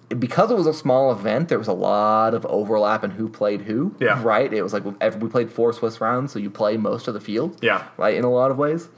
Because 0.09 0.51
it 0.51 0.55
was 0.55 0.67
a 0.67 0.73
small 0.73 1.13
event, 1.13 1.49
there 1.49 1.59
was 1.59 1.69
a 1.69 1.73
lot 1.73 2.33
of 2.33 2.47
overlap 2.47 3.05
in 3.05 3.11
who 3.11 3.29
played 3.29 3.63
who. 3.63 3.95
Yeah. 4.01 4.23
Right? 4.23 4.53
It 4.53 4.63
was 4.63 4.73
like 4.73 4.85
we 4.85 5.29
played 5.29 5.51
four 5.51 5.73
Swiss 5.73 6.01
rounds, 6.01 6.33
so 6.33 6.39
you 6.39 6.51
play 6.51 6.77
most 6.77 7.09
of 7.09 7.15
the 7.15 7.21
field. 7.21 7.59
Yeah. 7.61 7.87
Right, 7.97 8.17
in 8.17 8.25
a 8.25 8.31
lot 8.31 8.51
of 8.51 8.57
ways. 8.57 8.89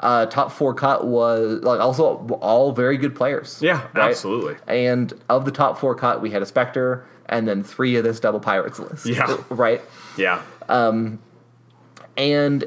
Uh, 0.00 0.26
top 0.26 0.52
four 0.52 0.74
cut 0.74 1.06
was 1.06 1.62
like 1.62 1.80
also 1.80 2.18
all 2.40 2.72
very 2.72 2.96
good 2.96 3.16
players. 3.16 3.58
Yeah, 3.60 3.88
right? 3.94 4.10
absolutely. 4.10 4.56
And 4.66 5.12
of 5.28 5.44
the 5.44 5.50
top 5.50 5.78
four 5.78 5.94
cut, 5.94 6.20
we 6.22 6.30
had 6.30 6.42
a 6.42 6.46
Spectre 6.46 7.06
and 7.26 7.48
then 7.48 7.62
three 7.62 7.96
of 7.96 8.04
this 8.04 8.20
double 8.20 8.40
pirates 8.40 8.78
list. 8.78 9.06
Yeah. 9.06 9.36
Right? 9.48 9.80
Yeah. 10.16 10.42
and 10.68 11.18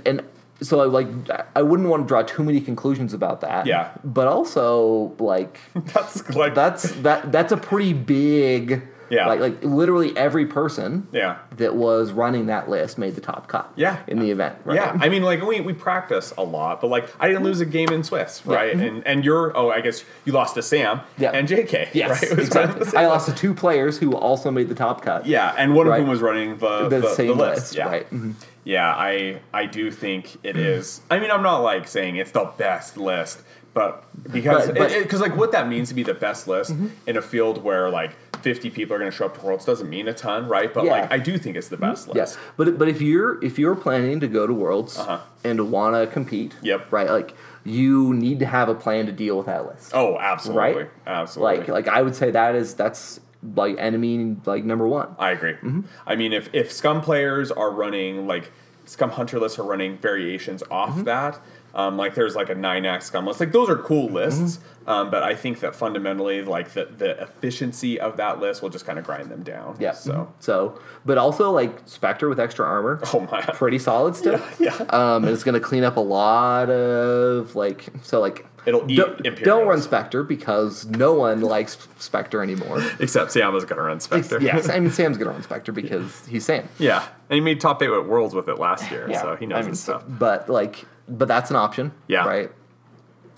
and 0.05 0.23
so 0.61 0.79
I 0.79 0.85
like 0.85 1.07
I 1.55 1.61
wouldn't 1.61 1.89
want 1.89 2.03
to 2.03 2.07
draw 2.07 2.21
too 2.21 2.43
many 2.43 2.61
conclusions 2.61 3.13
about 3.13 3.41
that. 3.41 3.65
Yeah. 3.65 3.91
But 4.03 4.27
also 4.27 5.15
like 5.19 5.59
That's 5.75 6.29
like 6.29 6.55
that's 6.55 6.91
that 7.01 7.31
that's 7.31 7.51
a 7.51 7.57
pretty 7.57 7.93
big 7.93 8.87
Yeah. 9.11 9.27
like 9.27 9.39
like 9.41 9.63
literally 9.63 10.15
every 10.17 10.45
person 10.45 11.07
yeah. 11.11 11.37
that 11.57 11.75
was 11.75 12.11
running 12.13 12.45
that 12.47 12.69
list 12.69 12.97
made 12.97 13.15
the 13.15 13.21
top 13.21 13.47
cut. 13.47 13.71
Yeah. 13.75 14.01
In 14.07 14.19
the 14.19 14.31
event. 14.31 14.55
Right? 14.63 14.75
Yeah, 14.75 14.97
I 14.99 15.09
mean, 15.09 15.21
like 15.21 15.41
we, 15.41 15.59
we 15.61 15.73
practice 15.73 16.33
a 16.37 16.43
lot, 16.43 16.79
but 16.81 16.87
like 16.87 17.09
I 17.19 17.27
didn't 17.27 17.43
lose 17.43 17.59
a 17.59 17.65
game 17.65 17.89
in 17.89 18.03
Swiss, 18.03 18.41
Yeah. 18.47 18.55
right? 18.55 18.73
And 18.75 19.05
and 19.05 19.25
you're 19.25 19.55
oh, 19.55 19.69
I 19.69 19.81
guess 19.81 20.03
you 20.25 20.31
lost 20.33 20.55
to 20.55 20.61
Sam 20.63 21.01
Yeah. 21.17 21.31
and 21.31 21.47
JK, 21.47 21.89
Yes, 21.93 22.09
right? 22.23 22.31
It 22.31 22.37
was 22.37 22.49
kind 22.49 22.69
of 22.69 22.77
exactly. 22.77 22.99
I 23.03 23.07
lost 23.07 23.27
to 23.27 23.35
two 23.35 23.53
players 23.53 23.97
who 23.97 24.15
also 24.15 24.49
made 24.49 24.69
the 24.69 24.75
top 24.75 25.01
cut. 25.01 25.25
Yeah, 25.25 25.53
and 25.57 25.75
one 25.75 25.87
Right. 25.87 25.99
of 25.99 26.03
them 26.05 26.09
was 26.09 26.21
running 26.21 26.57
the 26.57 26.87
The, 26.87 27.01
the, 27.01 27.13
same 27.15 27.27
the 27.27 27.33
list, 27.35 27.55
list. 27.61 27.75
Yeah, 27.75 27.85
right? 27.87 28.09
Mhm. 28.09 28.33
yeah. 28.63 28.89
I 28.95 29.41
I 29.53 29.65
do 29.65 29.91
think 29.91 30.37
it 30.43 30.55
is. 30.55 31.01
I 31.11 31.19
mean, 31.19 31.31
I'm 31.31 31.43
not 31.43 31.57
like 31.59 31.87
saying 31.87 32.15
it's 32.15 32.31
the 32.31 32.45
best 32.57 32.95
list, 32.97 33.41
but 33.73 34.03
because 34.31 34.69
because 34.71 35.21
like 35.21 35.35
what 35.35 35.51
that 35.51 35.67
means 35.67 35.89
to 35.89 35.95
be 35.95 36.03
the 36.03 36.13
best 36.13 36.47
list 36.47 36.73
in 37.07 37.17
a 37.17 37.21
field 37.21 37.63
where 37.63 37.89
like 37.89 38.11
50 38.41 38.69
people 38.69 38.95
are 38.95 38.99
going 38.99 39.09
to 39.11 39.15
show 39.15 39.25
up 39.25 39.37
to 39.39 39.45
Worlds 39.45 39.65
doesn't 39.65 39.89
mean 39.89 40.07
a 40.07 40.13
ton, 40.13 40.47
right? 40.47 40.73
But 40.73 40.85
Yeah. 40.85 40.91
like 40.91 41.11
I 41.11 41.17
do 41.17 41.37
think 41.37 41.55
it's 41.55 41.69
the 41.69 41.77
best 41.77 42.07
list. 42.07 42.15
Yes, 42.17 42.37
but 42.57 42.77
but 42.77 42.87
if 42.87 43.01
you're 43.01 43.43
if 43.43 43.57
you're 43.59 43.75
planning 43.75 44.19
to 44.19 44.27
go 44.27 44.45
to 44.47 44.53
Worlds 44.53 44.97
Uh-huh. 44.97 45.19
and 45.43 45.71
want 45.71 45.95
to 45.95 46.07
compete, 46.11 46.55
Yep. 46.61 46.91
right? 46.91 47.09
Like 47.09 47.33
you 47.63 48.13
need 48.13 48.39
to 48.39 48.45
have 48.45 48.69
a 48.69 48.75
plan 48.75 49.05
to 49.05 49.11
deal 49.11 49.37
with 49.37 49.45
that 49.45 49.65
list. 49.67 49.91
Oh, 49.93 50.17
absolutely, 50.19 50.83
Right? 50.83 50.89
absolutely. 51.05 51.57
Like 51.59 51.67
like 51.67 51.87
I 51.87 52.01
would 52.01 52.15
say 52.15 52.31
that 52.31 52.55
is 52.55 52.73
that's 52.73 53.19
like 53.55 53.75
enemy 53.79 54.37
like 54.45 54.63
number 54.63 54.87
one. 54.87 55.09
I 55.19 55.31
agree. 55.31 55.53
Mm-hmm. 55.53 55.81
I 56.05 56.15
mean, 56.15 56.33
if 56.33 56.49
if 56.53 56.71
Scum 56.71 57.01
players 57.01 57.51
are 57.51 57.71
running 57.71 58.27
like 58.27 58.51
Scum 58.85 59.11
Hunter 59.11 59.39
lists 59.39 59.57
are 59.59 59.63
running 59.63 59.97
variations 59.97 60.63
off 60.71 60.89
Mm-hmm. 60.91 61.03
that, 61.03 61.39
um, 61.73 61.97
like 61.97 62.15
there's 62.15 62.35
like 62.35 62.49
a 62.49 62.55
nine 62.55 62.85
act 62.85 63.03
Scum 63.03 63.25
list, 63.25 63.39
like 63.39 63.51
those 63.51 63.69
are 63.69 63.77
cool 63.77 64.07
lists. 64.09 64.57
Mm-hmm. 64.57 64.89
Um, 64.89 65.11
but 65.11 65.21
I 65.21 65.35
think 65.35 65.59
that 65.59 65.75
fundamentally, 65.75 66.41
like 66.41 66.71
the 66.71 66.85
the 66.85 67.21
efficiency 67.21 67.99
of 67.99 68.17
that 68.17 68.39
list 68.39 68.61
will 68.63 68.69
just 68.69 68.85
kind 68.85 68.97
of 68.97 69.05
grind 69.05 69.29
them 69.29 69.43
down. 69.43 69.77
Yeah. 69.79 69.91
So. 69.93 70.33
so 70.39 70.79
but 71.05 71.17
also 71.19 71.51
like 71.51 71.81
Spectre 71.85 72.27
with 72.29 72.39
extra 72.39 72.65
armor, 72.65 72.99
Oh 73.13 73.27
my. 73.31 73.41
pretty 73.53 73.77
solid 73.79 74.15
stuff. 74.15 74.57
Yeah. 74.59 74.75
Um, 74.89 75.25
it's 75.27 75.43
gonna 75.43 75.59
clean 75.59 75.83
up 75.83 75.97
a 75.97 76.01
lot 76.01 76.69
of 76.69 77.55
like 77.55 77.89
so 78.01 78.19
like. 78.19 78.45
It'll 78.63 78.89
eat 78.91 78.97
don't, 78.97 79.17
Imperials. 79.25 79.41
don't 79.43 79.67
run 79.67 79.81
Spectre 79.81 80.21
because 80.23 80.85
no 80.85 81.13
one 81.13 81.41
likes 81.41 81.87
Spectre 81.97 82.43
anymore. 82.43 82.79
Except 82.99 83.31
Sam 83.31 83.53
was 83.53 83.65
gonna 83.65 83.81
run 83.81 83.99
Spectre. 83.99 84.39
yes, 84.41 84.69
I 84.69 84.79
mean 84.79 84.91
Sam's 84.99 85.17
gonna 85.17 85.31
run 85.31 85.41
Spectre 85.43 85.71
because 85.71 86.25
he's 86.27 86.45
Sam. 86.45 86.67
yeah. 86.77 87.07
And 87.29 87.35
he 87.35 87.41
made 87.41 87.59
top 87.61 87.81
eight 87.81 87.89
at 87.89 88.05
Worlds 88.07 88.35
with 88.35 88.47
it 88.49 88.59
last 88.59 88.91
year, 88.91 89.07
Yeah, 89.09 89.21
so 89.21 89.35
he 89.35 89.45
knows 89.47 89.57
I 89.57 89.61
mean, 89.61 89.69
his 89.71 89.79
stuff. 89.79 90.03
But 90.07 90.47
like, 90.49 90.85
but 91.07 91.27
that's 91.27 91.49
an 91.49 91.55
option. 91.55 91.91
Yeah. 92.07 92.25
Right. 92.25 92.51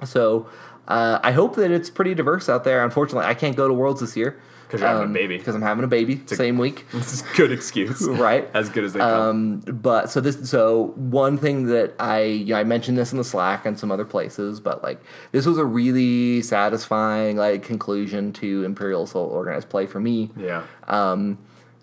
So 0.05 0.47
uh, 0.87 1.19
I 1.23 1.31
hope 1.31 1.55
that 1.55 1.71
it's 1.71 1.89
pretty 1.89 2.13
diverse 2.15 2.49
out 2.49 2.63
there. 2.63 2.83
Unfortunately, 2.83 3.25
I 3.25 3.33
can't 3.33 3.55
go 3.55 3.67
to 3.67 3.73
Worlds 3.73 4.01
this 4.01 4.15
year 4.17 4.37
'Cause 4.69 4.79
you're 4.81 4.89
having 4.89 5.11
a 5.11 5.13
baby. 5.13 5.37
Because 5.37 5.53
I'm 5.53 5.61
having 5.61 5.83
a 5.83 5.87
baby. 5.87 6.19
same 6.25 6.57
week. 6.57 6.87
This 6.91 7.13
is 7.13 7.21
a 7.21 7.35
good 7.37 7.51
excuse, 7.51 8.01
Right. 8.09 8.49
As 8.55 8.69
good 8.69 8.83
as 8.83 8.93
they 8.93 8.99
come. 8.99 9.21
Um, 9.21 9.59
but 9.59 10.09
so 10.09 10.19
this, 10.19 10.49
so 10.49 10.93
one 10.95 11.37
thing 11.37 11.67
that 11.67 11.93
I, 11.99 12.23
you 12.23 12.53
know, 12.55 12.59
I 12.59 12.63
mentioned 12.63 12.97
this 12.97 13.11
in 13.11 13.19
the 13.19 13.23
Slack 13.23 13.67
and 13.67 13.77
some 13.79 13.91
other 13.91 14.03
places, 14.05 14.59
but 14.59 14.81
like 14.81 14.99
this 15.31 15.45
was 15.45 15.59
a 15.59 15.65
really 15.65 16.41
satisfying 16.41 17.37
like 17.37 17.61
conclusion 17.63 18.33
to 18.33 18.63
Imperial 18.63 19.03
Assault 19.03 19.31
organized 19.31 19.69
play 19.69 19.85
for 19.85 19.99
me. 19.99 20.31
yeah. 20.35 20.63
Um, 20.87 21.37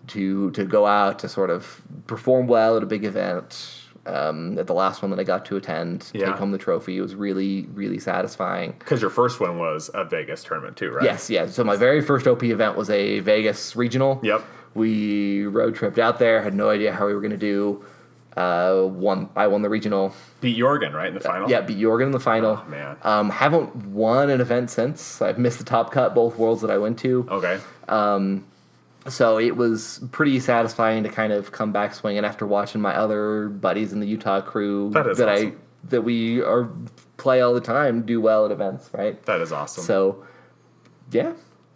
to 0.07 0.49
to 0.51 0.65
go 0.65 0.85
out 0.87 1.19
to 1.19 1.29
sort 1.29 1.49
of 1.51 1.81
perform 2.07 2.47
well 2.47 2.75
at 2.75 2.83
a 2.83 2.87
big 2.87 3.05
event 3.05 3.80
um, 4.05 4.57
at 4.57 4.67
the 4.67 4.73
last 4.73 5.01
one 5.01 5.11
that 5.11 5.19
I 5.19 5.23
got 5.23 5.45
to 5.45 5.55
attend, 5.57 6.09
Yeah. 6.13 6.27
take 6.27 6.35
home 6.35 6.51
the 6.51 6.57
trophy. 6.57 6.97
It 6.97 7.01
was 7.01 7.13
really, 7.15 7.67
really 7.73 7.99
satisfying. 7.99 8.73
Because 8.79 9.01
your 9.01 9.09
first 9.11 9.39
one 9.39 9.57
was 9.59 9.89
a 9.93 10.03
Vegas 10.05 10.43
tournament 10.43 10.77
too, 10.77 10.91
right? 10.91 11.03
Yes, 11.03 11.29
yeah. 11.29 11.45
So 11.47 11.63
my 11.63 11.75
very 11.75 12.01
first 12.01 12.27
OP 12.27 12.43
event 12.43 12.75
was 12.77 12.89
a 12.89 13.19
Vegas 13.19 13.75
regional. 13.75 14.19
Yep. 14.23 14.43
We 14.73 15.45
road 15.45 15.75
tripped 15.75 15.99
out 15.99 16.17
there. 16.19 16.41
Had 16.41 16.53
no 16.55 16.69
idea 16.69 16.93
how 16.93 17.05
we 17.07 17.13
were 17.13 17.21
going 17.21 17.31
to 17.31 17.37
do. 17.37 17.85
Uh, 18.37 18.83
won. 18.89 19.27
I 19.35 19.47
won 19.47 19.61
the 19.61 19.67
regional. 19.69 20.13
Beat 20.39 20.57
Jorgen, 20.57 20.93
right, 20.93 21.09
in 21.09 21.13
the 21.13 21.19
final? 21.19 21.49
Yeah, 21.51 21.59
beat 21.59 21.77
Jorgen 21.77 22.05
in 22.05 22.11
the 22.11 22.19
final. 22.19 22.61
Oh, 22.65 22.69
man. 22.69 22.95
Um, 23.01 23.29
haven't 23.29 23.75
won 23.87 24.29
an 24.29 24.39
event 24.39 24.69
since. 24.71 25.21
I've 25.21 25.37
missed 25.37 25.57
the 25.59 25.65
top 25.65 25.91
cut 25.91 26.15
both 26.15 26.37
worlds 26.37 26.61
that 26.61 26.71
I 26.71 26.77
went 26.77 26.97
to. 26.99 27.27
Okay. 27.29 27.59
So 29.07 29.39
it 29.39 29.55
was 29.55 29.99
pretty 30.11 30.39
satisfying 30.39 31.03
to 31.03 31.09
kind 31.09 31.33
of 31.33 31.51
come 31.51 31.71
back 31.71 31.93
swinging 31.93 32.23
after 32.23 32.45
watching 32.45 32.81
my 32.81 32.95
other 32.95 33.49
buddies 33.49 33.93
in 33.93 33.99
the 33.99 34.07
Utah 34.07 34.41
crew 34.41 34.89
That 34.91 35.07
I 35.07 35.33
awesome. 35.33 35.59
that 35.89 36.01
we 36.03 36.41
are 36.41 36.69
play 37.17 37.41
all 37.41 37.53
the 37.53 37.61
time 37.61 38.03
do 38.03 38.21
well 38.21 38.45
at 38.45 38.51
events, 38.51 38.89
right? 38.93 39.21
That 39.25 39.41
is 39.41 39.51
awesome. 39.51 39.83
So, 39.83 40.23
yeah, 41.11 41.33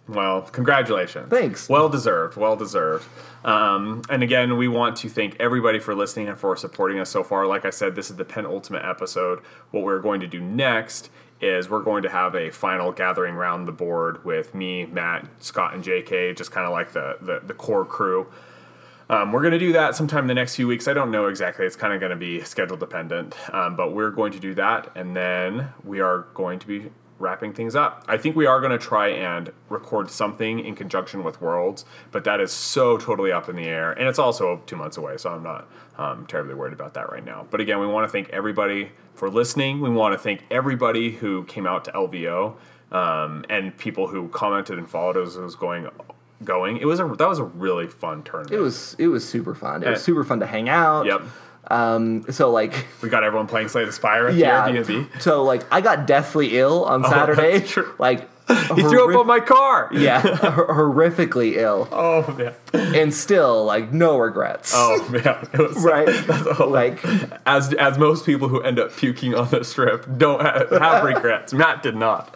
Well, 0.08 0.44
congratulations. 0.44 1.30
Thanks. 1.30 1.68
Well 1.68 1.90
deserved. 1.90 2.38
Well 2.38 2.56
deserved. 2.56 3.08
Um, 3.44 4.02
and 4.10 4.22
again, 4.24 4.58
we 4.58 4.68
want 4.68 4.96
to 4.98 5.10
thank 5.10 5.36
everybody 5.40 5.80
for 5.80 5.94
listening 5.96 6.28
and 6.30 6.38
for 6.38 6.56
supporting 6.56 7.00
us 7.00 7.10
so 7.10 7.24
far. 7.24 7.46
Like 7.48 7.66
I 7.66 7.70
said, 7.72 7.96
this 7.96 8.10
is 8.10 8.16
the 8.16 8.26
penultimate 8.26 8.84
episode. 8.86 9.40
What 9.72 9.84
we're 9.84 10.00
going 10.00 10.20
to 10.22 10.28
do 10.28 10.40
next 10.42 11.10
is 11.42 11.70
we're 11.70 11.84
going 11.84 12.04
to 12.04 12.10
have 12.10 12.36
a 12.36 12.50
final 12.50 12.92
gathering 12.92 13.36
around 13.36 13.66
the 13.66 13.72
board 13.72 14.24
with 14.24 14.56
me, 14.56 14.86
Matt, 14.86 15.28
Scott, 15.40 15.74
and 15.74 15.84
JK, 15.84 16.36
just 16.36 16.52
kind 16.52 16.66
of 16.66 16.72
like 16.72 16.94
the, 16.94 17.18
the, 17.22 17.42
the 17.46 17.54
core 17.54 17.86
crew. 17.86 18.28
Um, 19.10 19.32
we're 19.32 19.42
going 19.42 19.52
to 19.52 19.60
do 19.60 19.74
that 19.74 19.96
sometime 19.96 20.24
in 20.24 20.28
the 20.28 20.34
next 20.34 20.56
few 20.56 20.68
weeks. 20.68 20.88
I 20.88 20.94
don't 20.94 21.12
know 21.12 21.28
exactly. 21.28 21.66
It's 21.66 21.76
kind 21.76 21.94
of 21.94 22.00
going 22.00 22.10
to 22.10 22.16
be 22.16 22.42
schedule 22.42 22.78
dependent. 22.78 23.36
Um, 23.54 23.76
but 23.76 23.94
we're 23.94 24.10
going 24.10 24.32
to 24.32 24.40
do 24.40 24.56
that. 24.56 24.92
And 24.96 25.16
then 25.16 25.70
we 25.84 26.00
are 26.00 26.26
going 26.34 26.58
to 26.60 26.68
be 26.68 26.90
wrapping 27.20 27.54
things 27.54 27.76
up. 27.76 28.04
I 28.08 28.18
think 28.18 28.36
we 28.36 28.46
are 28.46 28.60
going 28.60 28.72
to 28.72 28.78
try 28.78 29.10
and 29.10 29.52
record 29.70 30.10
something 30.10 30.60
in 30.60 30.76
conjunction 30.76 31.24
with 31.24 31.40
Worlds, 31.40 31.86
but 32.12 32.24
that 32.26 32.42
is 32.42 32.52
so 32.52 32.98
totally 32.98 33.32
up 33.32 33.48
in 33.48 33.56
the 33.56 33.66
air. 33.66 33.94
And 33.94 34.08
it's 34.08 34.20
also 34.20 34.62
two 34.66 34.76
months 34.76 34.98
away. 34.98 35.18
So 35.18 35.30
I'm 35.30 35.44
not 35.44 35.68
um, 35.98 36.26
terribly 36.26 36.56
worried 36.56 36.74
about 36.74 36.94
that 36.96 37.10
right 37.12 37.24
now. 37.24 37.48
But 37.50 37.62
again, 37.62 37.80
we 37.80 37.88
want 37.88 38.06
to 38.08 38.12
thank 38.12 38.30
everybody 38.30 38.92
for 39.16 39.30
listening. 39.30 39.82
We 39.82 39.90
want 39.90 40.14
to 40.14 40.18
thank 40.18 40.44
everybody 40.52 41.12
who 41.12 41.44
came 41.46 41.66
out 41.66 41.86
to 41.86 41.92
LVO 41.92 42.56
um, 42.92 43.46
and 43.50 43.76
people 43.78 44.08
who 44.08 44.28
commented 44.30 44.78
and 44.78 44.90
followed 44.90 45.18
us 45.18 45.30
as 45.30 45.36
it 45.38 45.42
was 45.42 45.56
going. 45.56 45.90
Going, 46.44 46.78
it 46.78 46.86
was 46.86 47.00
a 47.00 47.06
that 47.18 47.30
was 47.30 47.40
a 47.40 47.46
really 47.46 47.88
fun 47.88 48.22
tournament. 48.22 48.52
it 48.52 48.60
was 48.60 48.94
it 49.00 49.08
was 49.08 49.28
super 49.28 49.56
fun. 49.56 49.84
It 49.84 49.90
was 49.90 50.04
super 50.04 50.24
fun 50.26 50.42
to 50.42 50.46
hang 50.46 50.68
out. 50.68 51.06
Yep. 51.06 51.22
Um, 51.68 52.26
so 52.32 52.52
like, 52.52 52.88
We 53.02 53.10
got 53.10 53.24
everyone 53.24 53.48
playing 53.48 53.70
Slay 53.70 53.86
the 53.86 53.92
Spire 53.92 54.28
at 54.28 54.36
yeah. 54.36 54.70
the 54.70 54.80
Airbnb. 54.80 55.22
So 55.22 55.44
like, 55.44 55.64
I 55.72 55.82
got 55.82 56.06
deathly 56.06 56.58
ill 56.58 56.86
on 56.86 57.04
Saturday. 57.04 57.60
that's 57.60 57.72
true. 57.72 57.96
Like, 57.98 58.30
He 58.48 58.82
threw 58.84 59.10
up 59.12 59.20
on 59.20 59.26
my 59.26 59.40
car. 59.40 59.90
yeah, 59.92 60.22
horrifically 60.76 61.56
ill, 61.56 61.88
Oh 61.92 62.32
man. 62.38 62.54
and 62.96 63.14
still 63.14 63.66
like 63.66 63.92
no 63.92 64.18
regrets. 64.20 64.72
Oh 64.76 65.08
man. 65.10 65.48
It 65.54 65.60
was 65.60 65.78
right. 65.84 66.60
like, 66.70 67.04
as 67.48 67.74
as 67.74 67.98
most 67.98 68.26
people 68.26 68.48
who 68.48 68.62
end 68.62 68.78
up 68.80 68.96
puking 68.96 69.34
on 69.34 69.50
the 69.50 69.64
strip 69.64 70.06
don't 70.18 70.42
have, 70.42 70.70
have 70.70 71.04
regrets. 71.04 71.54
Matt 71.54 71.82
did 71.82 71.96
not. 71.96 72.36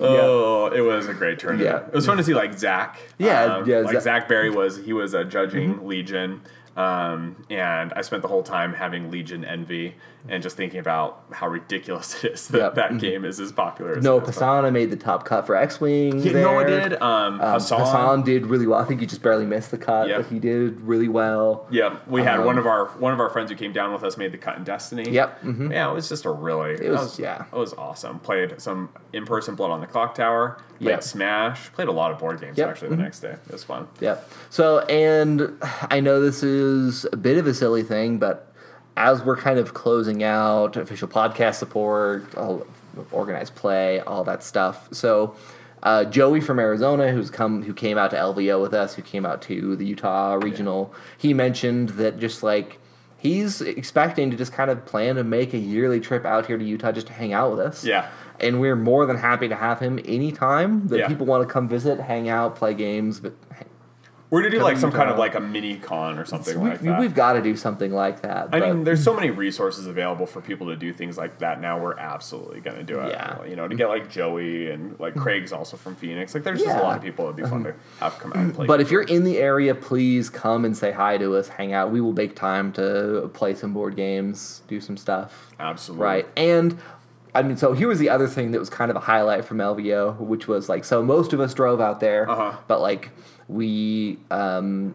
Oh, 0.00 0.66
it 0.72 0.80
was 0.82 1.08
a 1.08 1.14
great 1.14 1.38
tournament. 1.38 1.68
Yeah. 1.68 1.86
It 1.88 1.94
was 1.94 2.06
fun 2.06 2.16
to 2.18 2.22
see 2.22 2.34
like 2.34 2.58
Zach. 2.58 3.00
Yeah, 3.18 3.42
um, 3.56 3.68
yeah, 3.68 3.78
Like 3.80 3.94
Zach- 3.94 4.02
Zach 4.02 4.28
Berry 4.28 4.50
was 4.50 4.76
he 4.78 4.92
was 4.92 5.14
uh, 5.14 5.24
judging 5.24 5.86
Legion. 5.86 6.42
Um, 6.76 7.44
and 7.50 7.92
I 7.94 8.00
spent 8.02 8.22
the 8.22 8.28
whole 8.28 8.44
time 8.44 8.72
having 8.72 9.10
Legion 9.10 9.44
envy 9.44 9.96
and 10.28 10.42
just 10.42 10.56
thinking 10.56 10.80
about 10.80 11.22
how 11.32 11.48
ridiculous 11.48 12.22
it 12.24 12.32
is 12.32 12.48
that 12.48 12.58
Yep. 12.58 12.74
that 12.74 12.98
game 12.98 13.24
is 13.24 13.40
as 13.40 13.52
popular 13.52 13.92
as 13.92 13.96
it 13.96 14.00
is. 14.00 14.04
no. 14.04 14.20
Pasana 14.20 14.72
made 14.72 14.90
the 14.90 14.96
top 14.96 15.24
cut 15.24 15.46
for 15.46 15.56
X 15.56 15.80
Wing. 15.80 16.18
Yeah, 16.20 16.32
no, 16.32 16.58
I 16.58 16.64
did. 16.64 16.92
Um, 17.00 17.40
Um, 17.40 17.54
Hassan. 17.54 17.80
Hassan 17.80 18.22
did 18.22 18.46
really 18.46 18.66
well. 18.66 18.78
I 18.80 18.84
think 18.84 19.00
he 19.00 19.06
just 19.06 19.22
barely 19.22 19.46
missed 19.46 19.70
the 19.70 19.78
cut, 19.78 20.08
Yep. 20.08 20.16
but 20.22 20.26
he 20.32 20.38
did 20.38 20.80
really 20.82 21.08
well. 21.08 21.66
Yeah, 21.70 21.96
we 22.06 22.22
had 22.22 22.40
Um, 22.40 22.46
one 22.46 22.58
of 22.58 22.66
our 22.66 22.86
one 22.98 23.12
of 23.12 23.20
our 23.20 23.30
friends 23.30 23.50
who 23.50 23.56
came 23.56 23.72
down 23.72 23.92
with 23.92 24.04
us 24.04 24.16
made 24.16 24.32
the 24.32 24.38
cut 24.38 24.56
in 24.56 24.64
Destiny. 24.64 25.10
Yep, 25.10 25.42
mhm. 25.42 25.72
Yeah, 25.72 25.90
it 25.90 25.94
was 25.94 26.08
just 26.08 26.24
a 26.24 26.30
really 26.30 26.72
it 26.74 26.90
was- 26.90 27.18
yeah. 27.18 27.44
it 27.52 27.56
was 27.56 27.72
awesome. 27.74 28.18
Played 28.18 28.60
some 28.60 28.90
in 29.12 29.24
person 29.26 29.54
Blood 29.54 29.70
on 29.70 29.80
the 29.80 29.86
Clock 29.86 30.14
Tower. 30.14 30.58
Played 30.78 30.90
Yep. 30.90 31.02
Smash. 31.02 31.72
Played 31.72 31.88
a 31.88 31.92
lot 31.92 32.10
of 32.10 32.18
board 32.18 32.40
games 32.40 32.56
Yep, 32.58 32.68
actually 32.68 32.88
the 32.90 32.96
next 32.96 33.20
day. 33.20 33.32
It 33.46 33.52
was 33.52 33.64
fun. 33.64 33.88
Yep. 34.00 34.30
So, 34.50 34.78
and 34.80 35.52
I 35.90 36.00
know 36.00 36.20
this 36.20 36.42
is 36.42 37.06
a 37.12 37.16
bit 37.16 37.36
of 37.36 37.46
a 37.46 37.52
silly 37.54 37.82
thing, 37.82 38.18
but 38.18 38.49
as 38.96 39.22
we're 39.24 39.36
kind 39.36 39.58
of 39.58 39.74
closing 39.74 40.22
out 40.22 40.76
official 40.76 41.08
podcast 41.08 41.54
support, 41.56 42.34
all 42.36 42.66
organized 43.12 43.54
play, 43.54 44.00
all 44.00 44.24
that 44.24 44.42
stuff. 44.42 44.88
So, 44.92 45.34
uh, 45.82 46.04
Joey 46.04 46.40
from 46.40 46.58
Arizona, 46.58 47.10
who's 47.12 47.30
come, 47.30 47.62
who 47.62 47.72
came 47.72 47.96
out 47.96 48.10
to 48.10 48.16
LVO 48.16 48.60
with 48.60 48.74
us, 48.74 48.94
who 48.94 49.02
came 49.02 49.24
out 49.24 49.40
to 49.42 49.76
the 49.76 49.86
Utah 49.86 50.34
regional, 50.34 50.92
he 51.16 51.32
mentioned 51.32 51.90
that 51.90 52.18
just 52.18 52.42
like 52.42 52.78
he's 53.16 53.60
expecting 53.62 54.30
to 54.30 54.36
just 54.36 54.52
kind 54.52 54.70
of 54.70 54.84
plan 54.84 55.14
to 55.16 55.24
make 55.24 55.54
a 55.54 55.58
yearly 55.58 56.00
trip 56.00 56.24
out 56.26 56.46
here 56.46 56.58
to 56.58 56.64
Utah 56.64 56.92
just 56.92 57.06
to 57.06 57.12
hang 57.12 57.32
out 57.32 57.50
with 57.50 57.60
us. 57.60 57.84
Yeah. 57.84 58.08
And 58.40 58.60
we're 58.60 58.76
more 58.76 59.04
than 59.06 59.16
happy 59.16 59.48
to 59.48 59.56
have 59.56 59.78
him 59.78 59.98
anytime 60.04 60.88
that 60.88 60.98
Yeah. 60.98 61.08
people 61.08 61.26
want 61.26 61.46
to 61.46 61.52
come 61.52 61.68
visit, 61.68 62.00
hang 62.00 62.28
out, 62.28 62.56
play 62.56 62.72
games, 62.74 63.20
but 63.20 63.32
We're 64.30 64.42
gonna 64.42 64.52
do 64.52 64.62
like 64.62 64.76
some 64.78 64.92
kind 64.92 65.10
of 65.10 65.18
like 65.18 65.34
a 65.34 65.40
mini 65.40 65.76
con 65.76 66.16
or 66.18 66.24
something 66.24 66.60
we, 66.60 66.70
like 66.70 66.80
that. 66.80 67.00
We've 67.00 67.14
got 67.14 67.32
to 67.32 67.42
do 67.42 67.56
something 67.56 67.92
like 67.92 68.22
that. 68.22 68.48
I 68.52 68.60
mean, 68.60 68.84
there's 68.84 69.02
so 69.02 69.12
many 69.12 69.30
resources 69.30 69.86
available 69.88 70.24
for 70.24 70.40
people 70.40 70.68
to 70.68 70.76
do 70.76 70.92
things 70.92 71.18
like 71.18 71.38
that 71.40 71.60
now. 71.60 71.80
We're 71.80 71.98
absolutely 71.98 72.60
going 72.60 72.76
to 72.76 72.84
do 72.84 73.00
it. 73.00 73.10
Yeah. 73.10 73.44
You 73.44 73.56
know, 73.56 73.66
to 73.66 73.74
get 73.74 73.88
like 73.88 74.08
Joey 74.08 74.70
and 74.70 74.98
like 75.00 75.16
Craig's 75.16 75.52
also 75.52 75.76
from 75.76 75.96
Phoenix. 75.96 76.32
Like, 76.32 76.44
there's 76.44 76.62
just 76.62 76.78
a 76.78 76.82
lot 76.82 76.96
of 76.96 77.02
people 77.02 77.24
that'd 77.26 77.42
be 77.44 77.50
fun 77.50 77.64
to 77.64 77.74
have 77.98 78.18
come 78.20 78.30
out 78.32 78.38
and 78.38 78.54
play. 78.54 78.66
but 78.66 78.80
if 78.80 78.90
you're 78.92 79.02
in 79.02 79.24
the 79.24 79.38
area, 79.38 79.74
please 79.74 80.30
come 80.30 80.64
and 80.64 80.76
say 80.76 80.92
hi 80.92 81.18
to 81.18 81.34
us, 81.34 81.48
hang 81.48 81.72
out. 81.72 81.90
We 81.90 82.00
will 82.00 82.12
make 82.12 82.36
time 82.36 82.72
to 82.74 83.28
play 83.34 83.54
some 83.56 83.72
board 83.74 83.96
games, 83.96 84.62
do 84.68 84.80
some 84.80 84.96
stuff. 84.96 85.52
absolutely 85.58 86.04
Right. 86.04 86.28
And 86.36 86.78
I 87.34 87.42
mean, 87.42 87.56
so 87.56 87.72
here 87.72 87.88
was 87.88 87.98
the 87.98 88.10
other 88.10 88.26
thing 88.28 88.50
that 88.52 88.58
was 88.58 88.70
kind 88.70 88.90
of 88.90 88.96
a 88.96 89.00
highlight 89.00 89.44
from 89.44 89.58
LVO, 89.58 90.18
which 90.18 90.46
was 90.48 90.68
like, 90.68 90.84
so 90.84 91.02
most 91.02 91.32
of 91.32 91.40
us 91.40 91.54
drove 91.54 91.80
out 91.80 92.00
there, 92.00 92.28
Uh-huh. 92.30 92.56
but 92.68 92.80
like 92.80 93.10
we, 93.50 94.18
um, 94.30 94.94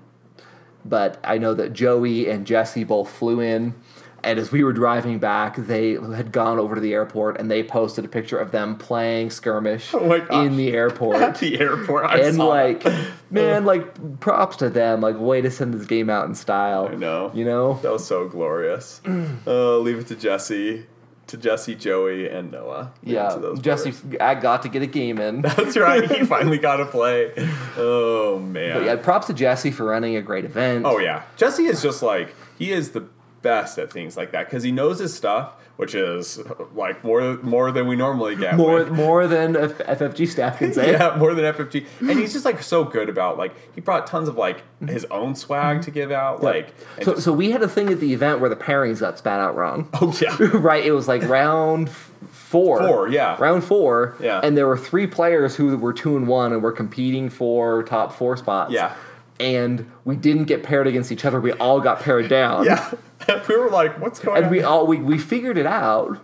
but 0.84 1.20
I 1.24 1.38
know 1.38 1.54
that 1.54 1.74
Joey 1.74 2.30
and 2.30 2.46
Jesse 2.46 2.84
both 2.84 3.10
flew 3.10 3.40
in. 3.40 3.76
And 4.24 4.40
as 4.40 4.52
we 4.52 4.64
were 4.64 4.74
driving 4.74 5.20
back, 5.20 5.56
they 5.56 5.92
had 5.92 6.32
gone 6.32 6.58
over 6.58 6.74
to 6.74 6.82
the 6.82 6.94
airport 6.94 7.40
and 7.40 7.52
they 7.52 7.62
posted 7.62 8.06
a 8.06 8.08
picture 8.08 8.40
of 8.40 8.50
them 8.50 8.76
playing 8.76 9.30
skirmish 9.30 9.94
Oh 9.94 10.12
in 10.32 10.58
the 10.58 10.72
airport. 10.74 11.18
at 11.18 11.38
the 11.38 11.60
airport. 11.60 12.06
I 12.06 12.22
and 12.22 12.40
like, 12.40 12.82
that. 12.84 13.12
man, 13.30 13.66
like 13.66 14.20
props 14.20 14.56
to 14.58 14.70
them. 14.72 15.00
Like, 15.02 15.20
way 15.20 15.42
to 15.42 15.52
send 15.52 15.76
this 15.76 15.86
game 15.86 16.10
out 16.10 16.26
in 16.26 16.34
style. 16.34 16.90
I 16.92 16.96
know. 16.96 17.32
You 17.36 17.46
know? 17.46 17.76
That 17.84 17.92
was 17.92 18.08
so 18.08 18.28
glorious. 18.28 19.00
uh, 19.46 19.78
leave 19.78 20.00
it 20.00 20.08
to 20.08 20.16
Jesse, 20.16 20.88
to 21.28 21.38
Jesse, 21.38 21.76
Joey, 21.76 22.30
and 22.30 22.52
Noah. 22.52 22.94
Yeah, 23.04 23.38
Jesse, 23.60 23.92
brothers. 23.92 24.18
I 24.20 24.36
got 24.36 24.62
to 24.64 24.70
get 24.70 24.82
a 24.82 24.88
game 24.88 25.20
in. 25.20 25.42
That's 25.44 25.78
right. 25.78 26.10
He 26.10 26.26
finally 26.26 26.58
got 26.58 26.78
to 26.78 26.86
play. 26.86 27.32
Oh 27.78 28.40
man. 28.40 28.78
But 28.78 28.86
yeah, 28.86 28.96
props 28.98 29.28
to 29.28 29.34
Jesse 29.34 29.72
for 29.72 29.86
running 29.86 30.16
a 30.16 30.22
great 30.22 30.46
event. 30.46 30.86
Oh 30.86 31.00
yeah. 31.00 31.24
Jesse 31.38 31.66
is 31.66 31.82
just 31.82 32.04
like 32.04 32.36
he 32.58 32.72
is 32.72 32.92
the 32.92 33.08
best 33.42 33.78
at 33.78 33.92
things 33.92 34.18
like 34.18 34.32
that 34.32 34.46
because 34.46 34.64
he 34.64 34.72
knows 34.72 35.00
his 35.00 35.14
stuff, 35.14 35.54
which 35.78 35.96
is 35.96 36.40
like 36.74 37.04
more 37.04 37.38
more 37.38 37.72
than 37.72 37.88
we 37.88 37.96
normally 37.96 38.36
get. 38.36 38.56
more 38.56 38.76
with- 38.76 38.92
more 38.92 39.28
than 39.28 39.56
F- 39.56 39.78
FFG 39.78 40.28
staff 40.28 40.60
can 40.60 40.74
say. 40.74 40.92
yeah, 40.92 41.16
more 41.18 41.34
than 41.34 41.46
FFG, 41.54 41.86
and 42.00 42.12
he's 42.20 42.34
just 42.34 42.46
like 42.46 42.62
so 42.62 42.84
good 42.84 43.10
about 43.10 43.38
like 43.38 43.54
he 43.76 43.82
brought 43.82 44.08
tons 44.08 44.28
of 44.28 44.36
like 44.38 44.58
mm-hmm. 44.60 44.88
his 44.88 45.06
own 45.06 45.36
swag 45.36 45.82
to 45.84 45.92
give 45.92 46.12
out, 46.12 46.42
like 46.44 46.74
So, 47.02 47.14
just- 47.14 47.26
so 47.26 47.34
we 47.34 47.52
had 47.52 47.62
a 47.62 47.68
thing 47.68 47.90
at 47.90 48.00
the 48.00 48.14
event 48.14 48.40
where 48.40 48.50
the 48.50 48.56
pairings 48.56 49.00
got 49.00 49.18
spat 49.18 49.40
out 49.40 49.56
wrong. 49.56 49.90
oh 50.02 50.18
yeah, 50.22 50.36
right, 50.54 50.86
it 50.86 50.92
was 50.92 51.08
like 51.08 51.24
round 51.24 51.90
four. 51.90 52.80
Four, 52.88 53.10
yeah. 53.10 53.36
Round 53.40 53.64
four. 53.64 54.16
Yeah. 54.22 54.40
And 54.42 54.56
there 54.56 54.68
were 54.68 54.78
three 54.78 55.08
players 55.08 55.56
who 55.56 55.78
were 55.78 55.94
two 55.94 56.16
and 56.16 56.28
one 56.28 56.54
and 56.54 56.64
were 56.64 56.72
competing 56.72 57.30
for 57.30 57.84
top 57.84 58.14
four 58.14 58.38
spots. 58.38 58.72
Yeah. 58.72 58.96
And 59.40 59.92
we 60.06 60.16
didn't 60.16 60.46
get 60.46 60.64
paired 60.64 60.88
against 60.88 61.12
each 61.12 61.26
other. 61.26 61.42
We 61.42 61.52
all 61.54 61.82
got 61.82 62.00
paired 62.02 62.30
down. 62.30 62.66
yeah. 62.66 62.94
we 63.50 63.58
were 63.58 63.70
like, 63.70 64.00
what's 64.00 64.20
going 64.20 64.38
And 64.38 64.46
on? 64.46 64.52
And 64.52 64.52
we 64.60 64.64
all 64.64 64.88
we, 64.88 64.98
we 64.98 65.18
figured 65.18 65.58
it 65.58 65.66
out. 65.66 66.18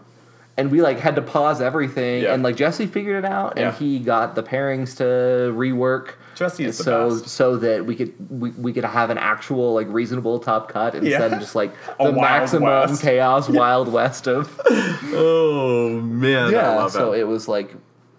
And 0.57 0.69
we 0.69 0.81
like 0.81 0.99
had 0.99 1.15
to 1.15 1.21
pause 1.21 1.61
everything, 1.61 2.23
Yeah. 2.23 2.33
and 2.33 2.43
like 2.43 2.57
Jesse 2.57 2.85
figured 2.85 3.23
it 3.23 3.27
out, 3.27 3.53
and 3.57 3.67
Yeah. 3.67 3.71
he 3.71 3.99
got 3.99 4.35
the 4.35 4.43
pairings 4.43 4.95
to 4.97 5.03
rework. 5.57 6.15
Jesse 6.35 6.65
is 6.65 6.77
the 6.77 6.83
so 6.83 7.09
best. 7.09 7.29
so 7.29 7.55
that 7.57 7.85
we 7.85 7.95
could 7.95 8.13
we, 8.29 8.51
we 8.51 8.73
could 8.73 8.83
have 8.83 9.09
an 9.09 9.17
actual 9.17 9.73
like 9.73 9.87
reasonable 9.89 10.39
top 10.39 10.67
cut 10.67 10.93
instead 10.93 11.31
Yeah. 11.31 11.35
of 11.35 11.39
just 11.39 11.55
like 11.55 11.71
the 11.99 12.11
maximum 12.11 12.63
West. 12.63 13.01
chaos 13.01 13.47
wild 13.49 13.91
west 13.91 14.27
of 14.27 14.59
oh 15.13 16.01
man, 16.01 16.47
I 16.47 16.51
yeah. 16.51 16.87
So 16.87 17.13
it 17.13 17.27
was 17.27 17.47
like 17.47 17.73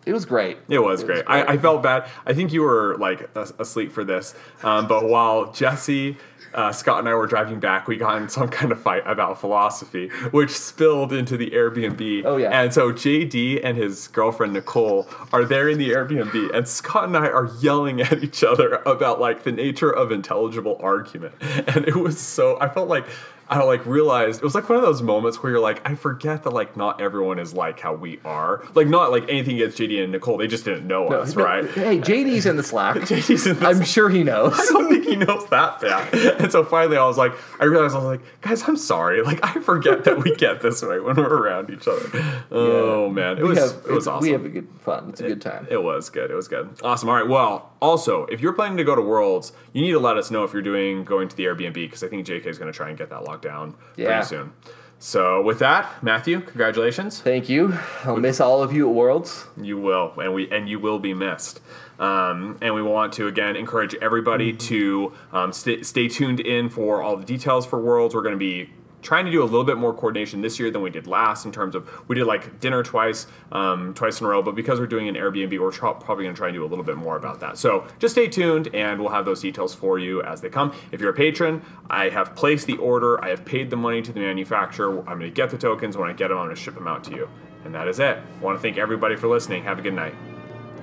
it 0.04 0.12
was 0.12 0.24
great. 0.24 0.58
It 0.68 0.80
was 0.80 1.04
great. 1.04 1.24
I, 1.26 1.42
I 1.44 1.58
felt 1.58 1.82
bad. 1.82 2.08
I 2.26 2.34
think 2.34 2.52
you 2.52 2.62
were 2.62 2.96
like 2.98 3.30
asleep 3.36 3.92
for 3.92 4.04
this. 4.04 4.34
Um, 4.62 4.88
but 4.88 5.08
while 5.08 5.52
Jesse 5.52 6.16
uh, 6.54 6.72
Scott 6.72 6.98
and 6.98 7.08
I 7.08 7.14
were 7.14 7.26
driving 7.26 7.60
back. 7.60 7.88
We 7.88 7.96
got 7.96 8.20
in 8.20 8.28
some 8.28 8.48
kind 8.48 8.72
of 8.72 8.80
fight 8.80 9.02
about 9.06 9.40
philosophy, 9.40 10.08
which 10.30 10.50
spilled 10.50 11.12
into 11.12 11.36
the 11.36 11.50
Airbnb. 11.50 12.24
Oh, 12.24 12.36
yeah. 12.36 12.50
And 12.50 12.72
so 12.72 12.92
JD 12.92 13.60
and 13.64 13.76
his 13.76 14.08
girlfriend 14.08 14.52
Nicole 14.52 15.08
are 15.32 15.44
there 15.44 15.68
in 15.68 15.78
the 15.78 15.90
Airbnb, 15.90 16.54
and 16.54 16.68
Scott 16.68 17.04
and 17.04 17.16
I 17.16 17.28
are 17.28 17.50
yelling 17.60 18.00
at 18.00 18.22
each 18.22 18.44
other 18.44 18.82
about 18.86 19.20
like 19.20 19.44
the 19.44 19.52
nature 19.52 19.90
of 19.90 20.12
intelligible 20.12 20.78
argument. 20.80 21.34
And 21.42 21.86
it 21.86 21.96
was 21.96 22.18
so 22.18 22.58
I 22.60 22.68
felt 22.68 22.88
like 22.88 23.06
I 23.48 23.62
like 23.64 23.84
realized 23.84 24.40
it 24.40 24.44
was 24.44 24.54
like 24.54 24.68
one 24.68 24.76
of 24.78 24.82
those 24.84 25.02
moments 25.02 25.42
where 25.42 25.52
you're 25.52 25.60
like, 25.60 25.86
I 25.88 25.94
forget 25.94 26.42
that 26.44 26.50
like 26.50 26.76
not 26.76 27.00
everyone 27.00 27.38
is 27.38 27.52
like 27.52 27.80
how 27.80 27.94
we 27.94 28.18
are. 28.24 28.64
Like 28.74 28.88
not 28.88 29.10
like 29.10 29.24
anything 29.28 29.56
against 29.56 29.78
JD 29.78 30.02
and 30.02 30.12
Nicole, 30.12 30.38
they 30.38 30.46
just 30.46 30.64
didn't 30.64 30.86
know 30.86 31.08
us, 31.08 31.36
No, 31.36 31.44
right? 31.44 31.68
Hey, 31.70 31.98
JD's 31.98 32.46
in 32.46 32.56
the 32.56 32.62
Slack. 32.62 32.96
JD's 33.02 33.46
in 33.46 33.58
the 33.58 33.66
I'm 33.66 33.82
sure 33.84 34.08
he 34.08 34.24
knows. 34.24 34.54
I 34.58 34.64
don't 34.72 34.88
think 34.88 35.04
he 35.04 35.16
knows 35.16 35.46
that 35.50 35.80
bad. 35.80 36.14
And 36.40 36.50
so 36.52 36.64
finally 36.64 36.96
I 36.96 37.04
was 37.06 37.18
like, 37.18 37.32
I 37.60 37.64
realized 37.64 37.94
I 37.94 37.98
was 37.98 38.06
like, 38.06 38.20
guys, 38.40 38.62
I'm 38.66 38.76
sorry. 38.76 39.22
Like 39.22 39.44
I 39.44 39.60
forget 39.60 40.04
that 40.04 40.22
we 40.22 40.34
get 40.36 40.60
this 40.62 40.82
way 40.82 40.98
when 41.00 41.16
we're 41.16 41.24
around 41.42 41.70
each 41.70 41.86
other. 41.88 42.44
Oh 42.50 43.10
man. 43.10 43.38
It 43.38 43.42
We 43.42 43.50
was 43.50 43.58
have- 43.58 43.84
it 43.86 43.92
was 43.92 44.06
awesome. 44.08 44.22
We 44.26 44.32
have 44.32 44.44
a 44.44 44.48
good 44.48 44.68
fun. 44.80 45.08
It's 45.10 45.20
a 45.20 45.28
good 45.28 45.42
time. 45.42 45.66
It 45.70 45.82
was 45.82 46.08
good. 46.10 46.30
It 46.30 46.34
was 46.34 46.48
good. 46.48 46.70
Awesome. 46.82 47.08
All 47.08 47.14
right. 47.16 47.28
Well, 47.28 47.71
also, 47.82 48.24
if 48.26 48.40
you're 48.40 48.52
planning 48.54 48.76
to 48.78 48.84
go 48.84 48.94
to 48.94 49.02
Worlds, 49.02 49.52
you 49.72 49.82
need 49.82 49.90
to 49.92 49.98
let 49.98 50.16
us 50.16 50.30
know 50.30 50.44
if 50.44 50.52
you're 50.52 50.62
doing 50.62 51.04
going 51.04 51.28
to 51.28 51.36
the 51.36 51.44
Airbnb 51.44 51.74
because 51.74 52.02
I 52.02 52.08
think 52.08 52.26
JK 52.26 52.46
is 52.46 52.58
going 52.58 52.72
to 52.72 52.76
try 52.76 52.88
and 52.88 52.96
get 52.96 53.10
that 53.10 53.24
locked 53.24 53.42
down 53.42 53.74
Yeah. 53.96 54.06
pretty 54.06 54.26
soon. 54.26 54.52
So 55.00 55.42
with 55.42 55.58
that, 55.58 56.00
Matthew, 56.00 56.40
congratulations. 56.40 57.20
Thank 57.20 57.48
you. 57.48 57.76
I'll 58.04 58.16
miss 58.18 58.40
all 58.40 58.62
of 58.62 58.72
you 58.72 58.88
at 58.88 58.94
Worlds. 58.94 59.46
You 59.60 59.76
will, 59.76 60.12
and 60.16 60.32
we 60.32 60.48
and 60.50 60.68
you 60.68 60.78
will 60.78 61.00
be 61.00 61.12
missed. 61.12 61.60
Um, 61.98 62.56
and 62.62 62.72
we 62.72 62.82
want 62.82 63.12
to 63.14 63.26
again 63.26 63.56
encourage 63.56 63.96
everybody 63.96 64.52
to 64.52 65.12
um, 65.32 65.52
stay, 65.52 65.82
stay 65.82 66.06
tuned 66.08 66.38
in 66.40 66.68
for 66.68 67.02
all 67.02 67.16
the 67.16 67.24
details 67.24 67.66
for 67.66 67.80
Worlds. 67.80 68.14
We're 68.14 68.22
going 68.22 68.34
to 68.34 68.38
be 68.38 68.70
trying 69.02 69.24
to 69.26 69.30
do 69.30 69.42
a 69.42 69.44
little 69.44 69.64
bit 69.64 69.76
more 69.76 69.92
coordination 69.92 70.40
this 70.40 70.58
year 70.58 70.70
than 70.70 70.80
we 70.80 70.90
did 70.90 71.06
last 71.06 71.44
in 71.44 71.52
terms 71.52 71.74
of 71.74 71.88
we 72.08 72.14
did 72.14 72.24
like 72.24 72.60
dinner 72.60 72.82
twice, 72.82 73.26
um, 73.50 73.92
twice 73.94 74.20
in 74.20 74.26
a 74.26 74.28
row. 74.28 74.42
But 74.42 74.54
because 74.54 74.80
we're 74.80 74.86
doing 74.86 75.08
an 75.08 75.16
Airbnb, 75.16 75.58
we're 75.58 75.72
tr- 75.72 75.88
probably 75.88 76.24
going 76.24 76.34
to 76.34 76.38
try 76.38 76.48
and 76.48 76.54
do 76.54 76.64
a 76.64 76.66
little 76.66 76.84
bit 76.84 76.96
more 76.96 77.16
about 77.16 77.40
that. 77.40 77.58
So 77.58 77.86
just 77.98 78.14
stay 78.14 78.28
tuned, 78.28 78.74
and 78.74 79.00
we'll 79.00 79.10
have 79.10 79.24
those 79.24 79.40
details 79.40 79.74
for 79.74 79.98
you 79.98 80.22
as 80.22 80.40
they 80.40 80.48
come. 80.48 80.74
If 80.92 81.00
you're 81.00 81.10
a 81.10 81.14
patron, 81.14 81.62
I 81.90 82.08
have 82.08 82.34
placed 82.34 82.66
the 82.66 82.76
order. 82.78 83.22
I 83.22 83.28
have 83.28 83.44
paid 83.44 83.70
the 83.70 83.76
money 83.76 84.00
to 84.02 84.12
the 84.12 84.20
manufacturer. 84.20 84.98
I'm 85.00 85.18
going 85.18 85.20
to 85.20 85.30
get 85.30 85.50
the 85.50 85.58
tokens. 85.58 85.96
When 85.96 86.08
I 86.08 86.12
get 86.12 86.28
them, 86.28 86.38
I'm 86.38 86.46
going 86.46 86.56
to 86.56 86.62
ship 86.62 86.74
them 86.74 86.86
out 86.86 87.04
to 87.04 87.10
you. 87.10 87.28
And 87.64 87.74
that 87.74 87.88
is 87.88 88.00
it. 88.00 88.18
I 88.18 88.42
want 88.42 88.58
to 88.58 88.62
thank 88.62 88.78
everybody 88.78 89.16
for 89.16 89.28
listening. 89.28 89.62
Have 89.64 89.78
a 89.78 89.82
good 89.82 89.94
night. 89.94 90.14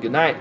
Good 0.02 0.12
night. 0.12 0.38